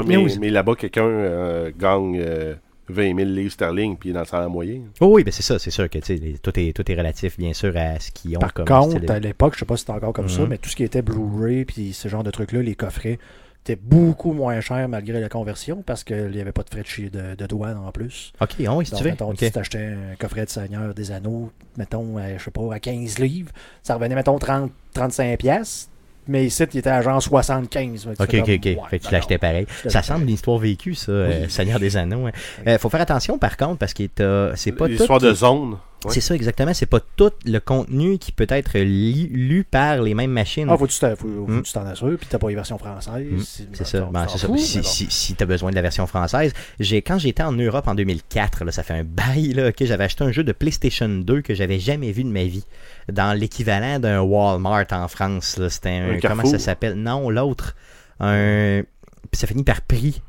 Ouais, 0.00 0.04
mais, 0.06 0.16
news. 0.16 0.28
mais 0.40 0.50
là-bas, 0.50 0.74
quelqu'un 0.76 1.04
euh, 1.06 1.70
gagne 1.78 2.18
euh, 2.20 2.54
20 2.88 3.16
000 3.16 3.28
livres 3.30 3.52
sterling, 3.52 3.96
puis 3.96 4.08
il 4.08 4.12
est 4.12 4.14
dans 4.14 4.20
le 4.20 4.26
salaire 4.26 4.50
moyen. 4.50 4.80
Oh 5.00 5.06
oui, 5.14 5.24
ben 5.24 5.30
c'est 5.32 5.42
ça, 5.42 5.58
c'est 5.58 5.70
sûr 5.70 5.88
que 5.88 5.98
tu 5.98 6.04
sais, 6.06 6.14
les- 6.16 6.38
tout 6.38 6.52
est, 6.58 6.72
tout 6.76 6.90
est 6.90 6.94
relatif, 6.94 7.38
bien 7.38 7.52
sûr, 7.52 7.72
à 7.76 7.98
ce 8.00 8.10
qu'ils 8.10 8.36
ont 8.36 8.40
Par 8.40 8.52
comme 8.52 8.66
contre, 8.66 8.96
style. 8.98 9.10
à 9.10 9.18
l'époque, 9.18 9.54
je 9.54 9.60
sais 9.60 9.64
pas 9.64 9.76
si 9.76 9.84
c'est 9.86 9.92
encore 9.92 10.12
comme 10.12 10.28
ça, 10.28 10.42
Mhm. 10.42 10.48
mais 10.48 10.58
tout 10.58 10.68
ce 10.68 10.76
qui 10.76 10.84
était 10.84 11.02
Blu-ray 11.02 11.64
puis 11.64 11.92
ce 11.92 12.08
genre 12.08 12.24
de 12.24 12.30
trucs-là, 12.30 12.62
les 12.62 12.74
coffrets, 12.74 13.18
étaient 13.64 13.78
beaucoup 13.80 14.32
moins 14.32 14.60
cher 14.60 14.88
malgré 14.88 15.20
la 15.20 15.28
conversion 15.28 15.84
parce 15.86 16.02
qu'il 16.02 16.30
n'y 16.32 16.40
avait 16.40 16.50
pas 16.50 16.64
de 16.64 16.68
frais 16.70 16.82
de, 17.04 17.08
de, 17.08 17.34
de 17.36 17.46
douane 17.46 17.76
en 17.78 17.92
plus. 17.92 18.32
Ok, 18.40 18.56
oh 18.58 18.72
oui, 18.78 18.84
si 18.86 18.90
Donc, 18.90 18.98
tu 18.98 19.04
veux. 19.04 19.10
mettons, 19.10 19.32
si 19.36 19.52
t'achetais 19.52 19.78
un 20.12 20.16
coffret 20.18 20.44
de 20.46 20.50
Seigneur 20.50 20.92
des 20.94 21.12
Anneaux, 21.12 21.52
mettons, 21.76 22.16
à, 22.18 22.36
je 22.36 22.42
sais 22.42 22.50
pas, 22.50 22.74
à 22.74 22.80
15 22.80 23.20
livres, 23.20 23.52
ça 23.84 23.94
revenait, 23.94 24.16
mettons, 24.16 24.36
30, 24.40 24.72
35 24.94 25.38
pièces. 25.38 25.88
Mais 26.28 26.46
ici, 26.46 26.62
il 26.72 26.78
était 26.78 26.88
à 26.90 27.02
genre 27.02 27.20
75. 27.22 28.04
Fait 28.04 28.26
que 28.26 28.30
tu 28.30 28.40
Ok, 28.40 28.42
ok, 28.42 28.46
comme, 28.46 28.54
ok. 28.54 28.64
ouais, 28.64 28.88
fait 28.90 28.98
que 28.98 29.02
tu 29.04 29.08
non, 29.08 29.12
l'achetais 29.18 29.38
pareil. 29.38 29.66
Ça 29.88 30.02
semble 30.02 30.22
une 30.22 30.30
histoire 30.30 30.58
vécue, 30.58 30.94
ça, 30.94 31.10
euh, 31.12 31.40
Oui. 31.44 31.50
Seigneur 31.50 31.80
des 31.80 31.96
Anneaux. 31.96 32.26
hein. 32.26 32.32
Euh, 32.66 32.78
faut 32.78 32.88
faire 32.90 33.00
attention, 33.00 33.38
par 33.38 33.56
contre, 33.56 33.78
parce 33.78 33.92
que 33.94 34.04
t'as- 34.06 34.54
c'est 34.56 34.72
pas 34.72 34.84
tout. 34.86 34.92
L'histoire 34.92 35.18
de 35.20 35.30
qui- 35.30 35.36
zone. 35.38 35.76
Ouais. 36.04 36.12
C'est 36.12 36.20
ça, 36.20 36.34
exactement. 36.34 36.72
C'est 36.74 36.86
pas 36.86 37.00
tout 37.16 37.30
le 37.44 37.58
contenu 37.58 38.18
qui 38.18 38.32
peut 38.32 38.46
être 38.48 38.78
li- 38.78 39.28
lu 39.28 39.64
par 39.64 40.00
les 40.02 40.14
mêmes 40.14 40.30
machines. 40.30 40.66
Ah, 40.70 40.76
faut 40.76 40.86
que 40.86 40.92
tu 40.92 40.98
t'en- 40.98 41.14
faut- 41.16 41.26
Mm. 41.28 41.62
assures, 41.86 42.16
puis 42.18 42.26
t'as 42.28 42.38
pas 42.38 42.48
les 42.48 42.54
versions 42.54 42.78
françaises. 42.78 43.26
Mm, 43.30 43.38
C'est 43.40 43.76
C'est 43.76 43.86
ça, 43.86 44.08
ben, 44.12 44.26
c'est 44.28 44.38
ça. 44.38 44.46
Si, 44.56 44.76
mais 44.78 44.82
bon. 44.82 44.88
si, 44.88 45.06
si 45.10 45.34
tu 45.34 45.42
as 45.42 45.46
besoin 45.46 45.70
de 45.70 45.74
la 45.76 45.82
version 45.82 46.06
française, 46.06 46.52
j'ai 46.80 47.02
quand 47.02 47.18
j'étais 47.18 47.42
en 47.42 47.52
Europe 47.52 47.88
en 47.88 47.94
2004, 47.94 48.64
là, 48.64 48.72
ça 48.72 48.82
fait 48.82 48.94
un 48.94 49.04
bail, 49.04 49.52
là, 49.54 49.70
j'avais 49.80 50.04
acheté 50.04 50.24
un 50.24 50.32
jeu 50.32 50.44
de 50.44 50.52
PlayStation 50.52 51.08
2 51.08 51.40
que 51.42 51.54
j'avais 51.54 51.78
jamais 51.78 52.12
vu 52.12 52.24
de 52.24 52.30
ma 52.30 52.44
vie, 52.44 52.64
dans 53.10 53.36
l'équivalent 53.38 53.98
d'un 53.98 54.20
Walmart 54.20 54.86
en 54.92 55.08
France. 55.08 55.58
C'était 55.68 55.88
un, 55.90 56.10
Un 56.16 56.20
comment 56.20 56.44
ça 56.44 56.58
s'appelle? 56.58 56.94
Non, 56.94 57.30
l'autre, 57.30 57.74
un, 58.20 58.82
puis 59.30 59.38
ça 59.38 59.46
finit 59.46 59.64
par 59.64 59.80
prix. 59.82 60.22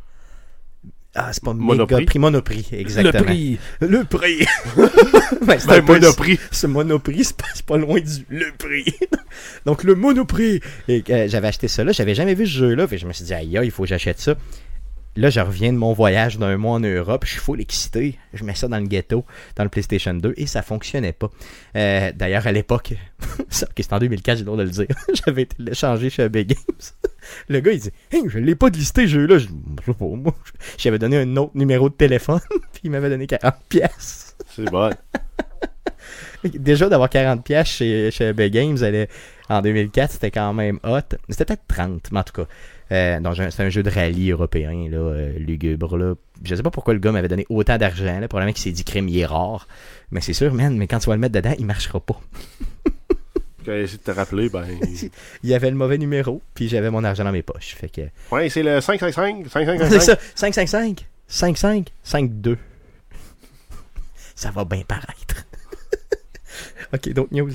Ah, 1.16 1.30
c'est 1.32 1.44
pas 1.44 1.54
Monoprix. 1.54 1.96
méga 1.96 2.06
prix, 2.08 2.20
Monoprix, 2.20 2.68
exactement. 2.72 3.20
Le 3.20 3.24
prix. 3.26 3.60
Le 3.82 4.04
prix. 4.04 4.46
Ben, 5.46 5.60
c'est 5.60 5.68
Ben, 5.68 5.84
Monoprix. 5.86 6.40
ce 6.52 6.68
Monoprix, 6.68 7.26
c'est 7.26 7.38
pas, 7.38 7.46
c'est 7.54 7.66
pas 7.66 7.78
loin 7.78 8.00
du 8.00 8.26
le 8.30 8.46
prix. 8.58 8.94
Donc 9.66 9.84
le 9.84 9.94
Monoprix. 9.96 10.62
Et 10.88 11.04
euh, 11.10 11.28
j'avais 11.28 11.48
acheté 11.50 11.68
ça 11.68 11.84
là, 11.84 11.92
j'avais 11.92 12.16
jamais 12.16 12.34
vu 12.34 12.46
ce 12.48 12.52
jeu-là, 12.52 12.88
je 12.92 13.06
me 13.06 13.14
suis 13.14 13.26
dit 13.26 13.34
aïe, 13.34 13.58
aïe, 13.58 13.68
il 13.68 13.72
faut 13.72 13.84
que 13.84 13.90
j'achète 13.90 14.20
ça. 14.20 14.36
Là, 15.16 15.30
je 15.30 15.40
reviens 15.42 15.72
de 15.72 15.78
mon 15.78 15.94
voyage 15.94 16.40
d'un 16.40 16.58
mois 16.58 16.74
en 16.74 16.80
Europe, 16.80 17.24
je 17.26 17.32
suis 17.34 17.40
full 17.40 17.62
excité. 17.62 18.18
Je 18.34 18.44
mets 18.44 18.56
ça 18.56 18.68
dans 18.68 18.80
le 18.80 18.88
ghetto, 18.88 19.26
dans 19.56 19.64
le 19.64 19.70
PlayStation 19.70 20.12
2, 20.16 20.34
et 20.38 20.48
ça 20.48 20.64
fonctionnait 20.64 21.14
pas. 21.14 21.30
Euh, 21.76 22.12
D'ailleurs, 22.16 22.48
à 22.48 22.52
l'époque, 22.52 22.94
c'était 23.50 23.94
en 23.94 24.00
2004, 24.00 24.38
j'ai 24.38 24.42
le 24.42 24.46
droit 24.46 24.58
de 24.58 24.64
le 24.64 24.70
dire, 24.72 24.88
j'avais 25.26 25.44
été 25.44 25.56
l'échanger 25.60 26.10
chez 26.10 26.24
AB 26.24 26.38
Games. 26.38 26.58
Le 27.50 27.60
gars, 27.60 27.72
il 27.72 27.80
dit 27.80 27.92
Hey, 28.12 28.24
je 28.28 28.40
l'ai 28.40 28.56
pas 28.56 28.70
de 28.70 28.78
listé, 28.78 29.08
jeu-là. 29.08 29.38
Je 29.38 29.46
sais 29.46 29.94
pas, 29.94 30.06
moi. 30.06 30.36
J'avais 30.78 31.00
donné 31.00 31.18
un 31.18 31.38
autre 31.38 31.52
numéro 31.56 31.90
de 31.90 31.96
téléphone, 31.96 32.40
puis 32.72 32.82
il 32.86 32.92
m'avait 32.92 33.10
donné 33.10 33.28
40 33.28 33.54
pièces. 33.70 34.36
C'est 34.48 34.70
bon. 34.70 34.90
Déjà, 36.44 36.90
d'avoir 36.90 37.10
40 37.10 37.44
pièces 37.44 37.68
chez, 37.68 38.12
chez 38.12 38.28
AB 38.28 38.42
Games 38.50 38.78
elle 38.82 39.08
en 39.50 39.62
2004, 39.62 40.12
c'était 40.12 40.32
quand 40.32 40.54
même 40.54 40.80
hot. 40.84 41.00
C'était 41.30 41.46
peut-être 41.46 41.64
30, 41.68 42.12
mais 42.12 42.20
en 42.20 42.24
tout 42.24 42.34
cas. 42.34 42.48
Euh, 42.92 43.20
c'est 43.50 43.64
un 43.64 43.70
jeu 43.70 43.82
de 43.82 43.90
rallye 43.90 44.32
européen, 44.32 44.88
là, 44.90 44.98
euh, 44.98 45.40
lugubre. 45.40 45.98
Là. 45.98 46.14
Je 46.44 46.54
sais 46.54 46.62
pas 46.62 46.70
pourquoi 46.70 46.94
le 46.94 47.00
gars 47.00 47.12
m'avait 47.12 47.28
donné 47.28 47.46
autant 47.50 47.78
d'argent. 47.78 48.20
Là. 48.20 48.28
Probablement 48.28 48.54
qu'il 48.54 48.62
s'est 48.62 48.72
dit 48.72 48.84
crime, 48.84 49.10
il 49.10 49.18
est 49.18 49.26
rare. 49.26 49.68
Mais 50.12 50.22
c'est 50.22 50.34
sûr, 50.34 50.54
man, 50.54 50.78
mais 50.78 50.88
quand 50.88 51.00
tu 51.00 51.08
vas 51.08 51.16
le 51.16 51.22
mettre 51.22 51.34
dedans, 51.34 51.56
il 51.58 51.66
marchera 51.66 52.00
pas. 52.00 52.20
Quand 53.66 53.72
il 53.74 53.80
essaie 53.82 53.98
de 53.98 54.02
te 54.04 54.12
rappeler, 54.12 54.50
ben. 54.50 54.66
Il 55.44 55.50
y 55.50 55.54
avait 55.54 55.70
le 55.70 55.76
mauvais 55.76 55.98
numéro, 55.98 56.42
puis 56.54 56.68
j'avais 56.70 56.90
mon 56.90 57.04
argent 57.04 57.24
dans 57.24 57.32
mes 57.32 57.42
poches. 57.44 57.76
Fait 57.76 57.90
que. 57.90 58.02
Ouais, 58.32 58.50
c'est 58.50 58.64
le 58.64 58.82
555. 58.82 59.44
C'est 59.44 59.50
555. 59.50 60.02
ça, 60.02 60.18
555, 60.36 61.06
55, 61.28 61.88
52. 62.04 62.58
Ça 64.36 64.52
va 64.52 64.66
bien 64.66 64.82
paraître. 64.88 65.46
ok, 66.94 67.10
donc 67.14 67.32
news? 67.32 67.52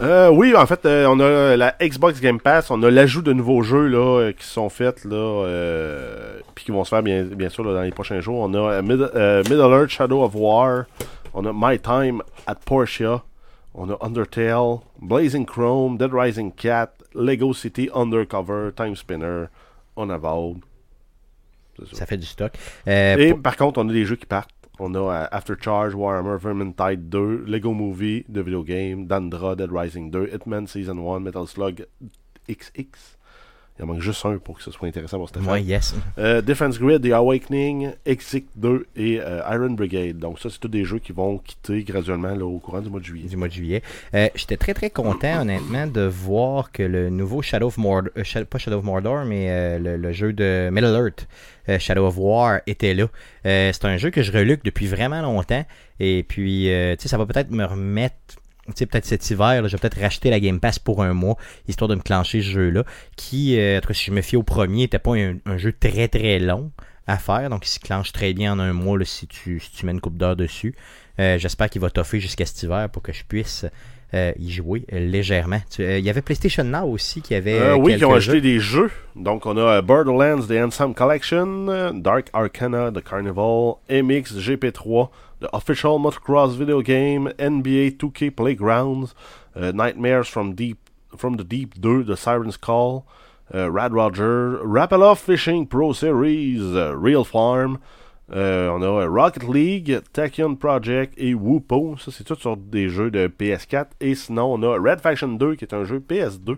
Euh, 0.00 0.28
oui, 0.30 0.54
en 0.56 0.66
fait, 0.66 0.84
euh, 0.86 1.06
on 1.06 1.20
a 1.20 1.56
la 1.56 1.76
Xbox 1.80 2.20
Game 2.20 2.40
Pass, 2.40 2.70
on 2.70 2.82
a 2.82 2.90
l'ajout 2.90 3.22
de 3.22 3.32
nouveaux 3.32 3.62
jeux 3.62 3.86
là, 3.86 4.20
euh, 4.20 4.32
qui 4.32 4.44
sont 4.46 4.68
faits 4.68 5.04
là, 5.04 5.46
puis 6.54 6.64
qui 6.64 6.70
vont 6.72 6.82
se 6.82 6.88
faire 6.88 7.02
bien, 7.02 7.22
bien 7.24 7.48
sûr 7.50 7.62
là, 7.62 7.74
dans 7.74 7.82
les 7.82 7.90
prochains 7.92 8.20
jours. 8.20 8.38
On 8.40 8.54
a 8.54 8.80
Mid- 8.82 9.10
Middle 9.48 9.72
Earth 9.72 9.90
Shadow 9.90 10.22
of 10.24 10.32
War, 10.34 10.84
on 11.34 11.44
a 11.46 11.52
My 11.54 11.78
Time 11.78 12.22
at 12.46 12.56
Portia, 12.64 13.22
on 13.74 13.90
a 13.90 13.96
Undertale, 13.98 14.82
Blazing 15.00 15.46
Chrome, 15.46 15.96
Dead 15.98 16.12
Rising 16.12 16.52
4, 16.52 16.88
Lego 17.14 17.52
City 17.52 17.88
Undercover, 17.94 18.72
Time 18.72 18.94
Spinner, 18.96 19.48
Unavowed. 19.96 20.60
Ça. 21.78 21.96
Ça 21.96 22.06
fait 22.06 22.18
du 22.18 22.26
stock. 22.26 22.52
Euh, 22.86 23.16
Et 23.16 23.34
par 23.34 23.56
contre, 23.56 23.80
on 23.80 23.88
a 23.88 23.92
des 23.92 24.04
jeux 24.04 24.16
qui 24.16 24.26
partent. 24.26 24.50
On 24.78 24.94
a 24.94 24.98
euh, 24.98 25.26
After 25.32 25.54
Charge, 25.60 25.94
Warhammer, 25.94 26.36
Vermintide 26.38 27.08
2, 27.08 27.44
Lego 27.46 27.72
Movie, 27.72 28.24
The 28.24 28.38
Video 28.38 28.62
Game, 28.62 29.06
Dandra, 29.06 29.56
Dead 29.56 29.70
Rising 29.72 30.10
2, 30.10 30.26
Hitman 30.32 30.66
Season 30.66 30.98
1, 30.98 31.20
Metal 31.20 31.46
Slug 31.46 31.86
XX. 32.48 33.16
Il 33.78 33.84
en 33.84 33.86
manque 33.86 34.00
juste 34.00 34.24
un 34.26 34.36
pour 34.38 34.58
que 34.58 34.62
ce 34.62 34.70
soit 34.70 34.86
intéressant 34.86 35.18
pour 35.18 35.28
Stéphane. 35.28 35.46
Moi, 35.48 35.60
yes. 35.60 35.94
Euh, 36.18 36.42
Defense 36.42 36.78
Grid, 36.78 37.02
The 37.02 37.12
Awakening, 37.12 37.92
Exit 38.04 38.46
2 38.56 38.86
et 38.96 39.18
euh, 39.20 39.40
Iron 39.50 39.70
Brigade. 39.70 40.18
Donc 40.18 40.38
ça, 40.38 40.50
c'est 40.50 40.58
tous 40.58 40.68
des 40.68 40.84
jeux 40.84 40.98
qui 40.98 41.12
vont 41.12 41.38
quitter 41.38 41.82
graduellement 41.82 42.34
là, 42.34 42.44
au 42.44 42.58
courant 42.58 42.80
du 42.80 42.90
mois 42.90 43.00
de 43.00 43.04
juillet. 43.04 43.28
du 43.28 43.36
mois 43.36 43.48
de 43.48 43.52
juillet. 43.54 43.82
Euh, 44.14 44.28
J'étais 44.34 44.56
très 44.58 44.74
très 44.74 44.90
content 44.90 45.40
honnêtement 45.40 45.86
de 45.86 46.02
voir 46.02 46.70
que 46.70 46.82
le 46.82 47.08
nouveau 47.10 47.40
Shadow 47.42 47.68
of 47.68 47.78
Mordor, 47.78 48.12
pas 48.50 48.58
Shadow 48.58 48.78
of 48.78 48.84
Mordor, 48.84 49.24
mais 49.24 49.46
euh, 49.50 49.78
le, 49.78 49.96
le 49.96 50.12
jeu 50.12 50.32
de 50.32 50.68
Middle 50.70 50.94
Earth, 50.94 51.26
Shadow 51.80 52.06
of 52.06 52.14
War 52.18 52.60
était 52.66 52.92
là. 52.92 53.06
C'est 53.44 53.84
un 53.84 53.96
jeu 53.96 54.10
que 54.10 54.22
je 54.22 54.32
reluque 54.32 54.64
depuis 54.64 54.86
vraiment 54.86 55.22
longtemps 55.22 55.64
et 56.00 56.24
puis 56.24 56.70
euh, 56.72 56.96
tu 56.96 57.02
sais 57.02 57.08
ça 57.08 57.16
va 57.18 57.26
peut-être 57.26 57.50
me 57.50 57.64
remettre 57.64 58.16
tu 58.66 58.72
sais, 58.76 58.86
peut-être 58.86 59.04
cet 59.06 59.28
hiver, 59.30 59.60
là, 59.62 59.68
je 59.68 59.72
vais 59.76 59.78
peut-être 59.80 60.00
racheter 60.00 60.30
la 60.30 60.38
Game 60.40 60.60
Pass 60.60 60.78
pour 60.78 61.02
un 61.02 61.12
mois, 61.14 61.36
histoire 61.68 61.88
de 61.88 61.94
me 61.96 62.00
clencher 62.02 62.42
ce 62.42 62.48
jeu-là, 62.50 62.84
qui, 63.16 63.58
euh, 63.58 63.78
en 63.78 63.80
tout 63.80 63.88
cas, 63.88 63.94
si 63.94 64.04
je 64.06 64.12
me 64.12 64.20
fie 64.22 64.36
au 64.36 64.42
premier, 64.42 64.82
n'était 64.82 64.98
pas 64.98 65.16
un, 65.16 65.36
un 65.46 65.56
jeu 65.58 65.72
très 65.72 66.08
très 66.08 66.38
long, 66.38 66.70
à 67.08 67.18
faire. 67.18 67.50
Donc, 67.50 67.66
il 67.66 67.70
se 67.70 67.80
clenche 67.80 68.12
très 68.12 68.32
bien 68.32 68.52
en 68.52 68.60
un 68.60 68.72
mois 68.72 68.96
là, 68.98 69.04
si, 69.04 69.26
tu, 69.26 69.58
si 69.58 69.72
tu 69.72 69.84
mets 69.86 69.92
une 69.92 70.00
coupe 70.00 70.16
d'heure 70.16 70.36
dessus. 70.36 70.74
Euh, 71.18 71.36
J'espère 71.38 71.68
qu'il 71.68 71.80
va 71.80 71.90
toffer 71.90 72.20
jusqu'à 72.20 72.46
cet 72.46 72.62
hiver 72.62 72.88
pour 72.88 73.02
que 73.02 73.12
je 73.12 73.24
puisse 73.26 73.66
euh, 74.14 74.32
y 74.38 74.50
jouer 74.52 74.84
légèrement. 74.90 75.60
Tu- 75.68 75.82
Il 75.98 76.04
y 76.04 76.10
avait 76.10 76.22
PlayStation 76.22 76.62
Now 76.64 76.84
aussi 76.88 77.20
qui 77.20 77.34
avait. 77.34 77.72
Oui, 77.72 77.96
qui 77.98 78.04
ont 78.04 78.14
acheté 78.14 78.34
jeux. 78.34 78.40
des 78.40 78.60
jeux. 78.60 78.90
Donc, 79.16 79.44
on 79.46 79.56
a 79.56 79.82
Borderlands 79.82 80.42
The 80.46 80.52
Ensemble 80.52 80.94
Collection, 80.94 81.92
Dark 81.94 82.28
Arcana 82.32 82.92
The 82.92 83.02
Carnival, 83.02 83.74
MX 83.90 84.38
GP3, 84.38 85.08
The 85.42 85.50
Official 85.52 85.98
Motocross 85.98 86.54
Video 86.54 86.82
Game, 86.82 87.26
NBA 87.36 87.96
2K 87.96 88.30
Playgrounds, 88.30 89.12
euh, 89.56 89.72
Nightmares 89.72 90.28
from, 90.28 90.54
Deep, 90.54 90.78
from 91.16 91.36
the 91.36 91.42
Deep 91.42 91.80
2, 91.82 92.04
The 92.04 92.16
Siren's 92.16 92.56
Call, 92.56 93.04
euh, 93.52 93.68
Rad 93.68 93.92
Roger, 93.92 94.60
Rapala 94.62 95.16
Fishing 95.16 95.66
Pro 95.66 95.92
Series, 95.94 96.60
euh, 96.60 96.94
Real 96.96 97.24
Farm, 97.24 97.80
on 98.30 98.82
a 98.84 99.08
Rocket 99.08 99.42
League, 99.42 100.00
Tachyon 100.12 100.54
Project 100.54 101.14
et 101.16 101.34
Whoopo. 101.34 101.96
Ça, 101.98 102.12
c'est 102.12 102.22
tout 102.22 102.36
sur 102.36 102.56
des 102.56 102.88
jeux 102.88 103.10
de 103.10 103.26
PS4. 103.26 103.88
Et 104.00 104.14
sinon, 104.14 104.54
on 104.54 104.62
a 104.62 104.78
Red 104.78 105.00
Faction 105.00 105.28
2 105.28 105.56
qui 105.56 105.64
est 105.64 105.74
un 105.74 105.84
jeu 105.84 105.98
PS2. 105.98 106.56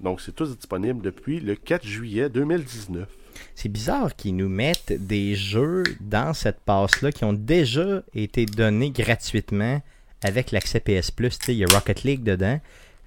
Donc, 0.00 0.22
c'est 0.22 0.34
tous 0.34 0.56
disponible 0.56 1.02
depuis 1.02 1.40
le 1.40 1.56
4 1.56 1.86
juillet 1.86 2.30
2019. 2.30 3.06
C'est 3.54 3.68
bizarre 3.68 4.14
qu'ils 4.16 4.36
nous 4.36 4.48
mettent 4.48 4.92
des 4.98 5.34
jeux 5.34 5.82
dans 6.00 6.32
cette 6.34 6.60
passe-là 6.60 7.12
qui 7.12 7.24
ont 7.24 7.32
déjà 7.32 8.02
été 8.14 8.46
donnés 8.46 8.90
gratuitement 8.90 9.80
avec 10.22 10.50
l'accès 10.52 10.80
PS 10.80 11.10
Plus. 11.10 11.38
Tu 11.38 11.46
sais, 11.46 11.54
Il 11.54 11.58
y 11.58 11.64
a 11.64 11.66
Rocket 11.72 12.02
League 12.04 12.22
dedans, 12.22 12.58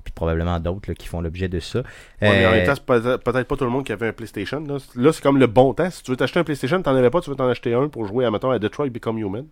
puis 0.03 0.13
probablement 0.13 0.59
d'autres 0.59 0.93
qui 0.93 1.07
font 1.07 1.19
l'objet 1.21 1.47
de 1.49 1.59
ça. 1.59 1.79
Ouais, 1.79 1.85
mais 2.21 2.45
en 2.45 2.49
Euh, 2.49 2.51
même 2.55 2.65
temps, 2.65 2.75
c'est 2.75 2.85
peut- 2.85 3.17
peut-être 3.17 3.47
pas 3.47 3.55
tout 3.57 3.63
le 3.65 3.69
monde 3.71 3.85
qui 3.85 3.91
avait 3.91 4.07
un 4.07 4.13
PlayStation. 4.13 4.59
Là, 4.61 4.77
Là, 4.95 5.11
c'est 5.11 5.21
comme 5.23 5.37
le 5.39 5.47
bon 5.47 5.73
temps. 5.73 5.89
Si 5.89 6.03
tu 6.03 6.11
veux 6.11 6.17
t'acheter 6.17 6.39
un 6.39 6.43
PlayStation, 6.43 6.81
t'en 6.81 6.95
avais 6.95 7.09
pas, 7.09 7.21
tu 7.21 7.29
veux 7.29 7.35
t'en 7.35 7.47
acheter 7.49 7.73
un 7.73 7.87
pour 7.89 8.05
jouer, 8.07 8.25
à, 8.25 8.31
mettons, 8.31 8.51
à 8.51 8.59
Detroit 8.59 8.89
Become 8.89 9.17
Human. 9.19 9.45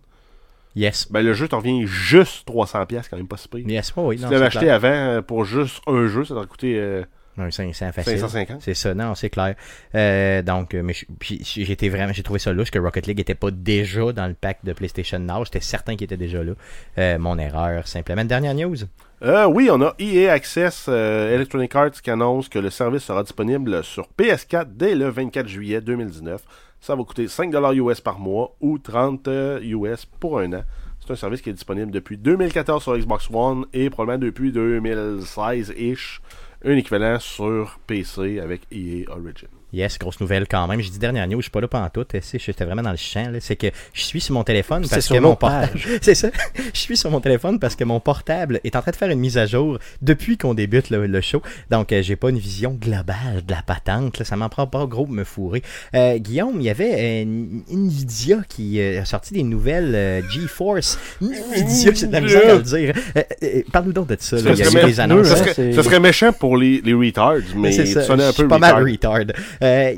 yes. 0.74 1.10
Ben, 1.10 1.22
le 1.22 1.32
jeu 1.32 1.48
t'en 1.48 1.58
revient 1.58 1.86
juste 1.86 2.46
300$, 2.46 2.86
piastres, 2.86 3.10
quand 3.10 3.16
même 3.16 3.26
pas 3.28 3.36
si 3.38 3.48
pire. 3.48 3.66
Yes, 3.66 3.94
ouais, 3.96 4.02
oui, 4.04 4.18
si 4.18 4.24
tu 4.24 4.30
l'avais 4.30 4.46
acheté 4.46 4.66
clair. 4.66 4.74
avant 4.74 4.88
euh, 4.88 5.22
pour 5.22 5.44
juste 5.44 5.80
un 5.86 6.06
jeu, 6.06 6.24
ça 6.24 6.34
t'aurait 6.34 6.46
coûté 6.46 6.78
euh, 6.78 7.02
Un 7.38 7.50
500 7.50 7.92
facile. 7.92 8.18
550. 8.18 8.62
C'est 8.62 8.74
ça, 8.74 8.94
non, 8.94 9.14
c'est 9.14 9.30
clair. 9.30 9.54
Euh, 9.94 10.42
donc, 10.42 10.74
euh, 10.74 10.82
mais 10.82 10.94
j'étais 11.20 11.88
vraiment, 11.88 12.12
j'ai 12.12 12.22
trouvé 12.22 12.38
ça 12.38 12.52
louche 12.52 12.70
que 12.70 12.78
Rocket 12.78 13.06
League 13.06 13.20
était 13.20 13.34
pas 13.34 13.50
déjà 13.50 14.12
dans 14.12 14.26
le 14.26 14.34
pack 14.34 14.58
de 14.64 14.72
PlayStation 14.72 15.18
Now. 15.18 15.44
J'étais 15.44 15.60
certain 15.60 15.96
qu'il 15.96 16.04
était 16.04 16.16
déjà 16.16 16.42
là. 16.42 16.52
Euh, 16.98 17.18
mon 17.18 17.38
erreur, 17.38 17.86
simplement. 17.88 18.24
Dernière 18.24 18.54
news. 18.54 18.76
Euh, 19.22 19.46
oui, 19.46 19.68
on 19.70 19.80
a 19.82 19.94
EA 19.98 20.32
Access 20.32 20.88
Electronic 20.88 21.74
Arts 21.74 22.02
qui 22.02 22.10
annonce 22.10 22.48
que 22.48 22.58
le 22.58 22.70
service 22.70 23.02
sera 23.02 23.22
disponible 23.22 23.82
sur 23.82 24.08
PS4 24.18 24.66
dès 24.74 24.94
le 24.94 25.08
24 25.08 25.48
juillet 25.48 25.80
2019. 25.80 26.42
Ça 26.80 26.94
va 26.94 27.02
coûter 27.02 27.26
5$ 27.26 27.74
US 27.74 28.00
par 28.00 28.18
mois 28.18 28.54
ou 28.60 28.78
30$ 28.78 29.20
euh, 29.26 29.60
US 29.62 30.04
pour 30.04 30.38
un 30.38 30.52
an. 30.52 30.62
C'est 31.00 31.12
un 31.12 31.16
service 31.16 31.40
qui 31.40 31.50
est 31.50 31.54
disponible 31.54 31.90
depuis 31.90 32.16
2014 32.16 32.82
sur 32.82 32.96
Xbox 32.96 33.28
One 33.32 33.66
et 33.72 33.90
probablement 33.90 34.24
depuis 34.24 34.52
2016-ish. 34.52 36.20
Un 36.64 36.76
équivalent 36.76 37.18
sur 37.20 37.78
PC 37.86 38.40
avec 38.40 38.62
EA 38.72 39.04
Origin. 39.10 39.48
Yes, 39.76 39.98
grosse 39.98 40.18
nouvelle 40.20 40.46
quand 40.48 40.66
même. 40.66 40.80
J'ai 40.80 40.88
dit 40.88 40.98
dernière 40.98 41.26
news, 41.28 41.36
je 41.38 41.42
suis 41.42 41.50
pas 41.50 41.60
là 41.60 41.68
pendant 41.68 41.90
tout. 41.90 42.06
J'étais 42.12 42.64
vraiment 42.64 42.80
dans 42.82 42.90
le 42.92 42.96
champ. 42.96 43.28
là. 43.30 43.38
C'est 43.40 43.56
que 43.56 43.66
je 43.92 44.00
suis 44.02 44.22
sur 44.22 44.32
mon 44.34 44.42
téléphone 44.42 44.86
parce 44.88 45.04
sur 45.04 45.16
que 45.16 45.20
mon 45.20 45.36
portable. 45.36 45.78
C'est 46.00 46.14
ça. 46.14 46.28
Je 46.72 46.78
suis 46.78 46.96
sur 46.96 47.10
mon 47.10 47.20
téléphone 47.20 47.58
parce 47.58 47.76
que 47.76 47.84
mon 47.84 48.00
portable 48.00 48.58
est 48.64 48.74
en 48.74 48.80
train 48.80 48.90
de 48.92 48.96
faire 48.96 49.10
une 49.10 49.18
mise 49.18 49.36
à 49.36 49.44
jour 49.44 49.78
depuis 50.00 50.38
qu'on 50.38 50.54
débute 50.54 50.88
le, 50.88 51.06
le 51.06 51.20
show. 51.20 51.42
Donc, 51.70 51.92
euh, 51.92 52.00
j'ai 52.02 52.16
pas 52.16 52.30
une 52.30 52.38
vision 52.38 52.70
globale 52.72 53.42
de 53.46 53.52
la 53.52 53.60
patente. 53.60 54.18
là. 54.18 54.24
Ça 54.24 54.34
m'en 54.36 54.48
prend 54.48 54.66
pas 54.66 54.86
gros 54.86 55.04
pour 55.04 55.14
me 55.14 55.24
fourrer. 55.24 55.62
Euh, 55.94 56.16
Guillaume, 56.16 56.54
il 56.58 56.64
y 56.64 56.70
avait 56.70 56.94
euh, 57.24 57.24
Nvidia 57.70 58.38
qui 58.48 58.80
euh, 58.80 59.02
a 59.02 59.04
sorti 59.04 59.34
des 59.34 59.42
nouvelles 59.42 59.94
euh, 59.94 60.22
GeForce. 60.30 60.98
Nvidia, 61.20 61.92
c'est 61.94 62.06
de 62.06 62.12
la 62.12 62.20
misère 62.22 62.50
à 62.50 62.54
le 62.54 62.62
dire. 62.62 62.94
Euh, 63.16 63.22
euh, 63.42 63.62
Parle-nous 63.72 63.92
donc 63.92 64.08
de 64.08 64.16
ça. 64.18 64.36
là. 64.36 64.42
Il 64.52 64.58
y 64.58 64.62
a 64.62 64.64
serait 64.64 64.82
eu 64.84 64.86
des 64.86 65.00
annonces. 65.00 65.26
Ça 65.28 65.44
hein, 65.60 65.82
serait, 65.82 66.00
méchant 66.00 66.32
pour 66.32 66.56
les, 66.56 66.80
les 66.80 66.94
retards, 66.94 67.36
mais 67.56 67.72
c'est 67.72 67.84
tu 67.84 67.92
ça. 67.92 68.02
sonnais 68.02 68.24
un 68.24 68.32
peu 68.32 68.48
pas 68.48 68.56
retard. 68.56 68.74
mal 68.80 68.90
retard. 68.90 69.18
Euh, 69.66 69.94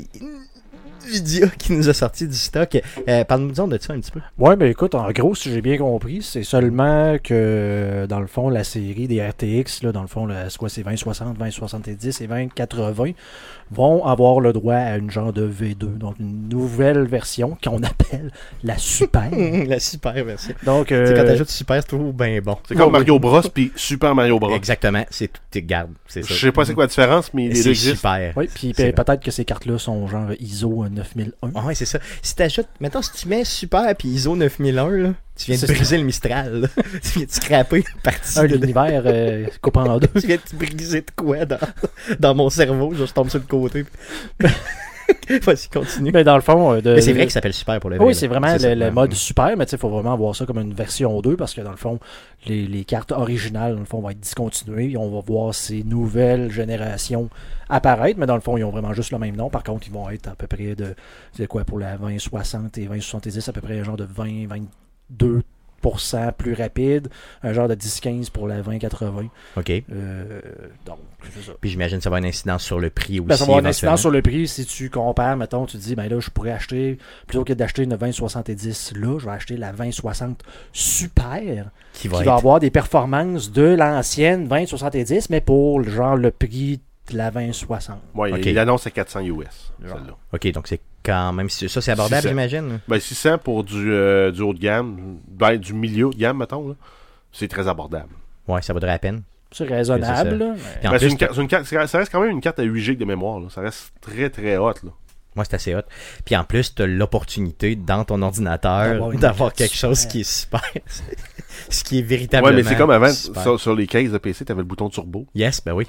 Nvidia 1.09 1.47
qui 1.57 1.73
nous 1.73 1.89
a 1.89 1.93
sorti 1.93 2.27
du 2.27 2.35
stock. 2.35 2.77
Euh, 3.07 3.23
Parle-nous 3.23 3.51
de 3.67 3.77
ça 3.79 3.93
un 3.93 3.99
petit 3.99 4.11
peu. 4.11 4.19
Ouais, 4.37 4.55
ben 4.55 4.69
écoute, 4.69 4.95
en 4.95 5.09
gros, 5.11 5.33
si 5.35 5.51
j'ai 5.51 5.61
bien 5.61 5.77
compris, 5.77 6.21
c'est 6.21 6.43
seulement 6.43 7.17
que, 7.23 8.05
dans 8.07 8.19
le 8.19 8.27
fond, 8.27 8.49
la 8.49 8.63
série 8.63 9.07
des 9.07 9.21
RTX, 9.21 9.83
là, 9.83 9.91
dans 9.91 10.01
le 10.01 10.07
fond, 10.07 10.27
c'est 10.67 10.83
2060, 10.83 11.37
2070 11.37 12.21
et 12.21 12.27
2080, 12.27 13.11
vont 13.71 14.05
avoir 14.05 14.39
le 14.39 14.51
droit 14.53 14.75
à 14.75 14.97
une 14.97 15.11
genre 15.11 15.31
de 15.33 15.47
V2, 15.47 15.97
donc 15.97 16.15
une 16.19 16.49
nouvelle 16.49 17.03
version 17.07 17.57
qu'on 17.63 17.81
appelle 17.83 18.31
la 18.63 18.77
Super. 18.77 19.29
La 19.67 19.79
super 19.79 20.13
version. 20.25 20.53
donc, 20.65 20.87
Tu 20.87 20.95
sais, 20.95 21.13
quand 21.13 21.21
euh, 21.21 21.25
t'ajoutes 21.25 21.49
super, 21.49 21.81
c'est 21.81 21.87
toujours 21.89 22.13
bien 22.13 22.39
bon. 22.41 22.57
C'est 22.67 22.75
comme 22.75 22.85
Ouais, 22.87 22.91
Mario 22.99 23.19
Bros 23.19 23.41
puis 23.53 23.71
Super 23.75 24.15
Mario 24.15 24.39
Bros. 24.39 24.53
Exactement. 24.55 25.05
C'est 25.09 25.27
tout. 25.27 25.41
tu 25.51 25.61
gardes. 25.61 25.91
Je 26.13 26.21
sais 26.21 26.51
pas 26.51 26.65
c'est 26.65 26.73
quoi 26.73 26.83
la 26.83 26.87
différence, 26.87 27.33
mais 27.33 27.49
les 27.49 27.53
deux 27.55 27.61
C'est 27.61 27.69
existent. 27.69 27.95
super. 28.15 28.33
oui, 28.35 28.49
puis 28.53 28.73
peut-être 28.73 29.19
que 29.23 29.31
ces 29.31 29.45
cartes-là 29.45 29.77
sont 29.77 30.07
genre 30.07 30.29
ISO 30.39 30.87
9001. 30.89 31.51
Ah 31.55 31.65
ouais, 31.65 31.75
c'est 31.75 31.85
ça. 31.85 31.99
Si 32.21 32.35
t'ajoutes, 32.35 32.67
maintenant, 32.79 33.01
si 33.01 33.11
tu 33.13 33.27
mets 33.27 33.43
super 33.45 33.95
puis 33.95 34.09
ISO 34.09 34.35
9001, 34.35 34.89
là, 34.89 35.09
tu 35.39 35.51
viens 35.51 35.59
de 35.59 35.65
briser 35.73 35.97
le 35.97 36.03
Mistral. 36.03 36.61
là. 36.61 36.67
tu 37.01 37.09
viens 37.19 37.25
de 37.25 37.31
scraper 37.31 37.77
une 37.77 38.01
partie 38.03 38.39
Un, 38.39 38.43
de. 38.47 38.55
l'univers 38.55 39.03
euh, 39.05 39.45
coupé 39.61 39.79
en 39.79 39.97
deux. 39.99 40.07
Tu 40.19 40.27
viens 40.27 40.37
de 40.37 40.57
briser 40.57 41.01
de 41.01 41.11
quoi 41.15 41.45
dans, 41.45 41.57
dans 42.19 42.35
mon 42.35 42.49
cerveau? 42.49 42.93
Je 42.93 43.05
tombe 43.05 43.29
sur 43.29 43.39
le 43.39 43.45
côté. 43.45 43.85
Vas-y, 45.41 45.69
continue. 45.69 46.11
Mais 46.13 46.23
dans 46.23 46.35
le 46.35 46.41
fond, 46.41 46.73
euh, 46.73 46.81
de- 46.81 46.93
Mais 46.95 47.01
c'est 47.01 47.13
vrai 47.13 47.23
qu'il 47.23 47.31
s'appelle 47.31 47.53
super 47.53 47.79
pour 47.79 47.89
le 47.89 47.97
vrai. 47.97 48.05
Oui, 48.05 48.13
c'est 48.15 48.27
vraiment 48.27 48.53
le, 48.59 48.91
mode 48.91 49.13
super, 49.13 49.55
mais 49.57 49.65
il 49.65 49.77
faut 49.77 49.89
vraiment 49.89 50.15
voir 50.15 50.35
ça 50.35 50.45
comme 50.45 50.59
une 50.59 50.73
version 50.73 51.19
2 51.21 51.35
parce 51.35 51.53
que 51.53 51.61
dans 51.61 51.71
le 51.71 51.77
fond, 51.77 51.99
les, 52.45 52.67
les 52.67 52.83
cartes 52.83 53.11
originales, 53.11 53.73
dans 53.73 53.79
le 53.79 53.85
fond, 53.85 54.01
vont 54.01 54.09
être 54.09 54.19
discontinuées. 54.19 54.91
et 54.91 54.97
On 54.97 55.09
va 55.09 55.21
voir 55.25 55.55
ces 55.55 55.83
nouvelles 55.83 56.51
générations 56.51 57.29
apparaître, 57.69 58.19
mais 58.19 58.25
dans 58.25 58.35
le 58.35 58.41
fond, 58.41 58.57
ils 58.57 58.63
ont 58.63 58.71
vraiment 58.71 58.93
juste 58.93 59.11
le 59.11 59.19
même 59.19 59.35
nom. 59.35 59.49
Par 59.49 59.63
contre, 59.63 59.87
ils 59.87 59.93
vont 59.93 60.09
être 60.09 60.27
à 60.27 60.35
peu 60.35 60.47
près 60.47 60.75
de, 60.75 60.95
c'est 61.35 61.47
quoi, 61.47 61.63
pour 61.63 61.79
la 61.79 61.97
2060 61.97 62.77
et 62.77 62.85
2070, 62.85 63.47
à 63.49 63.53
peu 63.53 63.61
près 63.61 63.79
un 63.79 63.83
genre 63.83 63.97
de 63.97 64.07
20-22% 65.17 66.33
plus 66.33 66.53
rapide, 66.53 67.07
un 67.43 67.53
genre 67.53 67.67
de 67.69 67.75
10-15 67.75 68.31
pour 68.31 68.47
la 68.47 68.61
2080. 68.61 69.29
OK. 69.57 69.69
Euh, 69.91 70.41
donc, 70.85 70.97
c'est 71.33 71.41
ça. 71.43 71.51
Puis 71.61 71.69
j'imagine 71.69 71.97
que 71.97 72.03
ça 72.03 72.09
va 72.09 72.15
avoir 72.17 72.25
une 72.25 72.29
incidence 72.29 72.63
sur 72.63 72.79
le 72.79 72.89
prix 72.89 73.19
aussi. 73.19 73.27
Ben, 73.27 73.35
ça 73.35 73.45
va 73.45 73.49
avoir 73.51 73.59
une 73.59 73.67
incidence 73.67 74.01
sur 74.01 74.11
le 74.11 74.21
prix 74.21 74.47
si 74.47 74.65
tu 74.65 74.89
compares, 74.89 75.37
mettons, 75.37 75.65
tu 75.65 75.77
te 75.77 75.81
dis, 75.83 75.95
ben 75.95 76.09
là, 76.09 76.19
je 76.19 76.29
pourrais 76.29 76.51
acheter, 76.51 76.97
plutôt 77.27 77.43
que 77.45 77.53
d'acheter 77.53 77.83
une 77.83 77.95
2070 77.95 78.93
là, 78.97 79.17
je 79.19 79.25
vais 79.25 79.31
acheter 79.31 79.57
la 79.57 79.71
2060 79.71 80.43
Super, 80.73 81.69
Qui 81.93 82.01
qui 82.01 82.07
va 82.09 82.21
être. 82.21 82.27
avoir 82.31 82.59
des 82.59 82.71
performances 82.71 83.51
de 83.51 83.63
l'ancienne 83.75 84.47
2070, 84.47 85.29
mais 85.29 85.41
pour 85.41 85.83
genre 85.83 86.15
le 86.17 86.31
prix 86.31 86.81
de 87.11 87.17
la 87.17 87.31
2060. 87.31 87.97
Ouais, 88.15 88.33
Ok. 88.33 88.45
il 88.45 88.57
annonce 88.59 88.85
à 88.85 88.91
400 88.91 89.21
US, 89.21 89.73
celle-là. 89.81 90.15
OK, 90.33 90.51
donc 90.51 90.67
c'est 90.67 90.81
quand 91.11 91.33
même. 91.33 91.49
Ça, 91.49 91.81
c'est 91.81 91.91
abordable, 91.91 92.21
600. 92.21 92.29
j'imagine. 92.29 92.79
Ben, 92.87 92.99
600 92.99 93.37
pour 93.39 93.63
du, 93.63 93.91
euh, 93.91 94.31
du 94.31 94.41
haut 94.41 94.53
de 94.53 94.59
gamme, 94.59 95.17
ben, 95.27 95.57
du 95.57 95.73
milieu 95.73 96.09
de 96.09 96.15
gamme, 96.17 96.37
mettons, 96.37 96.67
là. 96.69 96.75
C'est 97.31 97.47
très 97.47 97.67
abordable. 97.67 98.09
Ouais, 98.47 98.61
ça 98.61 98.73
vaudrait 98.73 98.91
la 98.91 98.99
peine. 98.99 99.21
C'est 99.51 99.65
raisonnable. 99.67 100.35
Là, 100.35 100.53
Ben, 100.83 100.97
plus, 100.97 101.07
une 101.11 101.17
carte- 101.17 101.33
c'est 101.35 101.41
une 101.41 101.47
carte- 101.47 101.65
ça 101.87 101.97
reste 101.97 102.11
quand 102.11 102.21
même 102.21 102.31
une 102.31 102.41
carte 102.41 102.59
à 102.59 102.63
8 102.63 102.81
GB 102.81 102.99
de 102.99 103.05
mémoire, 103.05 103.39
là. 103.39 103.47
Ça 103.49 103.61
reste 103.61 103.91
très 104.01 104.29
très 104.29 104.57
hot, 104.57 104.73
là. 104.83 104.91
Moi, 105.35 105.45
c'est 105.45 105.55
assez 105.55 105.75
hot. 105.75 105.81
Puis 106.25 106.35
en 106.35 106.43
plus, 106.43 106.73
tu 106.73 106.81
as 106.81 106.87
l'opportunité 106.87 107.75
dans 107.75 108.03
ton 108.03 108.21
ordinateur 108.21 109.09
D'avoir 109.13 109.53
quelque 109.53 109.75
chose 109.75 110.05
qui 110.07 110.21
est 110.21 110.29
super. 110.29 110.61
Ce 111.69 111.83
qui 111.83 111.99
est 111.99 112.03
véritablement. 112.03 112.49
Ouais, 112.49 112.63
mais 112.63 112.67
c'est 112.67 112.75
comme 112.75 112.89
avant, 112.89 113.11
sur, 113.11 113.59
sur 113.59 113.75
les 113.75 113.85
cases 113.87 114.09
de 114.11 114.17
PC, 114.17 114.45
t'avais 114.45 114.61
le 114.61 114.65
bouton 114.65 114.89
turbo. 114.89 115.25
Yes, 115.35 115.63
ben 115.63 115.73
oui. 115.73 115.87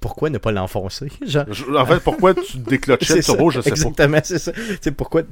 Pourquoi 0.00 0.30
ne 0.30 0.38
pas 0.38 0.52
l'enfoncer? 0.52 1.08
Genre, 1.26 1.46
en 1.76 1.86
fait, 1.86 2.00
pourquoi 2.00 2.34
tu 2.34 2.58
déclenchais 2.68 3.16
le 3.16 3.22
turbo, 3.22 3.50
ça, 3.50 3.58
je 3.58 3.62
sais 3.62 3.70
pas. 3.70 3.76
Exactement, 3.76 4.18
c'est 4.22 4.38
ça. 4.38 4.52
Tu 4.52 4.60
sais, 4.80 4.90
pourquoi, 4.92 5.22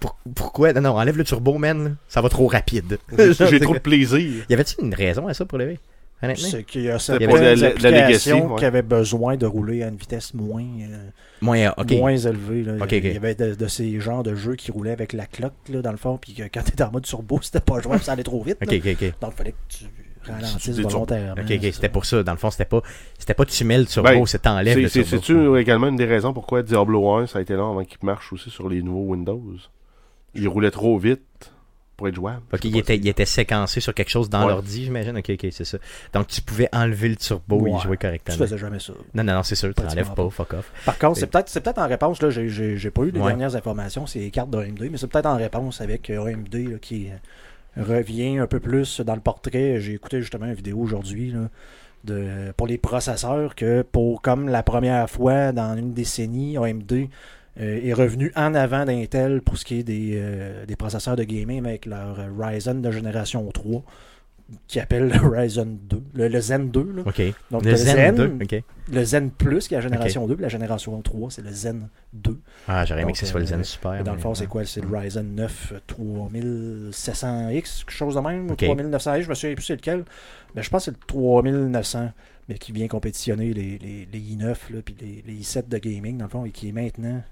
pour- 0.00 0.18
pourquoi, 0.34 0.72
non, 0.72 0.80
non, 0.80 0.90
enlève 0.98 1.16
le 1.16 1.24
turbo, 1.24 1.56
man, 1.58 1.84
là. 1.84 1.90
ça 2.08 2.20
va 2.20 2.28
trop 2.28 2.46
rapide. 2.48 2.98
J'ai 3.48 3.60
trop 3.60 3.74
de 3.74 3.78
plaisir. 3.78 4.44
Y 4.48 4.54
avait-il 4.54 4.84
une 4.84 4.94
raison 4.94 5.26
à 5.28 5.34
ça 5.34 5.44
pour 5.44 5.58
le 5.58 5.66
V? 5.66 5.78
Honnêtement? 6.20 6.48
C'est 6.50 6.64
qu'il 6.64 6.82
y 6.82 6.90
a 6.90 6.98
certaines 6.98 7.30
la- 7.30 7.68
applications 7.68 8.52
ouais. 8.52 8.58
qui 8.58 8.64
avaient 8.64 8.82
besoin 8.82 9.36
de 9.36 9.46
rouler 9.46 9.84
à 9.84 9.88
une 9.88 9.94
vitesse 9.96 10.34
moins, 10.34 10.64
euh, 10.64 11.10
Moins, 11.40 11.58
euh, 11.78 11.84
moins 11.96 12.16
élevée. 12.16 12.64
là. 12.64 12.72
Il 12.90 13.12
y 13.12 13.16
avait 13.16 13.36
de, 13.36 13.54
de 13.54 13.66
ces 13.68 14.00
genres 14.00 14.24
de 14.24 14.34
jeux 14.34 14.56
qui 14.56 14.72
roulaient 14.72 14.90
avec 14.90 15.12
la 15.12 15.26
cloque, 15.26 15.52
là, 15.68 15.80
dans 15.80 15.92
le 15.92 15.96
fond, 15.96 16.18
puis 16.20 16.34
que 16.34 16.42
quand 16.42 16.62
tu 16.64 16.72
étais 16.72 16.82
en 16.82 16.90
mode 16.90 17.04
turbo, 17.04 17.38
c'était 17.40 17.60
pas 17.60 17.80
jouable, 17.80 18.02
ça 18.02 18.12
allait 18.12 18.24
trop 18.24 18.42
vite. 18.42 18.58
Ok, 18.60 18.68
là. 18.72 18.76
ok, 18.78 18.86
ok. 19.00 19.12
Donc, 19.20 19.32
il 19.32 19.36
fallait 19.38 19.52
que 19.52 19.56
tu 19.68 19.84
Tu 20.60 20.72
volontairement. 20.72 21.32
Ok, 21.42 21.50
ok, 21.50 21.68
c'était 21.72 21.88
pour 21.88 22.04
ça. 22.04 22.22
Dans 22.22 22.32
le 22.32 22.38
fond, 22.38 22.50
c'était 22.50 22.64
pas, 22.64 22.82
c'était 23.18 23.34
pas 23.34 23.44
tu 23.44 23.64
mets 23.64 23.78
le 23.78 23.86
turbo, 23.86 24.08
Ben, 24.08 24.26
c'est 24.26 24.40
t'enlèves 24.42 24.78
le 24.78 24.88
C'est- 24.88 25.02
turbo. 25.04 25.08
C'est- 25.22 25.32
C'est-tu 25.34 25.58
également 25.58 25.88
une 25.88 25.96
des 25.96 26.04
raisons 26.06 26.32
pourquoi 26.32 26.62
Diablo 26.62 27.10
1, 27.16 27.26
ça 27.26 27.38
a 27.38 27.42
été 27.42 27.54
long 27.54 27.70
avant 27.70 27.84
qu'il 27.84 27.98
marche 28.02 28.32
aussi 28.32 28.50
sur 28.50 28.68
les 28.68 28.82
nouveaux 28.82 29.12
Windows? 29.12 29.42
Il 30.34 30.48
roulait 30.48 30.70
trop 30.70 30.98
vite. 30.98 31.22
pour 31.96 32.06
être 32.06 32.14
jouable. 32.14 32.42
Ok, 32.54 32.60
il 32.64 32.76
était, 32.76 32.96
il 32.96 33.08
était 33.08 33.24
séquencé 33.24 33.80
sur 33.80 33.92
quelque 33.92 34.08
chose 34.10 34.30
dans 34.30 34.42
Ouais. 34.42 34.50
l'ordi, 34.52 34.84
j'imagine. 34.84 35.16
Ok, 35.18 35.30
ok, 35.30 35.48
c'est 35.50 35.64
ça. 35.64 35.78
Donc 36.12 36.28
tu 36.28 36.40
pouvais 36.40 36.68
enlever 36.72 37.08
le 37.08 37.16
turbo 37.16 37.66
et 37.66 37.72
Ouais. 37.72 37.80
jouer 37.80 37.96
Tu 37.96 38.02
correctement. 38.06 38.38
faisais 38.38 38.56
jamais 38.56 38.78
ça. 38.78 38.92
Non, 39.14 39.24
non, 39.24 39.32
non, 39.34 39.42
c'est 39.42 39.56
sûr, 39.56 39.74
tu 39.74 39.82
n'enlèves 39.82 40.14
pas, 40.14 40.30
fuck 40.30 40.52
off. 40.52 40.70
Par 40.86 40.96
contre, 40.96 41.18
c'est 41.18 41.26
peut-être 41.26 41.48
c'est 41.48 41.60
peut-être 41.60 41.78
en 41.80 41.88
réponse, 41.88 42.22
là, 42.22 42.30
j'ai- 42.30 42.90
pas 42.92 43.02
eu 43.02 43.10
les 43.10 43.18
Ouais. 43.18 43.26
dernières 43.26 43.56
informations, 43.56 44.06
c'est 44.06 44.20
les 44.20 44.30
cartes 44.30 44.48
d'AMD, 44.48 44.88
mais 44.92 44.96
c'est 44.96 45.08
peut-être 45.08 45.26
en 45.26 45.36
réponse 45.38 45.80
avec 45.80 46.08
euh, 46.10 46.24
AMD 46.24 46.54
là, 46.70 46.78
qui 46.80 47.08
euh, 47.08 47.16
revient 47.76 48.38
un 48.38 48.46
peu 48.46 48.60
plus 48.60 49.00
dans 49.00 49.14
le 49.14 49.20
portrait. 49.20 49.80
J'ai 49.80 49.94
écouté 49.94 50.20
justement 50.20 50.46
une 50.46 50.54
vidéo 50.54 50.78
aujourd'hui 50.78 51.34
pour 52.56 52.66
les 52.66 52.78
processeurs 52.78 53.54
que 53.54 53.82
pour 53.82 54.22
comme 54.22 54.48
la 54.48 54.62
première 54.62 55.08
fois 55.08 55.52
dans 55.52 55.76
une 55.76 55.92
décennie, 55.92 56.56
AMD 56.56 57.08
euh, 57.60 57.80
est 57.82 57.92
revenu 57.92 58.32
en 58.36 58.54
avant 58.54 58.84
d'Intel 58.84 59.42
pour 59.42 59.58
ce 59.58 59.64
qui 59.64 59.80
est 59.80 59.82
des, 59.82 60.12
euh, 60.14 60.64
des 60.64 60.76
processeurs 60.76 61.16
de 61.16 61.24
gaming 61.24 61.64
avec 61.64 61.86
leur 61.86 62.18
Ryzen 62.38 62.80
de 62.82 62.90
génération 62.90 63.48
3 63.50 63.82
qui 64.66 64.80
appelle 64.80 65.08
le 65.08 65.28
Ryzen 65.28 65.78
2, 65.88 66.02
le, 66.14 66.28
le 66.28 66.40
Zen 66.40 66.70
2. 66.70 66.80
là. 66.80 67.02
Donc, 67.02 67.18
le 67.64 67.70
le 67.70 67.76
Zen, 67.76 67.96
Zen, 67.96 68.14
2, 68.14 68.38
ok. 68.44 68.62
le 68.92 69.04
Zen 69.04 69.30
Plus 69.30 69.68
qui 69.68 69.74
est 69.74 69.76
la 69.76 69.82
génération 69.82 70.26
2, 70.26 70.34
puis 70.36 70.42
la 70.42 70.48
génération 70.48 71.00
3, 71.02 71.30
c'est 71.30 71.42
le 71.42 71.50
Zen 71.52 71.88
2. 72.14 72.38
Ah, 72.66 72.84
j'aurais 72.84 73.02
aimé 73.02 73.12
que 73.12 73.18
ce 73.18 73.26
soit 73.26 73.40
le 73.40 73.46
Zen 73.46 73.60
euh, 73.60 73.64
Super. 73.64 74.02
Dans 74.04 74.12
le 74.14 74.18
fond, 74.18 74.34
c'est 74.34 74.46
quoi? 74.46 74.64
C'est 74.64 74.80
le 74.80 74.96
Ryzen 74.96 75.34
9 75.34 75.74
3700X, 75.88 77.80
quelque 77.84 77.90
chose 77.90 78.14
de 78.14 78.20
même, 78.20 78.48
ou 78.48 78.52
Ok. 78.52 78.62
3900X, 78.62 79.22
je 79.22 79.28
me 79.28 79.34
souviens 79.34 79.54
plus 79.54 79.64
c'est 79.64 79.76
lequel. 79.76 80.04
Mais 80.54 80.62
je 80.62 80.70
pense 80.70 80.86
que 80.86 80.92
c'est 80.92 80.98
le 80.98 81.06
3900, 81.06 82.10
mais 82.48 82.56
qui 82.56 82.72
vient 82.72 82.88
compétitionner 82.88 83.52
les, 83.52 83.78
les, 83.78 84.08
les 84.10 84.18
i9, 84.18 84.46
là, 84.46 84.80
puis 84.84 84.96
les, 85.00 85.22
les 85.26 85.40
i7 85.40 85.68
de 85.68 85.78
gaming, 85.78 86.16
dans 86.18 86.24
le 86.24 86.30
fond, 86.30 86.44
et 86.44 86.50
qui 86.50 86.68
est 86.68 86.72
maintenant 86.72 87.22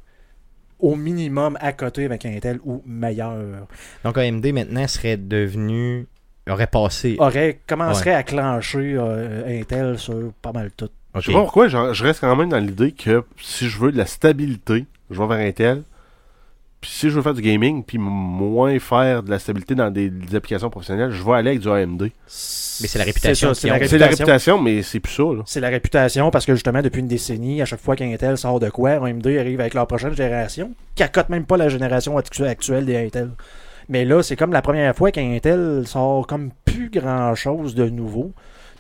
au 0.79 0.95
minimum 0.95 1.57
à 1.61 1.73
côté 1.73 2.05
avec 2.05 2.27
Intel 2.27 2.59
ou 2.65 2.83
meilleur. 2.85 3.67
Donc 4.05 4.19
AMD 4.19 4.45
maintenant 4.53 4.87
serait 4.87 5.17
devenu. 5.17 6.07
Aurait 6.49 6.67
passé. 6.67 7.17
Aurait, 7.19 7.59
commencerait 7.67 8.15
à 8.15 8.23
clencher 8.23 8.95
euh, 8.97 9.61
Intel 9.61 9.99
sur 9.99 10.33
pas 10.43 10.53
mal 10.53 10.71
tout. 10.77 10.89
Ok. 11.15 11.23
Je 11.23 11.27
sais 11.27 11.33
pas 11.33 11.41
pourquoi, 11.43 11.69
je 11.69 12.05
reste 12.05 12.21
quand 12.21 12.37
même 12.37 12.51
dans 12.51 12.59
l'idée 12.59 12.93
que 12.93 13.25
si 13.41 13.69
je 13.69 13.79
veux 13.79 13.91
de 13.93 13.97
la 13.97 14.07
stabilité, 14.07 14.85
je 15.11 15.19
vais 15.21 15.27
vers 15.27 15.47
Intel. 15.47 15.83
Puis 16.81 16.91
si 16.91 17.09
je 17.09 17.15
veux 17.15 17.23
faire 17.23 17.35
du 17.35 17.41
gaming, 17.41 17.83
puis 17.83 17.97
moins 17.99 18.79
faire 18.79 19.23
de 19.23 19.31
la 19.31 19.39
stabilité 19.39 19.75
dans 19.75 19.91
des, 19.91 20.11
des 20.11 20.37
applications 20.37 20.69
professionnelles, 20.69 21.11
je 21.11 21.23
vais 21.25 21.33
aller 21.33 21.51
avec 21.51 21.61
du 21.61 21.69
AMD. 21.71 22.03
Mais 22.03 22.11
c'est 22.29 22.99
la 22.99 23.05
réputation 23.05 23.49
ça, 23.49 23.55
c'est 23.55 23.69
la 23.69 23.79
la 23.79 24.07
réputation. 24.09 24.61
mais 24.61 24.83
c'est 24.83 25.01
plus 25.01 25.13
ça. 25.15 25.23
Là. 25.23 25.43
C'est 25.47 25.61
la 25.61 25.71
réputation 25.71 26.31
parce 26.31 26.45
que 26.45 26.55
justement, 26.55 26.83
depuis 26.83 27.01
une 27.01 27.09
décennie, 27.09 27.63
à 27.63 27.65
chaque 27.65 27.81
fois 27.81 27.97
qu'Intel 27.97 28.37
sort 28.37 28.61
de 28.61 28.69
quoi, 28.69 28.91
AMD 29.05 29.27
arrive 29.27 29.61
avec 29.61 29.73
leur 29.73 29.87
prochaine 29.87 30.15
génération, 30.15 30.73
qui 30.95 31.03
accote 31.03 31.31
même 31.31 31.47
pas 31.47 31.57
la 31.57 31.71
génération 31.71 32.19
actu- 32.19 32.45
actuelle 32.45 32.85
des 32.85 32.99
Intel. 32.99 33.31
Mais 33.89 34.05
là, 34.05 34.23
c'est 34.23 34.37
comme 34.37 34.53
la 34.53 34.63
première 34.63 34.95
fois 34.97 35.11
qu'Intel 35.11 35.83
sort 35.87 36.27
comme 36.27 36.51
plus 36.65 36.91
grand 36.91 37.35
chose 37.35 37.75
de 37.75 37.89
nouveau. 37.89 38.33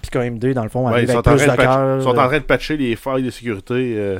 Puis 0.02 0.10
qu'AMD, 0.10 0.52
dans 0.52 0.62
le 0.62 0.68
fond, 0.68 0.86
Ouais, 0.86 0.94
avec 0.94 1.06
plus 1.06 1.22
train 1.22 1.34
de 1.34 1.40
de 1.52 1.56
cœur. 1.56 1.96
ils 1.98 2.02
sont 2.02 2.10
en 2.10 2.26
train 2.28 2.38
de 2.38 2.44
patcher 2.44 2.76
les 2.76 2.94
failles 2.96 3.22
de 3.22 3.30
sécurité 3.30 3.94
euh, 3.96 4.18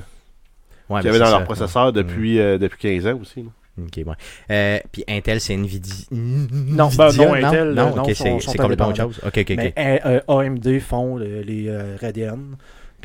Ouais, 0.88 1.00
qu'il 1.00 1.06
y 1.06 1.10
avait 1.10 1.18
dans 1.18 1.24
c'est 1.26 1.30
leur 1.32 1.40
ça. 1.40 1.44
processeur 1.44 1.92
depuis, 1.92 2.40
euh, 2.40 2.58
depuis 2.58 2.78
15 3.00 3.06
ans 3.06 3.18
aussi. 3.20 3.42
là. 3.42 3.48
Ok, 3.78 3.92
ouais. 3.98 4.14
Euh, 4.50 4.78
puis 4.90 5.04
Intel, 5.06 5.38
c'est 5.40 5.52
Nvidia. 5.54 5.92
Non, 6.10 6.88
ben 6.96 7.10
non, 7.12 7.34
Intel, 7.34 7.72
non, 7.74 7.94
non, 7.94 8.02
ok, 8.04 8.14
sont- 8.14 8.40
c'est 8.40 8.56
complètement 8.56 8.88
autre 8.88 9.02
chose. 9.02 9.20
Ok, 9.26 9.36
ok, 9.38 9.50
ok. 9.50 9.54
Mais 9.56 9.74
euh, 9.78 9.98
euh, 10.06 10.20
AMD 10.40 10.80
font 10.80 11.16
le- 11.16 11.42
les 11.42 11.66
euh, 11.68 11.96
Radeon, 12.00 12.38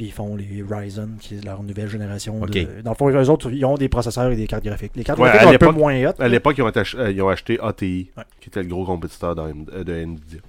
puis 0.02 0.08
ils 0.08 0.12
font 0.12 0.36
les 0.36 0.64
Ryzen, 0.68 1.18
qui 1.20 1.36
est 1.36 1.46
leur 1.46 1.62
nouvelle 1.62 1.88
génération. 1.88 2.40
De... 2.40 2.82
Dans 2.82 2.90
le 2.90 2.96
fond, 2.96 3.08
eux 3.12 3.30
autres, 3.30 3.52
ils 3.52 3.64
ont 3.66 3.76
des 3.76 3.88
processeurs 3.88 4.32
et 4.32 4.36
des 4.36 4.48
cartes 4.48 4.64
graphiques. 4.64 4.94
Les 4.96 5.04
cartes 5.04 5.20
Ouais, 5.20 5.30
graphiques 5.30 5.48
sont 5.48 5.54
un 5.54 5.58
peu 5.60 5.78
moins 5.78 5.94
hot. 6.08 6.14
À 6.18 6.28
l'époque, 6.28 6.56
ils, 6.58 6.64
ont 6.64 6.70
ach- 6.70 6.96
euh, 6.98 7.12
ils 7.12 7.22
ont 7.22 7.30
acheté 7.30 7.60
ATI, 7.62 8.10
Ouais. 8.18 8.24
qui 8.40 8.50
était 8.50 8.64
le 8.64 8.70
gros 8.70 8.84
compétiteur 8.84 9.36
d'AM- 9.36 9.68
euh, 9.72 9.84
de 9.84 9.94
Nvidia. 9.94 10.40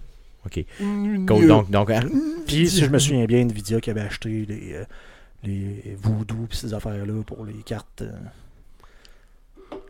Ok. 0.46 0.64
Cool, 0.78 1.46
donc, 1.46 1.70
donc, 1.70 1.90
hein, 1.90 2.00
Puis, 2.46 2.66
si 2.70 2.80
je 2.80 2.88
me 2.88 2.98
souviens 2.98 3.26
bien, 3.26 3.40
Nvidia 3.42 3.78
qui 3.82 3.90
avait 3.90 4.00
acheté 4.00 4.46
les, 4.48 4.72
euh, 4.72 4.84
les 5.44 5.96
Voodoo 6.02 6.46
pis 6.48 6.56
ces 6.56 6.72
affaires-là 6.72 7.22
pour 7.26 7.44
les 7.44 7.52
cartes. 7.62 8.04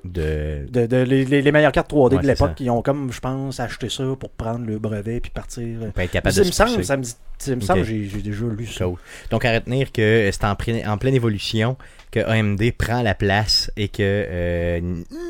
De. 0.04 0.66
de, 0.70 0.86
de- 0.86 0.96
les, 1.02 1.24
les- 1.24 1.42
les 1.42 1.52
meilleures 1.52 1.72
cartes 1.72 1.90
3D 1.92 2.16
Ouais, 2.16 2.22
de 2.22 2.26
l'époque, 2.26 2.54
qui 2.56 2.68
ont 2.70 2.82
comme, 2.82 3.12
je 3.12 3.20
pense, 3.20 3.60
acheté 3.60 3.88
ça 3.88 4.04
pour 4.18 4.30
prendre 4.30 4.66
le 4.66 4.78
brevet 4.78 5.20
puis 5.20 5.30
partir. 5.30 5.62
euh. 5.82 6.00
être 6.02 6.10
capable 6.10 6.34
Ça 6.34 6.40
de 6.42 6.46
me 6.46 6.50
se 6.52 6.56
semble, 6.56 6.84
ça 6.84 6.96
me, 6.96 7.02
ça 7.38 7.56
me 7.56 7.60
semble, 7.60 7.84
j'ai 7.84 8.06
déjà 8.22 8.44
lu 8.46 8.66
ça. 8.66 8.84
Cool. 8.86 8.96
Donc, 9.30 9.44
à 9.44 9.52
retenir 9.54 9.92
que 9.92 10.28
c'est 10.32 10.44
en, 10.44 10.54
pleine- 10.54 10.86
en 10.88 10.98
pleine 10.98 11.14
évolution 11.14 11.76
que 12.10 12.20
AMD 12.20 12.60
prend 12.76 13.00
la 13.02 13.14
place 13.14 13.70
et 13.76 13.88
que 13.88 14.02
euh, 14.02 14.80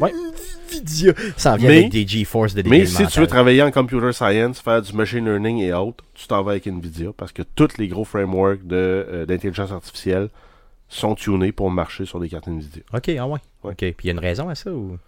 Ouais. 0.01 0.13
Nvidia 0.73 1.13
s'en 1.37 1.57
vient 1.57 1.69
Mais- 1.69 1.79
avec 1.79 1.93
des 1.93 2.07
GeForce 2.09 2.55
de 2.55 2.69
Mais 2.69 2.87
si 2.87 3.07
tu 3.07 3.21
veux 3.21 3.27
travailler 3.27 3.63
en 3.63 3.71
computer 3.71 4.13
science, 4.13 4.61
faire 4.61 4.83
du 4.83 4.93
machine 4.95 5.25
learning 5.25 5.59
et 5.59 5.73
autres, 5.73 6.03
tu 6.15 6.27
t'en 6.27 6.43
vas 6.43 6.53
avec 6.53 6.67
Nvidia 6.67 7.11
parce 7.17 7.31
que 7.31 7.43
tous 7.43 7.69
les 7.79 7.87
gros 7.89 8.05
frameworks 8.05 8.67
de, 8.67 8.75
euh, 8.77 9.27
d'intelligence 9.27 9.71
artificielle 9.71 10.29
sont 10.89 11.15
tunés 11.15 11.53
pour 11.53 11.71
marcher 11.71 12.05
sur 12.05 12.19
des 12.21 12.29
cartes 12.29 12.49
Nvidia. 12.49 12.83
Ok, 12.93 13.11
ah 13.19 13.27
ouais. 13.29 13.39
Ouais. 13.65 13.71
Ok, 13.73 13.77
puis 13.79 13.95
il 14.05 14.07
y 14.07 14.11
a 14.11 14.13
une 14.13 14.19
raison 14.19 14.49
à 14.49 14.55
ça 14.55 14.73
ou? 14.73 14.99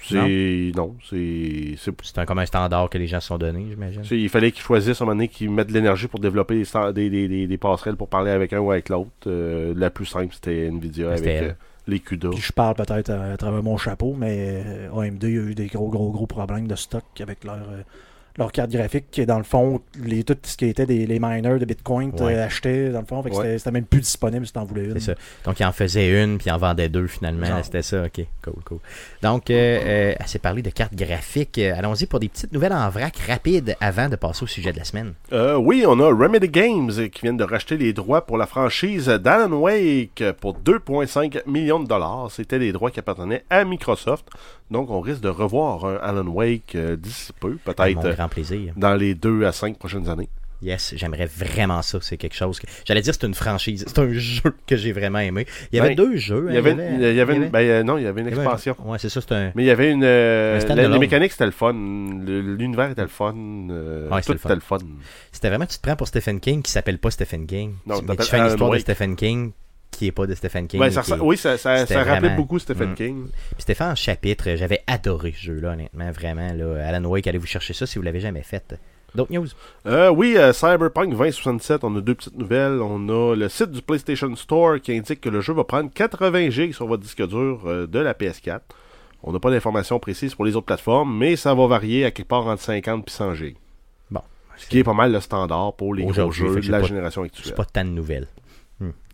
C'est. 0.00 0.70
Non, 0.76 0.94
c'est. 1.10 1.74
c'est- 1.76 1.92
c'est 2.02 2.18
un, 2.18 2.24
comme 2.24 2.38
un 2.38 2.46
standard 2.46 2.88
que 2.88 2.98
les 2.98 3.08
gens 3.08 3.18
se 3.20 3.26
sont 3.28 3.38
donnés, 3.38 3.66
j'imagine 3.68 4.04
c'est- 4.04 4.16
Il 4.18 4.28
fallait 4.28 4.52
qu'ils 4.52 4.62
choisissent 4.62 5.00
à 5.00 5.04
un 5.04 5.06
moment 5.06 5.16
donné 5.16 5.26
qu'ils 5.28 5.50
mettent 5.50 5.68
de 5.68 5.72
l'énergie 5.72 6.06
pour 6.06 6.20
développer 6.20 6.54
des, 6.62 6.92
des, 6.92 7.10
des, 7.10 7.28
des- 7.28 7.46
des 7.48 7.58
passerelles 7.58 7.96
pour 7.96 8.08
parler 8.08 8.30
avec 8.30 8.52
un 8.52 8.60
ou 8.60 8.70
avec 8.70 8.88
l'autre. 8.90 9.10
Euh, 9.26 9.74
la 9.76 9.90
plus 9.90 10.06
simple, 10.06 10.32
c'était 10.34 10.68
Nvidia 10.68 11.16
C'était 11.16 11.30
avec 11.38 11.50
euh, 11.50 11.52
les 11.88 11.98
CUDA. 11.98 12.30
Puis 12.30 12.40
je 12.40 12.52
parle 12.52 12.76
peut-être 12.76 13.10
à, 13.10 13.32
à 13.32 13.36
travers 13.36 13.62
mon 13.62 13.76
chapeau, 13.76 14.14
mais 14.16 14.62
euh, 14.64 14.92
AMD 15.00 15.24
a 15.24 15.28
eu 15.28 15.54
des 15.56 15.66
gros, 15.66 15.88
gros, 15.88 16.12
gros 16.12 16.26
problèmes 16.28 16.68
de 16.68 16.76
stock 16.76 17.02
avec 17.20 17.42
leur, 17.42 17.56
euh, 17.56 17.82
leur 18.38 18.52
carte 18.52 18.70
graphique, 18.70 19.06
qui 19.10 19.20
est 19.20 19.26
dans 19.26 19.38
le 19.38 19.44
fond, 19.44 19.80
les, 20.02 20.22
tout 20.24 20.36
ce 20.42 20.56
qui 20.56 20.66
était 20.66 20.86
des, 20.86 21.06
les 21.06 21.18
miners 21.18 21.58
de 21.58 21.64
Bitcoin 21.64 22.12
Ouais. 22.20 22.34
euh, 22.36 22.46
achetaient, 22.46 22.90
dans 22.90 23.00
le 23.00 23.06
fond, 23.06 23.22
fait 23.22 23.30
que 23.30 23.34
Ouais. 23.36 23.42
c'était- 23.44 23.58
c'était 23.58 23.70
même 23.72 23.84
plus 23.84 24.00
disponible 24.00 24.46
si 24.46 24.52
t'en 24.52 24.64
voulais 24.64 24.84
une. 24.84 24.92
C'est 25.00 25.12
ça. 25.12 25.14
Donc, 25.44 25.58
il 25.60 25.64
en 25.66 25.72
faisait 25.72 26.22
une, 26.22 26.38
puis 26.38 26.46
il 26.48 26.52
en 26.52 26.58
vendait 26.58 26.88
deux 26.88 27.06
finalement. 27.08 27.62
C'était 27.62 27.82
ça. 27.82 28.04
OK, 28.04 28.24
cool, 28.42 28.54
cool. 28.64 28.78
Donc, 29.22 29.50
euh, 29.50 29.54
euh, 29.84 30.14
assez 30.20 30.38
parlé 30.38 30.62
de 30.62 30.70
cartes 30.70 30.94
graphiques. 30.94 31.58
Euh, 31.58 31.74
Allons-y 31.76 32.06
pour 32.06 32.20
des 32.20 32.28
petites 32.28 32.52
nouvelles 32.52 32.72
en 32.72 32.88
vrac 32.90 33.16
rapides 33.26 33.76
avant 33.80 34.08
de 34.08 34.16
passer 34.16 34.44
au 34.44 34.46
sujet 34.46 34.72
de 34.72 34.78
la 34.78 34.84
semaine. 34.84 35.14
Euh, 35.32 35.56
oui, 35.56 35.84
on 35.86 35.98
a 36.00 36.06
Remedy 36.06 36.48
Games 36.48 36.90
qui 37.12 37.22
viennent 37.22 37.36
de 37.36 37.44
racheter 37.44 37.76
les 37.76 37.92
droits 37.92 38.24
pour 38.24 38.38
la 38.38 38.46
franchise 38.46 39.06
d'Alan 39.06 39.52
Wake 39.52 40.22
pour 40.40 40.54
2,5 40.54 41.42
millions 41.46 41.80
de 41.80 41.86
dollars. 41.88 42.30
C'était 42.30 42.58
des 42.58 42.72
droits 42.72 42.90
qui 42.90 43.00
appartenaient 43.00 43.44
à 43.50 43.64
Microsoft. 43.64 44.26
Donc, 44.70 44.90
on 44.90 45.00
risque 45.00 45.22
de 45.22 45.28
revoir 45.30 45.86
un 45.86 45.96
Alan 45.96 46.26
Wake 46.26 46.74
euh, 46.74 46.94
d'ici 46.94 47.32
peu, 47.40 47.54
peut-être 47.64 48.02
grand 48.28 48.34
plaisir. 48.34 48.72
dans 48.76 48.94
les 48.94 49.14
2 49.14 49.44
à 49.44 49.52
5 49.52 49.78
prochaines 49.78 50.08
années. 50.08 50.28
Yes, 50.60 50.92
j'aimerais 50.96 51.26
vraiment 51.26 51.82
ça. 51.82 51.98
C'est 52.02 52.16
quelque 52.16 52.34
chose 52.34 52.58
que. 52.58 52.66
J'allais 52.84 53.00
dire 53.00 53.14
c'est 53.14 53.24
une 53.28 53.34
franchise. 53.34 53.84
C'est 53.86 53.98
un 54.00 54.12
jeu 54.12 54.52
que 54.66 54.76
j'ai 54.76 54.90
vraiment 54.90 55.20
aimé. 55.20 55.46
Il 55.70 55.76
y 55.76 55.78
avait 55.78 55.90
Ben, 55.94 55.94
deux 56.04 56.16
jeux. 56.16 56.46
Il 56.48 56.50
hein, 56.50 56.54
y 56.54 56.56
avait, 56.56 56.72
il 57.10 57.14
y 57.14 57.20
avait 57.20 57.36
une- 57.36 57.86
non, 57.86 57.96
il 57.96 58.02
y 58.02 58.06
avait 58.08 58.22
une 58.22 58.26
il 58.26 58.30
y 58.30 58.32
avait 58.34 58.40
un- 58.40 58.42
expansion. 58.42 58.74
Ouais, 58.84 58.98
c'est 58.98 59.08
ça. 59.08 59.20
Un. 59.30 59.52
Mais 59.54 59.62
il 59.62 59.66
y 59.66 59.70
avait 59.70 59.92
une. 59.92 60.02
euh, 60.02 60.50
Un 60.50 60.54
la- 60.54 60.60
stand-alone. 60.60 60.92
les 60.94 60.98
mécaniques, 60.98 61.30
c'était 61.30 61.46
le 61.46 61.52
fun. 61.52 61.72
L'univers 61.74 62.90
était 62.90 63.02
le 63.02 63.06
fun. 63.06 63.34
euh, 63.70 64.08
Ouais, 64.10 64.20
tout 64.20 64.32
était 64.32 64.52
le 64.54 64.60
fun. 64.60 64.78
C'était 65.30 65.48
vraiment. 65.48 65.66
Tu 65.66 65.76
te 65.78 65.82
prends 65.82 65.94
pour 65.94 66.08
Stephen 66.08 66.40
King 66.40 66.60
qui 66.62 66.72
s'appelle 66.72 66.98
pas 66.98 67.12
Stephen 67.12 67.46
King. 67.46 67.74
Non, 67.86 68.00
Tu- 68.00 68.04
mais 68.06 68.16
tu 68.16 68.16
t'appelles 68.16 68.26
fais 68.26 68.38
une 68.38 68.46
histoire 68.48 68.70
de 68.70 68.74
Wake. 68.74 68.80
Stephen 68.82 69.14
King 69.14 69.52
qui 69.98 70.06
est 70.06 70.12
pas 70.12 70.26
de 70.26 70.34
Stephen 70.34 70.66
King. 70.66 70.80
Ça, 70.90 71.00
est- 71.00 71.20
oui, 71.20 71.36
ça, 71.36 71.58
ça, 71.58 71.84
rappelait 72.04 72.36
beaucoup 72.36 72.58
Stephen 72.58 72.90
Mm. 72.90 72.94
King. 72.94 73.24
Puis 73.26 73.34
c'était 73.58 73.74
fait 73.74 73.84
en 73.84 73.94
chapitre. 73.94 74.54
J'avais 74.56 74.82
adoré 74.86 75.34
ce 75.36 75.44
jeu-là, 75.46 75.72
honnêtement, 75.72 76.10
vraiment. 76.12 76.52
Là. 76.54 76.86
Alan 76.86 77.04
Wake, 77.08 77.26
allez 77.26 77.38
vous 77.38 77.46
chercher 77.46 77.74
ça 77.74 77.86
si 77.86 77.98
vous 77.98 78.04
l'avez 78.04 78.20
jamais 78.20 78.42
fait. 78.42 78.74
D'autres 79.14 79.32
news? 79.32 79.46
Euh, 79.86 80.10
oui, 80.10 80.36
euh, 80.36 80.52
Cyberpunk 80.52 81.10
2067, 81.10 81.82
on 81.82 81.96
a 81.96 82.00
deux 82.00 82.14
petites 82.14 82.36
nouvelles. 82.36 82.80
On 82.82 83.08
a 83.08 83.34
le 83.34 83.48
site 83.48 83.70
du 83.72 83.80
PlayStation 83.82 84.34
Store 84.36 84.80
qui 84.80 84.92
indique 84.96 85.20
que 85.22 85.30
le 85.30 85.40
jeu 85.40 85.54
va 85.54 85.64
prendre 85.64 85.90
80 85.92 86.50
GB 86.50 86.72
sur 86.72 86.86
votre 86.86 87.02
disque 87.02 87.26
dur 87.26 87.62
euh, 87.66 87.86
de 87.86 87.98
la 87.98 88.12
PS4. 88.14 88.60
On 89.22 89.32
n'a 89.32 89.40
pas 89.40 89.50
d'informations 89.50 89.98
précises 89.98 90.34
pour 90.34 90.44
les 90.44 90.54
autres 90.56 90.66
plateformes, 90.66 91.16
mais 91.16 91.36
ça 91.36 91.54
va 91.54 91.66
varier 91.66 92.04
à 92.04 92.10
quelque 92.10 92.28
part 92.28 92.46
entre 92.46 92.62
50 92.62 93.08
et 93.08 93.10
100 93.10 93.34
GB. 93.34 93.56
Bon. 94.10 94.20
Ce 94.58 94.66
qui 94.68 94.78
est 94.78 94.84
pas 94.84 94.92
mal 94.92 95.10
le 95.10 95.20
standard 95.20 95.72
pour 95.72 95.94
les 95.94 96.04
gros 96.04 96.30
jeux 96.30 96.60
de 96.60 96.70
la 96.70 96.80
pas- 96.80 96.86
génération 96.86 97.22
C'est 97.24 97.38
actuelle. 97.38 97.54
pas 97.54 97.64
tant 97.64 97.84
de 97.84 97.90
nouvelles. 97.90 98.28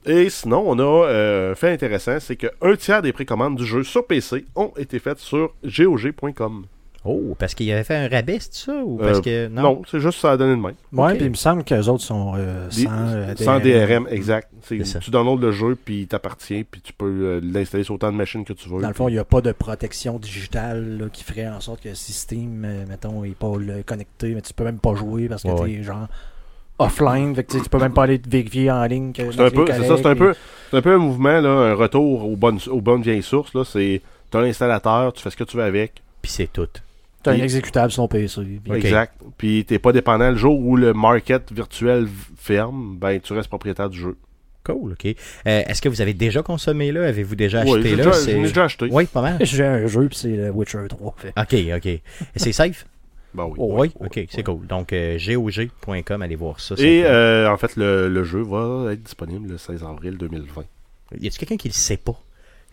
Et 0.06 0.28
sinon, 0.30 0.62
on 0.66 0.78
a 0.78 0.82
euh, 1.08 1.52
un 1.52 1.54
fait 1.54 1.70
intéressant, 1.72 2.18
c'est 2.20 2.36
que 2.36 2.48
un 2.62 2.76
tiers 2.76 3.00
des 3.02 3.12
précommandes 3.12 3.56
du 3.56 3.64
jeu 3.64 3.82
sur 3.84 4.06
PC 4.06 4.44
ont 4.54 4.72
été 4.76 4.98
faites 4.98 5.18
sur 5.18 5.54
GOG.com. 5.64 6.66
Oh, 7.06 7.36
parce 7.38 7.54
qu'il 7.54 7.70
avait 7.70 7.84
fait 7.84 7.96
un 7.96 8.08
rabais, 8.08 8.38
c'est 8.40 8.54
ça 8.54 8.72
Ou 8.82 8.96
parce 8.96 9.18
Euh, 9.18 9.20
que. 9.20 9.48
Non, 9.48 9.82
c'est 9.90 10.00
juste 10.00 10.20
ça 10.20 10.32
a 10.32 10.36
donné 10.38 10.56
de 10.56 10.60
main. 10.60 10.72
Ok. 10.96 11.16
puis 11.18 11.24
il 11.26 11.30
me 11.30 11.34
semble 11.34 11.62
qu'eux 11.62 11.86
autres 11.88 12.02
sont 12.02 12.32
euh, 12.34 12.70
sans, 12.70 12.88
euh, 12.90 13.34
sans 13.36 13.60
DRM, 13.60 14.06
exact. 14.10 14.48
C'est- 14.62 14.78
C'est 14.78 14.84
ça. 14.84 14.98
Tu 15.00 15.10
downloads 15.10 15.36
le 15.38 15.52
jeu, 15.52 15.76
puis 15.82 16.00
il 16.02 16.06
t'appartient, 16.06 16.64
puis 16.64 16.80
tu 16.80 16.94
peux 16.94 17.04
euh, 17.04 17.40
l'installer 17.42 17.84
sur 17.84 17.96
autant 17.96 18.10
de 18.10 18.16
machines 18.16 18.42
que 18.46 18.54
tu 18.54 18.70
veux. 18.70 18.80
Dans 18.80 18.88
le 18.88 18.94
fond, 18.94 19.08
il 19.08 19.12
n'y 19.12 19.18
a 19.18 19.24
pas 19.26 19.42
de 19.42 19.52
protection 19.52 20.18
digitale 20.18 20.96
là, 20.98 21.06
qui 21.12 21.24
ferait 21.24 21.46
en 21.46 21.60
sorte 21.60 21.82
que 21.82 21.92
si 21.92 22.12
Steam, 22.14 22.64
euh, 22.64 22.84
mettons, 22.88 23.20
n'est 23.22 23.30
pas 23.32 23.52
le 23.58 23.82
connecté, 23.82 24.34
mais 24.34 24.40
tu 24.40 24.54
peux 24.54 24.64
même 24.64 24.78
pas 24.78 24.94
jouer 24.94 25.28
parce 25.28 25.42
que 25.42 25.48
Ouais, 25.48 25.72
tu 25.74 25.80
es 25.80 25.82
genre 25.82 26.08
offline, 26.78 27.34
fait 27.34 27.44
que 27.44 27.52
tu 27.52 27.58
sais, 27.58 27.64
tu 27.64 27.70
peux 27.70 27.78
même 27.78 27.92
pas 27.92 28.04
aller 28.04 28.18
te 28.18 28.28
vérifier 28.28 28.70
en 28.70 28.84
ligne. 28.84 29.12
que 29.12 29.30
C'est 29.30 29.40
un 29.40 29.50
peu, 29.50 29.64
c'est 29.66 29.84
ça, 29.84 29.96
c'est 29.96 30.06
un 30.06 30.14
peu, 30.16 30.34
c'est 30.70 30.76
un 30.76 30.82
peu 30.82 30.92
un 30.94 30.98
mouvement, 30.98 31.40
là, 31.40 31.48
un 31.50 31.74
retour 31.74 32.24
aux 32.28 32.36
bonnes, 32.36 32.58
aux 32.68 32.80
bonnes 32.80 33.02
vieilles 33.02 33.22
sources. 33.22 33.54
Là, 33.54 33.64
c'est, 33.64 34.00
t'as 34.30 34.40
l'installateur, 34.40 35.12
tu 35.12 35.22
fais 35.22 35.30
ce 35.30 35.36
que 35.36 35.44
tu 35.44 35.56
veux 35.56 35.62
avec. 35.62 36.02
Puis 36.22 36.32
c'est 36.32 36.52
tout. 36.52 36.68
T'as 37.22 37.32
un 37.32 37.36
exécutable 37.38 37.90
sur 37.90 38.02
ton 38.02 38.08
PC. 38.08 38.42
puis- 38.62 38.72
Ok. 38.72 38.76
Exact. 38.84 39.14
Puis 39.38 39.64
t'es 39.64 39.78
pas 39.78 39.92
dépendant. 39.92 40.30
Le 40.30 40.36
jour 40.36 40.58
où 40.58 40.76
le 40.76 40.92
market 40.92 41.50
virtuel 41.52 42.06
ferme, 42.36 42.96
ben 43.00 43.18
tu 43.20 43.32
restes 43.32 43.48
propriétaire 43.48 43.88
du 43.88 43.98
jeu. 43.98 44.16
Cool, 44.62 44.92
ok. 44.92 45.06
Euh, 45.06 45.12
Est-ce 45.66 45.80
que 45.82 45.88
vous 45.90 46.00
avez 46.00 46.12
déjà 46.14 46.42
consommé 46.42 46.90
là? 46.92 47.06
Avez-vous 47.06 47.34
déjà 47.36 47.62
Oui, 47.64 47.72
acheté 47.74 47.88
j'ai 47.90 47.96
là? 47.96 48.04
déjà, 48.04 48.12
C'est- 48.14 48.32
j'en 48.32 48.38
ai 48.38 48.42
déjà 48.48 48.64
acheté. 48.64 48.88
Oui, 48.90 49.04
pas 49.06 49.20
mal. 49.22 49.36
J'ai 49.42 49.64
un 49.64 49.86
jeu, 49.86 50.08
puis 50.08 50.18
c'est 50.18 50.28
le 50.36 50.50
Witcher 50.50 50.78
3. 50.88 51.14
Fait. 51.18 51.32
Ok, 51.38 51.76
ok. 51.76 51.86
Et 51.86 52.02
c'est 52.36 52.52
safe? 52.52 52.86
Ben 53.34 53.44
oui. 53.46 53.56
Oui, 53.58 53.92
ok, 54.00 54.26
c'est 54.30 54.42
cool. 54.44 54.66
Donc, 54.66 54.92
euh, 54.92 55.18
GOG.com, 55.18 56.22
allez 56.22 56.36
voir 56.36 56.60
ça. 56.60 56.74
Et 56.78 57.02
euh, 57.04 57.50
en 57.50 57.56
fait, 57.56 57.76
le, 57.76 58.08
le 58.08 58.24
jeu 58.24 58.42
va 58.42 58.92
être 58.92 59.02
disponible 59.02 59.48
le 59.48 59.58
16 59.58 59.82
avril 59.84 60.16
2020. 60.16 60.62
Y 61.20 61.26
a-tu 61.28 61.38
quelqu'un 61.38 61.56
qui 61.56 61.68
le 61.68 61.74
sait 61.74 61.96
pas? 61.96 62.18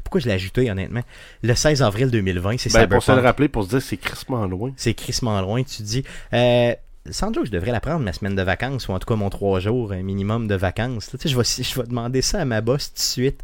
Pourquoi 0.04 0.20
je 0.20 0.28
l'ai 0.28 0.34
ajouté, 0.34 0.70
honnêtement? 0.72 1.02
Le 1.44 1.54
16 1.56 1.82
avril 1.84 2.10
2020, 2.12 2.58
c'est 2.60 2.74
Ben, 2.74 2.88
pour 2.88 3.04
se 3.04 3.12
le 3.12 3.18
rappeler, 3.22 3.48
pour 3.50 3.64
se 3.64 3.70
dire 3.70 3.82
c'est 3.82 3.98
crissement 3.98 4.46
loin. 4.48 4.72
C'est 4.78 4.94
crissement 4.94 5.40
loin. 5.42 5.64
Tu 5.64 5.84
dis, 5.84 6.04
euh, 6.34 6.74
sans 7.10 7.32
doute, 7.32 7.48
je 7.48 7.52
devrais 7.52 7.72
la 7.72 7.80
prendre 7.80 8.00
ma 8.00 8.14
semaine 8.14 8.36
de 8.36 8.42
vacances, 8.42 8.88
ou 8.88 8.92
en 8.94 9.00
tout 9.00 9.08
cas 9.08 9.16
mon 9.16 9.30
trois 9.30 9.60
jours 9.60 9.92
un 9.92 10.02
minimum 10.04 10.48
de 10.48 10.56
vacances. 10.56 11.10
Tu 11.12 11.18
sais, 11.18 11.30
je 11.30 11.38
vais, 11.38 11.44
je 11.44 11.80
vais 11.82 11.88
demander 11.88 12.22
ça 12.22 12.40
à 12.42 12.46
ma 12.46 12.62
boss 12.62 12.90
tout 12.90 12.96
de 12.98 13.00
suite. 13.02 13.42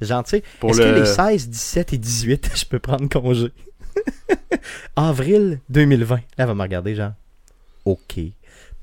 Genre, 0.00 0.24
tu 0.24 0.30
sais, 0.30 0.42
est-ce 0.68 0.78
le- 0.80 0.84
que 0.94 0.98
les 1.00 1.04
16, 1.06 1.48
17 1.48 1.92
et 1.92 1.98
18, 1.98 2.50
je 2.56 2.64
peux 2.64 2.78
prendre 2.78 3.08
congé? 3.08 3.48
Avril 4.96 5.60
2020. 5.68 6.14
Là, 6.16 6.20
elle 6.38 6.46
va 6.46 6.54
me 6.54 6.62
regarder, 6.62 6.94
genre, 6.94 7.12
OK, 7.84 8.18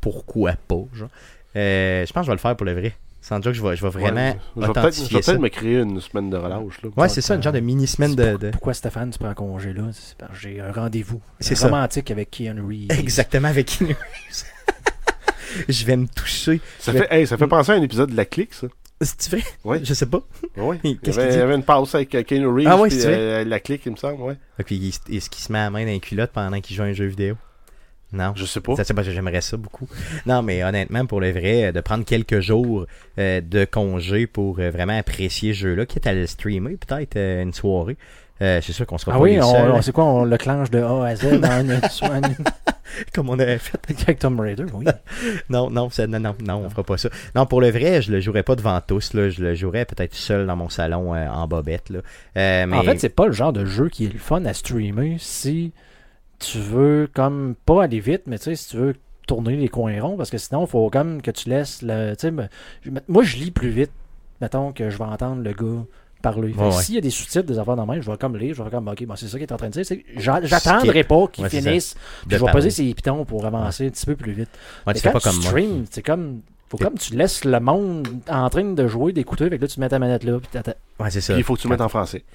pourquoi 0.02 0.54
pas, 0.68 0.84
genre. 0.94 1.10
Euh, 1.56 2.06
je 2.06 2.14
pense 2.14 2.22
que 2.22 2.26
je 2.26 2.32
vais 2.32 2.36
le 2.36 2.40
faire 2.42 2.56
pour 2.56 2.66
le 2.66 2.74
vrai. 2.74 2.94
Sans 3.22 3.42
joke, 3.42 3.54
je 3.56 3.62
vais, 3.62 3.76
je 3.76 3.82
vais 3.82 3.90
vraiment 3.90 4.16
Ouais, 4.22 4.38
je 4.56 4.62
vais 4.62 5.22
peut-être 5.22 5.40
me 5.40 5.50
créer 5.50 5.80
une 5.80 6.00
semaine 6.00 6.30
de 6.30 6.38
relâche. 6.38 6.82
Là. 6.82 6.90
Ouais, 6.96 7.10
c'est 7.10 7.20
ça, 7.22 7.36
une 7.36 7.44
genre 7.44 7.52
de 7.52 7.60
mini-semaine 7.60 8.16
de... 8.16 8.38
de- 8.38 8.50
Pourquoi 8.52 8.74
Stéphane, 8.74 9.10
tu 9.10 9.20
prends 9.20 9.34
congé 9.34 9.74
là? 9.74 9.84
C'est 9.92 10.16
parce 10.18 10.32
que 10.32 10.38
j'ai 10.38 10.62
un 10.62 10.72
rendez-vous. 10.72 11.22
C'est 11.40 11.54
un 11.54 11.58
ça. 11.58 11.68
romantique 11.68 12.10
avec 12.12 12.32
Keanu 12.32 12.62
Reeves. 12.62 12.98
Exactement 13.00 13.50
avec 13.50 13.66
Keanu 13.66 13.96
Reeves. 13.96 14.46
je 15.68 15.86
vais 15.86 15.98
me 15.98 16.08
toucher. 16.08 16.62
Ça 16.80 16.94
fait, 16.94 17.08
hey, 17.10 17.28
ça 17.28 17.38
fait 17.38 17.48
penser 17.48 17.74
à 17.74 17.76
un 17.76 17.82
épisode 17.82 18.12
de 18.12 18.16
La 18.16 18.24
Clique, 18.26 18.54
ça. 18.54 18.68
C'est 19.02 19.30
vrai? 19.30 19.44
Ouais. 19.64 19.80
Je 19.84 19.94
sais 19.94 20.08
pas. 20.08 20.22
Ouais. 20.56 20.80
Il 20.84 20.92
y 20.92 20.94
avait, 20.94 21.00
qu'il 21.12 21.22
il 21.24 21.28
y 21.30 21.32
dit? 21.34 21.38
avait 21.40 21.56
une 21.56 21.64
passe 21.64 21.94
avec 21.96 22.16
euh, 22.16 22.24
Keanu 22.24 22.48
Reeves 22.48 22.68
Ah 22.68 22.78
ouais, 22.78 22.90
puis, 22.90 23.00
euh, 23.06 23.44
La 23.44 23.60
Clique, 23.60 23.84
il 23.86 23.92
me 23.92 23.98
semble, 23.98 24.22
ouais. 24.24 24.38
Et 24.60 24.64
puis, 24.64 24.88
est-ce 25.12 25.30
qu'il 25.30 25.44
se 25.44 25.52
met 25.52 25.60
la 25.60 25.70
main 25.70 25.86
dans 25.86 25.92
les 25.92 26.00
culottes 26.00 26.32
pendant 26.32 26.60
qu'il 26.62 26.76
joue 26.76 26.82
à 26.84 26.86
un 26.88 26.94
jeu 26.94 27.06
vidéo? 27.06 27.36
Non. 28.14 28.32
Je 28.36 28.46
sais 28.46 28.62
pas. 28.62 28.74
J'aimerais 29.04 29.42
ça 29.42 29.58
beaucoup. 29.58 29.88
Non, 30.26 30.42
mais 30.42 30.64
honnêtement, 30.64 31.06
pour 31.06 31.20
le 31.20 31.32
vrai, 31.32 31.66
euh, 31.66 31.72
de 31.74 31.82
prendre 31.82 32.06
quelques 32.06 32.40
jours 32.40 32.86
euh, 33.20 33.42
de 33.42 33.66
congé 33.66 34.28
pour 34.28 34.60
euh, 34.60 34.72
vraiment 34.72 34.98
apprécier 34.98 35.54
ce 35.54 35.60
jeu-là, 35.60 35.86
quitte 35.86 36.08
à 36.08 36.14
le 36.14 36.26
streamer, 36.26 36.78
peut-être 36.78 37.18
euh, 37.18 37.44
une 37.44 37.54
soirée, 37.54 37.98
euh, 38.42 38.60
c'est 38.62 38.74
sûr 38.74 38.86
qu'on 38.86 38.98
sera 38.98 39.14
Ah 39.14 39.18
pas 39.18 39.22
oui, 39.24 39.34
les 39.36 39.42
on, 39.42 39.52
seuls, 39.52 39.84
c'est 39.84 39.92
quoi 39.92 40.06
On 40.06 40.24
le 40.26 40.38
clenche 40.38 40.70
de 40.70 40.80
A 40.82 41.06
à 41.08 41.16
Z 41.16 41.40
dans 41.40 41.62
une, 41.62 41.80
comme 43.14 43.30
on 43.30 43.40
avait 43.40 43.58
fait. 43.58 43.78
avec 44.04 44.20
Tom 44.20 44.40
Raider, 44.40 44.66
oui. 44.74 44.86
Non, 45.50 45.70
non, 45.70 45.90
non, 46.08 46.20
non, 46.20 46.36
non, 46.44 46.56
on 46.66 46.70
fera 46.70 46.84
pas 46.84 46.98
ça. 46.98 47.10
Non, 47.36 47.46
pour 47.46 47.62
le 47.62 47.70
vrai, 47.70 48.02
je 48.02 48.12
le 48.12 48.20
jouerai 48.20 48.44
pas 48.44 48.56
devant 48.56 48.80
tous. 48.82 49.14
Là. 49.14 49.30
Je 49.30 49.44
le 49.44 49.56
jouerai 49.56 49.86
peut-être 49.86 50.14
seul 50.16 50.46
dans 50.48 50.56
mon 50.56 50.70
salon 50.70 51.14
euh, 51.16 51.28
en 51.28 51.48
bobette. 51.48 51.90
Là. 51.90 52.00
Euh, 52.38 52.66
mais... 52.68 52.78
En 52.78 52.84
fait, 52.84 53.00
c'est 53.00 53.10
pas 53.10 53.26
le 53.28 53.34
genre 53.34 53.54
de 53.54 53.66
jeu 53.66 53.90
qui 53.90 54.06
est 54.06 54.14
le 54.14 54.20
fun 54.20 54.44
à 54.46 54.54
streamer 54.54 55.18
si 55.20 55.72
tu 56.40 56.60
veux 56.60 57.10
comme 57.14 57.56
pas 57.66 57.84
aller 57.84 58.00
vite, 58.00 58.24
mais 58.28 58.38
tu 58.38 58.46
sais, 58.46 58.56
si 58.56 58.70
tu 58.70 58.78
veux 58.78 58.96
tourner 59.28 59.56
les 59.56 59.68
coins 59.68 60.00
ronds, 60.02 60.16
parce 60.16 60.30
que 60.30 60.38
sinon, 60.38 60.66
il 60.66 60.70
faut 60.70 60.90
comme 60.90 61.22
que 61.22 61.32
tu 61.32 61.50
laisses 61.50 61.82
le. 61.82 62.12
tu 62.16 62.22
sais, 62.22 62.32
me- 62.32 62.48
je- 62.84 62.92
moi, 63.08 63.24
je 63.24 63.38
lis 63.38 63.52
plus 63.52 63.70
vite, 63.70 63.92
mettons, 64.40 64.72
que 64.72 64.90
je 64.90 64.98
vais 64.98 65.04
entendre 65.04 65.42
le 65.44 65.52
gars 65.52 65.84
parler. 66.22 66.52
Que 66.52 66.58
Ouais, 66.58 66.66
ouais. 66.68 66.82
S'il 66.84 66.96
y 66.96 66.98
a 66.98 67.02
des 67.02 67.10
sous-titres, 67.10 67.46
des 67.46 67.60
affaires 67.60 67.76
dans 67.76 67.86
le 67.86 67.92
même, 67.92 68.02
je 68.02 68.10
vais 68.10 68.18
comme 68.18 68.36
lire, 68.38 68.56
je 68.56 68.64
vais 68.64 68.70
comme, 68.70 68.88
ok, 68.88 69.06
bon, 69.06 69.16
c'est 69.16 69.28
ça 69.28 69.38
qu'il 69.38 69.44
est 69.48 69.52
en 69.54 69.58
train 69.58 69.70
de 69.70 69.82
dire. 69.82 69.98
J'attendrai 70.18 71.04
pas 71.04 71.28
qu'il 71.28 71.44
Ouais, 71.44 71.50
finisse, 71.50 71.96
puis 72.28 72.38
je 72.38 72.44
vais 72.46 72.52
poser 72.52 72.70
ses 72.70 72.94
pitons 72.94 73.26
pour 73.26 73.46
avancer 73.46 73.88
un 73.88 73.90
petit 73.90 74.06
peu 74.06 74.16
plus 74.16 74.32
vite. 74.34 74.50
Ouais, 74.86 74.94
Mais 74.94 75.00
quand 75.02 75.12
pas 75.12 75.20
tu 75.20 75.28
comme 75.30 75.36
moi. 75.38 75.46
stream, 75.46 75.86
c'est 75.90 76.04
comme. 76.04 76.42
Faut 76.70 76.76
comme 76.78 76.96
tu 76.98 77.16
laisses 77.16 77.46
le 77.46 77.62
monde 77.62 78.06
en 78.30 78.50
train 78.50 78.62
de 78.66 78.88
jouer, 78.90 79.14
d'écouter, 79.14 79.46
avec 79.46 79.62
là 79.62 79.70
tu 79.70 79.80
mets 79.80 79.88
ta 79.88 80.00
manette 80.00 80.26
là, 80.26 80.38
puis 80.38 80.50
t'attends. 80.52 80.74
Ouais, 81.00 81.10
c'est 81.10 81.22
ça. 81.22 81.32
Puis 81.32 81.40
il 81.40 81.46
faut 81.46 81.56
que 81.56 81.62
tu 81.62 81.68
le 81.68 81.72
mettes 81.72 81.80
en 81.80 81.88
français. 81.88 82.26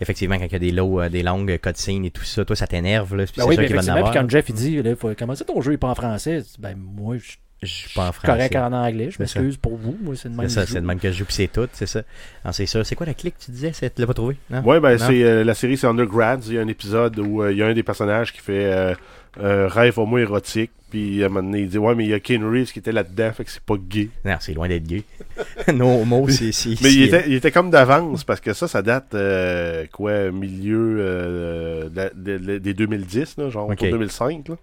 Effectivement, 0.00 0.36
quand 0.38 0.46
il 0.46 0.52
y 0.52 0.56
a 0.56 0.58
des, 0.58 0.70
low, 0.70 0.98
euh, 1.02 1.10
des 1.10 1.22
longues 1.22 1.58
cutscenes 1.60 2.06
et 2.06 2.10
tout 2.10 2.24
ça, 2.24 2.42
toi, 2.46 2.56
ça 2.56 2.66
t'énerve. 2.66 3.14
Là, 3.14 3.24
puis 3.26 3.34
Ben 3.36 3.42
c'est 3.42 3.48
oui, 3.50 3.54
sûr 3.56 3.62
ben 3.64 3.70
effectivement, 3.70 4.02
puis 4.10 4.18
quand 4.18 4.30
Jeff 4.30 4.48
il 4.48 4.54
dit, 4.54 4.82
là, 4.82 4.96
faut 4.96 5.14
commencer 5.14 5.44
ton 5.44 5.60
jeu 5.60 5.74
est 5.74 5.76
pas 5.76 5.88
en 5.90 5.94
français, 5.94 6.42
ben 6.58 6.74
moi 6.74 7.16
je 7.18 7.32
Je 7.62 7.68
suis 7.72 7.90
pas 7.94 8.08
en 8.08 8.12
suis 8.12 8.20
français. 8.20 8.48
correct 8.48 8.56
en 8.56 8.72
anglais, 8.72 9.10
je 9.10 9.16
m'excuse 9.20 9.56
pour 9.56 9.76
vous, 9.76 9.96
moi 10.02 10.14
c'est 10.16 10.28
de 10.28 10.36
même. 10.36 10.48
C'est 10.48 10.54
ça, 10.56 10.60
que 10.62 10.66
je 10.68 10.72
c'est 10.72 10.78
de 10.80 10.84
joue. 10.84 10.88
même 10.88 10.98
que 10.98 11.12
je 11.12 11.16
joue, 11.18 11.24
puis 11.24 11.34
c'est 11.34 11.46
tout, 11.52 11.68
c'est 11.72 11.86
ça. 11.86 12.02
Non, 12.44 12.52
c'est 12.52 12.66
ça. 12.66 12.82
C'est 12.84 12.94
quoi 12.96 13.06
la 13.06 13.14
clique, 13.14 13.36
tu 13.38 13.50
disais? 13.52 13.70
C'est- 13.72 13.94
Tu 13.94 14.00
l'as 14.00 14.06
pas 14.06 14.14
trouvé 14.14 14.36
non? 14.50 14.62
Ouais, 14.62 14.80
ben 14.80 14.96
Non? 14.98 15.04
c'est 15.06 15.22
euh, 15.22 15.44
la 15.44 15.54
série 15.54 15.76
c'est 15.76 15.86
Undergrads. 15.86 16.40
Il 16.48 16.54
y 16.54 16.58
a 16.58 16.60
un 16.62 16.68
épisode 16.68 17.18
où 17.20 17.42
euh, 17.42 17.52
il 17.52 17.58
y 17.58 17.62
a 17.62 17.66
un 17.66 17.74
des 17.74 17.82
personnages 17.84 18.32
qui 18.32 18.40
fait 18.40 18.64
euh, 18.72 18.94
un 19.40 19.68
rêve 19.68 19.98
homo-érotique. 19.98 20.70
Puis 20.90 21.22
à 21.22 21.26
un 21.26 21.28
moment 21.30 21.42
donné, 21.48 21.60
il 21.62 21.68
dit 21.70 21.78
Ouais, 21.78 21.94
mais 21.94 22.04
il 22.04 22.10
y 22.10 22.14
a 22.14 22.20
Keanu 22.20 22.44
Reeves 22.50 22.70
qui 22.72 22.80
était 22.80 22.92
là-dedans, 22.92 23.32
fait 23.32 23.44
que 23.44 23.50
c'est 23.50 23.62
pas 23.62 23.76
gay. 23.78 24.10
Non, 24.26 24.36
c'est 24.40 24.52
loin 24.52 24.68
d'être 24.68 24.82
gay. 24.86 25.04
Nos 25.72 26.04
mots, 26.04 26.28
c'est. 26.28 26.52
c'est- 26.52 26.78
Mais 26.82 26.92
il 26.92 27.04
était, 27.04 27.24
il 27.28 27.34
était 27.34 27.50
comme 27.52 27.70
d'avance 27.70 28.24
parce 28.24 28.40
que 28.40 28.52
ça, 28.52 28.68
ça 28.68 28.82
date 28.82 29.14
euh, 29.14 29.86
quoi, 29.92 30.30
milieu 30.32 30.96
euh, 30.98 31.88
de 31.88 31.96
la- 31.96 32.10
de- 32.10 32.38
de- 32.38 32.58
des 32.58 32.74
2010, 32.74 33.36
là, 33.38 33.48
genre 33.48 33.66
Ok. 33.66 33.72
autour 33.72 33.86
de 33.86 33.92
2005. 33.92 34.48
Là. 34.48 34.56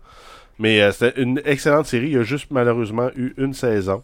Mais 0.60 0.82
euh, 0.82 0.92
c'était 0.92 1.20
une 1.22 1.42
excellente 1.46 1.88
série. 1.88 2.08
Il 2.08 2.14
y 2.14 2.18
a 2.18 2.24
juste 2.24 2.52
malheureusement 2.52 3.10
eu 3.16 3.34
une 3.38 3.54
saison. 3.54 4.04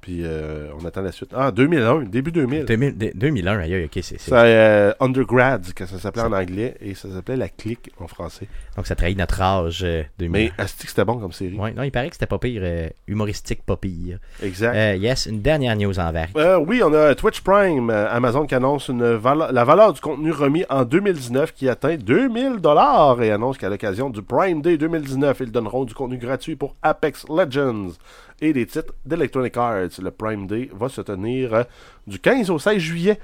Puis 0.00 0.20
euh, 0.22 0.68
on 0.80 0.84
attend 0.86 1.02
la 1.02 1.10
suite. 1.12 1.30
Ah, 1.34 1.50
2001, 1.50 2.02
début 2.04 2.30
2000. 2.30 2.64
2000 2.66 2.96
de- 2.96 3.10
2001, 3.14 3.58
aïe, 3.58 3.84
ok, 3.84 3.90
c'est. 3.94 4.02
c'est- 4.02 4.18
C'est 4.20 4.32
euh, 4.34 4.92
Undergrads, 5.00 5.72
que 5.74 5.86
ça 5.86 5.98
s'appelait 5.98 6.22
en 6.22 6.32
anglais, 6.32 6.76
et 6.80 6.94
ça 6.94 7.08
s'appelait 7.10 7.36
La 7.36 7.48
Clique 7.48 7.90
en 7.98 8.06
français. 8.06 8.46
Donc 8.76 8.86
ça 8.86 8.94
trahit 8.94 9.18
notre 9.18 9.40
âge 9.42 9.80
euh, 9.84 10.02
2000. 10.18 10.30
Mais 10.30 10.52
asti 10.56 10.86
c'était 10.86 11.04
bon 11.04 11.18
comme 11.18 11.32
série. 11.32 11.56
Ouais, 11.56 11.72
non, 11.72 11.82
il 11.82 11.90
paraît 11.90 12.08
que 12.08 12.14
c'était 12.14 12.26
pas 12.26 12.38
pire, 12.38 12.60
euh, 12.64 12.88
humoristique, 13.08 13.62
pas 13.66 13.76
pire. 13.76 14.18
Exact. 14.42 14.74
Euh, 14.76 14.94
yes, 14.96 15.26
une 15.26 15.42
dernière 15.42 15.74
news 15.76 15.98
en 15.98 16.12
verre. 16.12 16.28
Euh, 16.36 16.58
oui, 16.58 16.80
on 16.84 16.92
a 16.94 17.14
Twitch 17.16 17.40
Prime, 17.40 17.90
euh, 17.90 18.08
Amazon 18.10 18.46
qui 18.46 18.54
annonce 18.54 18.88
une 18.88 19.02
la 19.02 19.64
valeur 19.64 19.92
du 19.92 20.00
contenu 20.00 20.30
remis 20.30 20.64
en 20.70 20.84
2019 20.84 21.52
qui 21.52 21.68
atteint 21.68 21.96
2000 21.96 22.58
dollars 22.60 23.20
et 23.22 23.32
annonce 23.32 23.58
qu'à 23.58 23.68
l'occasion 23.68 24.10
du 24.10 24.22
Prime 24.22 24.62
Day 24.62 24.76
2019, 24.78 25.38
ils 25.40 25.50
donneront 25.50 25.84
du 25.84 25.94
contenu 25.94 26.18
gratuit 26.18 26.54
pour 26.56 26.76
Apex 26.82 27.26
Legends 27.28 27.88
et 28.40 28.52
des 28.52 28.66
titres 28.66 28.94
d'Electronic 29.04 29.56
Arts. 29.56 30.00
Le 30.02 30.10
Prime 30.10 30.46
Day 30.46 30.70
va 30.72 30.88
se 30.88 31.00
tenir 31.00 31.64
du 32.06 32.18
15 32.18 32.50
au 32.50 32.58
16 32.58 32.78
juillet. 32.78 33.18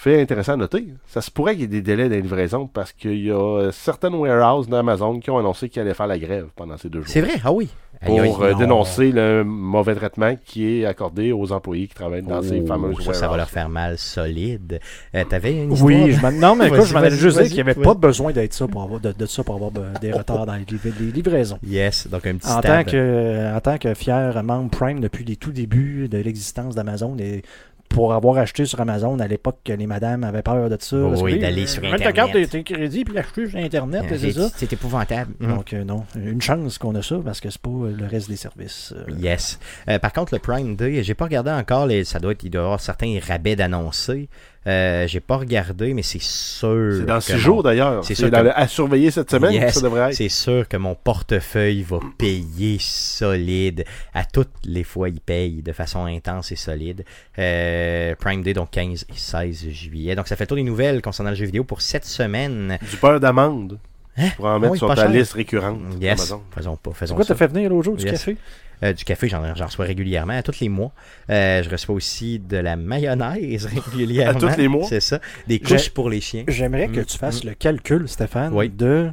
Fait 0.00 0.20
intéressant 0.20 0.52
à 0.52 0.56
noter, 0.56 0.86
ça 1.08 1.20
se 1.20 1.28
pourrait 1.28 1.54
qu'il 1.54 1.62
y 1.62 1.64
ait 1.64 1.66
des 1.66 1.82
délais 1.82 2.08
de 2.08 2.14
livraison 2.14 2.68
parce 2.68 2.92
qu'il 2.92 3.18
y 3.24 3.32
a 3.32 3.34
euh, 3.34 3.72
certaines 3.72 4.14
warehouses 4.14 4.68
d'Amazon 4.68 5.18
qui 5.18 5.28
ont 5.30 5.38
annoncé 5.38 5.68
qu'ils 5.68 5.82
allaient 5.82 5.92
faire 5.92 6.06
la 6.06 6.20
grève 6.20 6.46
pendant 6.54 6.76
ces 6.76 6.88
deux 6.88 7.00
jours 7.00 7.08
C'est 7.08 7.20
vrai, 7.20 7.34
ah 7.44 7.50
oui. 7.52 7.68
Pour 8.06 8.44
euh, 8.44 8.52
non. 8.52 8.58
dénoncer 8.58 9.10
le 9.10 9.42
mauvais 9.42 9.96
traitement 9.96 10.36
qui 10.44 10.64
est 10.82 10.84
accordé 10.86 11.32
aux 11.32 11.50
employés 11.50 11.88
qui 11.88 11.94
travaillent 11.96 12.22
dans 12.22 12.42
ces 12.42 12.60
Oh, 12.62 12.66
fameuses 12.66 13.00
ça, 13.04 13.12
ça 13.12 13.20
va 13.22 13.26
leur 13.26 13.30
warehouses. 13.38 13.48
faire 13.52 13.68
mal 13.68 13.98
solide. 13.98 14.78
Euh, 15.16 15.24
T'avais 15.28 15.64
une 15.64 15.72
histoire? 15.72 15.90
Oui, 16.04 16.12
je 16.12 16.22
m'en- 16.22 16.30
non, 16.30 16.54
mais 16.54 16.68
écoute, 16.68 16.84
je 16.84 16.94
m'en 16.94 17.04
juste 17.10 17.20
dire 17.22 17.32
vas-y, 17.32 17.48
qu'il 17.48 17.56
n'y 17.56 17.60
avait 17.70 17.74
pas 17.74 17.94
besoin 17.94 18.30
d'être 18.30 18.54
ça 18.54 18.68
pour 18.68 18.82
avoir, 18.84 19.00
de, 19.00 19.10
de 19.10 19.26
ça 19.26 19.42
pour 19.42 19.56
avoir 19.56 19.72
des 20.00 20.12
retards 20.12 20.46
dans 20.46 20.54
les, 20.54 20.60
liv- 20.64 20.94
les 21.00 21.10
livraisons. 21.10 21.58
Yes, 21.66 22.06
donc 22.06 22.24
un 22.24 22.36
petit 22.36 22.48
En 22.48 22.60
tant, 22.60 22.84
que, 22.84 23.56
en 23.56 23.60
tant 23.60 23.78
que 23.78 23.92
fier 23.94 24.44
membre 24.44 24.70
Prime 24.70 25.00
depuis 25.00 25.24
les 25.24 25.34
tout 25.34 25.50
débuts 25.50 26.08
de 26.08 26.18
l'existence 26.18 26.76
d'Amazon 26.76 27.16
et 27.18 27.42
pour 27.88 28.12
avoir 28.12 28.38
acheté 28.38 28.64
sur 28.66 28.80
Amazon 28.80 29.18
à 29.18 29.26
l'époque 29.26 29.58
que 29.64 29.72
les 29.72 29.86
madames 29.86 30.22
avaient 30.24 30.42
peur 30.42 30.68
de 30.70 30.76
ça. 30.78 30.96
Oui, 30.96 31.38
d'aller 31.38 31.66
sur 31.66 31.82
mettre 31.82 32.04
ta 32.04 32.12
carte 32.12 32.32
de 32.32 32.38
Internet. 32.40 32.50
tes 32.50 32.74
crédits 32.74 33.04
puis 33.04 33.14
l'acheter 33.14 33.48
sur 33.48 33.58
Internet, 33.58 34.04
Euh, 34.10 34.16
c'est 34.18 34.32
ça. 34.32 34.48
C'est 34.56 34.72
épouvantable. 34.72 35.32
Mhm. 35.40 35.48
Donc, 35.48 35.72
euh, 35.72 35.84
non, 35.84 36.04
une 36.16 36.40
chance 36.42 36.78
qu'on 36.78 36.94
a 36.94 37.02
ça 37.02 37.16
parce 37.24 37.40
que 37.40 37.50
c'est 37.50 37.60
pas 37.62 37.70
le 37.70 38.06
reste 38.06 38.28
des 38.28 38.36
services. 38.36 38.94
euh. 38.96 39.10
Yes. 39.18 39.58
Par 40.02 40.12
contre, 40.12 40.34
le 40.34 40.38
Prime 40.40 40.76
Day, 40.76 41.02
j'ai 41.02 41.14
pas 41.14 41.24
regardé 41.24 41.50
encore. 41.50 41.86
Les, 41.86 42.04
ça 42.04 42.18
doit 42.18 42.32
être, 42.32 42.44
il 42.44 42.50
doit 42.50 42.62
y 42.62 42.64
avoir 42.64 42.80
certains 42.80 43.18
rabais 43.26 43.56
d'annoncer. 43.56 44.28
Euh, 44.68 45.06
j'ai 45.08 45.20
pas 45.20 45.36
regardé, 45.38 45.94
mais 45.94 46.02
c'est 46.02 46.20
sûr. 46.20 46.92
C'est 46.98 47.06
dans 47.06 47.20
six 47.20 47.32
mon- 47.32 47.38
jours 47.38 47.62
d'ailleurs. 47.62 48.04
c'est 48.04 48.14
sûr 48.14 48.30
dans 48.30 48.38
que- 48.40 48.44
le- 48.44 48.58
à 48.58 48.68
surveiller 48.68 49.10
cette 49.10 49.30
semaine 49.30 49.52
Yes, 49.52 49.74
ça 49.74 49.80
devrait 49.80 50.10
être. 50.10 50.14
C'est 50.14 50.28
sûr 50.28 50.68
que 50.68 50.76
mon 50.76 50.94
portefeuille 50.94 51.82
va 51.82 51.98
payer 52.18 52.76
solide. 52.78 53.84
À 54.12 54.24
toutes 54.24 54.50
les 54.64 54.84
fois, 54.84 55.08
il 55.08 55.20
paye 55.20 55.62
de 55.62 55.72
façon 55.72 56.04
intense 56.04 56.52
et 56.52 56.56
solide. 56.56 57.04
Euh, 57.38 58.14
Prime 58.18 58.42
Day, 58.42 58.52
donc 58.52 58.70
15 58.70 59.06
et 59.08 59.12
16 59.16 59.68
juillet. 59.70 60.14
Donc 60.14 60.28
ça 60.28 60.36
fait 60.36 60.44
le 60.44 60.48
tour 60.48 60.56
des 60.56 60.62
nouvelles 60.62 61.00
concernant 61.02 61.30
le 61.30 61.36
jeu 61.36 61.46
vidéo 61.46 61.64
pour 61.64 61.80
cette 61.80 62.04
semaine. 62.04 62.78
Du 62.90 62.96
beurre 62.98 63.20
d'amande. 63.20 63.78
Hein? 64.18 64.30
Pour 64.36 64.46
en 64.46 64.58
mettre 64.58 64.72
oui, 64.72 64.78
sur 64.78 64.88
pas 64.88 64.96
ta 64.96 65.02
cher. 65.02 65.10
liste 65.12 65.32
récurrente. 65.34 65.78
Yes. 66.00 66.34
Faisons 66.54 66.76
pas. 66.76 66.90
Faisons 66.92 67.14
quoi 67.14 67.24
ça. 67.24 67.34
t'as 67.34 67.38
fait 67.38 67.46
venir 67.52 67.70
l'autre 67.70 67.84
jour 67.84 67.96
du 67.96 68.04
Yes. 68.04 68.12
café? 68.12 68.36
Euh, 68.82 68.92
du 68.92 69.04
café, 69.04 69.28
j'en, 69.28 69.42
reçois 69.54 69.84
régulièrement, 69.86 70.34
à 70.34 70.42
tous 70.42 70.60
les 70.60 70.68
mois. 70.68 70.92
Euh, 71.30 71.62
je 71.62 71.68
reçois 71.70 71.94
aussi 71.94 72.38
de 72.38 72.56
la 72.58 72.76
mayonnaise 72.76 73.66
régulièrement. 73.90 74.38
À 74.38 74.40
tous 74.52 74.56
les 74.58 74.68
mois? 74.68 74.86
C'est 74.88 75.00
ça. 75.00 75.20
Des 75.46 75.58
couches 75.58 75.90
pour 75.90 76.08
les 76.10 76.20
chiens. 76.20 76.44
J'aimerais 76.48 76.88
que 76.88 77.00
Mm, 77.00 77.04
tu 77.04 77.18
fasses 77.18 77.44
le 77.44 77.54
calcul, 77.54 78.08
Stéphane, 78.08 78.52
Oui. 78.54 78.68
de 78.68 79.10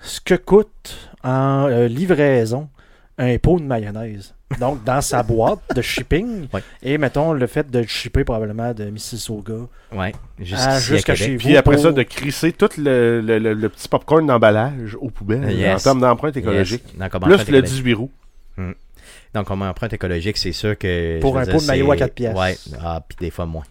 ce 0.00 0.20
que 0.20 0.34
coûte 0.34 1.10
en 1.24 1.66
euh, 1.68 1.88
livraison 1.88 2.68
un 3.18 3.38
pot 3.38 3.58
de 3.58 3.64
mayonnaise. 3.64 4.34
Donc, 4.60 4.84
dans 4.84 5.00
sa 5.00 5.22
boîte 5.24 5.60
de 5.74 5.80
shipping. 5.80 6.46
Et 6.82 6.98
mettons 6.98 7.32
le 7.32 7.46
fait 7.46 7.68
de 7.70 7.78
le 7.80 7.86
shipper 7.86 8.22
probablement 8.24 8.74
de 8.74 8.84
Mississauga. 8.84 9.54
Ouais, 9.92 10.12
jusqu'à 10.38 11.14
chez 11.14 11.36
Puis 11.38 11.56
après 11.56 11.76
pour- 11.76 11.82
ça, 11.84 11.92
de 11.92 12.02
crisser 12.02 12.52
tout 12.52 12.68
le, 12.76 13.22
le, 13.22 13.38
le- 13.38 13.54
le 13.54 13.68
petit 13.70 13.88
popcorn 13.88 14.26
d'emballage 14.26 14.94
aux 15.00 15.08
poubelles 15.10 15.50
Yes. 15.50 15.80
en 15.80 15.82
termes 15.84 16.00
d'empreinte 16.02 16.36
écologique. 16.36 16.84
Yes. 17.00 17.08
Plus 17.10 17.28
le 17.30 17.34
écologique. 17.40 17.64
18 17.64 17.94
roues. 17.94 18.10
Donc, 19.36 19.48
comme 19.48 19.60
empreinte 19.60 19.92
écologique, 19.92 20.38
c'est 20.38 20.52
sûr 20.52 20.78
que. 20.78 21.20
Pour 21.20 21.36
un 21.36 21.42
dire, 21.42 21.52
pot 21.52 21.60
de 21.60 21.66
maillot 21.66 21.92
à 21.92 21.96
quatre 21.98 22.14
piastres. 22.14 22.40
Ouais, 22.40 22.56
ah, 22.80 23.04
puis 23.06 23.18
des 23.20 23.30
fois 23.30 23.44
moins. 23.44 23.64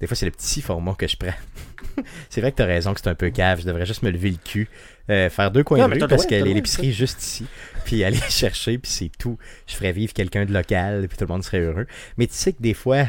Des 0.00 0.06
fois, 0.06 0.16
c'est 0.16 0.24
le 0.24 0.32
petit 0.32 0.62
format 0.62 0.94
que 0.94 1.06
je 1.06 1.14
prends. 1.14 1.34
c'est 2.30 2.40
vrai 2.40 2.52
que 2.52 2.56
t'as 2.56 2.64
raison 2.64 2.94
que 2.94 3.00
c'est 3.00 3.10
un 3.10 3.14
peu 3.14 3.28
cave. 3.28 3.60
Je 3.60 3.66
devrais 3.66 3.84
juste 3.84 4.02
me 4.02 4.10
lever 4.10 4.30
le 4.30 4.38
cul, 4.42 4.70
euh, 5.10 5.28
faire 5.28 5.50
deux 5.50 5.62
coins 5.62 5.76
Non, 5.76 5.88
de 5.88 5.92
rue 5.92 5.98
parce 5.98 6.12
droit, 6.12 6.24
que 6.24 6.30
t'as 6.30 6.36
le 6.36 6.44
droit, 6.44 6.54
l'épicerie 6.54 6.88
est 6.88 6.92
juste 6.92 7.22
ici. 7.22 7.44
Puis 7.84 8.02
aller 8.02 8.16
chercher, 8.30 8.78
puis 8.78 8.90
c'est 8.90 9.10
tout. 9.18 9.36
Je 9.66 9.74
ferais 9.74 9.92
vivre 9.92 10.14
quelqu'un 10.14 10.46
de 10.46 10.54
local, 10.54 11.06
puis 11.06 11.18
tout 11.18 11.24
le 11.24 11.32
monde 11.32 11.44
serait 11.44 11.60
heureux. 11.60 11.86
Mais 12.16 12.26
tu 12.26 12.32
sais 12.34 12.54
que 12.54 12.62
des 12.62 12.74
fois, 12.74 13.04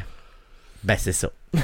ben 0.83 0.97
c'est 0.99 1.13
ça. 1.13 1.31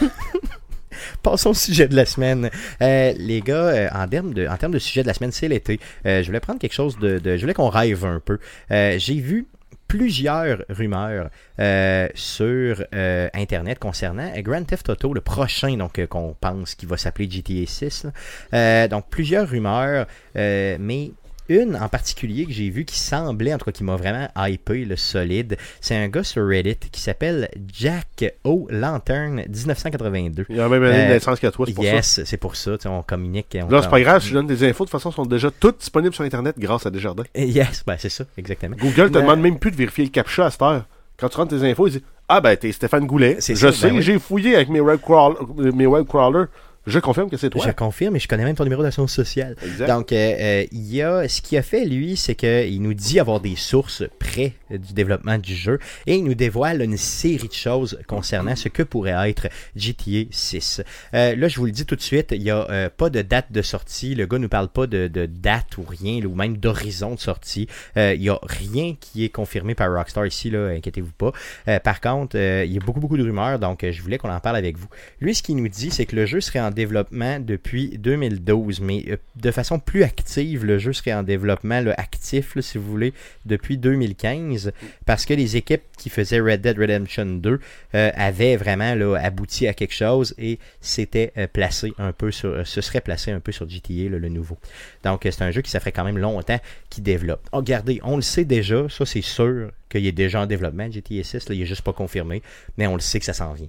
Passons 1.24 1.50
au 1.50 1.54
sujet 1.54 1.90
de 1.90 1.96
la 1.96 2.06
semaine. 2.06 2.50
Euh, 2.82 3.14
les 3.18 3.42
gars, 3.42 3.68
euh, 3.68 3.90
en, 3.94 4.08
termes 4.08 4.34
de, 4.34 4.48
en 4.48 4.56
termes 4.56 4.74
de 4.74 4.80
sujet 4.80 5.02
de 5.02 5.08
la 5.08 5.14
semaine, 5.14 5.34
c'est 5.34 5.50
l'été. 5.50 5.78
Je 6.06 6.26
voulais 6.26 6.40
prendre 6.40 6.60
quelque 6.60 6.74
chose 6.74 6.98
de... 7.00 7.20
de- 7.20 7.36
je 7.36 7.42
voulais 7.42 7.54
qu'on 7.54 7.70
rêve 7.70 8.06
un 8.06 8.22
peu. 8.22 8.40
J'ai 8.70 9.20
vu 9.20 9.46
plusieurs 9.90 10.64
rumeurs 10.70 11.30
euh, 11.60 12.08
sur 12.14 12.86
euh, 12.94 13.28
Internet 13.34 13.80
concernant 13.80 14.32
euh, 14.38 14.42
Grand 14.42 14.64
Theft 14.64 14.88
Auto, 14.88 15.14
le 15.14 15.20
prochain 15.20 15.76
donc 15.76 16.06
qu'on 16.06 16.36
pense 16.40 16.76
qui 16.76 16.86
va 16.86 16.96
s'appeler 16.96 17.30
GTA 17.30 17.66
6. 17.66 18.04
là. 18.06 18.12
Euh, 18.54 18.88
donc 18.88 19.10
plusieurs 19.10 19.50
rumeurs, 19.50 20.06
mais 20.36 21.12
une 21.50 21.76
en 21.76 21.90
particulier 21.90 22.46
que 22.46 22.52
j'ai 22.52 22.70
vue 22.70 22.86
qui 22.86 22.98
semblait, 22.98 23.54
en 23.54 23.58
tout 23.58 23.66
cas 23.66 23.72
qui 23.72 23.84
m'a 23.84 23.96
vraiment 23.96 24.28
hypé, 24.38 24.86
le 24.86 24.96
solide, 24.96 25.58
c'est 25.82 25.96
un 25.96 26.08
gars 26.08 26.24
sur 26.24 26.48
Reddit 26.48 26.78
qui 26.92 27.02
s'appelle 27.02 27.50
Jack 27.74 28.34
O. 28.44 28.68
Lantern 28.70 29.44
1982. 29.48 30.46
Il 30.50 30.56
y 30.56 30.60
a 30.60 30.70
même 30.70 30.84
année 30.84 30.94
Euh, 31.04 31.08
de 31.08 31.14
naissance 31.14 31.40
que 31.40 31.48
toi, 31.48 31.66
c'est 31.68 31.74
pour 31.74 31.84
ça. 31.84 31.92
Yes, 31.92 32.22
c'est 32.24 32.38
pour 32.38 32.56
ça, 32.56 32.78
sais, 32.80 32.88
on 32.90 33.02
communique. 33.04 33.58
on 33.62 33.70
Là, 33.70 33.82
c'est 33.82 33.90
pas 33.90 34.02
grave, 34.02 34.24
je 34.24 34.34
donne 34.34 34.48
des 34.48 34.64
infos, 34.64 34.86
de 34.86 34.90
toute 34.90 34.92
façon, 34.92 35.12
sont 35.12 35.26
déjà 35.26 35.50
toutes 35.52 35.80
disponibles 35.80 36.14
sur 36.16 36.24
Internet 36.24 36.56
grâce 36.58 36.86
à 36.86 36.92
Desjardins. 36.92 37.24
Yes, 37.36 37.84
ben 37.86 37.96
c'est 37.98 38.10
ça, 38.10 38.24
exactement. 38.38 38.76
Google 38.80 39.10
te 39.12 39.18
Mais- 39.18 39.22
demande 39.24 39.42
même 39.42 39.60
plus 39.60 39.72
de 39.72 39.76
vérifier 39.76 40.06
le 40.06 40.12
captcha 40.12 40.46
à 40.46 40.52
cette 40.52 40.62
heure. 40.62 40.86
Quand 41.18 41.28
tu 41.30 41.38
rentres 41.38 41.58
tes 41.60 41.70
infos, 41.70 41.88
il 41.88 41.94
dit 41.94 42.04
Ah, 42.30 42.40
ben, 42.42 42.56
t'es 42.56 42.72
Stéphane 42.72 43.06
Goulet. 43.06 43.38
C'est 43.40 43.56
Je 43.56 43.68
ça, 43.68 43.74
sais, 43.74 43.90
ben 43.90 43.98
oui. 43.98 44.02
j'ai 44.04 44.20
fouillé 44.20 44.56
avec 44.56 44.70
mes 44.70 44.80
web, 44.80 45.00
crawl- 45.02 45.36
mes 45.74 45.86
web 45.88 46.06
crawlers. 46.08 46.46
Je 46.90 47.00
confirme 47.00 47.30
que 47.30 47.38
c'est 47.38 47.50
toi. 47.50 47.64
Je 47.66 47.72
confirme 47.72 48.16
et 48.16 48.20
je 48.20 48.28
connais 48.28 48.44
même 48.44 48.56
ton 48.56 48.64
numéro 48.64 48.84
d'assurance 48.84 49.14
sociale. 49.14 49.56
Exact. 49.64 49.88
Donc, 49.88 50.12
euh, 50.12 50.16
euh, 50.16 50.66
il 50.72 50.94
y 50.94 51.02
a, 51.02 51.28
ce 51.28 51.42
qu'il 51.42 51.58
a 51.58 51.62
fait, 51.62 51.86
lui, 51.86 52.18
c'est 52.18 52.36
qu'il 52.36 52.82
nous 52.82 52.94
dit 52.94 53.20
avoir 53.20 53.40
des 53.40 53.56
sources 53.56 54.04
près 54.20 54.54
euh, 54.72 54.78
du 54.78 54.94
développement 54.94 55.38
du 55.38 55.56
jeu 55.56 55.80
et 56.08 56.16
il 56.16 56.24
nous 56.24 56.34
dévoile 56.34 56.82
une 56.82 56.98
série 56.98 57.48
de 57.48 57.54
choses 57.54 58.00
concernant 58.08 58.56
ce 58.56 58.70
que 58.70 58.84
pourrait 58.84 59.30
être 59.30 59.48
GTA 59.76 60.26
6. 60.32 60.82
Euh, 61.14 61.36
là, 61.36 61.48
je 61.48 61.58
vous 61.58 61.66
le 61.66 61.72
dis 61.72 61.86
tout 61.86 61.96
de 61.96 62.02
suite, 62.02 62.32
il 62.32 62.42
n'y 62.42 62.52
a 62.52 62.70
euh, 62.70 62.90
pas 62.96 63.10
de 63.10 63.22
date 63.22 63.52
de 63.52 63.62
sortie. 63.62 64.16
Le 64.16 64.26
gars 64.26 64.40
nous 64.40 64.50
parle 64.50 64.70
pas 64.70 64.88
de, 64.88 65.08
de 65.08 65.26
date 65.26 65.78
ou 65.78 65.84
rien, 65.84 66.24
ou 66.26 66.36
même 66.36 66.58
d'horizon 66.58 67.16
de 67.16 67.20
sortie. 67.20 67.68
Euh, 67.98 68.14
il 68.14 68.22
n'y 68.22 68.30
a 68.30 68.40
rien 68.44 68.96
qui 69.00 69.26
est 69.26 69.30
confirmé 69.30 69.76
par 69.76 69.94
Rockstar 69.94 70.26
ici, 70.26 70.50
là, 70.50 70.68
inquiétez-vous 70.70 71.12
pas. 71.12 71.32
Euh, 71.68 71.80
par 71.80 72.02
contre, 72.02 72.38
euh, 72.38 72.64
il 72.66 72.74
y 72.74 72.78
a 72.78 72.80
beaucoup, 72.80 73.00
beaucoup 73.00 73.18
de 73.18 73.24
rumeurs, 73.24 73.60
donc 73.60 73.86
je 73.90 74.02
voulais 74.02 74.18
qu'on 74.18 74.32
en 74.32 74.40
parle 74.40 74.56
avec 74.56 74.78
vous. 74.78 74.88
Lui, 75.20 75.36
ce 75.36 75.44
qu'il 75.44 75.56
nous 75.56 75.68
dit, 75.68 75.92
c'est 75.92 76.06
que 76.06 76.16
le 76.16 76.26
jeu 76.26 76.42
serait 76.42 76.60
en 76.60 76.72
développement 76.80 77.42
depuis 77.42 77.98
2012, 77.98 78.80
mais 78.80 79.04
euh, 79.10 79.18
de 79.36 79.52
façon 79.52 79.80
plus 79.80 80.04
active, 80.04 80.64
le 80.64 80.80
jeu 80.80 80.94
serait 80.94 81.14
en 81.14 81.24
développement 81.24 81.82
là, 81.82 81.94
actif, 81.98 82.58
si 82.62 82.78
vous 82.78 82.90
voulez, 82.90 83.14
depuis 83.46 83.78
2015, 83.78 84.72
parce 85.06 85.26
que 85.26 85.34
les 85.34 85.58
équipes 85.58 85.84
qui 85.98 86.10
faisaient 86.10 86.40
Red 86.40 86.62
Dead 86.62 86.80
Redemption 86.80 87.26
2 87.26 87.60
euh, 87.96 88.12
avaient 88.16 88.56
vraiment 88.56 88.94
abouti 89.16 89.68
à 89.68 89.74
quelque 89.74 89.94
chose 89.94 90.34
et 90.38 90.58
s'était 90.80 91.34
euh, 91.38 91.48
placé 91.52 91.92
un 91.98 92.14
peu 92.14 92.32
sur, 92.32 92.66
se 92.66 92.80
serait 92.80 93.02
placé 93.02 93.32
un 93.32 93.42
peu 93.42 93.52
sur 93.52 93.70
GTA, 93.70 94.08
le 94.10 94.30
nouveau. 94.30 94.58
Donc, 95.04 95.22
c'est 95.24 95.42
un 95.42 95.52
jeu 95.52 95.62
qui 95.62 95.72
ça 95.72 95.82
fait 95.82 95.92
quand 95.92 96.06
même 96.06 96.18
longtemps 96.18 96.60
qu'il 96.90 97.04
développe. 97.04 97.42
Oh, 97.52 97.58
regardez, 97.58 98.00
on 98.04 98.16
le 98.16 98.22
sait 98.22 98.46
déjà, 98.46 98.88
ça 98.88 99.06
c'est 99.06 99.22
sûr 99.22 99.72
qu'il 99.90 100.06
est 100.06 100.14
déjà 100.14 100.42
en 100.42 100.46
développement, 100.46 100.90
GTA 100.90 101.24
6, 101.24 101.50
là, 101.50 101.56
il 101.56 101.62
est 101.62 101.66
juste 101.66 101.82
pas 101.82 101.94
confirmé, 101.94 102.42
mais 102.78 102.88
on 102.88 102.94
le 102.94 103.02
sait 103.02 103.20
que 103.20 103.26
ça 103.26 103.34
s'en 103.34 103.54
vient. 103.54 103.68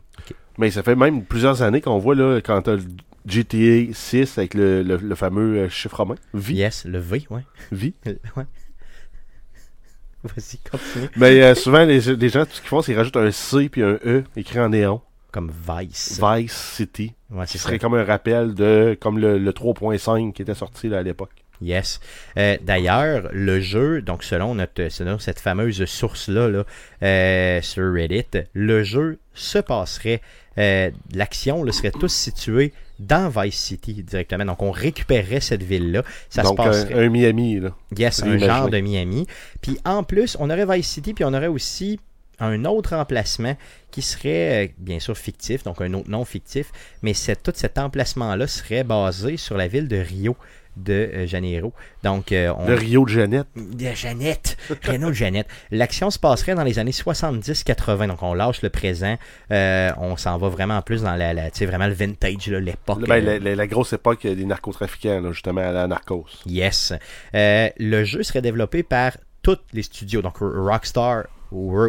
Mais 0.60 0.70
ça 0.70 0.82
fait 0.82 0.94
même 0.94 1.24
plusieurs 1.24 1.62
années 1.62 1.80
qu'on 1.80 1.98
voit, 1.98 2.14
là, 2.14 2.40
quand 2.44 2.60
t'as 2.60 2.76
le 2.76 2.82
GTA 3.26 3.92
6 3.94 4.36
avec 4.36 4.52
le, 4.52 4.82
le, 4.82 4.96
le 4.98 5.14
fameux 5.14 5.56
euh, 5.56 5.68
chiffre 5.70 5.96
romain. 5.96 6.16
Vie. 6.34 6.56
Yes, 6.56 6.84
le 6.84 6.98
V, 6.98 7.26
ouais. 7.30 7.40
Vie. 7.72 7.94
ouais. 8.04 8.44
Vas-y, 10.22 10.58
continue. 10.70 11.08
Mais 11.16 11.42
euh, 11.42 11.54
souvent, 11.54 11.86
les, 11.86 12.00
les 12.00 12.28
gens, 12.28 12.44
tout 12.44 12.52
ce 12.52 12.60
qu'ils 12.60 12.68
font, 12.68 12.82
c'est 12.82 12.92
qu'ils 12.92 12.98
rajoutent 12.98 13.16
un 13.16 13.30
C 13.30 13.70
puis 13.70 13.82
un 13.82 13.98
E 14.04 14.22
écrit 14.36 14.60
en 14.60 14.68
néon. 14.68 15.00
Comme 15.32 15.50
Vice. 15.50 16.20
Vice 16.22 16.52
City. 16.52 17.14
Ouais, 17.30 17.46
ça. 17.46 17.58
serait 17.58 17.78
comme 17.78 17.94
un 17.94 18.04
rappel 18.04 18.52
de 18.54 18.98
comme 19.00 19.18
le, 19.18 19.38
le 19.38 19.52
3.5 19.52 20.34
qui 20.34 20.42
était 20.42 20.54
sorti 20.54 20.88
là, 20.88 20.98
à 20.98 21.02
l'époque. 21.02 21.30
Yes. 21.62 22.00
Euh, 22.36 22.56
D'ailleurs, 22.62 23.28
le 23.32 23.60
jeu, 23.60 24.02
donc 24.02 24.24
selon 24.24 24.54
notre, 24.54 24.88
selon 24.88 25.18
cette 25.18 25.40
fameuse 25.40 25.84
source-là 25.84 26.48
là, 26.48 26.64
euh, 27.02 27.62
sur 27.62 27.92
Reddit, 27.92 28.46
le 28.54 28.82
jeu 28.82 29.18
se 29.34 29.58
passerait, 29.58 30.22
euh, 30.58 30.90
l'action 31.14 31.70
serait 31.72 31.90
tous 31.92 32.12
située 32.12 32.72
dans 32.98 33.28
Vice 33.30 33.58
City 33.58 34.02
directement. 34.02 34.44
Donc 34.44 34.62
on 34.62 34.70
récupérerait 34.70 35.40
cette 35.40 35.62
ville-là. 35.62 36.02
Ça 36.28 36.42
Donc 36.42 36.58
se 36.58 36.62
passerait. 36.62 36.94
un, 36.94 37.06
un 37.06 37.08
Miami, 37.08 37.60
là. 37.60 37.70
Yes, 37.96 38.22
un 38.22 38.36
genre 38.38 38.68
de 38.68 38.78
Miami. 38.80 39.26
Puis 39.60 39.78
en 39.84 40.02
plus, 40.02 40.36
on 40.40 40.50
aurait 40.50 40.66
Vice 40.66 40.88
City, 40.88 41.14
puis 41.14 41.24
on 41.24 41.32
aurait 41.32 41.46
aussi 41.46 41.98
un 42.40 42.64
autre 42.64 42.94
emplacement 42.94 43.56
qui 43.90 44.02
serait 44.02 44.66
euh, 44.66 44.68
bien 44.78 44.98
sûr 44.98 45.16
fictif, 45.16 45.62
donc 45.62 45.80
un 45.82 45.92
autre 45.94 46.08
nom 46.08 46.24
fictif, 46.24 46.72
mais 47.02 47.12
tout 47.42 47.52
cet 47.54 47.78
emplacement-là 47.78 48.46
serait 48.46 48.82
basé 48.84 49.36
sur 49.36 49.56
la 49.56 49.68
ville 49.68 49.88
de 49.88 49.96
Rio 49.96 50.36
de 50.76 50.92
euh, 50.92 51.26
Janeiro. 51.26 51.72
Donc, 52.02 52.32
euh, 52.32 52.52
on... 52.56 52.66
Le 52.66 52.74
Rio 52.74 53.04
de 53.04 53.10
Jeannette. 53.10 53.46
de 53.56 53.86
Jeannette, 53.94 54.56
Renault 54.86 55.08
de 55.10 55.14
Jeannette. 55.14 55.46
L'action 55.70 56.10
se 56.10 56.18
passerait 56.18 56.54
dans 56.54 56.62
les 56.64 56.78
années 56.78 56.90
70-80, 56.92 58.06
donc 58.08 58.22
on 58.22 58.34
lâche 58.34 58.62
le 58.62 58.70
présent, 58.70 59.16
euh, 59.52 59.90
on 59.98 60.16
s'en 60.16 60.38
va 60.38 60.48
vraiment 60.48 60.80
plus 60.82 61.02
dans 61.02 61.14
la, 61.16 61.32
la 61.34 61.50
tu 61.50 61.58
sais, 61.58 61.66
vraiment 61.66 61.86
le 61.86 61.92
vintage, 61.94 62.48
l'époque. 62.48 63.06
Ben, 63.06 63.24
la, 63.24 63.38
la- 63.38 63.54
la 63.54 63.66
grosse 63.66 63.92
époque 63.92 64.26
des 64.26 64.44
narcotrafiquants, 64.44 65.20
là, 65.20 65.32
justement, 65.32 65.60
à 65.60 65.72
la 65.72 65.86
narcos. 65.86 66.26
Yes. 66.46 66.92
Le 67.34 68.04
jeu 68.04 68.22
serait 68.22 68.42
développé 68.42 68.82
par 68.82 69.12
tous 69.42 69.58
les 69.72 69.82
studios, 69.82 70.22
donc 70.22 70.38
Rockstar 70.40 71.24
ou- 71.52 71.88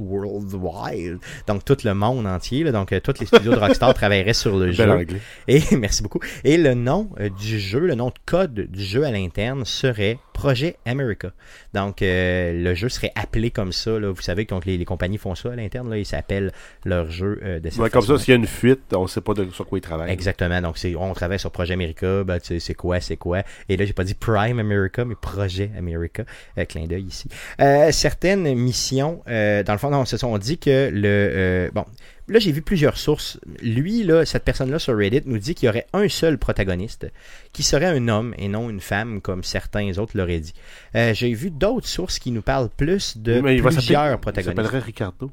Worldwide, 0.00 1.18
donc 1.46 1.64
tout 1.64 1.76
le 1.84 1.94
monde 1.94 2.26
entier, 2.26 2.64
là, 2.64 2.72
donc 2.72 2.92
euh, 2.92 3.00
tous 3.00 3.20
les 3.20 3.26
studios 3.26 3.52
de 3.52 3.58
Rockstar 3.58 3.92
travailleraient 3.94 4.32
sur 4.32 4.58
le 4.58 4.72
jeu. 4.72 4.90
anglais. 4.90 5.20
Et 5.46 5.62
merci 5.76 6.02
beaucoup. 6.02 6.20
Et 6.44 6.56
le 6.56 6.74
nom 6.74 7.10
euh, 7.20 7.28
du 7.28 7.60
jeu, 7.60 7.80
le 7.80 7.94
nom 7.94 8.08
de 8.08 8.14
code 8.26 8.54
du 8.54 8.82
jeu 8.82 9.04
à 9.04 9.10
l'interne 9.10 9.64
serait 9.64 10.18
Projet 10.40 10.76
America. 10.86 11.32
Donc 11.74 12.00
euh, 12.00 12.52
le 12.64 12.74
jeu 12.74 12.88
serait 12.88 13.12
appelé 13.14 13.50
comme 13.50 13.72
ça. 13.72 13.98
Là. 13.98 14.10
Vous 14.10 14.22
savez 14.22 14.46
que 14.46 14.54
donc, 14.54 14.64
les, 14.64 14.78
les 14.78 14.86
compagnies 14.86 15.18
font 15.18 15.34
ça 15.34 15.52
à 15.52 15.56
l'interne. 15.56 15.90
Là, 15.90 15.98
ils 15.98 16.06
s'appellent 16.06 16.50
leur 16.86 17.10
jeu 17.10 17.38
euh, 17.42 17.60
de 17.60 17.68
cette 17.68 17.78
Ouais, 17.78 17.90
comme 17.90 18.02
ça, 18.02 18.16
s'il 18.16 18.30
y 18.30 18.32
a 18.32 18.36
une 18.36 18.46
fuite, 18.46 18.94
on 18.94 19.06
sait 19.06 19.20
pas 19.20 19.34
de, 19.34 19.50
sur 19.50 19.66
quoi 19.66 19.76
ils 19.76 19.82
travaillent. 19.82 20.10
Exactement. 20.10 20.60
Donc, 20.62 20.78
c'est, 20.78 20.94
on 20.96 21.12
travaille 21.12 21.38
sur 21.38 21.50
Projet 21.50 21.74
America. 21.74 22.24
Ben, 22.24 22.38
tu 22.40 22.46
sais, 22.46 22.58
c'est 22.58 22.74
quoi, 22.74 23.00
c'est 23.00 23.18
quoi. 23.18 23.42
Et 23.68 23.76
là, 23.76 23.84
j'ai 23.84 23.92
pas 23.92 24.04
dit 24.04 24.14
Prime 24.14 24.58
America, 24.58 25.04
mais 25.04 25.14
Projet 25.14 25.70
America. 25.76 26.24
Euh, 26.56 26.64
clin 26.64 26.86
d'œil 26.86 27.04
ici. 27.04 27.28
Euh, 27.60 27.92
certaines 27.92 28.54
missions, 28.54 29.22
euh, 29.28 29.62
dans 29.62 29.72
le 29.72 29.78
fond, 29.78 29.90
non, 29.90 30.04
on 30.22 30.38
dit 30.38 30.56
que 30.56 30.90
le. 30.90 31.02
euh, 31.04 31.70
bon. 31.74 31.84
Là, 32.30 32.38
j'ai 32.38 32.52
vu 32.52 32.62
plusieurs 32.62 32.96
sources. 32.96 33.38
Lui, 33.60 34.04
là, 34.04 34.24
cette 34.24 34.44
personne-là 34.44 34.78
sur 34.78 34.96
Reddit 34.96 35.22
nous 35.26 35.38
dit 35.38 35.54
qu'il 35.54 35.66
y 35.66 35.68
aurait 35.68 35.86
un 35.92 36.08
seul 36.08 36.38
protagoniste 36.38 37.06
qui 37.52 37.62
serait 37.62 37.86
un 37.86 38.08
homme 38.08 38.34
et 38.38 38.48
non 38.48 38.70
une 38.70 38.80
femme, 38.80 39.20
comme 39.20 39.42
certains 39.44 39.98
autres 39.98 40.16
l'auraient 40.16 40.40
dit. 40.40 40.54
Euh, 40.94 41.12
j'ai 41.12 41.32
vu 41.34 41.50
d'autres 41.50 41.88
sources 41.88 42.18
qui 42.18 42.30
nous 42.30 42.42
parlent 42.42 42.70
plus 42.76 43.18
de 43.18 43.40
plusieurs 43.40 43.72
s'appeler- 43.72 44.12
Il 44.14 44.18
protagonistes. 44.20 44.56
s'appellerait 44.56 44.78
Ricardo. 44.78 45.30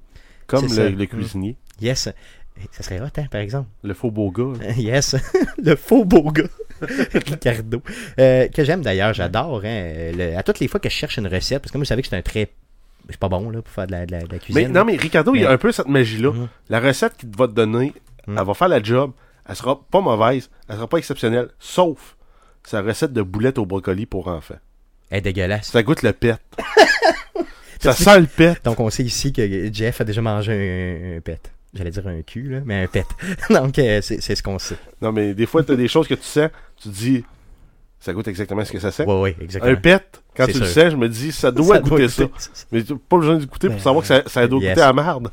Comme 0.48 0.68
le, 0.76 0.90
le 0.90 1.06
cuisinier. 1.06 1.56
Yes. 1.82 2.10
Ça 2.72 2.82
serait 2.82 3.00
hot, 3.00 3.06
hein, 3.18 3.26
par 3.30 3.42
exemple. 3.42 3.70
Le 3.84 3.94
faux 3.94 4.10
beau 4.10 4.32
gars. 4.32 4.58
là. 4.66 4.72
Yes, 4.78 5.16
le 5.64 5.76
faux 5.76 6.04
beau 6.06 6.32
gars, 6.32 6.46
Ricardo. 6.82 7.84
Euh, 8.20 8.48
que 8.48 8.64
j'aime 8.64 8.82
d'ailleurs, 8.82 9.14
j'adore. 9.14 9.62
Hein, 9.64 10.14
à 10.36 10.42
toutes 10.42 10.60
les 10.60 10.68
fois 10.68 10.80
que 10.80 10.90
je 10.90 10.96
cherche 10.96 11.18
une 11.18 11.28
recette, 11.28 11.60
parce 11.62 11.72
que 11.72 11.78
moi, 11.78 11.84
vous 11.84 11.88
savez 11.90 12.02
que 12.02 12.08
c'est 12.08 12.16
un 12.18 12.22
très. 12.24 12.50
Je 13.08 13.14
suis 13.14 13.18
pas 13.20 13.30
bon 13.30 13.50
là, 13.50 13.62
pour 13.62 13.74
faire 13.74 13.88
de 13.88 13.92
la, 13.94 14.06
de 14.06 14.12
la- 14.12 14.22
de 14.24 14.32
la 14.32 14.40
cuisine. 14.40 14.64
Mais 14.64 14.68
non, 14.68 14.84
mais 14.86 14.96
Ricardo, 14.98 15.34
il 15.36 15.42
y 15.42 15.46
a 15.46 15.52
un 15.52 15.58
peu 15.58 15.72
cette 15.72 15.88
magie-là. 15.88 16.32
Mhm. 16.32 16.48
La 16.70 16.80
recette 16.80 17.16
qu'il 17.18 17.30
va 17.38 17.48
te 17.48 17.54
donner, 17.54 17.94
elle 18.28 18.34
va 18.34 18.54
faire 18.54 18.68
la 18.68 18.82
job. 18.84 19.12
Elle 19.48 19.56
sera 19.56 19.80
pas 19.80 20.02
mauvaise. 20.02 20.50
Elle 20.68 20.76
sera 20.76 20.88
pas 20.88 20.98
exceptionnelle. 20.98 21.50
Sauf 21.60 22.18
sa 22.64 22.82
recette 22.82 23.14
de 23.14 23.22
boulettes 23.22 23.58
au 23.60 23.66
brocoli 23.66 24.06
pour 24.06 24.28
enfants. 24.28 24.56
Elle 25.10 25.20
est 25.20 25.22
dégueulasse. 25.22 25.68
Ça 25.72 25.84
goûte 25.84 26.04
le 26.04 26.12
pet. 26.12 26.36
ça 27.80 27.94
sent 27.94 28.20
le 28.20 28.26
pet. 28.28 28.58
Donc, 28.66 28.80
on 28.80 28.90
sait 28.90 29.04
ici 29.04 29.32
que 29.32 29.72
Jeff 29.72 30.02
a 30.02 30.04
déjà 30.04 30.22
mangé 30.22 30.52
un, 31.14 31.18
un 31.18 31.22
pet. 31.22 31.40
J'allais 31.74 31.92
dire 31.92 32.08
un 32.08 32.22
cul, 32.24 32.50
là, 32.50 32.60
mais 32.66 32.84
un 32.84 32.88
pet. 32.88 33.06
Donc, 33.50 33.78
euh, 33.80 34.02
c'est 34.02 34.20
ce 34.36 34.44
qu'on 34.44 34.60
sait. 34.60 34.78
Non, 35.02 35.12
mais 35.12 35.34
des 35.34 35.46
fois, 35.46 35.64
t'as 35.64 35.76
des 35.76 35.88
choses 35.88 36.08
que 36.08 36.16
tu 36.16 36.24
sens, 36.24 36.50
tu 36.76 36.90
te 36.90 36.94
dis, 36.94 37.24
Ça 38.00 38.14
goûte 38.14 38.28
exactement 38.28 38.66
ce 38.66 38.72
que 38.72 38.80
ça 38.80 38.92
sent. 38.92 39.06
Ouais, 39.06 39.22
ouais, 39.22 39.36
exactement. 39.40 39.72
Un 39.74 39.76
pet, 39.78 40.22
quand 40.38 40.46
tu 40.46 40.60
le 40.60 40.66
sais, 40.66 40.92
je 40.92 40.96
me 40.96 41.10
dis, 41.10 41.32
ça 41.32 41.52
doit 41.52 41.76
Ça 41.78 41.82
doit 41.82 41.90
goûter 41.98 42.08
ça. 42.10 42.24
goûter. 42.24 42.34
Mais 42.72 42.84
tu 42.84 42.96
pas 42.96 43.18
besoin 43.18 43.36
de 43.38 43.46
goûter 43.46 43.68
pour 43.68 43.78
Mais, 43.78 43.82
savoir 43.84 44.02
que 44.02 44.08
ça, 44.08 44.22
ça 44.28 44.48
doit 44.48 44.60
yes. 44.62 44.70
goûter 44.70 44.82
à 44.82 44.88
la 44.88 44.94
merde. 44.94 45.30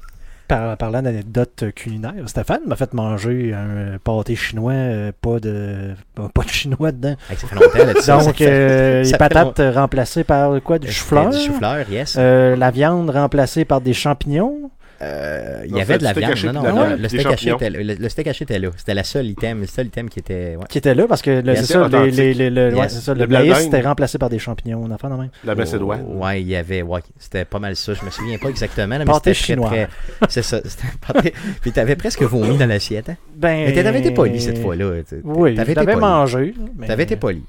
Par- 0.47 0.77
parlant 0.77 1.01
d'anecdotes 1.01 1.65
culinaires, 1.75 2.13
Stéphane 2.27 2.61
m'a 2.67 2.77
fait 2.77 2.93
manger 2.93 3.55
un 3.55 3.97
pâté 3.97 4.37
chinois, 4.37 4.73
euh, 4.75 5.11
pas 5.23 5.41
de 5.41 5.95
pas, 6.35 6.43
de 6.43 6.49
chinois 6.51 6.93
dedans. 6.93 7.17
Hey, 7.31 7.37
ça 7.39 7.47
fait 7.47 7.55
longtemps, 7.55 7.79
là, 7.79 7.95
ça, 7.95 8.21
ça 8.21 8.25
Donc, 8.27 8.41
euh, 8.43 9.05
ça 9.05 9.13
les 9.13 9.17
patates 9.19 9.63
remplacées 9.75 10.23
par 10.23 10.63
quoi 10.63 10.79
Du 10.79 10.87
C'était 10.89 10.99
chou-fleur? 10.99 11.31
Du 11.31 11.39
chou-fleur, 11.39 11.89
yes. 11.91 12.17
Euh, 12.19 12.57
La 12.57 12.71
viande 12.71 13.09
remplacée 13.09 13.65
par 13.65 13.81
des 13.81 13.95
champignons? 13.95 14.71
Euh, 15.05 15.61
il 15.65 15.71
y 15.71 15.75
Non, 15.75 15.81
avait 15.81 15.99
de 15.99 16.03
la 16.05 16.15
c'était 16.15 16.33
viande. 16.35 16.55
Non, 16.55 16.63
non, 16.63 16.81
la 16.85 16.97
le, 16.97 17.09
steak 17.09 17.27
haché 17.27 17.51
était, 17.51 17.71
le, 17.71 17.83
le 17.95 18.09
steak 18.09 18.27
haché 18.27 18.45
était 18.45 18.59
là. 18.59 18.69
C'était 18.77 18.95
la 18.95 19.05
seule 19.05 19.27
item, 19.27 19.61
le 19.61 19.67
seul 19.67 19.87
item 19.87 20.09
qui 20.09 20.19
était. 20.21 20.57
Ouais. 20.57 20.65
qui 20.69 20.79
était 20.79 20.95
là 20.95 21.07
parce 21.07 21.23
que 21.23 21.43
le- 21.43 21.55
c'est 21.57 21.65
ça, 21.65 21.79
les, 21.81 21.85
authentique. 21.87 22.17
les, 22.17 22.35
les- 22.35 22.51
le, 22.51 22.71
Yes. 22.71 22.79
ouais, 22.79 22.89
c'est 22.89 23.01
ça, 23.01 23.15
le 23.15 23.21
Le 23.21 23.27
blanc 23.27 23.39
maïs 23.41 23.53
d'Inde. 23.53 23.67
était 23.67 23.81
remplacé 23.83 24.19
par 24.19 24.31
des 24.31 24.39
champignons, 24.39 24.83
on 24.85 24.91
enfant 24.91 25.11
de 25.11 25.15
même. 25.17 25.31
La 25.45 25.55
Macédoine. 25.55 26.05
Oh, 26.09 26.25
ouais, 26.25 26.41
il 26.43 26.49
y 26.49 26.57
avait. 26.57 26.83
Ouais, 26.83 27.01
c'était 27.19 27.45
pas 27.45 27.59
mal 27.59 27.77
ça. 27.77 27.93
Je 27.95 28.05
me 28.05 28.11
souviens 28.11 28.39
pas 28.39 28.49
exactement. 28.49 28.87
là, 28.99 29.05
mais 29.05 29.05
Pâté 29.05 29.35
c'était 29.35 29.55
très, 29.57 29.63
chinois. 29.63 29.69
très- 29.69 29.89
C'est 30.29 30.43
ça. 30.43 30.61
C'était 30.65 30.85
un 30.87 31.13
pâté. 31.13 31.35
Puis 31.61 31.73
t'avais 31.73 31.97
presque 31.97 32.23
vomi 32.23 32.57
dans 32.57 32.67
l'assiette. 32.67 33.09
Hein? 33.11 33.17
Ben, 33.37 33.67
Mais 33.67 33.73
t'avais 33.83 34.01
été 34.01 34.11
poli 34.13 34.41
cette 34.41 34.59
fois-là. 34.59 35.03
tu- 35.09 35.21
Oui, 35.25 35.55
t'avais 35.55 35.73
été 35.73 35.97
mangé. 35.97 36.55
mais- 36.77 36.87
T'avais 36.87 37.03
été 37.05 37.17
poli. 37.17 37.43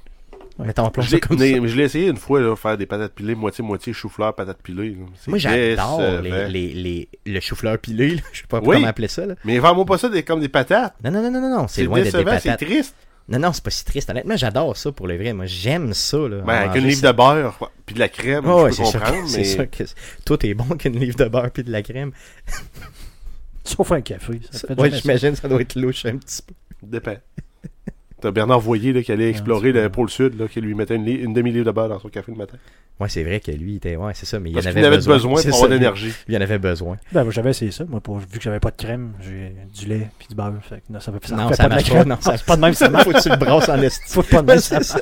Ouais. 0.57 0.67
Mettons, 0.67 0.85
appelons 0.85 1.03
ça 1.05 1.19
comme 1.19 1.37
mais- 1.37 1.53
ça. 1.55 1.59
mais 1.59 1.67
je 1.67 1.75
l'ai 1.75 1.83
essayé 1.83 2.07
une 2.07 2.15
fois, 2.17 2.39
là, 2.39 2.55
faire 2.55 2.77
des 2.77 2.85
patates 2.85 3.13
pilées, 3.13 3.35
moitié-moitié 3.35 3.91
chou-fleur, 3.91 4.33
patates 4.33 4.61
pilées. 4.63 4.97
Moi, 5.27 5.37
j'adore 5.37 6.01
les, 6.21 6.47
les, 6.47 6.73
les, 6.73 7.09
le 7.25 7.39
chou-fleur 7.41 7.77
pilé. 7.77 8.15
là. 8.15 8.21
Je 8.31 8.39
sais 8.41 8.47
pas 8.47 8.59
Oui. 8.63 8.75
comment 8.77 8.87
appeler 8.87 9.09
ça. 9.09 9.25
Là. 9.25 9.35
Mais 9.43 9.59
vends-moi 9.59 9.83
pas 9.85 9.97
ça 9.97 10.07
des, 10.07 10.23
comme 10.23 10.39
des 10.39 10.47
patates. 10.47 10.93
Non, 11.03 11.11
non, 11.11 11.21
non, 11.21 11.31
non, 11.31 11.41
non, 11.41 11.57
non. 11.61 11.67
C'est 11.67 11.83
loin 11.83 12.01
d'être 12.01 12.15
des 12.17 12.23
décevant, 12.23 12.39
c'est 12.41 12.55
triste. 12.65 12.95
Non, 13.27 13.39
non, 13.39 13.51
c'est 13.53 13.63
pas 13.63 13.71
si 13.71 13.83
triste. 13.83 14.09
Honnêtement, 14.09 14.37
j'adore 14.37 14.77
ça 14.77 14.91
pour 14.93 15.07
le 15.07 15.17
vrai. 15.17 15.33
Moi, 15.33 15.45
j'aime 15.47 15.93
ça. 15.93 16.17
Là, 16.17 16.41
Ben, 16.45 16.53
avec 16.53 16.75
une 16.81 16.87
livre 16.87 17.01
ça. 17.01 17.11
de 17.11 17.17
beurre, 17.17 17.71
puis 17.85 17.95
de 17.95 17.99
la 17.99 18.07
crème, 18.07 18.45
je 18.45 18.71
c'est 18.71 18.83
peux 18.83 18.89
sûr, 18.89 18.99
comprendre, 19.01 19.23
que- 19.23 19.29
c'est 19.29 19.37
mais 19.39 19.43
sûr 19.43 19.69
que 19.69 19.83
tout 20.25 20.45
est 20.45 20.53
bon 20.53 20.77
qu'une 20.77 20.97
livre 20.99 21.17
de 21.17 21.25
beurre 21.25 21.51
puis 21.51 21.63
de 21.63 21.71
la 21.71 21.81
crème. 21.81 22.11
Sauf 23.63 23.91
un 23.91 24.01
café. 24.01 24.39
Ça 24.51 24.59
fait 24.67 24.79
Ouais, 24.79 24.89
jamais 24.89 24.91
ça. 24.91 24.97
j'imagine 25.01 25.35
ça 25.35 25.47
doit 25.49 25.59
être 25.61 25.75
louche 25.75 26.05
un 26.05 26.17
petit 26.17 26.41
peu. 26.43 26.53
dépend. 26.83 27.15
T'as 28.21 28.31
Bernard 28.31 28.61
Voyer 28.61 28.93
là, 28.93 29.03
qui 29.03 29.11
allait 29.11 29.29
explorer 29.29 29.73
c'est 29.73 29.81
le 29.83 29.89
pôle 29.89 30.09
sud, 30.09 30.39
là, 30.39 30.47
qui 30.47 30.61
lui 30.61 30.73
mettait 30.73 30.95
une, 30.95 31.03
li- 31.05 31.15
une 31.21 31.33
demi-livre 31.33 31.65
de 31.65 31.71
beurre 31.71 31.89
dans 31.89 31.99
son 31.99 32.07
café 32.07 32.31
le 32.31 32.37
matin. 32.37 32.57
Ouais, 32.99 33.09
c'est 33.09 33.23
vrai 33.23 33.41
que 33.41 33.51
lui, 33.51 33.73
il 33.73 33.75
était. 33.75 33.97
Ouais, 33.97 34.13
c'est 34.15 34.25
ça, 34.25 34.39
mais 34.39 34.51
il 34.51 34.53
Parce 34.53 34.65
en 34.67 34.69
qu'il 34.69 34.77
avait 34.79 34.87
en 34.87 34.87
avait 34.87 34.95
besoin. 34.97 35.15
besoin 35.15 35.37
C'est 35.41 35.49
pour 35.49 35.57
ça, 35.59 35.65
avoir 35.65 35.77
d'énergie. 35.77 36.13
Il 36.29 36.37
en 36.37 36.41
avait 36.41 36.57
besoin. 36.59 36.95
Ben, 37.11 37.23
moi, 37.23 37.33
j'avais 37.33 37.49
essayé 37.49 37.71
ça. 37.71 37.83
Moi, 37.83 37.99
pour- 37.99 38.19
vu 38.19 38.25
que 38.37 38.41
j'avais 38.41 38.61
pas 38.61 38.71
de 38.71 38.77
crème, 38.77 39.11
j'ai 39.19 39.53
du 39.77 39.85
lait 39.87 40.07
puis 40.17 40.29
du 40.29 40.35
beurre. 40.35 40.53
Fait 40.61 40.77
que 40.77 40.81
non, 40.93 41.01
ça, 41.01 41.11
fait, 41.11 41.27
ça 41.27 41.35
non, 41.35 41.49
fait 41.49 41.55
ça 41.55 41.63
pas 41.63 41.69
de 41.69 41.69
la 41.71 41.75
marche 41.75 41.89
pas. 41.89 41.95
crème. 41.95 42.07
Non, 42.07 42.17
ça, 42.21 42.37
c'est 42.37 42.45
pas 42.45 42.55
de 42.55 42.61
même, 42.61 42.73
ça 42.73 42.89
marche. 42.89 43.03
Faut 43.03 43.11
que 43.11 43.21
tu 43.21 43.29
le 43.29 43.35
brasses 43.35 43.67
en 43.67 43.81
esti. 43.81 44.01
Faut 44.07 44.23
pas 44.23 44.41
de 44.41 44.47
même, 44.47 44.59
ça 44.59 44.81
ça. 44.81 44.99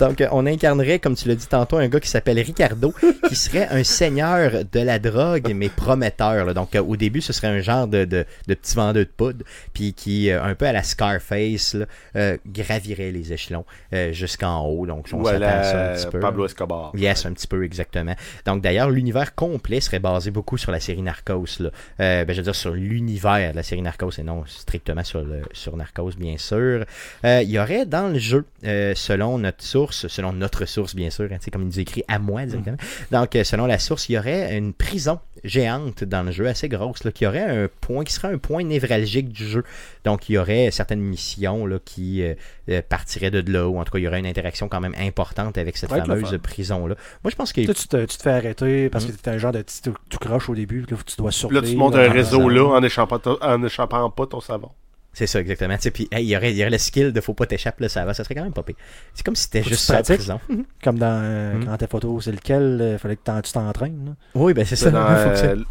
Donc, 0.00 0.20
euh, 0.20 0.28
on 0.32 0.46
incarnerait, 0.46 0.98
comme 0.98 1.14
tu 1.14 1.28
l'as 1.28 1.34
dit 1.34 1.46
tantôt, 1.46 1.76
un 1.76 1.88
gars 1.88 2.00
qui 2.00 2.08
s'appelle 2.08 2.38
Ricardo, 2.40 2.92
qui 3.28 3.36
serait 3.36 3.68
un 3.70 3.84
seigneur 3.84 4.64
de 4.70 4.80
la 4.80 4.98
drogue, 4.98 5.52
mais 5.54 5.68
prometteur. 5.68 6.44
là. 6.44 6.54
Donc, 6.54 6.74
euh, 6.74 6.82
au 6.82 6.96
début, 6.96 7.20
ce 7.20 7.32
serait 7.32 7.48
un 7.48 7.60
genre 7.60 7.86
de, 7.86 8.04
de, 8.04 8.24
de 8.48 8.54
petit 8.54 8.74
vendeur 8.74 9.04
de 9.04 9.04
poudre, 9.04 9.44
puis 9.72 9.92
qui, 9.92 10.30
euh, 10.30 10.42
un 10.42 10.54
peu 10.54 10.66
à 10.66 10.72
la 10.72 10.82
Scarface, 10.82 11.74
là, 11.74 11.86
euh, 12.16 12.36
gravirait 12.46 13.12
les 13.12 13.32
échelons 13.32 13.64
jusqu'en 14.10 14.66
haut. 14.66 14.86
Donc, 14.86 15.08
on 15.12 15.24
s'attend 15.24 15.44
à 15.44 15.62
ça 15.62 15.70
un 15.70 15.90
la 15.90 15.96
petit 15.96 16.06
peu. 16.08 16.20
Pablo 16.20 16.46
Escobar. 16.46 16.92
Yes, 16.94 17.26
un 17.26 17.32
petit 17.32 17.46
peu 17.46 17.64
exactement. 17.64 18.14
Donc 18.44 18.62
d'ailleurs, 18.62 18.90
l'univers 18.90 19.34
complet 19.34 19.80
serait 19.80 19.98
basé 19.98 20.30
beaucoup 20.30 20.58
sur 20.58 20.72
la 20.72 20.80
série 20.80 21.02
Narcos. 21.02 21.60
Là. 21.60 21.70
Ben, 21.98 22.26
je 22.28 22.36
veux 22.36 22.42
dire 22.42 22.54
sur 22.54 22.72
l'univers 22.72 23.52
de 23.52 23.56
la 23.56 23.62
série 23.62 23.82
Narcos 23.82 24.10
et 24.18 24.22
non 24.22 24.44
strictement 24.46 25.04
sur, 25.04 25.22
le, 25.22 25.42
sur 25.52 25.76
Narcos, 25.76 26.12
bien 26.18 26.36
sûr. 26.38 26.84
Il 27.24 27.50
y 27.50 27.58
aurait 27.58 27.86
dans 27.86 28.08
le 28.08 28.18
jeu, 28.18 28.44
selon 28.62 29.38
notre 29.38 29.62
source, 29.62 29.83
selon 29.92 30.32
notre 30.32 30.64
source, 30.66 30.94
bien 30.94 31.10
sûr, 31.10 31.24
hein, 31.26 31.36
tu 31.38 31.44
sais, 31.44 31.50
comme 31.50 31.62
il 31.62 31.66
nous 31.66 31.80
écrit 31.80 32.02
à 32.08 32.18
moi 32.18 32.46
directement. 32.46 32.76
Donc 33.10 33.36
euh, 33.36 33.44
selon 33.44 33.66
la 33.66 33.78
source, 33.78 34.08
il 34.08 34.12
y 34.14 34.18
aurait 34.18 34.56
une 34.56 34.72
prison 34.72 35.18
géante 35.44 36.04
dans 36.04 36.22
le 36.22 36.32
jeu, 36.32 36.46
assez 36.46 36.68
grosse, 36.68 37.04
là, 37.04 37.12
qui 37.12 37.26
aurait 37.26 37.42
un 37.64 37.68
point, 37.80 38.04
qui 38.04 38.12
serait 38.12 38.32
un 38.32 38.38
point 38.38 38.64
névralgique 38.64 39.28
du 39.28 39.46
jeu. 39.46 39.64
Donc 40.04 40.28
il 40.28 40.34
y 40.34 40.38
aurait 40.38 40.70
certaines 40.70 41.00
missions 41.00 41.66
là, 41.66 41.78
qui 41.84 42.22
euh, 42.22 42.34
euh, 42.70 42.80
partiraient 42.88 43.30
de 43.30 43.52
là, 43.52 43.68
ou 43.68 43.78
en 43.78 43.84
tout 43.84 43.92
cas 43.92 43.98
il 43.98 44.04
y 44.04 44.08
aurait 44.08 44.20
une 44.20 44.26
interaction 44.26 44.68
quand 44.68 44.80
même 44.80 44.94
importante 44.98 45.58
avec 45.58 45.76
cette 45.76 45.90
fameuse 45.90 46.38
prison-là. 46.42 46.94
Moi 47.22 47.30
je 47.30 47.36
pense 47.36 47.52
que 47.52 47.60
Tu, 47.60 47.66
sais, 47.66 47.74
tu 47.74 47.88
te, 47.88 48.04
tu 48.06 48.16
te 48.16 48.22
fais 48.22 48.30
arrêter 48.30 48.88
parce 48.88 49.04
Mm. 49.04 49.08
que 49.12 49.16
t'es 49.20 49.30
un 49.30 49.38
genre 49.38 49.52
de 49.52 49.60
petit 49.62 49.82
tout, 49.82 49.94
tout 50.08 50.18
croche 50.18 50.48
au 50.48 50.54
début. 50.54 50.80
Là, 50.90 50.96
tu 51.04 51.16
dois 51.18 51.28
Puis 51.30 51.38
surveiller. 51.38 51.60
là, 51.62 51.68
tu 51.68 51.76
montes 51.76 51.94
un 51.96 52.10
réseau 52.10 52.48
là 52.48 52.64
en 52.64 52.82
échappant, 52.82 53.20
en 53.42 53.62
échappant 53.64 54.08
pas 54.10 54.26
ton 54.26 54.40
savon. 54.40 54.70
C'est 55.14 55.26
ça, 55.26 55.40
exactement. 55.40 55.74
Tu 55.76 55.82
sais, 55.82 55.90
Puis 55.90 56.08
hey, 56.12 56.24
il, 56.24 56.28
y 56.28 56.36
aurait, 56.36 56.50
il 56.52 56.56
y 56.58 56.60
aurait 56.62 56.70
le 56.70 56.78
skill 56.78 57.12
de 57.12 57.20
faut 57.20 57.32
pas 57.34 57.46
t'échapper, 57.46 57.84
là, 57.84 57.88
ça 57.88 58.04
va. 58.04 58.12
Ça 58.14 58.24
serait 58.24 58.34
quand 58.34 58.42
même 58.42 58.52
pas 58.52 58.62
pire. 58.64 58.74
C'est 59.14 59.24
comme 59.24 59.36
si 59.36 59.44
c'était 59.44 59.62
juste 59.62 59.84
ça, 59.84 60.02
prison. 60.02 60.40
Comme 60.82 60.98
dans, 60.98 61.20
euh, 61.24 61.54
Mm. 61.54 61.64
dans 61.64 61.76
tes 61.76 61.86
photos, 61.86 62.24
c'est 62.24 62.32
lequel 62.32 62.90
Il 62.94 62.98
fallait 62.98 63.16
que 63.16 63.40
tu 63.42 63.52
t'entraînes. 63.52 64.16
Oui, 64.34 64.52
ben 64.54 64.64
c'est 64.64 64.76
ça. 64.76 64.90
Dans, 64.90 65.04
que 65.30 65.36
ça- 65.36 65.46
euh, 65.46 65.56
dans 65.56 65.62
San 65.62 65.64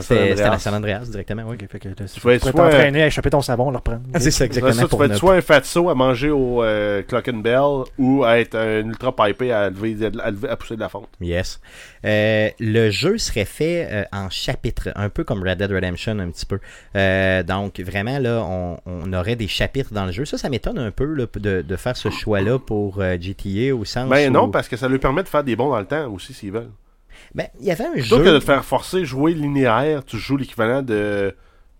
C'était 0.00 0.34
la 0.34 0.58
San 0.58 0.74
Andreas 0.74 1.06
directement, 1.10 1.42
oui. 1.46 1.56
Fait 1.70 1.78
que 1.78 1.88
là, 1.88 1.94
tu 1.94 2.20
vas 2.20 2.34
être 2.34 2.50
t'entraîner 2.52 3.02
à 3.02 3.06
échapper 3.08 3.30
ton 3.30 3.40
savon, 3.42 3.70
le 3.70 3.76
reprendre. 3.78 4.02
Ah, 4.14 4.20
c'est 4.20 4.30
ça, 4.30 4.44
exactement. 4.44 4.72
ça, 4.72 4.88
tu 4.88 4.96
vas 4.96 5.06
être 5.06 5.16
soit 5.16 5.34
un 5.34 5.40
fatso 5.40 5.88
à 5.90 5.94
manger 5.94 6.30
au 6.30 6.62
euh, 6.62 7.02
Clock 7.02 7.28
and 7.28 7.38
Bell 7.38 7.84
ou 7.98 8.24
à 8.24 8.38
être 8.38 8.54
un 8.54 8.80
ultra 8.86 9.14
pipé 9.14 9.52
à, 9.52 9.70
lever, 9.70 9.96
à, 10.22 10.30
lever- 10.30 10.48
à 10.48 10.56
pousser 10.56 10.76
de 10.76 10.80
la 10.80 10.88
fonte. 10.88 11.08
Yes. 11.20 11.60
Euh, 12.04 12.48
le 12.60 12.90
jeu 12.90 13.18
serait 13.18 13.44
fait 13.44 13.88
euh, 13.90 14.04
en 14.12 14.30
chapitres, 14.30 14.90
un 14.94 15.08
peu 15.08 15.24
comme 15.24 15.42
Red 15.42 15.58
Dead 15.58 15.70
Redemption 15.70 16.18
un 16.18 16.30
petit 16.30 16.46
peu. 16.46 16.58
Euh, 16.96 17.42
donc 17.42 17.80
vraiment 17.80 18.18
là, 18.18 18.42
on, 18.44 18.78
on 18.86 19.12
aurait 19.12 19.36
des 19.36 19.48
chapitres 19.48 19.92
dans 19.92 20.06
le 20.06 20.12
jeu. 20.12 20.24
Ça, 20.24 20.38
ça 20.38 20.48
m'étonne 20.48 20.78
un 20.78 20.90
peu 20.90 21.04
là, 21.04 21.26
de, 21.34 21.62
de 21.62 21.76
faire 21.76 21.96
ce 21.96 22.10
choix-là 22.10 22.58
pour 22.58 23.00
euh, 23.00 23.16
GTA 23.20 23.74
au 23.74 23.84
sens 23.84 24.08
Ben 24.08 24.30
où... 24.30 24.32
non, 24.32 24.50
parce 24.50 24.68
que 24.68 24.76
ça 24.76 24.88
lui 24.88 24.98
permet 24.98 25.22
de 25.22 25.28
faire 25.28 25.44
des 25.44 25.56
bons 25.56 25.70
dans 25.70 25.78
le 25.80 25.86
temps 25.86 26.08
aussi 26.12 26.32
s'ils 26.34 26.52
veulent. 26.52 26.70
Ben, 27.34 27.48
il 27.60 27.66
y 27.66 27.70
avait 27.70 27.86
un 27.86 27.92
Plutôt 27.92 28.18
jeu... 28.18 28.24
que 28.24 28.28
de 28.30 28.38
te 28.38 28.44
faire 28.44 28.64
forcer 28.64 29.04
jouer 29.04 29.34
linéaire, 29.34 30.04
tu 30.04 30.18
joues 30.18 30.36
l'équivalent 30.36 30.82
de 30.82 31.34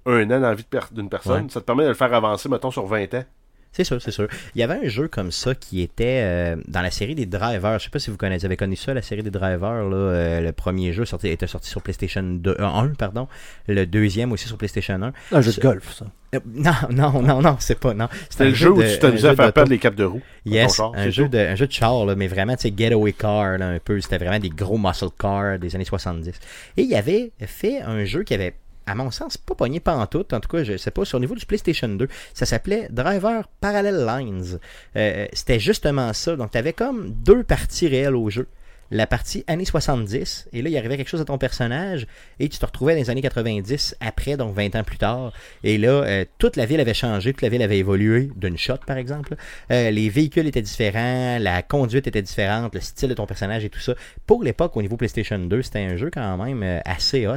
un 0.07 0.25
an 0.25 0.41
dans 0.41 0.41
la 0.41 0.55
vie 0.55 0.67
d'une 0.93 1.09
personne. 1.09 1.45
Ouais. 1.45 1.51
Ça 1.51 1.61
te 1.61 1.67
permet 1.67 1.85
de 1.85 1.89
le 1.89 1.95
faire 1.95 2.13
avancer, 2.13 2.49
mettons, 2.49 2.71
sur 2.71 2.87
20 2.87 3.15
ans. 3.15 3.25
C'est 3.73 3.85
sûr, 3.85 4.01
c'est 4.03 4.11
sûr. 4.11 4.29
Il 4.55 4.61
y 4.61 4.62
avait 4.62 4.75
un 4.85 4.89
jeu 4.89 5.09
comme 5.09 5.31
ça 5.33 5.55
qui 5.55 5.81
était 5.81 6.20
euh, 6.23 6.57
dans 6.68 6.83
la 6.83 6.91
série 6.91 7.14
des 7.14 7.25
Drivers. 7.27 7.79
Je 7.79 7.85
sais 7.85 7.91
pas 7.91 7.99
si 7.99 8.11
vous 8.11 8.16
connaissez, 8.18 8.45
avez 8.45 8.57
connu 8.59 8.77
ça, 8.77 8.93
la 8.93 9.01
série 9.03 9.23
des 9.23 9.31
Drivers. 9.31 9.89
Là, 9.89 9.97
Euh, 9.97 10.41
le 10.43 10.53
premier 10.53 10.93
jeu 10.93 11.05
sorti, 11.07 11.29
était 11.29 11.47
sorti 11.47 11.70
sur 11.70 11.81
PlayStation 11.83 12.23
2, 12.23 12.51
euh, 12.59 12.64
1, 12.64 12.89
pardon. 12.99 13.29
Le 13.68 13.87
deuxième 13.87 14.31
aussi 14.33 14.47
sur 14.47 14.59
PlayStation 14.59 15.01
1. 15.03 15.12
Un 15.33 15.41
jeu 15.41 15.53
de 15.53 15.61
golf, 15.61 15.95
ça. 15.95 16.07
Euh, 16.35 16.41
non, 16.47 16.73
non, 16.91 17.23
non, 17.23 17.43
non, 17.43 17.57
c'est 17.61 17.79
pas. 17.79 17.93
non. 17.95 18.09
C'était 18.31 18.45
un 18.45 18.49
le 18.49 18.55
jeu 18.55 18.70
où 18.70 18.83
de- 18.83 18.89
tu 18.91 18.99
t'amusais 18.99 19.29
à 19.29 19.35
faire 19.37 19.53
perdre 19.53 19.70
les 19.70 19.79
capes 19.79 19.95
de 19.95 20.05
roue. 20.05 20.23
Yes, 20.47 20.79
un 20.81 21.11
jeu, 21.11 21.29
de, 21.29 21.39
un 21.39 21.55
jeu 21.57 21.66
de 21.66 21.73
char, 21.73 22.05
là, 22.07 22.14
mais 22.14 22.27
vraiment, 22.27 22.57
tu 22.57 22.62
sais, 22.68 22.75
getaway 22.77 23.12
car, 23.12 23.59
là, 23.59 23.68
un 23.68 23.79
peu. 23.79 24.01
C'était 24.01 24.18
vraiment 24.18 24.39
des 24.39 24.49
gros 24.51 24.79
muscle 24.79 25.07
cars 25.18 25.59
des 25.59 25.75
années 25.75 25.85
70. 25.85 26.35
Et 26.77 26.83
il 26.83 26.95
avait 26.95 27.33
fait 27.41 27.81
un 27.83 28.05
jeu 28.05 28.23
qui 28.23 28.33
avait, 28.35 28.55
à 28.87 28.95
mon 28.95 29.11
sens, 29.11 29.37
pas 29.37 29.55
pogné 29.55 29.80
pantoute. 29.80 30.33
En 30.33 30.41
tout 30.41 30.49
cas, 30.49 30.64
je 30.64 30.76
sais 30.76 30.91
pas, 30.91 31.05
sur 31.05 31.18
le 31.18 31.22
niveau 31.22 31.35
du 31.35 31.47
PlayStation 31.47 31.89
2. 31.89 32.09
Ça 32.35 32.47
s'appelait 32.47 32.89
Driver 32.91 33.49
Parallel 33.61 34.05
Lines. 34.07 34.59
Euh, 34.97 35.26
C'était 35.33 35.61
justement 35.61 36.12
ça. 36.12 36.37
Donc, 36.37 36.51
tu 36.51 36.59
avais 36.59 36.72
comme 36.72 37.11
deux 37.11 37.43
parties 37.43 37.89
réelles 37.89 38.16
au 38.16 38.30
jeu. 38.30 38.47
La 38.95 39.07
partie 39.07 39.43
années 39.47 39.64
70, 39.64 40.49
et 40.53 40.61
là, 40.61 40.68
il 40.68 40.76
arrivait 40.76 40.99
quelque 40.99 41.09
chose 41.09 41.22
à 41.22 41.24
ton 41.24 41.39
personnage, 41.39 42.07
et 42.39 42.51
tu 42.51 42.59
te 42.59 42.66
retrouvais 42.66 42.93
dans 42.93 43.01
les 43.01 43.09
années 43.09 43.22
90, 43.22 43.97
après, 44.01 44.37
donc 44.37 44.55
20 44.55 44.76
ans 44.76 44.85
plus 44.85 44.99
tard. 44.99 45.33
Et 45.64 45.78
là, 45.78 45.89
euh, 45.89 46.24
toute 46.37 46.57
la 46.57 46.66
ville 46.66 46.78
avait 46.78 46.93
changé, 46.93 47.33
toute 47.33 47.41
la 47.41 47.49
ville 47.49 47.62
avait 47.62 47.78
évolué, 47.78 48.28
d'une 48.37 48.59
shot 48.59 48.76
par 48.87 48.99
exemple. 48.99 49.37
Euh, 49.70 49.91
les 49.91 50.11
véhicules 50.11 50.47
étaient 50.47 50.61
différents, 50.61 51.39
la 51.39 51.62
conduite 51.62 52.07
était 52.07 52.20
différente, 52.20 52.74
le 52.74 52.83
style 52.83 53.09
de 53.09 53.14
ton 53.14 53.24
personnage 53.24 53.64
et 53.64 53.70
tout 53.70 53.80
ça. 53.80 53.95
Pour 54.26 54.43
l'époque, 54.43 54.76
au 54.76 54.83
niveau 54.83 54.99
PlayStation 54.99 55.39
2, 55.39 55.62
c'était 55.62 55.78
un 55.78 55.97
jeu 55.97 56.11
quand 56.12 56.37
même 56.37 56.62
euh, 56.62 56.80
assez 56.85 57.26
hot. 57.26 57.37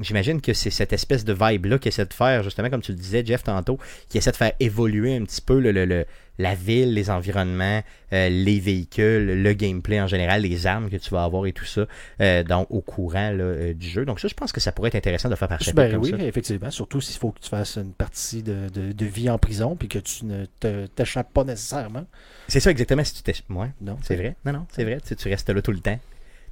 J'imagine 0.00 0.40
que 0.40 0.52
c'est 0.52 0.70
cette 0.70 0.92
espèce 0.92 1.24
de 1.24 1.32
vibe-là 1.32 1.78
qui 1.78 1.88
essaie 1.88 2.06
de 2.06 2.14
faire, 2.14 2.42
justement, 2.44 2.70
comme 2.70 2.82
tu 2.82 2.92
le 2.92 2.98
disais, 2.98 3.24
Jeff, 3.24 3.42
tantôt, 3.42 3.78
qui 4.08 4.18
essaie 4.18 4.30
de 4.30 4.36
faire 4.36 4.52
évoluer 4.60 5.16
un 5.16 5.24
petit 5.24 5.40
peu 5.40 5.58
le, 5.58 5.72
le- 5.72 5.84
le- 5.86 6.06
la 6.40 6.54
ville, 6.54 6.94
les 6.94 7.10
environnements, 7.10 7.82
euh, 8.12 8.28
les 8.28 8.60
véhicules, 8.60 9.42
le 9.42 9.52
gameplay 9.54 10.00
en 10.00 10.06
général, 10.06 10.42
les 10.42 10.68
armes 10.68 10.88
que 10.88 10.94
tu 10.96 11.10
vas 11.10 11.24
avoir 11.24 11.46
et 11.46 11.52
tout 11.52 11.64
ça, 11.64 11.86
euh, 12.20 12.44
donc 12.44 12.68
au 12.70 12.80
courant 12.80 13.30
là, 13.32 13.42
euh, 13.42 13.74
du 13.74 13.88
jeu. 13.88 14.04
Donc 14.04 14.20
ça, 14.20 14.28
je 14.28 14.34
pense 14.34 14.52
que 14.52 14.60
ça 14.60 14.70
pourrait 14.70 14.86
être 14.88 14.94
intéressant 14.94 15.28
de 15.28 15.34
faire 15.34 15.48
par 15.48 15.58
chapitre 15.60 15.82
Ben 15.82 15.90
comme 15.94 16.02
oui, 16.04 16.10
ça. 16.10 16.18
effectivement. 16.24 16.70
Surtout 16.70 17.00
s'il 17.00 17.18
faut 17.18 17.32
que 17.32 17.40
tu 17.40 17.48
fasses 17.48 17.76
une 17.76 17.92
partie 17.92 18.44
de, 18.44 18.68
de- 18.72 18.92
de 18.92 19.04
vie 19.04 19.28
en 19.28 19.38
prison 19.38 19.74
puis 19.74 19.88
que 19.88 19.98
tu 19.98 20.26
ne 20.26 20.44
t'échappes 20.94 21.32
pas 21.32 21.42
nécessairement. 21.42 22.06
C'est 22.46 22.60
ça 22.60 22.70
exactement 22.70 23.02
si 23.02 23.14
tu 23.14 23.22
t'es... 23.24 23.34
Ouais, 23.50 23.70
Non, 23.80 23.98
c'est 24.02 24.14
vrai. 24.14 24.36
Non, 24.44 24.52
non, 24.52 24.66
c'est 24.70 24.84
vrai. 24.84 24.98
Tu, 25.04 25.16
tu 25.16 25.28
restes 25.28 25.50
là 25.50 25.60
tout 25.60 25.72
le 25.72 25.80
temps. 25.80 25.98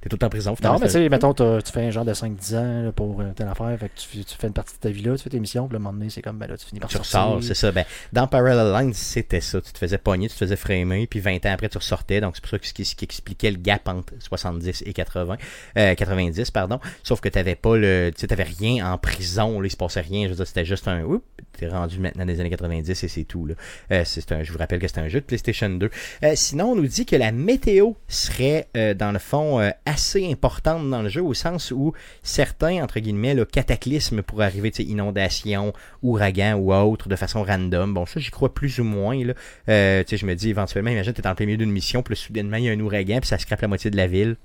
T'es 0.01 0.09
tout 0.09 0.23
en 0.23 0.29
prison. 0.29 0.51
Non, 0.51 0.55
finalement, 0.55 0.79
mais 0.79 0.85
tu 0.87 0.91
c'est- 0.93 1.03
sais, 1.03 1.09
mettons, 1.09 1.33
tu 1.33 1.43
fais 1.71 1.85
un 1.85 1.91
genre 1.91 2.05
de 2.05 2.13
5-10 2.13 2.55
ans 2.55 2.83
là, 2.83 2.91
pour 2.91 3.19
euh, 3.21 3.31
telle 3.35 3.47
affaire, 3.47 3.75
fait 3.79 3.89
que 3.89 3.99
tu, 3.99 4.07
fais- 4.07 4.23
tu 4.23 4.35
fais 4.37 4.47
une 4.47 4.53
partie 4.53 4.75
de 4.75 4.79
ta 4.79 4.89
vie 4.89 5.01
là, 5.01 5.15
tu 5.17 5.23
fais 5.23 5.29
tes 5.29 5.39
missions, 5.39 5.67
puis 5.67 5.73
le 5.73 5.79
moment 5.79 5.93
donné, 5.97 6.09
c'est 6.09 6.21
comme, 6.21 6.37
ben 6.37 6.47
là, 6.47 6.55
tu 6.57 6.65
finis 6.67 6.79
par 6.79 6.89
tu 6.89 6.97
sortir. 6.97 7.19
ressors, 7.19 7.43
c'est 7.43 7.55
ça. 7.55 7.71
Ben, 7.71 7.83
dans 8.13 8.27
Parallel 8.27 8.71
Lines, 8.73 8.93
c'était 8.93 9.41
ça. 9.41 9.59
Tu 9.59 9.71
te 9.73 9.77
faisais 9.77 9.97
pogner, 9.97 10.27
tu 10.27 10.33
te 10.33 10.39
faisais 10.39 10.55
framer, 10.55 11.07
puis 11.07 11.19
20 11.19 11.45
ans 11.45 11.51
après, 11.51 11.69
tu 11.69 11.77
ressortais. 11.77 12.21
Donc, 12.21 12.35
c'est 12.35 12.41
pour 12.41 12.51
ça 12.51 12.59
que 12.59 12.67
ce 12.67 12.73
qui, 12.73 12.85
ce 12.85 12.95
qui 12.95 13.05
expliquait 13.05 13.49
le 13.51 13.57
gap 13.57 13.87
entre 13.87 14.13
70 14.19 14.83
et 14.85 14.93
80, 14.93 15.37
euh, 15.77 15.95
90, 15.95 16.51
pardon. 16.51 16.79
Sauf 17.03 17.19
que 17.19 17.29
t'avais 17.29 17.55
pas 17.55 17.75
le, 17.75 18.11
tu 18.13 18.21
sais, 18.21 18.27
t'avais 18.27 18.43
rien 18.43 18.91
en 18.93 18.97
prison, 18.97 19.59
là, 19.59 19.67
il 19.67 19.71
se 19.71 19.77
passait 19.77 20.01
rien. 20.01 20.25
Je 20.25 20.29
veux 20.29 20.35
dire, 20.35 20.47
c'était 20.47 20.65
juste 20.65 20.87
un, 20.87 21.01
oups, 21.03 21.23
t'es 21.57 21.67
rendu 21.67 21.99
maintenant 21.99 22.25
des 22.25 22.39
années 22.39 22.49
90 22.51 23.03
et 23.03 23.07
c'est 23.07 23.23
tout, 23.23 23.45
là. 23.47 23.55
Euh, 23.91 24.03
c'est 24.05 24.31
un, 24.31 24.43
je 24.43 24.51
vous 24.51 24.59
rappelle 24.59 24.79
que 24.79 24.87
c'était 24.87 25.01
un 25.01 25.07
jeu 25.07 25.21
de 25.21 25.25
PlayStation 25.25 25.69
2. 25.69 25.89
Euh, 26.23 26.31
sinon, 26.35 26.71
on 26.71 26.75
nous 26.75 26.87
dit 26.87 27.05
que 27.05 27.15
la 27.15 27.31
météo 27.31 27.93
serait, 28.07 28.67
dans 28.95 29.11
le 29.11 29.19
fond, 29.19 29.59
euh, 29.59 29.69
assez 29.87 30.29
importante 30.31 30.89
dans 30.89 31.01
le 31.01 31.09
jeu, 31.09 31.21
au 31.23 31.33
sens 31.33 31.71
où 31.71 31.93
certains, 32.23 32.83
entre 32.83 32.99
guillemets, 32.99 33.33
là, 33.33 33.45
cataclysmes 33.45 34.21
pourraient 34.21 34.45
arriver, 34.45 34.69
tu 34.71 34.83
sais, 34.83 34.89
inondations, 34.89 35.73
ouragans 36.03 36.55
ou 36.55 36.73
autres, 36.73 37.07
de 37.09 37.15
façon 37.15 37.43
random. 37.43 37.93
Bon, 37.93 38.05
ça, 38.05 38.19
j'y 38.19 38.29
crois 38.31 38.53
plus 38.53 38.79
ou 38.79 38.83
moins, 38.83 39.23
là. 39.23 39.33
Euh, 39.69 40.03
tu 40.03 40.09
sais, 40.11 40.17
je 40.17 40.25
me 40.25 40.35
dis, 40.35 40.49
éventuellement, 40.49 40.91
imagine, 40.91 41.13
t'es 41.13 41.25
en 41.27 41.35
plein 41.35 41.45
milieu 41.45 41.57
d'une 41.57 41.71
mission, 41.71 42.03
puis 42.03 42.15
soudainement, 42.15 42.57
il 42.57 42.65
y 42.65 42.69
a 42.69 42.73
un 42.73 42.79
ouragan, 42.79 43.19
puis 43.19 43.27
ça 43.29 43.37
scrape 43.37 43.61
la 43.61 43.67
moitié 43.67 43.89
de 43.91 43.97
la 43.97 44.07
ville. 44.07 44.35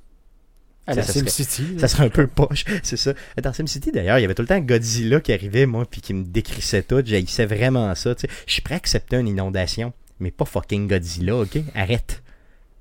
À 0.87 0.95
la 0.95 1.03
Ça, 1.03 1.13
ça 1.13 1.21
serait- 1.21 1.31
SimCity. 1.31 1.79
Ça 1.79 1.87
serait 1.89 2.05
un 2.05 2.09
peu 2.09 2.27
poche, 2.27 2.65
c'est 2.83 2.97
ça. 2.97 3.13
Dans 3.43 3.53
SimCity, 3.53 3.93
d'ailleurs, 3.93 4.19
il 4.19 4.23
y 4.23 4.25
avait 4.25 4.35
tout 4.35 4.43
le 4.43 4.49
temps 4.49 4.59
Godzilla 4.59 5.21
qui 5.21 5.33
arrivait, 5.33 5.67
moi, 5.67 5.85
puis 5.89 6.01
qui 6.01 6.13
me 6.15 6.25
décrissait 6.25 6.83
tout. 6.83 7.03
J'haïssais 7.05 7.47
vraiment 7.47 7.95
ça, 7.95 8.15
tu 8.15 8.23
sais. 8.23 8.29
Je 8.47 8.53
suis 8.55 8.63
prêt 8.63 8.75
à 8.75 8.79
accepter 8.79 9.17
une 9.17 9.29
inondation, 9.29 9.93
mais 10.19 10.31
pas 10.33 10.45
fucking 10.45 10.89
Godzilla, 10.89 11.37
ok? 11.37 11.59
Arrête. 11.75 12.23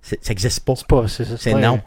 Ça 0.01 0.15
existe 0.31 0.61
pas. 0.65 0.75
C'est 0.75 0.87
pas, 0.87 1.07
c'est 1.07 1.25
ça. 1.25 1.37
C'est 1.37 1.51
pas- 1.51 1.59
non. 1.59 1.79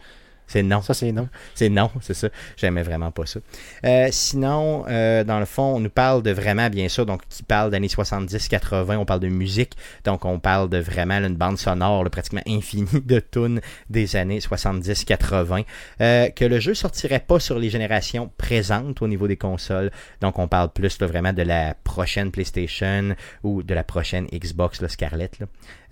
C'est 0.47 0.63
non. 0.63 0.83
Ça, 0.83 0.95
c'est 0.95 1.13
non. 1.13 1.29
C'est 1.55 1.69
non, 1.69 1.91
c'est 2.01 2.15
ça. 2.15 2.29
J'aimais 2.57 2.83
vraiment 2.83 3.11
pas 3.11 3.27
ça. 3.27 3.41
Euh, 3.85 4.09
sinon, 4.11 4.85
euh, 4.89 5.25
dans 5.25 5.39
le 5.39 5.45
fond, 5.45 5.77
on 5.77 5.81
nous 5.81 5.91
parle 5.91 6.23
de 6.23 6.31
vraiment, 6.31 6.69
bien 6.71 6.89
sûr, 6.89 7.07
donc 7.07 7.23
qui 7.29 7.43
parle 7.43 7.71
d'années 7.71 7.89
70-80, 7.89 8.97
on 8.97 9.05
parle 9.05 9.21
de 9.21 9.29
musique, 9.29 9.73
donc 10.05 10.25
on 10.25 10.39
parle 10.39 10.69
de 10.69 10.79
vraiment 10.79 11.19
là, 11.19 11.29
une 11.29 11.37
bande 11.37 11.59
sonore 11.59 12.05
là, 12.05 12.11
pratiquement 12.11 12.43
infinie 12.47 13.01
de 13.05 13.21
tunes 13.21 13.61
des 13.91 14.17
années 14.17 14.39
70-80. 14.39 15.65
Euh, 16.01 16.29
que 16.31 16.45
le 16.45 16.61
jeu 16.61 16.75
sortirait 16.75 17.21
pas 17.21 17.41
sur 17.41 17.59
les 17.59 17.71
générations 17.71 18.31
présentes 18.37 19.03
au 19.03 19.09
niveau 19.09 19.29
des 19.29 19.37
consoles, 19.37 19.91
donc 20.21 20.39
on 20.39 20.49
parle 20.49 20.71
plus 20.71 21.01
là, 21.01 21.07
vraiment 21.07 21.33
de 21.33 21.43
la 21.43 21.75
prochaine 21.85 22.31
PlayStation 22.31 23.15
ou 23.43 23.63
de 23.63 23.75
la 23.75 23.85
prochaine 23.85 24.27
Xbox, 24.27 24.81
la 24.81 24.89
Scarlett. 24.89 25.39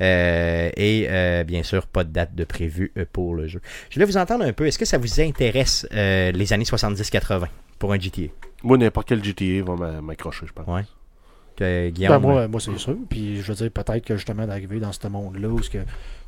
Euh, 0.03 0.71
et 0.77 1.07
euh, 1.09 1.45
bien 1.45 1.63
sûr, 1.63 1.87
pas 1.87 2.03
de 2.05 2.11
date 2.11 2.35
de 2.35 2.45
prévu 2.45 2.93
euh, 2.99 3.05
pour 3.13 3.35
le 3.35 3.47
jeu. 3.47 3.61
Je 3.89 3.95
voulais 3.95 4.07
vous 4.07 4.17
entendre 4.17 4.45
un 4.45 4.53
peu. 4.53 4.67
Est-ce 4.67 4.79
que 4.79 4.85
ça 4.85 4.99
vous 4.99 5.21
intéresse 5.21 5.87
euh, 5.95 6.33
les 6.33 6.53
années 6.53 6.65
70-80 6.65 7.47
pour 7.79 7.93
un 7.93 8.01
GTA 8.01 8.23
Moi, 8.65 8.79
n'importe 8.79 9.09
quel 9.09 9.23
GTA 9.25 9.63
va 9.65 9.77
m'a- 9.77 10.01
m'accrocher, 10.01 10.47
je 10.47 10.53
pense. 10.53 10.67
Ouais. 10.67 10.83
Que, 11.57 11.91
Guillaume, 11.91 12.13
Ben, 12.15 12.19
moi, 12.19 12.49
moi 12.49 12.61
c'est 12.61 12.77
sûr. 12.79 12.97
Puis 13.11 13.37
je 13.43 13.53
veux 13.53 13.55
dire, 13.55 13.71
peut-être 13.71 14.05
que 14.05 14.17
justement 14.17 14.47
d'arriver 14.47 14.81
dans 14.81 14.93
ce 14.93 15.07
monde-là 15.07 15.49
où 15.49 15.63
ce 15.63 15.69
que 15.71 15.79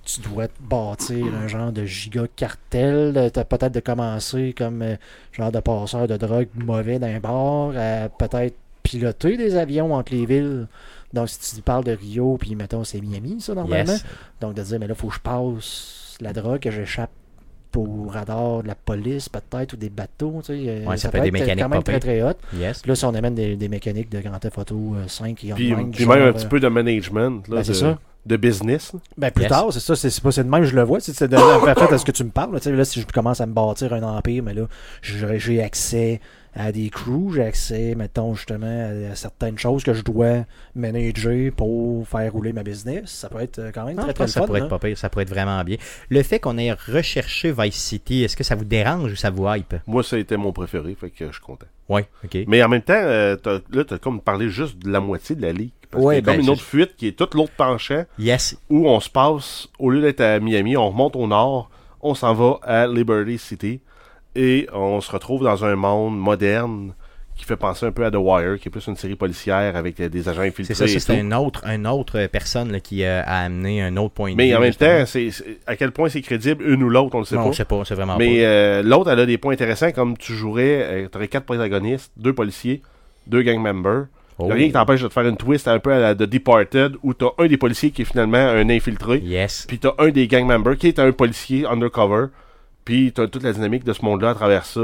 tu 0.04 0.20
dois 0.20 0.48
te 0.48 0.62
bâtir 0.62 1.24
un 1.42 1.48
genre 1.48 1.72
de 1.72 1.86
giga 1.86 2.24
cartel, 2.36 3.14
peut-être 3.32 3.72
de 3.72 3.80
commencer 3.80 4.54
comme 4.56 4.84
genre 5.32 5.50
de 5.50 5.60
passeur 5.60 6.06
de 6.06 6.16
drogue 6.18 6.48
mauvais 6.54 6.98
d'un 6.98 7.20
bar, 7.20 7.70
à 7.76 8.08
peut-être 8.10 8.54
piloter 8.82 9.38
des 9.38 9.56
avions 9.56 9.94
entre 9.94 10.12
les 10.12 10.26
villes. 10.26 10.66
Donc 11.14 11.28
si 11.30 11.54
tu 11.56 11.62
parles 11.62 11.84
de 11.84 11.92
Rio, 11.92 12.36
puis 12.38 12.54
mettons 12.56 12.84
c'est 12.84 13.00
Miami, 13.00 13.40
ça 13.40 13.54
normalement. 13.54 13.92
yes. 13.92 14.04
Donc 14.40 14.54
de 14.54 14.62
dire, 14.62 14.78
mais 14.80 14.86
là, 14.86 14.94
faut 14.94 15.08
que 15.08 15.14
je 15.14 15.20
passe 15.20 16.16
la 16.20 16.32
drogue, 16.32 16.60
que 16.60 16.70
j'échappe 16.70 17.10
au 17.76 18.06
radar 18.08 18.62
de 18.62 18.68
la 18.68 18.76
police, 18.76 19.28
peut-être, 19.28 19.72
ou 19.72 19.76
des 19.76 19.90
bateaux. 19.90 20.40
Tu 20.44 20.52
sais, 20.52 20.64
euh, 20.68 20.84
Ouais, 20.86 20.96
ça 20.96 21.08
peut 21.10 21.18
être 21.18 21.24
des 21.24 21.30
mécaniques 21.32 21.58
quand 21.64 21.68
même 21.68 21.82
très 21.82 21.98
très 21.98 22.22
hot. 22.22 22.34
Yes. 22.56 22.86
Là, 22.86 22.94
si 22.94 23.04
on 23.04 23.14
amène 23.14 23.34
des, 23.34 23.56
des 23.56 23.68
mécaniques 23.68 24.10
de 24.10 24.20
Grand 24.20 24.38
Theft 24.38 24.58
Auto 24.58 24.94
euh, 24.94 25.08
5 25.08 25.42
et 25.44 25.52
Puis, 25.54 25.74
online, 25.74 25.90
puis 25.90 26.04
genre, 26.04 26.14
même 26.14 26.22
un 26.22 26.26
euh, 26.26 26.32
petit 26.32 26.46
peu 26.46 26.60
de 26.60 26.68
management, 26.68 27.48
là, 27.48 27.56
ben, 27.56 27.64
c'est 27.64 27.72
de, 27.72 27.76
ça. 27.78 27.98
de 28.26 28.36
business. 28.36 28.92
Ben, 29.18 29.32
plus 29.32 29.42
Yes. 29.42 29.50
tard, 29.50 29.72
c'est 29.72 29.80
ça, 29.80 29.96
c'est 29.96 30.22
pas 30.22 30.30
c'est 30.30 30.44
de 30.44 30.48
même, 30.48 30.62
je 30.62 30.76
le 30.76 30.82
vois. 30.84 31.00
C'est 31.00 31.26
de 31.26 31.36
en 31.36 31.74
fait 31.74 31.92
à 31.94 31.98
ce 31.98 32.04
que 32.04 32.12
tu 32.12 32.22
me 32.22 32.30
parles. 32.30 32.52
là, 32.52 32.60
tu 32.60 32.70
sais, 32.70 32.76
Là, 32.76 32.84
si 32.84 33.00
je 33.00 33.06
commence 33.06 33.40
à 33.40 33.46
me 33.46 33.52
bâtir 33.52 33.92
un 33.92 34.02
empire, 34.04 34.44
mais 34.44 34.54
là, 34.54 34.66
j'ai 35.02 35.60
accès 35.60 36.20
à 36.54 36.70
des 36.72 36.88
crews, 36.88 37.32
j'ai 37.34 37.42
accès, 37.42 37.94
mettons, 37.96 38.34
justement, 38.34 38.66
à, 38.66 39.12
à 39.12 39.14
certaines 39.16 39.58
choses 39.58 39.82
que 39.82 39.92
je 39.92 40.02
dois 40.02 40.44
manager 40.74 41.52
pour 41.56 42.06
faire 42.06 42.32
rouler 42.32 42.52
ma 42.52 42.62
business. 42.62 43.10
Ça 43.10 43.28
peut 43.28 43.40
être 43.40 43.58
euh, 43.58 43.70
quand 43.72 43.84
même 43.84 43.96
Non, 43.96 44.02
très, 44.02 44.10
je 44.10 44.14
très 44.14 44.24
que 44.26 44.30
ça 44.30 44.40
fun, 44.40 44.46
pourrait 44.46 44.60
hein. 44.60 44.64
être 44.64 44.70
pas 44.70 44.78
pire, 44.78 44.96
ça 44.98 45.08
pourrait 45.08 45.24
être 45.24 45.30
vraiment 45.30 45.62
bien. 45.64 45.76
Le 46.08 46.22
fait 46.22 46.38
qu'on 46.38 46.56
ait 46.58 46.72
recherché 46.72 47.52
Vice 47.56 47.74
City, 47.74 48.22
est-ce 48.24 48.36
que 48.36 48.44
ça 48.44 48.54
vous 48.54 48.64
dérange 48.64 49.12
ou 49.12 49.16
ça 49.16 49.30
vous 49.30 49.46
hype? 49.48 49.74
Moi, 49.86 50.02
ça 50.02 50.16
a 50.16 50.18
été 50.18 50.36
mon 50.36 50.52
préféré, 50.52 50.94
fait 50.94 51.10
que 51.10 51.26
je 51.26 51.32
suis 51.32 51.40
content. 51.40 51.66
Ouais, 51.88 52.06
ok. 52.24 52.38
Mais 52.46 52.62
en 52.62 52.68
même 52.68 52.82
temps, 52.82 52.94
euh, 52.94 53.36
là, 53.70 53.84
t'as 53.84 53.98
comme 53.98 54.20
parlé 54.20 54.48
juste 54.48 54.78
de 54.78 54.90
la 54.90 55.00
moitié 55.00 55.36
de 55.36 55.42
la 55.42 55.52
ligue. 55.52 55.72
Parce 55.90 56.02
Ouais, 56.04 56.16
y 56.16 56.18
a 56.18 56.22
comme 56.22 56.36
ben, 56.36 56.42
une 56.42 56.50
autre 56.50 56.62
fuite 56.62 56.96
qui 56.96 57.08
est 57.08 57.12
toute 57.12 57.34
l'autre 57.34 57.52
penchant 57.56 58.04
Yes, 58.18 58.56
où 58.70 58.88
on 58.88 59.00
se 59.00 59.10
passe, 59.10 59.68
au 59.78 59.90
lieu 59.90 60.00
d'être 60.00 60.20
à 60.20 60.40
Miami, 60.40 60.76
on 60.76 60.88
remonte 60.90 61.14
au 61.16 61.26
nord, 61.26 61.70
on 62.00 62.14
s'en 62.14 62.32
va 62.34 62.58
à 62.62 62.86
Liberty 62.86 63.38
City 63.38 63.80
et 64.34 64.66
on 64.72 65.00
se 65.00 65.10
retrouve 65.10 65.42
dans 65.44 65.64
un 65.64 65.76
monde 65.76 66.18
moderne 66.18 66.92
qui 67.36 67.44
fait 67.44 67.56
penser 67.56 67.84
un 67.84 67.90
peu 67.90 68.04
à 68.04 68.12
The 68.12 68.16
Wire, 68.16 68.60
qui 68.60 68.68
est 68.68 68.70
plus 68.70 68.86
une 68.86 68.94
série 68.96 69.16
policière 69.16 69.74
avec 69.74 69.98
euh, 69.98 70.08
des 70.08 70.28
agents 70.28 70.42
infiltrés. 70.42 70.74
c'est 70.74 70.86
ça, 70.86 71.00
c'est 71.00 71.18
une 71.18 71.34
autre, 71.34 71.66
une 71.66 71.84
autre 71.86 72.16
euh, 72.20 72.28
personne 72.28 72.70
là, 72.70 72.78
qui 72.78 73.02
euh, 73.02 73.22
a 73.24 73.40
amené 73.44 73.82
un 73.82 73.96
autre 73.96 74.14
point 74.14 74.30
de 74.30 74.36
Mais 74.36 74.50
vue. 74.50 74.54
en 74.56 74.60
même 74.60 74.68
justement. 74.68 75.00
temps, 75.00 75.06
c'est 75.06 75.30
à 75.66 75.74
quel 75.74 75.90
point 75.90 76.08
c'est 76.08 76.20
crédible, 76.22 76.64
une 76.64 76.82
ou 76.84 76.88
l'autre, 76.88 77.14
on 77.14 77.18
le 77.18 77.24
sait 77.24 77.34
Non, 77.34 77.42
pas. 77.42 77.48
on 77.48 77.52
sait 77.52 77.64
pas, 77.64 77.82
c'est 77.84 77.96
vraiment 77.96 78.16
Mais 78.18 78.38
pas. 78.38 78.46
euh, 78.46 78.82
l'autre, 78.84 79.10
elle 79.10 79.18
a 79.18 79.26
des 79.26 79.36
points 79.38 79.52
intéressants, 79.54 79.90
comme 79.90 80.16
tu 80.16 80.32
jouerais, 80.34 81.08
tu 81.10 81.18
aurais 81.18 81.26
quatre 81.28 81.44
protagonistes, 81.44 82.12
deux 82.16 82.32
policiers, 82.32 82.82
deux 83.26 83.42
gang 83.42 83.58
members. 83.60 84.04
Oh. 84.38 84.46
Rien 84.48 84.66
qui 84.66 84.72
t'empêche 84.72 85.02
de 85.02 85.08
te 85.08 85.12
faire 85.12 85.26
une 85.26 85.36
twist 85.36 85.66
un 85.68 85.78
peu 85.80 85.92
à 85.92 85.98
la 85.98 86.14
de 86.14 86.26
Departed, 86.26 86.94
où 87.02 87.14
t'as 87.14 87.30
un 87.38 87.46
des 87.46 87.56
policiers 87.56 87.90
qui 87.90 88.02
est 88.02 88.04
finalement 88.04 88.38
un 88.38 88.68
infiltré, 88.70 89.18
Yes. 89.18 89.64
puis 89.66 89.78
t'as 89.80 89.94
un 89.98 90.08
des 90.10 90.28
gang 90.28 90.44
members 90.46 90.76
qui 90.76 90.86
est 90.88 90.98
un 91.00 91.10
policier 91.12 91.66
undercover, 91.66 92.26
puis 92.84 93.12
t'as 93.12 93.26
toute 93.26 93.42
la 93.42 93.52
dynamique 93.52 93.84
de 93.84 93.92
ce 93.92 94.04
monde-là 94.04 94.30
à 94.30 94.34
travers 94.34 94.64
ça, 94.64 94.80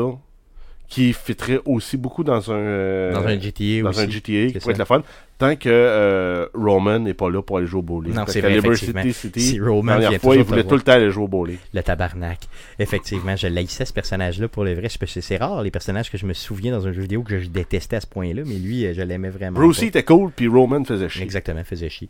qui 0.88 1.12
fitterait 1.12 1.60
aussi 1.64 1.96
beaucoup 1.96 2.24
dans 2.24 2.50
un, 2.50 2.56
euh, 2.56 3.12
Dans 3.12 3.26
un 3.26 3.38
GTA 3.38 3.82
dans 3.82 3.90
aussi. 3.90 4.00
un 4.00 4.10
GTA, 4.10 4.46
qui 4.52 4.58
pourrait 4.58 4.72
être 4.72 4.78
le 4.78 4.84
fun, 4.84 5.02
tant 5.38 5.54
que 5.54 5.68
euh, 5.68 6.46
Roman 6.52 6.98
n'est 6.98 7.14
pas 7.14 7.30
là 7.30 7.42
pour 7.42 7.58
aller 7.58 7.68
jouer 7.68 7.78
au 7.78 7.82
bowling. 7.82 8.12
Non, 8.12 8.24
c'est 8.26 8.40
vrai, 8.40 8.56
effectivement. 8.56 9.02
City, 9.12 9.40
Si 9.40 9.58
la 9.58 9.68
Roman 9.70 9.98
vient 9.98 10.18
fois, 10.18 10.34
il 10.34 10.42
voulait 10.42 10.64
tout 10.64 10.74
le 10.74 10.82
temps 10.82 10.92
aller 10.92 11.10
jouer 11.12 11.24
au 11.24 11.28
bowling. 11.28 11.58
Le 11.72 11.82
tabarnak. 11.82 12.40
Effectivement, 12.80 13.36
je 13.36 13.46
laissais 13.46 13.84
ce 13.84 13.92
personnage-là 13.92 14.48
pour 14.48 14.64
le 14.64 14.74
vrai. 14.74 14.88
C'est 15.06 15.36
rare 15.36 15.62
les 15.62 15.70
personnages 15.70 16.10
que 16.10 16.18
je 16.18 16.26
me 16.26 16.34
souviens 16.34 16.72
dans 16.72 16.86
un 16.88 16.92
jeu 16.92 17.02
vidéo 17.02 17.22
que 17.22 17.38
je 17.38 17.48
détestais 17.48 17.96
à 17.96 18.00
ce 18.00 18.08
point-là, 18.08 18.42
mais 18.44 18.56
lui, 18.56 18.84
euh, 18.84 18.92
je 18.92 19.02
l'aimais 19.02 19.30
vraiment. 19.30 19.58
Brucey 19.60 19.86
était 19.86 20.02
cool, 20.02 20.32
puis 20.34 20.48
Roman 20.48 20.84
faisait 20.84 21.08
chier. 21.08 21.22
Exactement, 21.22 21.62
faisait 21.62 21.88
chier. 21.88 22.08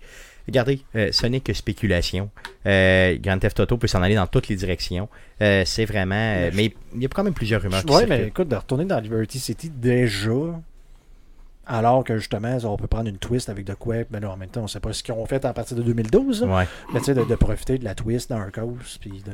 Regardez, 0.51 0.81
euh, 0.97 1.11
ce 1.13 1.27
n'est 1.27 1.39
que 1.39 1.53
spéculation. 1.53 2.29
Euh, 2.67 3.17
Grand 3.21 3.39
Theft 3.39 3.61
Auto 3.61 3.77
peut 3.77 3.87
s'en 3.87 4.03
aller 4.03 4.17
dans 4.17 4.27
toutes 4.27 4.49
les 4.49 4.57
directions. 4.57 5.09
Euh, 5.41 5.63
c'est 5.65 5.85
vraiment. 5.85 6.51
mais 6.53 6.75
il 6.93 7.03
y 7.03 7.07
a 7.07 7.09
quand 7.09 7.23
même 7.23 7.35
plusieurs 7.35 7.63
rumeurs 7.63 7.85
qui 7.85 7.95
Ouais, 7.95 8.05
mais 8.05 8.27
écoute, 8.27 8.49
de 8.49 8.57
retourner 8.57 8.85
dans 8.85 8.99
Liberty 8.99 9.39
City 9.39 9.71
déjà, 9.71 10.31
alors 11.71 12.05
que 12.05 12.19
justement, 12.19 12.57
on 12.65 12.77
peut 12.77 12.87
prendre 12.87 13.09
une 13.09 13.19
twist 13.19 13.49
avec 13.49 13.65
de 13.65 13.75
quoi, 13.75 13.97
ben 14.11 14.21
là, 14.21 14.31
en 14.31 14.37
même 14.37 14.49
temps, 14.49 14.63
on 14.63 14.67
sait 14.67 14.81
pas 14.81 14.93
ce 14.93 15.03
qu'ils 15.03 15.15
ont 15.15 15.25
fait 15.27 15.45
à 15.45 15.53
partir 15.53 15.77
de 15.77 15.83
2012, 15.83 16.43
là. 16.43 16.59
Ouais. 16.59 16.69
mais 16.93 16.99
tu 16.99 17.07
sais, 17.07 17.15
de, 17.15 17.25
de 17.25 17.35
profiter 17.37 17.79
de 17.79 17.85
la 17.85 17.95
twist 17.95 18.31
Narcos, 18.31 18.77
puis 19.01 19.23
de... 19.25 19.33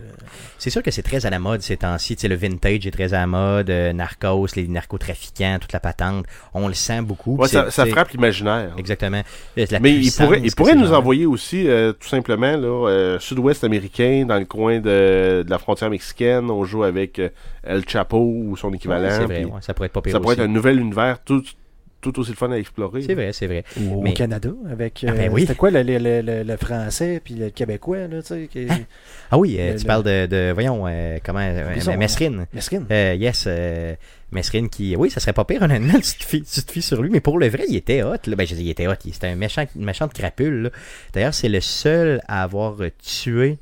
C'est 0.59 0.71
sûr 0.71 0.83
que 0.83 0.91
c'est 0.91 1.03
très 1.03 1.25
à 1.27 1.31
la 1.31 1.39
mode 1.39 1.63
ces 1.63 1.79
temps-ci. 1.79 2.17
Tu 2.17 2.23
sais, 2.23 2.29
le 2.29 2.35
vintage 2.37 2.87
est 2.87 2.91
très 2.91 3.15
à 3.15 3.21
la 3.21 3.27
mode. 3.27 3.71
euh, 3.71 3.93
narcos, 3.93 4.47
les 4.55 4.69
narcotrafiquants, 4.69 5.59
toute 5.61 5.73
la 5.73 5.81
patente. 5.81 6.27
On 6.55 6.69
le 6.69 6.75
sent 6.75 7.03
beaucoup. 7.03 7.37
Ouais, 7.37 7.49
ça, 7.49 7.71
frappe 7.71 8.11
l'imaginaire. 8.11 8.73
Exactement. 8.77 9.23
Euh, 9.59 9.67
la 9.71 9.81
Mais 9.81 9.95
il 9.95 10.13
pourrait, 10.13 10.41
il 10.45 10.55
pourrait 10.55 10.75
nous 10.75 10.93
envoyer 10.93 11.27
aussi, 11.27 11.67
euh, 11.69 11.93
tout 11.93 12.09
simplement, 12.09 12.57
là, 12.57 12.89
euh, 12.89 13.19
sud-ouest 13.19 13.65
américain, 13.65 14.25
dans 14.27 14.39
le 14.39 14.45
coin 14.45 14.79
de, 14.79 15.43
de 15.43 15.51
la 15.51 15.59
frontière 15.59 15.91
mexicaine. 15.91 16.51
On 16.51 16.65
joue 16.65 16.85
avec 16.85 17.19
euh, 17.19 17.29
El 17.63 17.89
Chapo 17.89 18.19
ou 18.19 18.57
son 18.57 18.73
équivalent. 18.73 19.05
Ouais, 19.05 19.11
c'est 19.11 19.25
vrai, 19.25 19.43
puis 19.43 19.45
ouais, 19.47 19.61
ça 19.61 19.75
pourrait 19.75 19.87
être 19.87 19.93
pas 19.93 20.03
pire 20.03 20.13
ça 20.13 20.21
pourrait 20.21 20.35
être 20.35 20.41
un 20.43 20.49
nouvel 20.49 20.79
univers 20.81 21.19
tout, 21.25 21.43
tout 22.12 22.20
aussi 22.20 22.31
le 22.31 22.37
fun 22.37 22.51
à 22.51 22.57
explorer. 22.59 23.03
C'est 23.03 23.15
vrai, 23.15 23.33
c'est 23.33 23.47
vrai. 23.47 23.65
Au 23.93 24.01
Mais- 24.03 24.12
Canada, 24.15 24.51
avec... 24.70 25.05
Ah, 25.09 25.12
ben 25.12 25.28
euh, 25.31 25.33
oui. 25.33 25.43
C'était 25.43 25.55
quoi 25.55 25.70
le, 25.70 25.83
le, 25.83 25.99
le- 25.99 26.20
le- 26.23 26.43
le 26.43 26.57
français, 26.57 27.20
puis 27.24 27.35
le 27.35 27.51
québécois, 27.51 28.07
là, 28.09 28.23
tu 28.23 28.28
sais, 28.28 28.49
qui... 28.51 28.66
Ah 29.31 29.39
oui, 29.39 29.57
euh, 29.59 29.73
Le- 29.73 29.77
tu 29.78 29.83
le- 29.85 29.87
parles 29.89 30.03
de, 30.05 30.27
de 30.27 30.53
voyons, 30.53 30.85
euh, 30.87 31.19
comment, 31.24 31.41
euh, 31.41 31.73
Ils 31.74 31.83
sont, 31.83 31.97
Mesrine. 31.97 32.47
Mesquine. 32.53 32.87
Euh, 32.91 33.15
yes, 33.19 33.45
euh, 33.47 33.95
Mesrine 34.33 34.69
qui, 34.69 34.95
oui, 34.97 35.11
ça 35.11 35.20
serait 35.20 35.33
pas 35.33 35.45
pire 35.45 35.62
honnêtement, 35.62 35.95
tu 36.01 36.19
te 36.19 36.24
fies, 36.24 36.43
tu 36.43 36.62
te 36.62 36.73
fies 36.73 36.83
sur 36.83 37.01
lui, 37.03 37.11
mais 37.11 37.20
pour 37.20 37.39
le 37.39 37.49
vrai, 37.49 37.65
il 37.69 37.77
était 37.77 38.03
hot. 38.03 38.15
Là. 38.27 38.37
Ben, 38.37 38.47
je 38.47 38.55
dis, 38.55 38.65
il 38.65 38.70
était 38.70 38.87
hot, 38.87 38.93
il- 39.05 39.12
c'était 39.15 39.28
un 39.28 39.37
méchant, 39.37 39.65
une 39.77 39.85
méchante 39.85 40.12
crapule. 40.12 40.62
là. 40.62 40.70
D'ailleurs, 41.12 41.35
c'est 41.35 41.49
le 41.49 41.61
seul 41.61 42.20
à 42.28 42.43
avoir 42.43 42.81
euh, 42.83 42.91
tué 43.03 43.59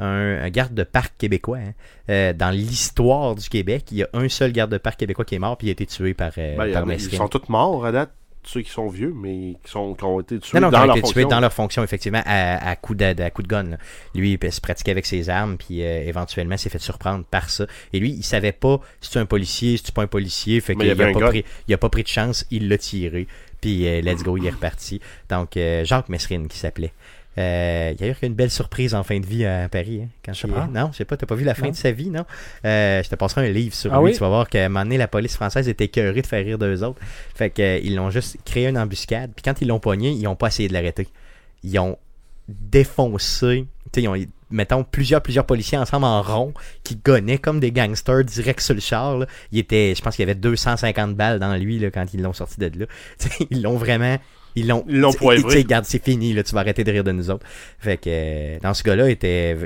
un, 0.00 0.42
un 0.42 0.50
garde 0.50 0.74
de 0.74 0.82
parc 0.84 1.12
québécois. 1.18 1.58
hein. 1.58 1.72
Euh, 2.08 2.32
dans 2.32 2.50
l'histoire 2.50 3.34
du 3.34 3.48
Québec, 3.48 3.84
il 3.92 3.98
y 3.98 4.02
a 4.02 4.08
un 4.14 4.28
seul 4.28 4.52
garde 4.52 4.72
de 4.72 4.78
parc 4.78 4.98
québécois 4.98 5.24
qui 5.24 5.34
est 5.34 5.38
mort, 5.38 5.56
puis 5.56 5.66
il 5.68 5.70
a 5.70 5.72
été 5.72 5.86
tué 5.86 6.14
par, 6.14 6.32
euh, 6.38 6.56
Ben, 6.56 6.72
par 6.72 6.88
a- 6.88 6.94
ils 6.94 7.00
sont 7.00 7.28
tous 7.28 7.48
morts 7.48 7.84
à 7.86 7.92
date. 7.92 8.10
ceux 8.42 8.62
qui 8.62 8.70
sont 8.70 8.88
vieux, 8.88 9.12
mais 9.14 9.54
qui, 9.62 9.70
sont, 9.70 9.92
qui 9.92 10.02
ont 10.02 10.18
été 10.18 10.38
tués 10.38 10.58
Non, 10.58 10.68
non, 10.68 10.70
dans 10.72 10.86
leur 10.86 10.96
été 10.96 11.02
tués 11.06 11.12
fonction. 11.22 11.28
dans 11.28 11.40
leur 11.40 11.52
fonction, 11.52 11.84
effectivement, 11.84 12.22
à, 12.24 12.70
à 12.70 12.74
coup 12.74 12.94
de, 12.94 13.04
à 13.22 13.28
coup 13.30 13.42
de 13.42 13.48
gun. 13.48 13.64
là. 13.64 13.76
Lui, 14.14 14.38
il 14.42 14.52
se 14.52 14.62
pratiquer 14.62 14.92
avec 14.92 15.04
ses 15.04 15.28
armes, 15.28 15.58
puis 15.58 15.82
euh, 15.84 16.02
éventuellement 16.06 16.56
s'est 16.56 16.70
fait 16.70 16.78
surprendre 16.80 17.24
par 17.26 17.50
ça. 17.50 17.66
Et 17.92 18.00
lui, 18.00 18.10
il 18.12 18.22
savait 18.22 18.52
pas 18.52 18.80
si 19.02 19.10
tu 19.10 19.18
un 19.18 19.26
policier, 19.26 19.76
si 19.76 19.82
tu 19.82 19.92
pas 19.92 20.02
un 20.02 20.06
policier, 20.06 20.62
fait 20.62 20.74
qu'il 20.74 20.86
il 20.86 20.90
a, 20.90 21.12
pas 21.12 21.28
pris, 21.28 21.44
il 21.68 21.74
a 21.74 21.78
pas 21.78 21.90
pris 21.90 22.02
de 22.02 22.08
chance, 22.08 22.46
il 22.50 22.68
l'a 22.70 22.78
tiré. 22.78 23.28
Puis 23.60 23.86
euh, 23.86 24.00
let's 24.00 24.22
go, 24.22 24.38
il 24.38 24.46
est 24.46 24.50
reparti. 24.50 25.02
Donc, 25.28 25.58
euh, 25.58 25.84
Jacques 25.84 26.08
Messrine 26.08 26.48
qui 26.48 26.56
s'appelait. 26.56 26.92
Euh, 27.40 27.94
il 27.98 28.06
y 28.06 28.08
a 28.08 28.12
eu 28.12 28.16
une 28.22 28.34
belle 28.34 28.50
surprise 28.50 28.94
en 28.94 29.02
fin 29.02 29.18
de 29.18 29.26
vie 29.26 29.44
à 29.46 29.68
Paris. 29.68 30.02
Hein, 30.04 30.08
quand 30.24 30.32
Je 30.34 30.40
sais 30.40 30.48
pas. 30.48 30.68
Non, 30.72 30.90
je 30.92 30.98
sais 30.98 31.04
pas, 31.04 31.16
t'as 31.16 31.26
pas 31.26 31.34
vu 31.34 31.44
la 31.44 31.54
fin 31.54 31.66
Non. 31.66 31.70
de 31.70 31.76
sa 31.76 31.90
vie, 31.90 32.10
non? 32.10 32.24
Euh, 32.64 33.02
je 33.02 33.08
te 33.08 33.14
passerai 33.14 33.48
un 33.48 33.52
livre 33.52 33.74
sur 33.74 33.92
Ah 33.94 33.98
lui, 33.98 34.06
oui? 34.06 34.12
tu 34.12 34.18
vas 34.18 34.28
voir 34.28 34.48
qu'à 34.48 34.64
un 34.66 34.68
moment 34.68 34.84
donné, 34.84 34.98
la 34.98 35.08
police 35.08 35.34
française 35.36 35.68
était 35.68 35.84
écœurée 35.86 36.22
de 36.22 36.26
faire 36.26 36.44
rire 36.44 36.58
d'eux 36.58 36.82
autres. 36.84 37.00
Fait 37.34 37.50
que, 37.50 37.62
euh, 37.62 37.78
ils 37.82 37.96
l'ont 37.96 38.10
juste 38.10 38.36
créé 38.44 38.66
une 38.68 38.78
embuscade. 38.78 39.30
Puis 39.34 39.42
quand 39.42 39.60
ils 39.62 39.68
l'ont 39.68 39.80
pogné, 39.80 40.10
ils 40.10 40.26
ont 40.28 40.36
pas 40.36 40.48
essayé 40.48 40.68
de 40.68 40.72
l'arrêter. 40.74 41.08
Ils 41.64 41.78
ont 41.78 41.96
défoncé. 42.48 43.66
Ils 43.96 44.08
ont, 44.08 44.16
mettons, 44.50 44.84
plusieurs, 44.84 45.20
plusieurs 45.22 45.46
policiers 45.46 45.78
ensemble 45.78 46.04
en 46.04 46.22
rond 46.22 46.52
qui 46.84 46.96
gonnaient 46.96 47.38
comme 47.38 47.58
des 47.60 47.72
gangsters 47.72 48.24
direct 48.24 48.60
sur 48.60 48.74
le 48.74 48.80
char. 48.80 49.18
là. 49.18 49.26
Il 49.52 49.58
était, 49.58 49.94
je 49.96 50.02
pense 50.02 50.14
qu'il 50.16 50.22
y 50.22 50.30
avait 50.30 50.38
250 50.38 51.14
balles 51.16 51.38
dans 51.40 51.56
lui 51.56 51.78
là, 51.78 51.90
quand 51.90 52.06
ils 52.14 52.22
l'ont 52.22 52.32
sorti 52.32 52.58
de 52.58 52.80
là. 52.80 52.86
Ils 53.50 53.62
l'ont 53.62 53.76
vraiment. 53.76 54.16
Ils 54.56 54.66
l'ont, 54.68 54.84
Ils 54.88 54.98
l'ont 55.00 55.12
poivré. 55.12 55.42
tu 55.44 55.50
sais, 55.50 55.58
Regarde, 55.58 55.84
c'est 55.84 56.02
fini, 56.02 56.32
là, 56.32 56.42
tu 56.42 56.54
vas 56.54 56.60
arrêter 56.60 56.82
de 56.84 56.90
rire 56.90 57.04
de 57.04 57.12
nous 57.12 57.30
autres. 57.30 57.46
Fait 57.78 57.96
que, 57.96 58.02
euh, 58.08 58.58
dans 58.62 58.74
ce 58.74 58.82
gars-là, 58.82 59.08
était. 59.10 59.56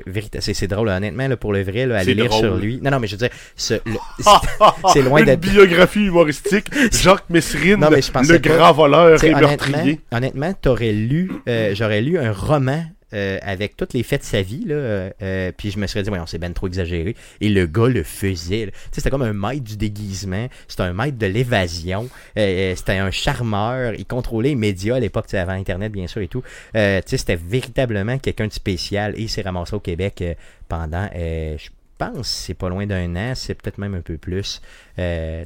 C'est, 0.41 0.55
c'est 0.55 0.67
drôle, 0.67 0.89
honnêtement, 0.89 1.27
là, 1.29 1.37
pour 1.37 1.53
le 1.53 1.63
vrai, 1.63 1.87
là, 1.87 1.97
aller 1.97 2.05
C'est 2.07 2.15
lire 2.15 2.27
drôle. 2.27 2.41
sur 2.45 2.57
lui. 2.57 2.81
Non, 2.83 2.91
non, 2.91 3.01
mais 3.01 3.07
je 3.07 3.13
veux 3.13 3.19
dire, 3.19 3.31
ce, 3.57 3.75
le- 3.75 3.97
Ah, 4.27 4.41
ah, 4.61 4.77
ah, 4.85 4.89
c'est 4.93 5.03
loin 5.03 5.21
Une 5.21 5.27
d'être- 5.27 5.41
biographie 5.41 6.07
humoristique. 6.07 6.67
Jacques 6.93 7.29
Messrine, 7.31 7.77
Non, 7.81 7.89
mais 7.91 8.03
je 8.03 8.09
le 8.09 8.39
pas. 8.39 8.49
grand 8.49 8.73
voleur 8.73 9.23
et 9.25 9.35
meurtrier. 9.35 10.01
honnêtement, 10.13 10.53
t'aurais 10.61 10.93
lu, 10.93 11.31
euh, 11.49 11.75
j'aurais 11.75 12.01
lu 12.03 12.19
un 12.19 12.33
roman 12.33 12.85
euh, 13.15 13.39
avec 13.43 13.77
tous 13.77 13.89
les 13.95 14.03
faits 14.03 14.23
de 14.23 14.27
sa 14.27 14.43
vie, 14.43 14.65
là, 14.65 14.75
euh, 14.75 15.11
euh, 15.23 15.53
puis 15.57 15.71
je 15.71 15.79
me 15.79 15.87
serais 15.87 16.03
dit, 16.03 16.09
voyons, 16.09 16.27
c'est 16.27 16.39
ben 16.39 16.53
trop 16.53 16.67
exagéré. 16.67 17.15
Et 17.41 17.49
le 17.49 17.67
gars 17.67 17.87
le 17.87 18.03
faisait. 18.03 18.73
c'était 18.93 19.11
comme 19.11 19.23
un 19.23 19.33
maître 19.33 19.63
du 19.63 19.77
déguisement, 19.77 20.49
c'était 20.69 20.83
un 20.83 20.93
maître 20.93 21.19
de 21.19 21.27
l'évasion, 21.27 22.09
c'était 22.37 22.99
un 22.99 23.11
charmeur, 23.11 23.95
il 23.95 24.07
contrôlait 24.07 24.51
les 24.51 24.55
médias 24.55 24.97
à 24.97 25.01
l'époque, 25.01 25.33
avant 25.35 25.53
Internet, 25.53 25.93
bien 25.93 26.07
sûr, 26.07 26.21
et 26.21 26.29
tout. 26.29 26.43
C'était 26.75 27.37
véritablement 27.37 28.19
quelqu'un 28.19 28.47
de 28.47 28.53
spécial, 28.53 29.15
et 29.17 29.23
il 29.23 29.29
s'est 29.29 29.43
ramassé 29.43 29.75
au 29.75 29.81
Québec 29.81 30.23
pendant, 30.69 31.09
je 31.15 31.69
pense, 31.97 32.29
c'est 32.29 32.55
pas 32.55 32.69
loin 32.69 32.87
d'un 32.87 33.15
an, 33.17 33.33
c'est 33.35 33.55
peut-être 33.55 33.79
même 33.79 33.95
un 33.95 34.01
peu 34.03 34.19
plus. 34.19 34.61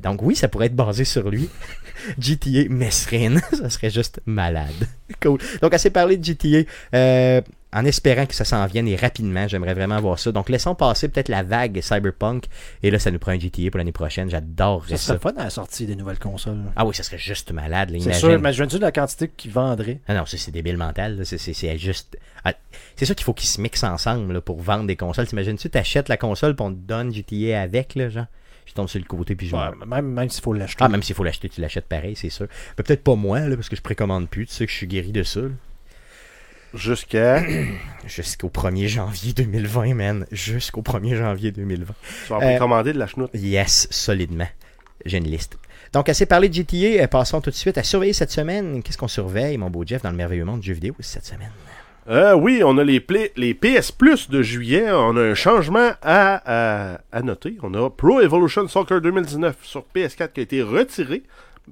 Donc 0.03 0.23
oui, 0.23 0.35
ça 0.35 0.49
pourrait 0.49 0.67
être 0.67 0.77
basé 0.77 1.05
sur 1.05 1.31
lui. 1.31 1.49
GTA 2.19 2.69
Messrine, 2.69 3.41
ça 3.53 3.71
serait 3.71 3.91
juste 3.91 4.21
malade. 4.27 4.69
Cool. 5.23 5.41
Donc 5.63 5.73
assez 5.75 5.89
parlé 5.89 6.17
de 6.19 6.25
GTA. 6.25 6.69
euh, 6.95 7.41
en 7.73 7.85
espérant 7.85 8.25
que 8.25 8.35
ça 8.35 8.45
s'en 8.45 8.65
vienne 8.67 8.89
et 8.89 8.97
rapidement, 8.97 9.47
j'aimerais 9.47 9.75
vraiment 9.75 10.01
voir 10.01 10.19
ça. 10.19 10.33
Donc 10.33 10.49
laissons 10.49 10.75
passer 10.75 11.09
peut-être 11.09 11.29
la 11.29 11.43
vague 11.43 11.81
Cyberpunk. 11.83 12.45
Et 12.83 12.91
là, 12.91 12.99
ça 12.99 13.11
nous 13.11 13.19
prend 13.19 13.33
un 13.33 13.39
GTA 13.39 13.71
pour 13.71 13.77
l'année 13.79 13.93
prochaine. 13.93 14.31
J'adorerais 14.31 14.97
Ça 14.97 14.97
ça. 14.97 15.07
serait 15.09 15.19
fun 15.19 15.35
à 15.39 15.45
la 15.45 15.51
sortie 15.51 15.85
des 15.85 15.95
nouvelles 15.95 16.19
consoles. 16.19 16.59
Ah 16.77 16.87
oui, 16.87 16.95
ça 16.95 17.03
serait 17.03 17.19
juste 17.19 17.53
malade. 17.53 17.95
C'est 18.01 18.15
sûr, 18.15 18.41
mais 18.41 18.53
je 18.55 18.65
viens 18.65 18.79
de 18.79 18.83
la 18.83 18.91
quantité 18.93 19.29
qu'ils 19.29 19.51
vendraient. 19.51 20.01
Ah 20.09 20.15
non, 20.15 20.25
c'est 20.27 20.51
débile 20.51 20.79
mental. 20.79 21.21
C'est- 21.25 21.79
juste. 21.79 22.17
Ah, 22.45 22.55
C'est 22.97 23.05
ça 23.05 23.15
qu'il 23.15 23.25
faut 23.25 23.35
qu'ils 23.35 23.49
se 23.49 23.61
mixent 23.61 23.85
ensemble 23.85 24.33
là, 24.33 24.41
pour 24.41 24.61
vendre 24.61 24.87
des 24.87 24.97
consoles. 24.97 25.27
T'imagines-tu, 25.27 25.69
t'achètes 25.69 26.09
la 26.09 26.17
console 26.17 26.57
puis 26.57 26.65
on 26.65 26.71
te 26.73 26.79
donne 26.79 27.13
GTA 27.13 27.61
avec, 27.61 27.95
là, 27.95 28.09
genre? 28.09 28.27
Je 28.65 28.73
tombe 28.75 28.89
sur 28.89 28.99
le 28.99 29.05
côté 29.07 29.35
puis 29.35 29.49
je. 29.49 29.57
Ouais, 29.57 29.63
même 29.87 30.07
même 30.07 30.29
s'il 30.31 30.43
faut 30.43 30.53
l'acheter. 30.53 30.85
Ah, 30.85 30.89
même 30.89 31.03
s'il 31.03 31.15
faut 31.15 31.25
l'acheter, 31.25 31.49
tu 31.49 31.61
l'achètes 31.61 31.87
pareil, 31.87 32.17
c'est 32.17 32.29
sûr. 32.31 32.47
Mais 32.77 32.85
peut-être 32.85 33.03
pas 33.03 33.15
moi, 33.15 33.41
là, 33.41 33.57
parce 33.57 33.69
que 33.69 33.77
je 33.77 33.83
précommande 33.83 34.29
plus. 34.29 34.47
Tu 34.47 34.55
sais 34.55 34.67
que 34.67 34.73
je 34.73 34.77
suis 34.77 34.87
guéri 34.87 35.13
de 35.13 35.23
ça. 35.23 35.41
là. 35.41 35.49
Jusqu'à. 36.75 37.43
Jusqu'au 38.07 38.49
1er 38.49 38.87
janvier 38.89 39.33
2020, 39.33 39.95
man. 39.95 40.27
Jusqu'au 40.33 40.83
1er 40.83 41.17
janvier 41.17 41.51
2020. 41.53 41.95
Tu 42.27 42.29
vas 42.33 42.37
Euh, 42.37 42.41
précommander 42.41 42.93
de 42.93 42.99
la 42.99 43.07
chenoute. 43.07 43.31
Yes, 43.35 43.87
solidement. 43.91 44.49
J'ai 45.05 45.19
une 45.19 45.25
liste. 45.31 45.59
Donc, 45.93 46.09
assez 46.09 46.27
parlé 46.27 46.49
de 46.49 46.55
GTA, 46.55 47.03
euh, 47.03 47.07
passons 47.07 47.41
tout 47.41 47.51
de 47.51 47.55
suite 47.55 47.79
à 47.79 47.83
surveiller 47.83 48.13
cette 48.13 48.31
semaine. 48.31 48.83
Qu'est-ce 48.83 48.99
qu'on 48.99 49.09
surveille, 49.09 49.57
mon 49.59 49.71
beau 49.71 49.85
Jeff, 49.87 50.03
dans 50.03 50.11
le 50.11 50.17
merveilleux 50.17 50.45
monde 50.45 50.61
du 50.61 50.69
jeu 50.69 50.75
vidéo 50.75 50.95
cette 51.01 51.25
semaine? 51.25 51.51
Euh, 52.09 52.35
oui, 52.35 52.63
on 52.65 52.79
a 52.79 52.85
les, 52.85 53.01
play- 53.01 53.33
les 53.37 53.53
PS 53.55 53.93
Plus 53.93 54.31
de 54.31 54.41
juillet. 54.43 54.91
On 54.91 55.17
a 55.17 55.21
un 55.23 55.35
changement 55.35 55.91
à, 56.03 56.93
à, 56.95 57.01
à 57.13 57.23
noter. 57.23 57.57
On 57.63 57.75
a 57.75 57.91
Pro 57.91 58.21
Evolution 58.21 58.67
Soccer 58.69 59.01
2019 59.03 59.57
sur 59.63 59.85
PS4 59.95 60.33
qui 60.33 60.41
a 60.41 60.43
été 60.43 60.63
retiré. 60.63 61.23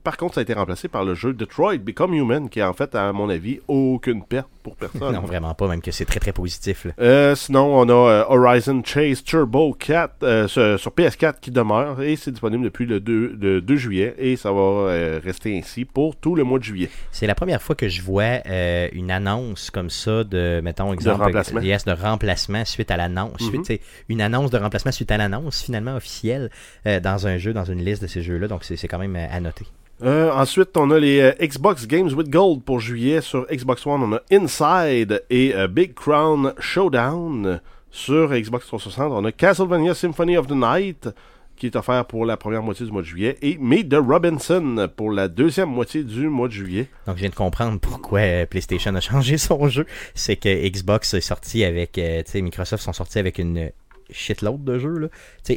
Par 0.05 0.19
contre, 0.19 0.35
ça 0.35 0.41
a 0.41 0.43
été 0.43 0.53
remplacé 0.53 0.89
par 0.89 1.05
le 1.07 1.15
jeu 1.15 1.33
Detroit 1.33 1.79
Become 1.79 2.13
Human, 2.13 2.51
qui 2.51 2.59
est 2.61 2.63
en 2.65 2.75
fait, 2.75 2.95
à 2.95 3.11
mon 3.15 3.31
avis, 3.31 3.61
aucune 3.67 4.23
perte 4.25 4.49
pour 4.67 4.75
personne. 4.91 5.15
Non, 5.15 5.21
vraiment 5.21 5.55
pas, 5.55 5.69
même 5.69 5.81
que 5.81 5.93
c'est 5.93 6.05
très 6.05 6.19
très 6.19 6.33
positif. 6.33 6.89
Euh, 6.99 7.37
sinon, 7.37 7.79
on 7.79 7.89
a 7.89 8.11
euh, 8.11 8.25
Horizon 8.29 8.83
Chase 8.85 9.23
Turbo 9.23 9.73
4 9.75 10.23
euh, 10.25 10.49
sur, 10.49 10.79
sur 10.81 10.91
PS4 10.91 11.35
qui 11.41 11.53
demeure 11.53 12.03
et 12.03 12.17
c'est 12.17 12.33
disponible 12.33 12.65
depuis 12.65 12.85
le 12.85 12.99
2, 12.99 13.37
le 13.41 13.61
2 13.61 13.77
juillet 13.77 14.15
et 14.19 14.35
ça 14.35 14.51
va 14.51 14.59
euh, 14.61 15.21
rester 15.23 15.57
ainsi 15.57 15.85
pour 15.85 16.17
tout 16.17 16.35
le 16.35 16.43
mois 16.43 16.59
de 16.59 16.65
juillet. 16.65 16.91
C'est 17.13 17.29
la 17.29 17.37
première 17.37 17.63
fois 17.63 17.77
que 17.77 17.89
je 17.89 18.03
vois 18.03 18.41
euh, 18.47 18.89
une 18.93 19.13
annonce 19.13 19.71
comme 19.71 19.89
ça 19.89 20.25
de, 20.25 20.61
mettons, 20.65 20.93
exemple, 20.93 21.23
remplacement. 21.23 21.61
yes, 21.61 21.85
de 21.85 21.93
remplacement 21.93 22.65
suite 22.65 22.91
à 22.91 22.97
l'annonce. 22.97 23.39
Tu 23.39 23.65
sais, 23.65 23.81
Une 24.09 24.21
annonce 24.21 24.51
de 24.51 24.59
remplacement 24.59 24.91
suite 24.93 25.13
à 25.13 25.17
l'annonce, 25.17 25.63
finalement 25.63 25.95
officielle, 25.95 26.51
dans 26.85 27.27
un 27.29 27.39
jeu, 27.39 27.53
dans 27.53 27.65
une 27.65 27.85
liste 27.85 28.03
de 28.03 28.09
ces 28.09 28.23
jeux-là. 28.23 28.49
Donc, 28.49 28.65
c'est 28.65 28.89
quand 28.89 28.99
même 28.99 29.15
à 29.17 29.39
noter. 29.39 29.67
Euh, 30.03 30.31
ensuite, 30.31 30.77
on 30.77 30.91
a 30.91 30.99
les 30.99 31.21
euh, 31.21 31.33
Xbox 31.41 31.87
Games 31.87 32.13
with 32.13 32.29
Gold 32.29 32.63
pour 32.63 32.81
juillet. 32.81 33.21
Sur 33.21 33.47
Xbox 33.51 33.87
One, 33.87 34.03
on 34.03 34.13
a 34.15 34.23
Inside 34.31 35.23
et 35.31 35.55
euh, 35.55 35.69
Big 35.69 35.95
Crown 35.95 36.53
Showdown. 36.59 37.61
Sur 37.91 38.35
Xbox 38.35 38.67
360, 38.67 39.13
on 39.13 39.25
a 39.25 39.33
Castlevania 39.33 39.95
Symphony 39.95 40.37
of 40.37 40.49
the 40.49 40.53
Night 40.53 41.09
qui 41.57 41.65
est 41.65 41.77
offert 41.77 42.05
pour 42.05 42.27
la 42.27 42.37
première 42.37 42.63
moitié 42.63 42.85
du 42.85 42.93
mois 42.93 43.01
de 43.01 43.07
juillet 43.07 43.39
et 43.41 43.57
Meet 43.57 43.89
the 43.89 43.97
Robinson 43.97 44.91
pour 44.95 45.11
la 45.11 45.29
deuxième 45.29 45.71
moitié 45.71 46.05
du 46.05 46.29
mois 46.29 46.49
de 46.49 46.53
juillet. 46.53 46.91
Donc, 47.07 47.17
je 47.17 47.21
viens 47.21 47.31
de 47.31 47.35
comprendre 47.35 47.81
pourquoi 47.81 48.45
PlayStation 48.51 48.95
a 48.95 49.01
changé 49.01 49.39
son 49.39 49.67
jeu. 49.69 49.87
C'est 50.15 50.37
que 50.37 50.69
Xbox 50.69 51.15
est 51.15 51.23
sorti 51.23 51.65
avec, 51.65 51.93
tu 51.93 52.03
sais, 52.27 52.43
Microsoft 52.43 52.83
sont 52.83 52.93
sortis 52.93 53.19
avec 53.19 53.39
une 53.39 53.71
shitload 54.11 54.65
de 54.65 54.79
jeux. 54.79 54.99
là. 54.99 55.09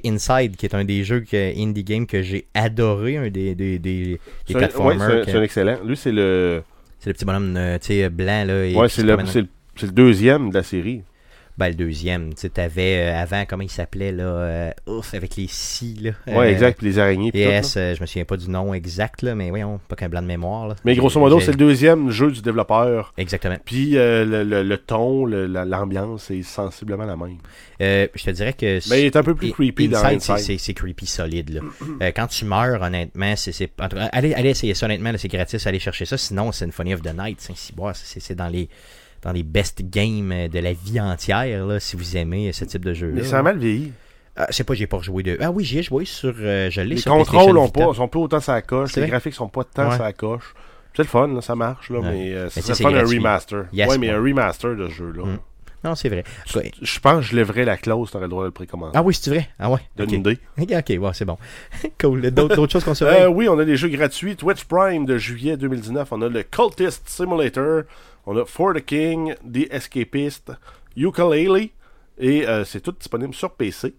Inside, 0.05 0.55
qui 0.55 0.65
est 0.65 0.75
un 0.75 0.83
des 0.85 1.03
jeux 1.03 1.21
que, 1.21 1.59
indie 1.61 1.83
game 1.83 2.05
que 2.05 2.21
j'ai 2.21 2.45
adoré, 2.53 3.17
un 3.17 3.29
des, 3.29 3.55
des, 3.55 3.79
des, 3.79 3.79
des 3.79 4.19
C'est 4.47 4.53
un- 4.53 4.59
ouais, 4.59 4.67
platformers. 4.67 5.23
c'est 5.25 5.35
un- 5.35 5.43
excellent. 5.43 5.77
Lui, 5.85 5.95
c'est 5.97 6.11
le, 6.11 6.63
c'est 6.99 7.09
le 7.09 7.13
petit 7.13 7.25
bonhomme, 7.25 7.55
euh, 7.57 7.77
blanc, 8.09 8.45
là. 8.45 8.65
et 8.65 8.75
ouais, 8.75 8.89
c'est 8.89 9.03
le, 9.03 9.13
promène- 9.15 9.25
c'est 9.27 9.41
le, 9.41 9.47
c'est 9.75 9.85
le 9.87 9.91
deuxième 9.93 10.49
de 10.49 10.55
la 10.55 10.63
série. 10.63 11.01
Ben, 11.59 11.67
le 11.67 11.75
deuxième, 11.75 12.33
tu 12.33 12.39
sais, 12.41 12.49
t'avais 12.49 13.09
euh, 13.11 13.21
avant, 13.21 13.43
comment 13.45 13.63
il 13.63 13.69
s'appelait, 13.69 14.13
là, 14.13 14.23
euh, 14.23 14.71
ouf, 14.87 15.13
avec 15.13 15.35
les 15.35 15.47
scies, 15.47 15.97
là. 16.01 16.11
Ouais, 16.25 16.47
Euh, 16.47 16.51
exact. 16.51 16.77
Puis 16.77 16.87
les 16.87 16.99
araignées. 16.99 17.31
tout. 17.31 17.37
Yes, 17.37 17.73
je 17.75 17.99
me 17.99 18.05
souviens 18.05 18.23
pas 18.23 18.37
du 18.37 18.49
nom 18.49 18.73
exact, 18.73 19.21
là, 19.23 19.35
mais 19.35 19.49
voyons, 19.49 19.79
pas 19.89 19.97
qu'un 19.97 20.07
blanc 20.07 20.21
de 20.21 20.27
mémoire, 20.27 20.69
là. 20.69 20.75
Mais 20.85 20.95
grosso 20.95 21.19
modo, 21.19 21.39
c'est 21.41 21.51
le 21.51 21.57
deuxième 21.57 22.11
jeu 22.11 22.31
du 22.31 22.41
développeur. 22.41 23.13
Exactement. 23.17 23.57
Puis 23.65 23.91
le, 23.91 24.23
le- 24.45 24.63
le 24.63 24.77
ton, 24.77 25.25
l'ambiance 25.25 26.31
est 26.31 26.43
sensiblement 26.43 27.05
la 27.05 27.17
même. 27.17 27.37
Je 27.79 28.23
te 28.23 28.31
dirais 28.31 28.53
que... 28.53 28.79
Mais 28.89 29.01
il 29.01 29.05
est 29.07 29.15
un 29.15 29.23
peu 29.23 29.35
plus 29.35 29.51
creepy 29.51 29.89
dans 29.89 30.01
c'est- 30.19 30.73
creepy 30.73 31.05
solide. 31.05 31.59
Là. 31.99 32.11
Quand 32.13 32.27
tu 32.27 32.45
meurs, 32.45 32.81
honnêtement, 32.81 33.33
c'est 33.35 33.69
allez, 34.13 34.33
allez 34.33 34.49
essayer 34.49 34.73
ça, 34.73 34.85
honnêtement, 34.85 35.11
c'est 35.17 35.27
gratis, 35.27 35.67
allez 35.67 35.79
chercher 35.79 36.05
ça. 36.05 36.17
Sinon, 36.17 36.51
Symphony 36.53 36.93
of 36.93 37.01
the 37.01 37.13
Night, 37.13 37.45
c'est 37.95 38.35
dans 38.35 38.47
les 38.47 38.69
dans 39.21 39.31
les 39.31 39.43
best 39.43 39.81
games 39.89 40.31
euh, 40.31 40.47
de 40.47 40.59
la 40.59 40.73
vie 40.73 40.99
entière, 40.99 41.65
là, 41.65 41.79
si 41.79 41.95
vous 41.95 42.15
aimez 42.17 42.51
ce 42.53 42.65
type 42.65 42.85
de 42.85 42.93
jeu. 42.93 43.11
Mais 43.13 43.23
ça 43.23 43.39
a 43.39 43.41
mal 43.43 43.57
vieilli. 43.57 43.91
Ah, 44.35 44.47
je 44.49 44.55
sais 44.55 44.63
pas, 44.63 44.73
j'ai 44.73 44.87
pas 44.87 44.97
rejoué 44.97 45.21
de. 45.23 45.37
Ah 45.41 45.51
oui, 45.51 45.65
j'y 45.65 45.79
ai 45.79 45.83
joué 45.83 46.05
sur. 46.05 46.33
euh, 46.39 46.69
je 46.69 46.79
l'ai 46.81 46.95
Les 46.95 46.97
sur 46.97 47.11
contrôles 47.11 47.57
ont 47.57 47.67
pas, 47.67 47.93
sont 47.93 48.07
pas 48.07 48.19
autant 48.19 48.39
ça 48.39 48.61
coche. 48.61 48.95
Les 48.95 49.07
graphiques 49.07 49.33
sont 49.33 49.49
pas 49.49 49.63
tant 49.65 49.89
Ouais. 49.89 49.97
ça 49.97 50.13
coche. 50.13 50.53
C'est 50.95 51.03
le 51.03 51.07
fun, 51.09 51.27
là, 51.27 51.41
ça 51.41 51.55
marche, 51.55 51.89
là, 51.91 51.99
Ouais. 51.99 52.11
mais 52.11 52.33
euh, 52.33 52.49
Mais 52.55 52.61
c'est 52.61 52.69
le 52.69 52.75
fun 52.89 52.93
un 52.93 53.05
remaster. 53.05 53.65
Yes, 53.73 53.89
ouais, 53.89 53.97
mais 53.97 54.09
un 54.09 54.21
remaster 54.21 54.75
de 54.75 54.87
ce 54.87 54.93
jeu-là. 54.93 55.25
Mm. 55.25 55.39
Non, 55.83 55.95
c'est 55.95 56.09
vrai. 56.09 56.23
Je 56.45 56.59
je 56.81 56.99
pense 56.99 57.17
que 57.19 57.31
je 57.31 57.35
lèverais 57.35 57.63
la 57.65 57.77
clause, 57.77 58.11
t'aurais 58.11 58.25
le 58.25 58.29
droit 58.29 58.43
de 58.43 58.47
le 58.47 58.51
précommander. 58.51 58.91
Ah 58.95 59.01
oui, 59.01 59.13
c'est 59.13 59.29
vrai. 59.29 59.49
Ah 59.59 59.69
ouais. 59.71 59.79
Donne 59.95 60.13
une 60.13 60.19
idée. 60.21 60.37
Ok, 60.59 60.67
ouais, 60.89 61.11
c'est 61.13 61.25
bon. 61.25 61.37
cool. 62.01 62.29
D'autres 62.31 62.67
choses 62.67 62.83
qu'on 62.83 62.93
se 62.95 63.05
Euh, 63.05 63.27
oui, 63.29 63.47
on 63.47 63.57
a 63.59 63.65
des 63.65 63.77
jeux 63.77 63.89
gratuits. 63.89 64.35
Twitch 64.35 64.65
Prime 64.65 65.05
de 65.05 65.17
juillet 65.17 65.55
2019. 65.57 66.09
On 66.11 66.21
a 66.21 66.27
le 66.29 66.43
Cultist 66.43 67.07
Simulator. 67.07 67.83
On 68.25 68.37
a 68.37 68.45
For 68.45 68.73
the 68.73 68.81
King, 68.85 69.35
The 69.51 69.71
Escapist, 69.71 70.51
Ukulele. 70.97 71.69
Et 72.19 72.47
euh, 72.47 72.65
c'est 72.65 72.81
tout 72.81 72.91
disponible 72.91 73.33
sur 73.33 73.51
PC. 73.51 73.95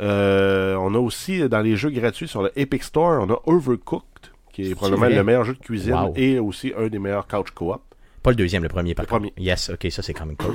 Euh, 0.00 0.74
on 0.76 0.94
a 0.94 0.98
aussi 0.98 1.46
dans 1.48 1.60
les 1.60 1.76
jeux 1.76 1.90
gratuits 1.90 2.26
sur 2.26 2.42
le 2.42 2.50
Epic 2.56 2.82
Store, 2.82 3.22
on 3.22 3.30
a 3.32 3.38
Overcooked, 3.44 4.30
qui 4.52 4.70
est 4.70 4.74
probablement 4.74 5.06
vrai? 5.06 5.14
le 5.14 5.24
meilleur 5.24 5.44
jeu 5.44 5.52
de 5.54 5.58
cuisine 5.58 5.92
Wow. 5.94 6.12
et 6.16 6.38
aussi 6.38 6.72
un 6.76 6.88
des 6.88 6.98
meilleurs 6.98 7.26
couch 7.28 7.50
co-op. 7.54 7.82
Pas 8.22 8.30
le 8.30 8.36
deuxième, 8.36 8.62
le 8.62 8.68
premier 8.70 8.94
par 8.94 9.04
Le 9.04 9.08
premier. 9.08 9.32
Yes, 9.36 9.68
ok, 9.70 9.86
ça 9.90 10.02
c'est 10.02 10.14
quand 10.14 10.24
même 10.26 10.36
cool. 10.36 10.54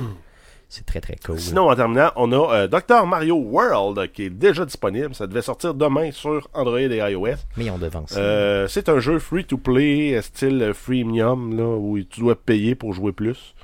C'est 0.68 0.84
très 0.84 1.00
très 1.00 1.16
cool. 1.24 1.38
Sinon, 1.38 1.70
en 1.70 1.76
terminant, 1.76 2.10
on 2.16 2.32
a 2.32 2.54
euh, 2.54 2.66
Dr. 2.68 3.06
Mario 3.06 3.36
World 3.36 4.10
qui 4.12 4.24
est 4.24 4.30
déjà 4.30 4.64
disponible. 4.64 5.14
Ça 5.14 5.26
devait 5.26 5.42
sortir 5.42 5.74
demain 5.74 6.10
sur 6.10 6.48
Android 6.54 6.80
et 6.80 6.96
iOS. 7.12 7.36
Mais 7.56 7.70
on 7.70 7.78
devance. 7.78 8.14
Euh, 8.16 8.66
c'est 8.66 8.88
un 8.88 8.98
jeu 8.98 9.18
free-to-play, 9.18 10.20
style 10.22 10.72
freemium, 10.74 11.56
là, 11.56 11.68
où 11.76 11.98
tu 12.02 12.20
dois 12.20 12.34
payer 12.34 12.74
pour 12.74 12.92
jouer 12.92 13.12
plus. 13.12 13.54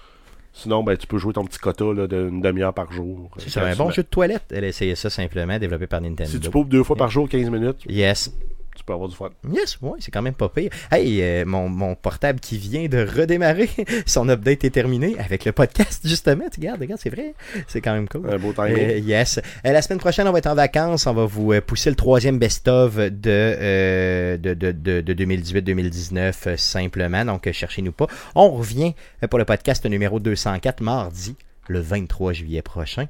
Sinon, 0.53 0.85
ben, 0.85 0.97
tu 0.97 1.07
peux 1.07 1.19
jouer 1.19 1.33
ton 1.33 1.45
petit 1.45 1.59
quota 1.59 1.85
là, 1.93 2.07
d'une 2.07 2.41
demi-heure 2.41 2.75
par 2.75 2.93
jour. 2.93 3.31
c'est 3.39 3.59
un 3.59 3.75
bon 3.75 3.91
jeu 3.91 4.03
de 4.03 4.09
toilette. 4.09 4.45
Elle 4.53 4.73
ça 4.73 5.11
simplement, 5.11 5.59
développé 5.59 5.87
par 5.87 6.01
Nintendo. 6.01 6.31
Si 6.31 6.39
tu 6.41 6.51
poupes 6.51 6.69
deux 6.69 6.85
fois 6.85 6.97
par 6.97 7.11
jour, 7.11 7.29
15 7.29 7.51
minutes, 7.51 7.79
Yes. 7.89 8.33
Tu 8.77 8.85
peux 8.85 8.93
avoir 8.93 9.09
du 9.09 9.17
fun. 9.17 9.31
Yes, 9.51 9.79
ouais, 9.81 9.99
c'est 10.01 10.11
quand 10.11 10.23
même 10.23 10.35
pas 10.35 10.49
pire. 10.49 10.71
Hey, 10.91 11.23
euh, 11.23 11.45
mon, 11.45 11.69
mon 11.69 11.95
portable 11.95 12.41
qui 12.41 12.59
vient 12.59 12.89
de 12.89 13.07
redémarrer, 13.07 13.71
son 14.07 14.29
update 14.29 14.65
est 14.65 14.71
terminé 14.71 15.17
avec 15.19 15.45
le 15.45 15.53
podcast, 15.53 16.03
justement. 16.05 16.45
Tu 16.53 16.61
regardes, 16.61 16.81
regarde, 16.81 17.01
c'est 17.01 17.11
vrai. 17.11 17.35
C'est 17.69 17.81
quand 17.81 17.93
même 17.93 18.09
cool. 18.09 18.29
Un 18.31 18.39
beau 18.39 18.53
timing. 18.53 18.79
Euh, 18.79 18.99
yes. 18.99 19.39
Euh, 19.67 19.73
la 19.73 19.83
semaine 19.83 19.99
prochaine, 19.99 20.27
on 20.29 20.33
va 20.33 20.39
être 20.39 20.47
en 20.47 20.55
vacances. 20.55 21.07
On 21.07 21.15
va 21.15 21.25
vous 21.25 21.53
pousser 21.67 21.91
le 21.91 21.97
troisième 21.97 22.39
best-of 22.39 22.97
de, 22.97 23.11
euh, 23.27 24.37
de, 24.37 24.55
de, 24.55 24.73
de, 24.73 25.01
de 25.01 25.15
2018-2019 25.15 26.33
euh, 26.47 26.57
simplement. 26.57 27.25
Donc, 27.25 27.51
cherchez-nous 27.51 27.93
pas. 27.93 28.07
On 28.35 28.51
revient 28.51 28.95
pour 29.29 29.39
le 29.39 29.45
podcast 29.45 29.85
numéro 29.87 30.21
204 30.21 30.83
mardi, 30.83 31.37
le 31.73 31.81
23 31.81 32.33
juillet 32.33 32.63
prochain. 32.63 33.09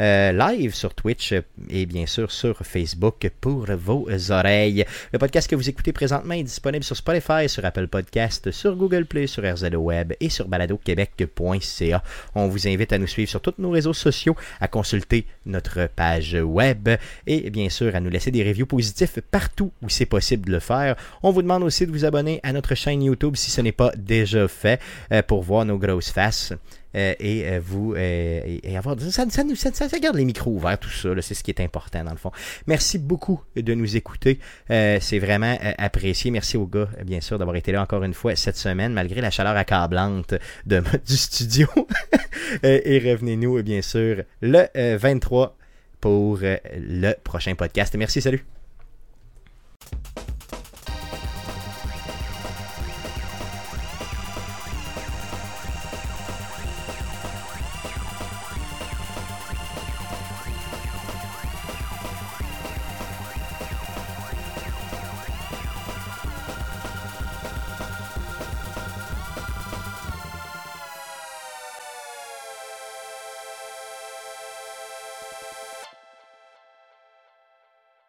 Euh, 0.00 0.32
live 0.32 0.74
sur 0.74 0.94
Twitch 0.94 1.34
et 1.68 1.86
bien 1.86 2.06
sûr 2.06 2.32
sur 2.32 2.56
Facebook 2.58 3.30
pour 3.40 3.66
vos 3.66 4.08
oreilles. 4.30 4.84
Le 5.12 5.18
podcast 5.18 5.48
que 5.48 5.54
vous 5.54 5.68
écoutez 5.68 5.92
présentement 5.92 6.34
est 6.34 6.42
disponible 6.42 6.82
sur 6.82 6.96
Spotify, 6.96 7.48
sur 7.48 7.64
Apple 7.64 7.88
Podcast, 7.88 8.50
sur 8.50 8.74
Google 8.74 9.04
Play, 9.04 9.26
sur 9.26 9.44
RZO 9.44 9.76
Web 9.76 10.14
et 10.18 10.28
sur 10.28 10.48
baladoquebec.ca. 10.48 12.02
On 12.34 12.48
vous 12.48 12.66
invite 12.66 12.92
à 12.92 12.98
nous 12.98 13.06
suivre 13.06 13.30
sur 13.30 13.40
tous 13.40 13.54
nos 13.58 13.70
réseaux 13.70 13.92
sociaux, 13.92 14.34
à 14.60 14.66
consulter 14.66 15.26
notre 15.46 15.88
page 15.94 16.36
web 16.42 16.88
et 17.26 17.50
bien 17.50 17.68
sûr 17.68 17.94
à 17.94 18.00
nous 18.00 18.10
laisser 18.10 18.30
des 18.30 18.42
reviews 18.42 18.66
positifs 18.66 19.20
partout 19.30 19.72
où 19.82 19.88
c'est 19.88 20.06
possible 20.06 20.46
de 20.46 20.52
le 20.52 20.60
faire. 20.60 20.96
On 21.22 21.30
vous 21.30 21.42
demande 21.42 21.62
aussi 21.62 21.86
de 21.86 21.92
vous 21.92 22.04
abonner 22.04 22.40
à 22.42 22.52
notre 22.52 22.74
chaîne 22.74 23.02
YouTube 23.02 23.36
si 23.36 23.50
ce 23.50 23.60
n'est 23.60 23.72
pas 23.72 23.92
déjà 23.96 24.48
fait 24.48 24.80
euh, 25.12 25.22
pour 25.22 25.42
voir 25.42 25.64
nos 25.64 25.78
grosses 25.78 26.10
faces. 26.10 26.54
Euh, 26.94 27.14
et 27.18 27.46
euh, 27.46 27.60
vous 27.62 27.94
euh, 27.94 28.58
et, 28.62 28.76
avoir 28.76 29.00
ça, 29.00 29.24
ça, 29.30 29.42
ça, 29.54 29.88
ça, 29.88 29.98
garde 29.98 30.16
les 30.16 30.24
micros 30.24 30.50
ouverts 30.50 30.78
tout 30.78 30.90
ça 30.90 31.08
c'est 31.22 31.34
ce 31.34 31.42
qui 31.42 31.50
est 31.50 31.60
important 31.60 32.04
dans 32.04 32.10
le 32.10 32.16
fond. 32.16 32.30
Merci 32.66 32.98
beaucoup 32.98 33.40
de 33.56 33.74
nous 33.74 33.96
écouter. 33.96 34.38
C'est 34.68 35.18
vraiment 35.18 35.56
apprécié. 35.78 36.30
Merci 36.30 36.56
aux 36.56 36.66
gars 36.66 36.88
bien 37.04 37.20
sûr 37.20 37.38
d'avoir 37.38 37.56
été 37.56 37.72
là 37.72 37.82
encore 37.82 38.02
une 38.04 38.14
fois 38.14 38.36
cette 38.36 38.56
semaine 38.56 38.92
malgré 38.92 39.20
la 39.20 39.30
chaleur 39.30 39.56
accablante 39.56 40.34
de, 40.66 40.82
du 41.06 41.16
studio. 41.16 41.68
Et 42.62 42.98
revenez-nous 42.98 43.62
bien 43.62 43.82
sûr 43.82 44.22
le 44.40 44.66
euh, 44.76 44.98
23 45.00 45.56
pour 46.00 46.40
le 46.42 47.12
prochain 47.22 47.54
podcast. 47.54 47.94
Merci 47.96 48.20
salut 48.20 48.51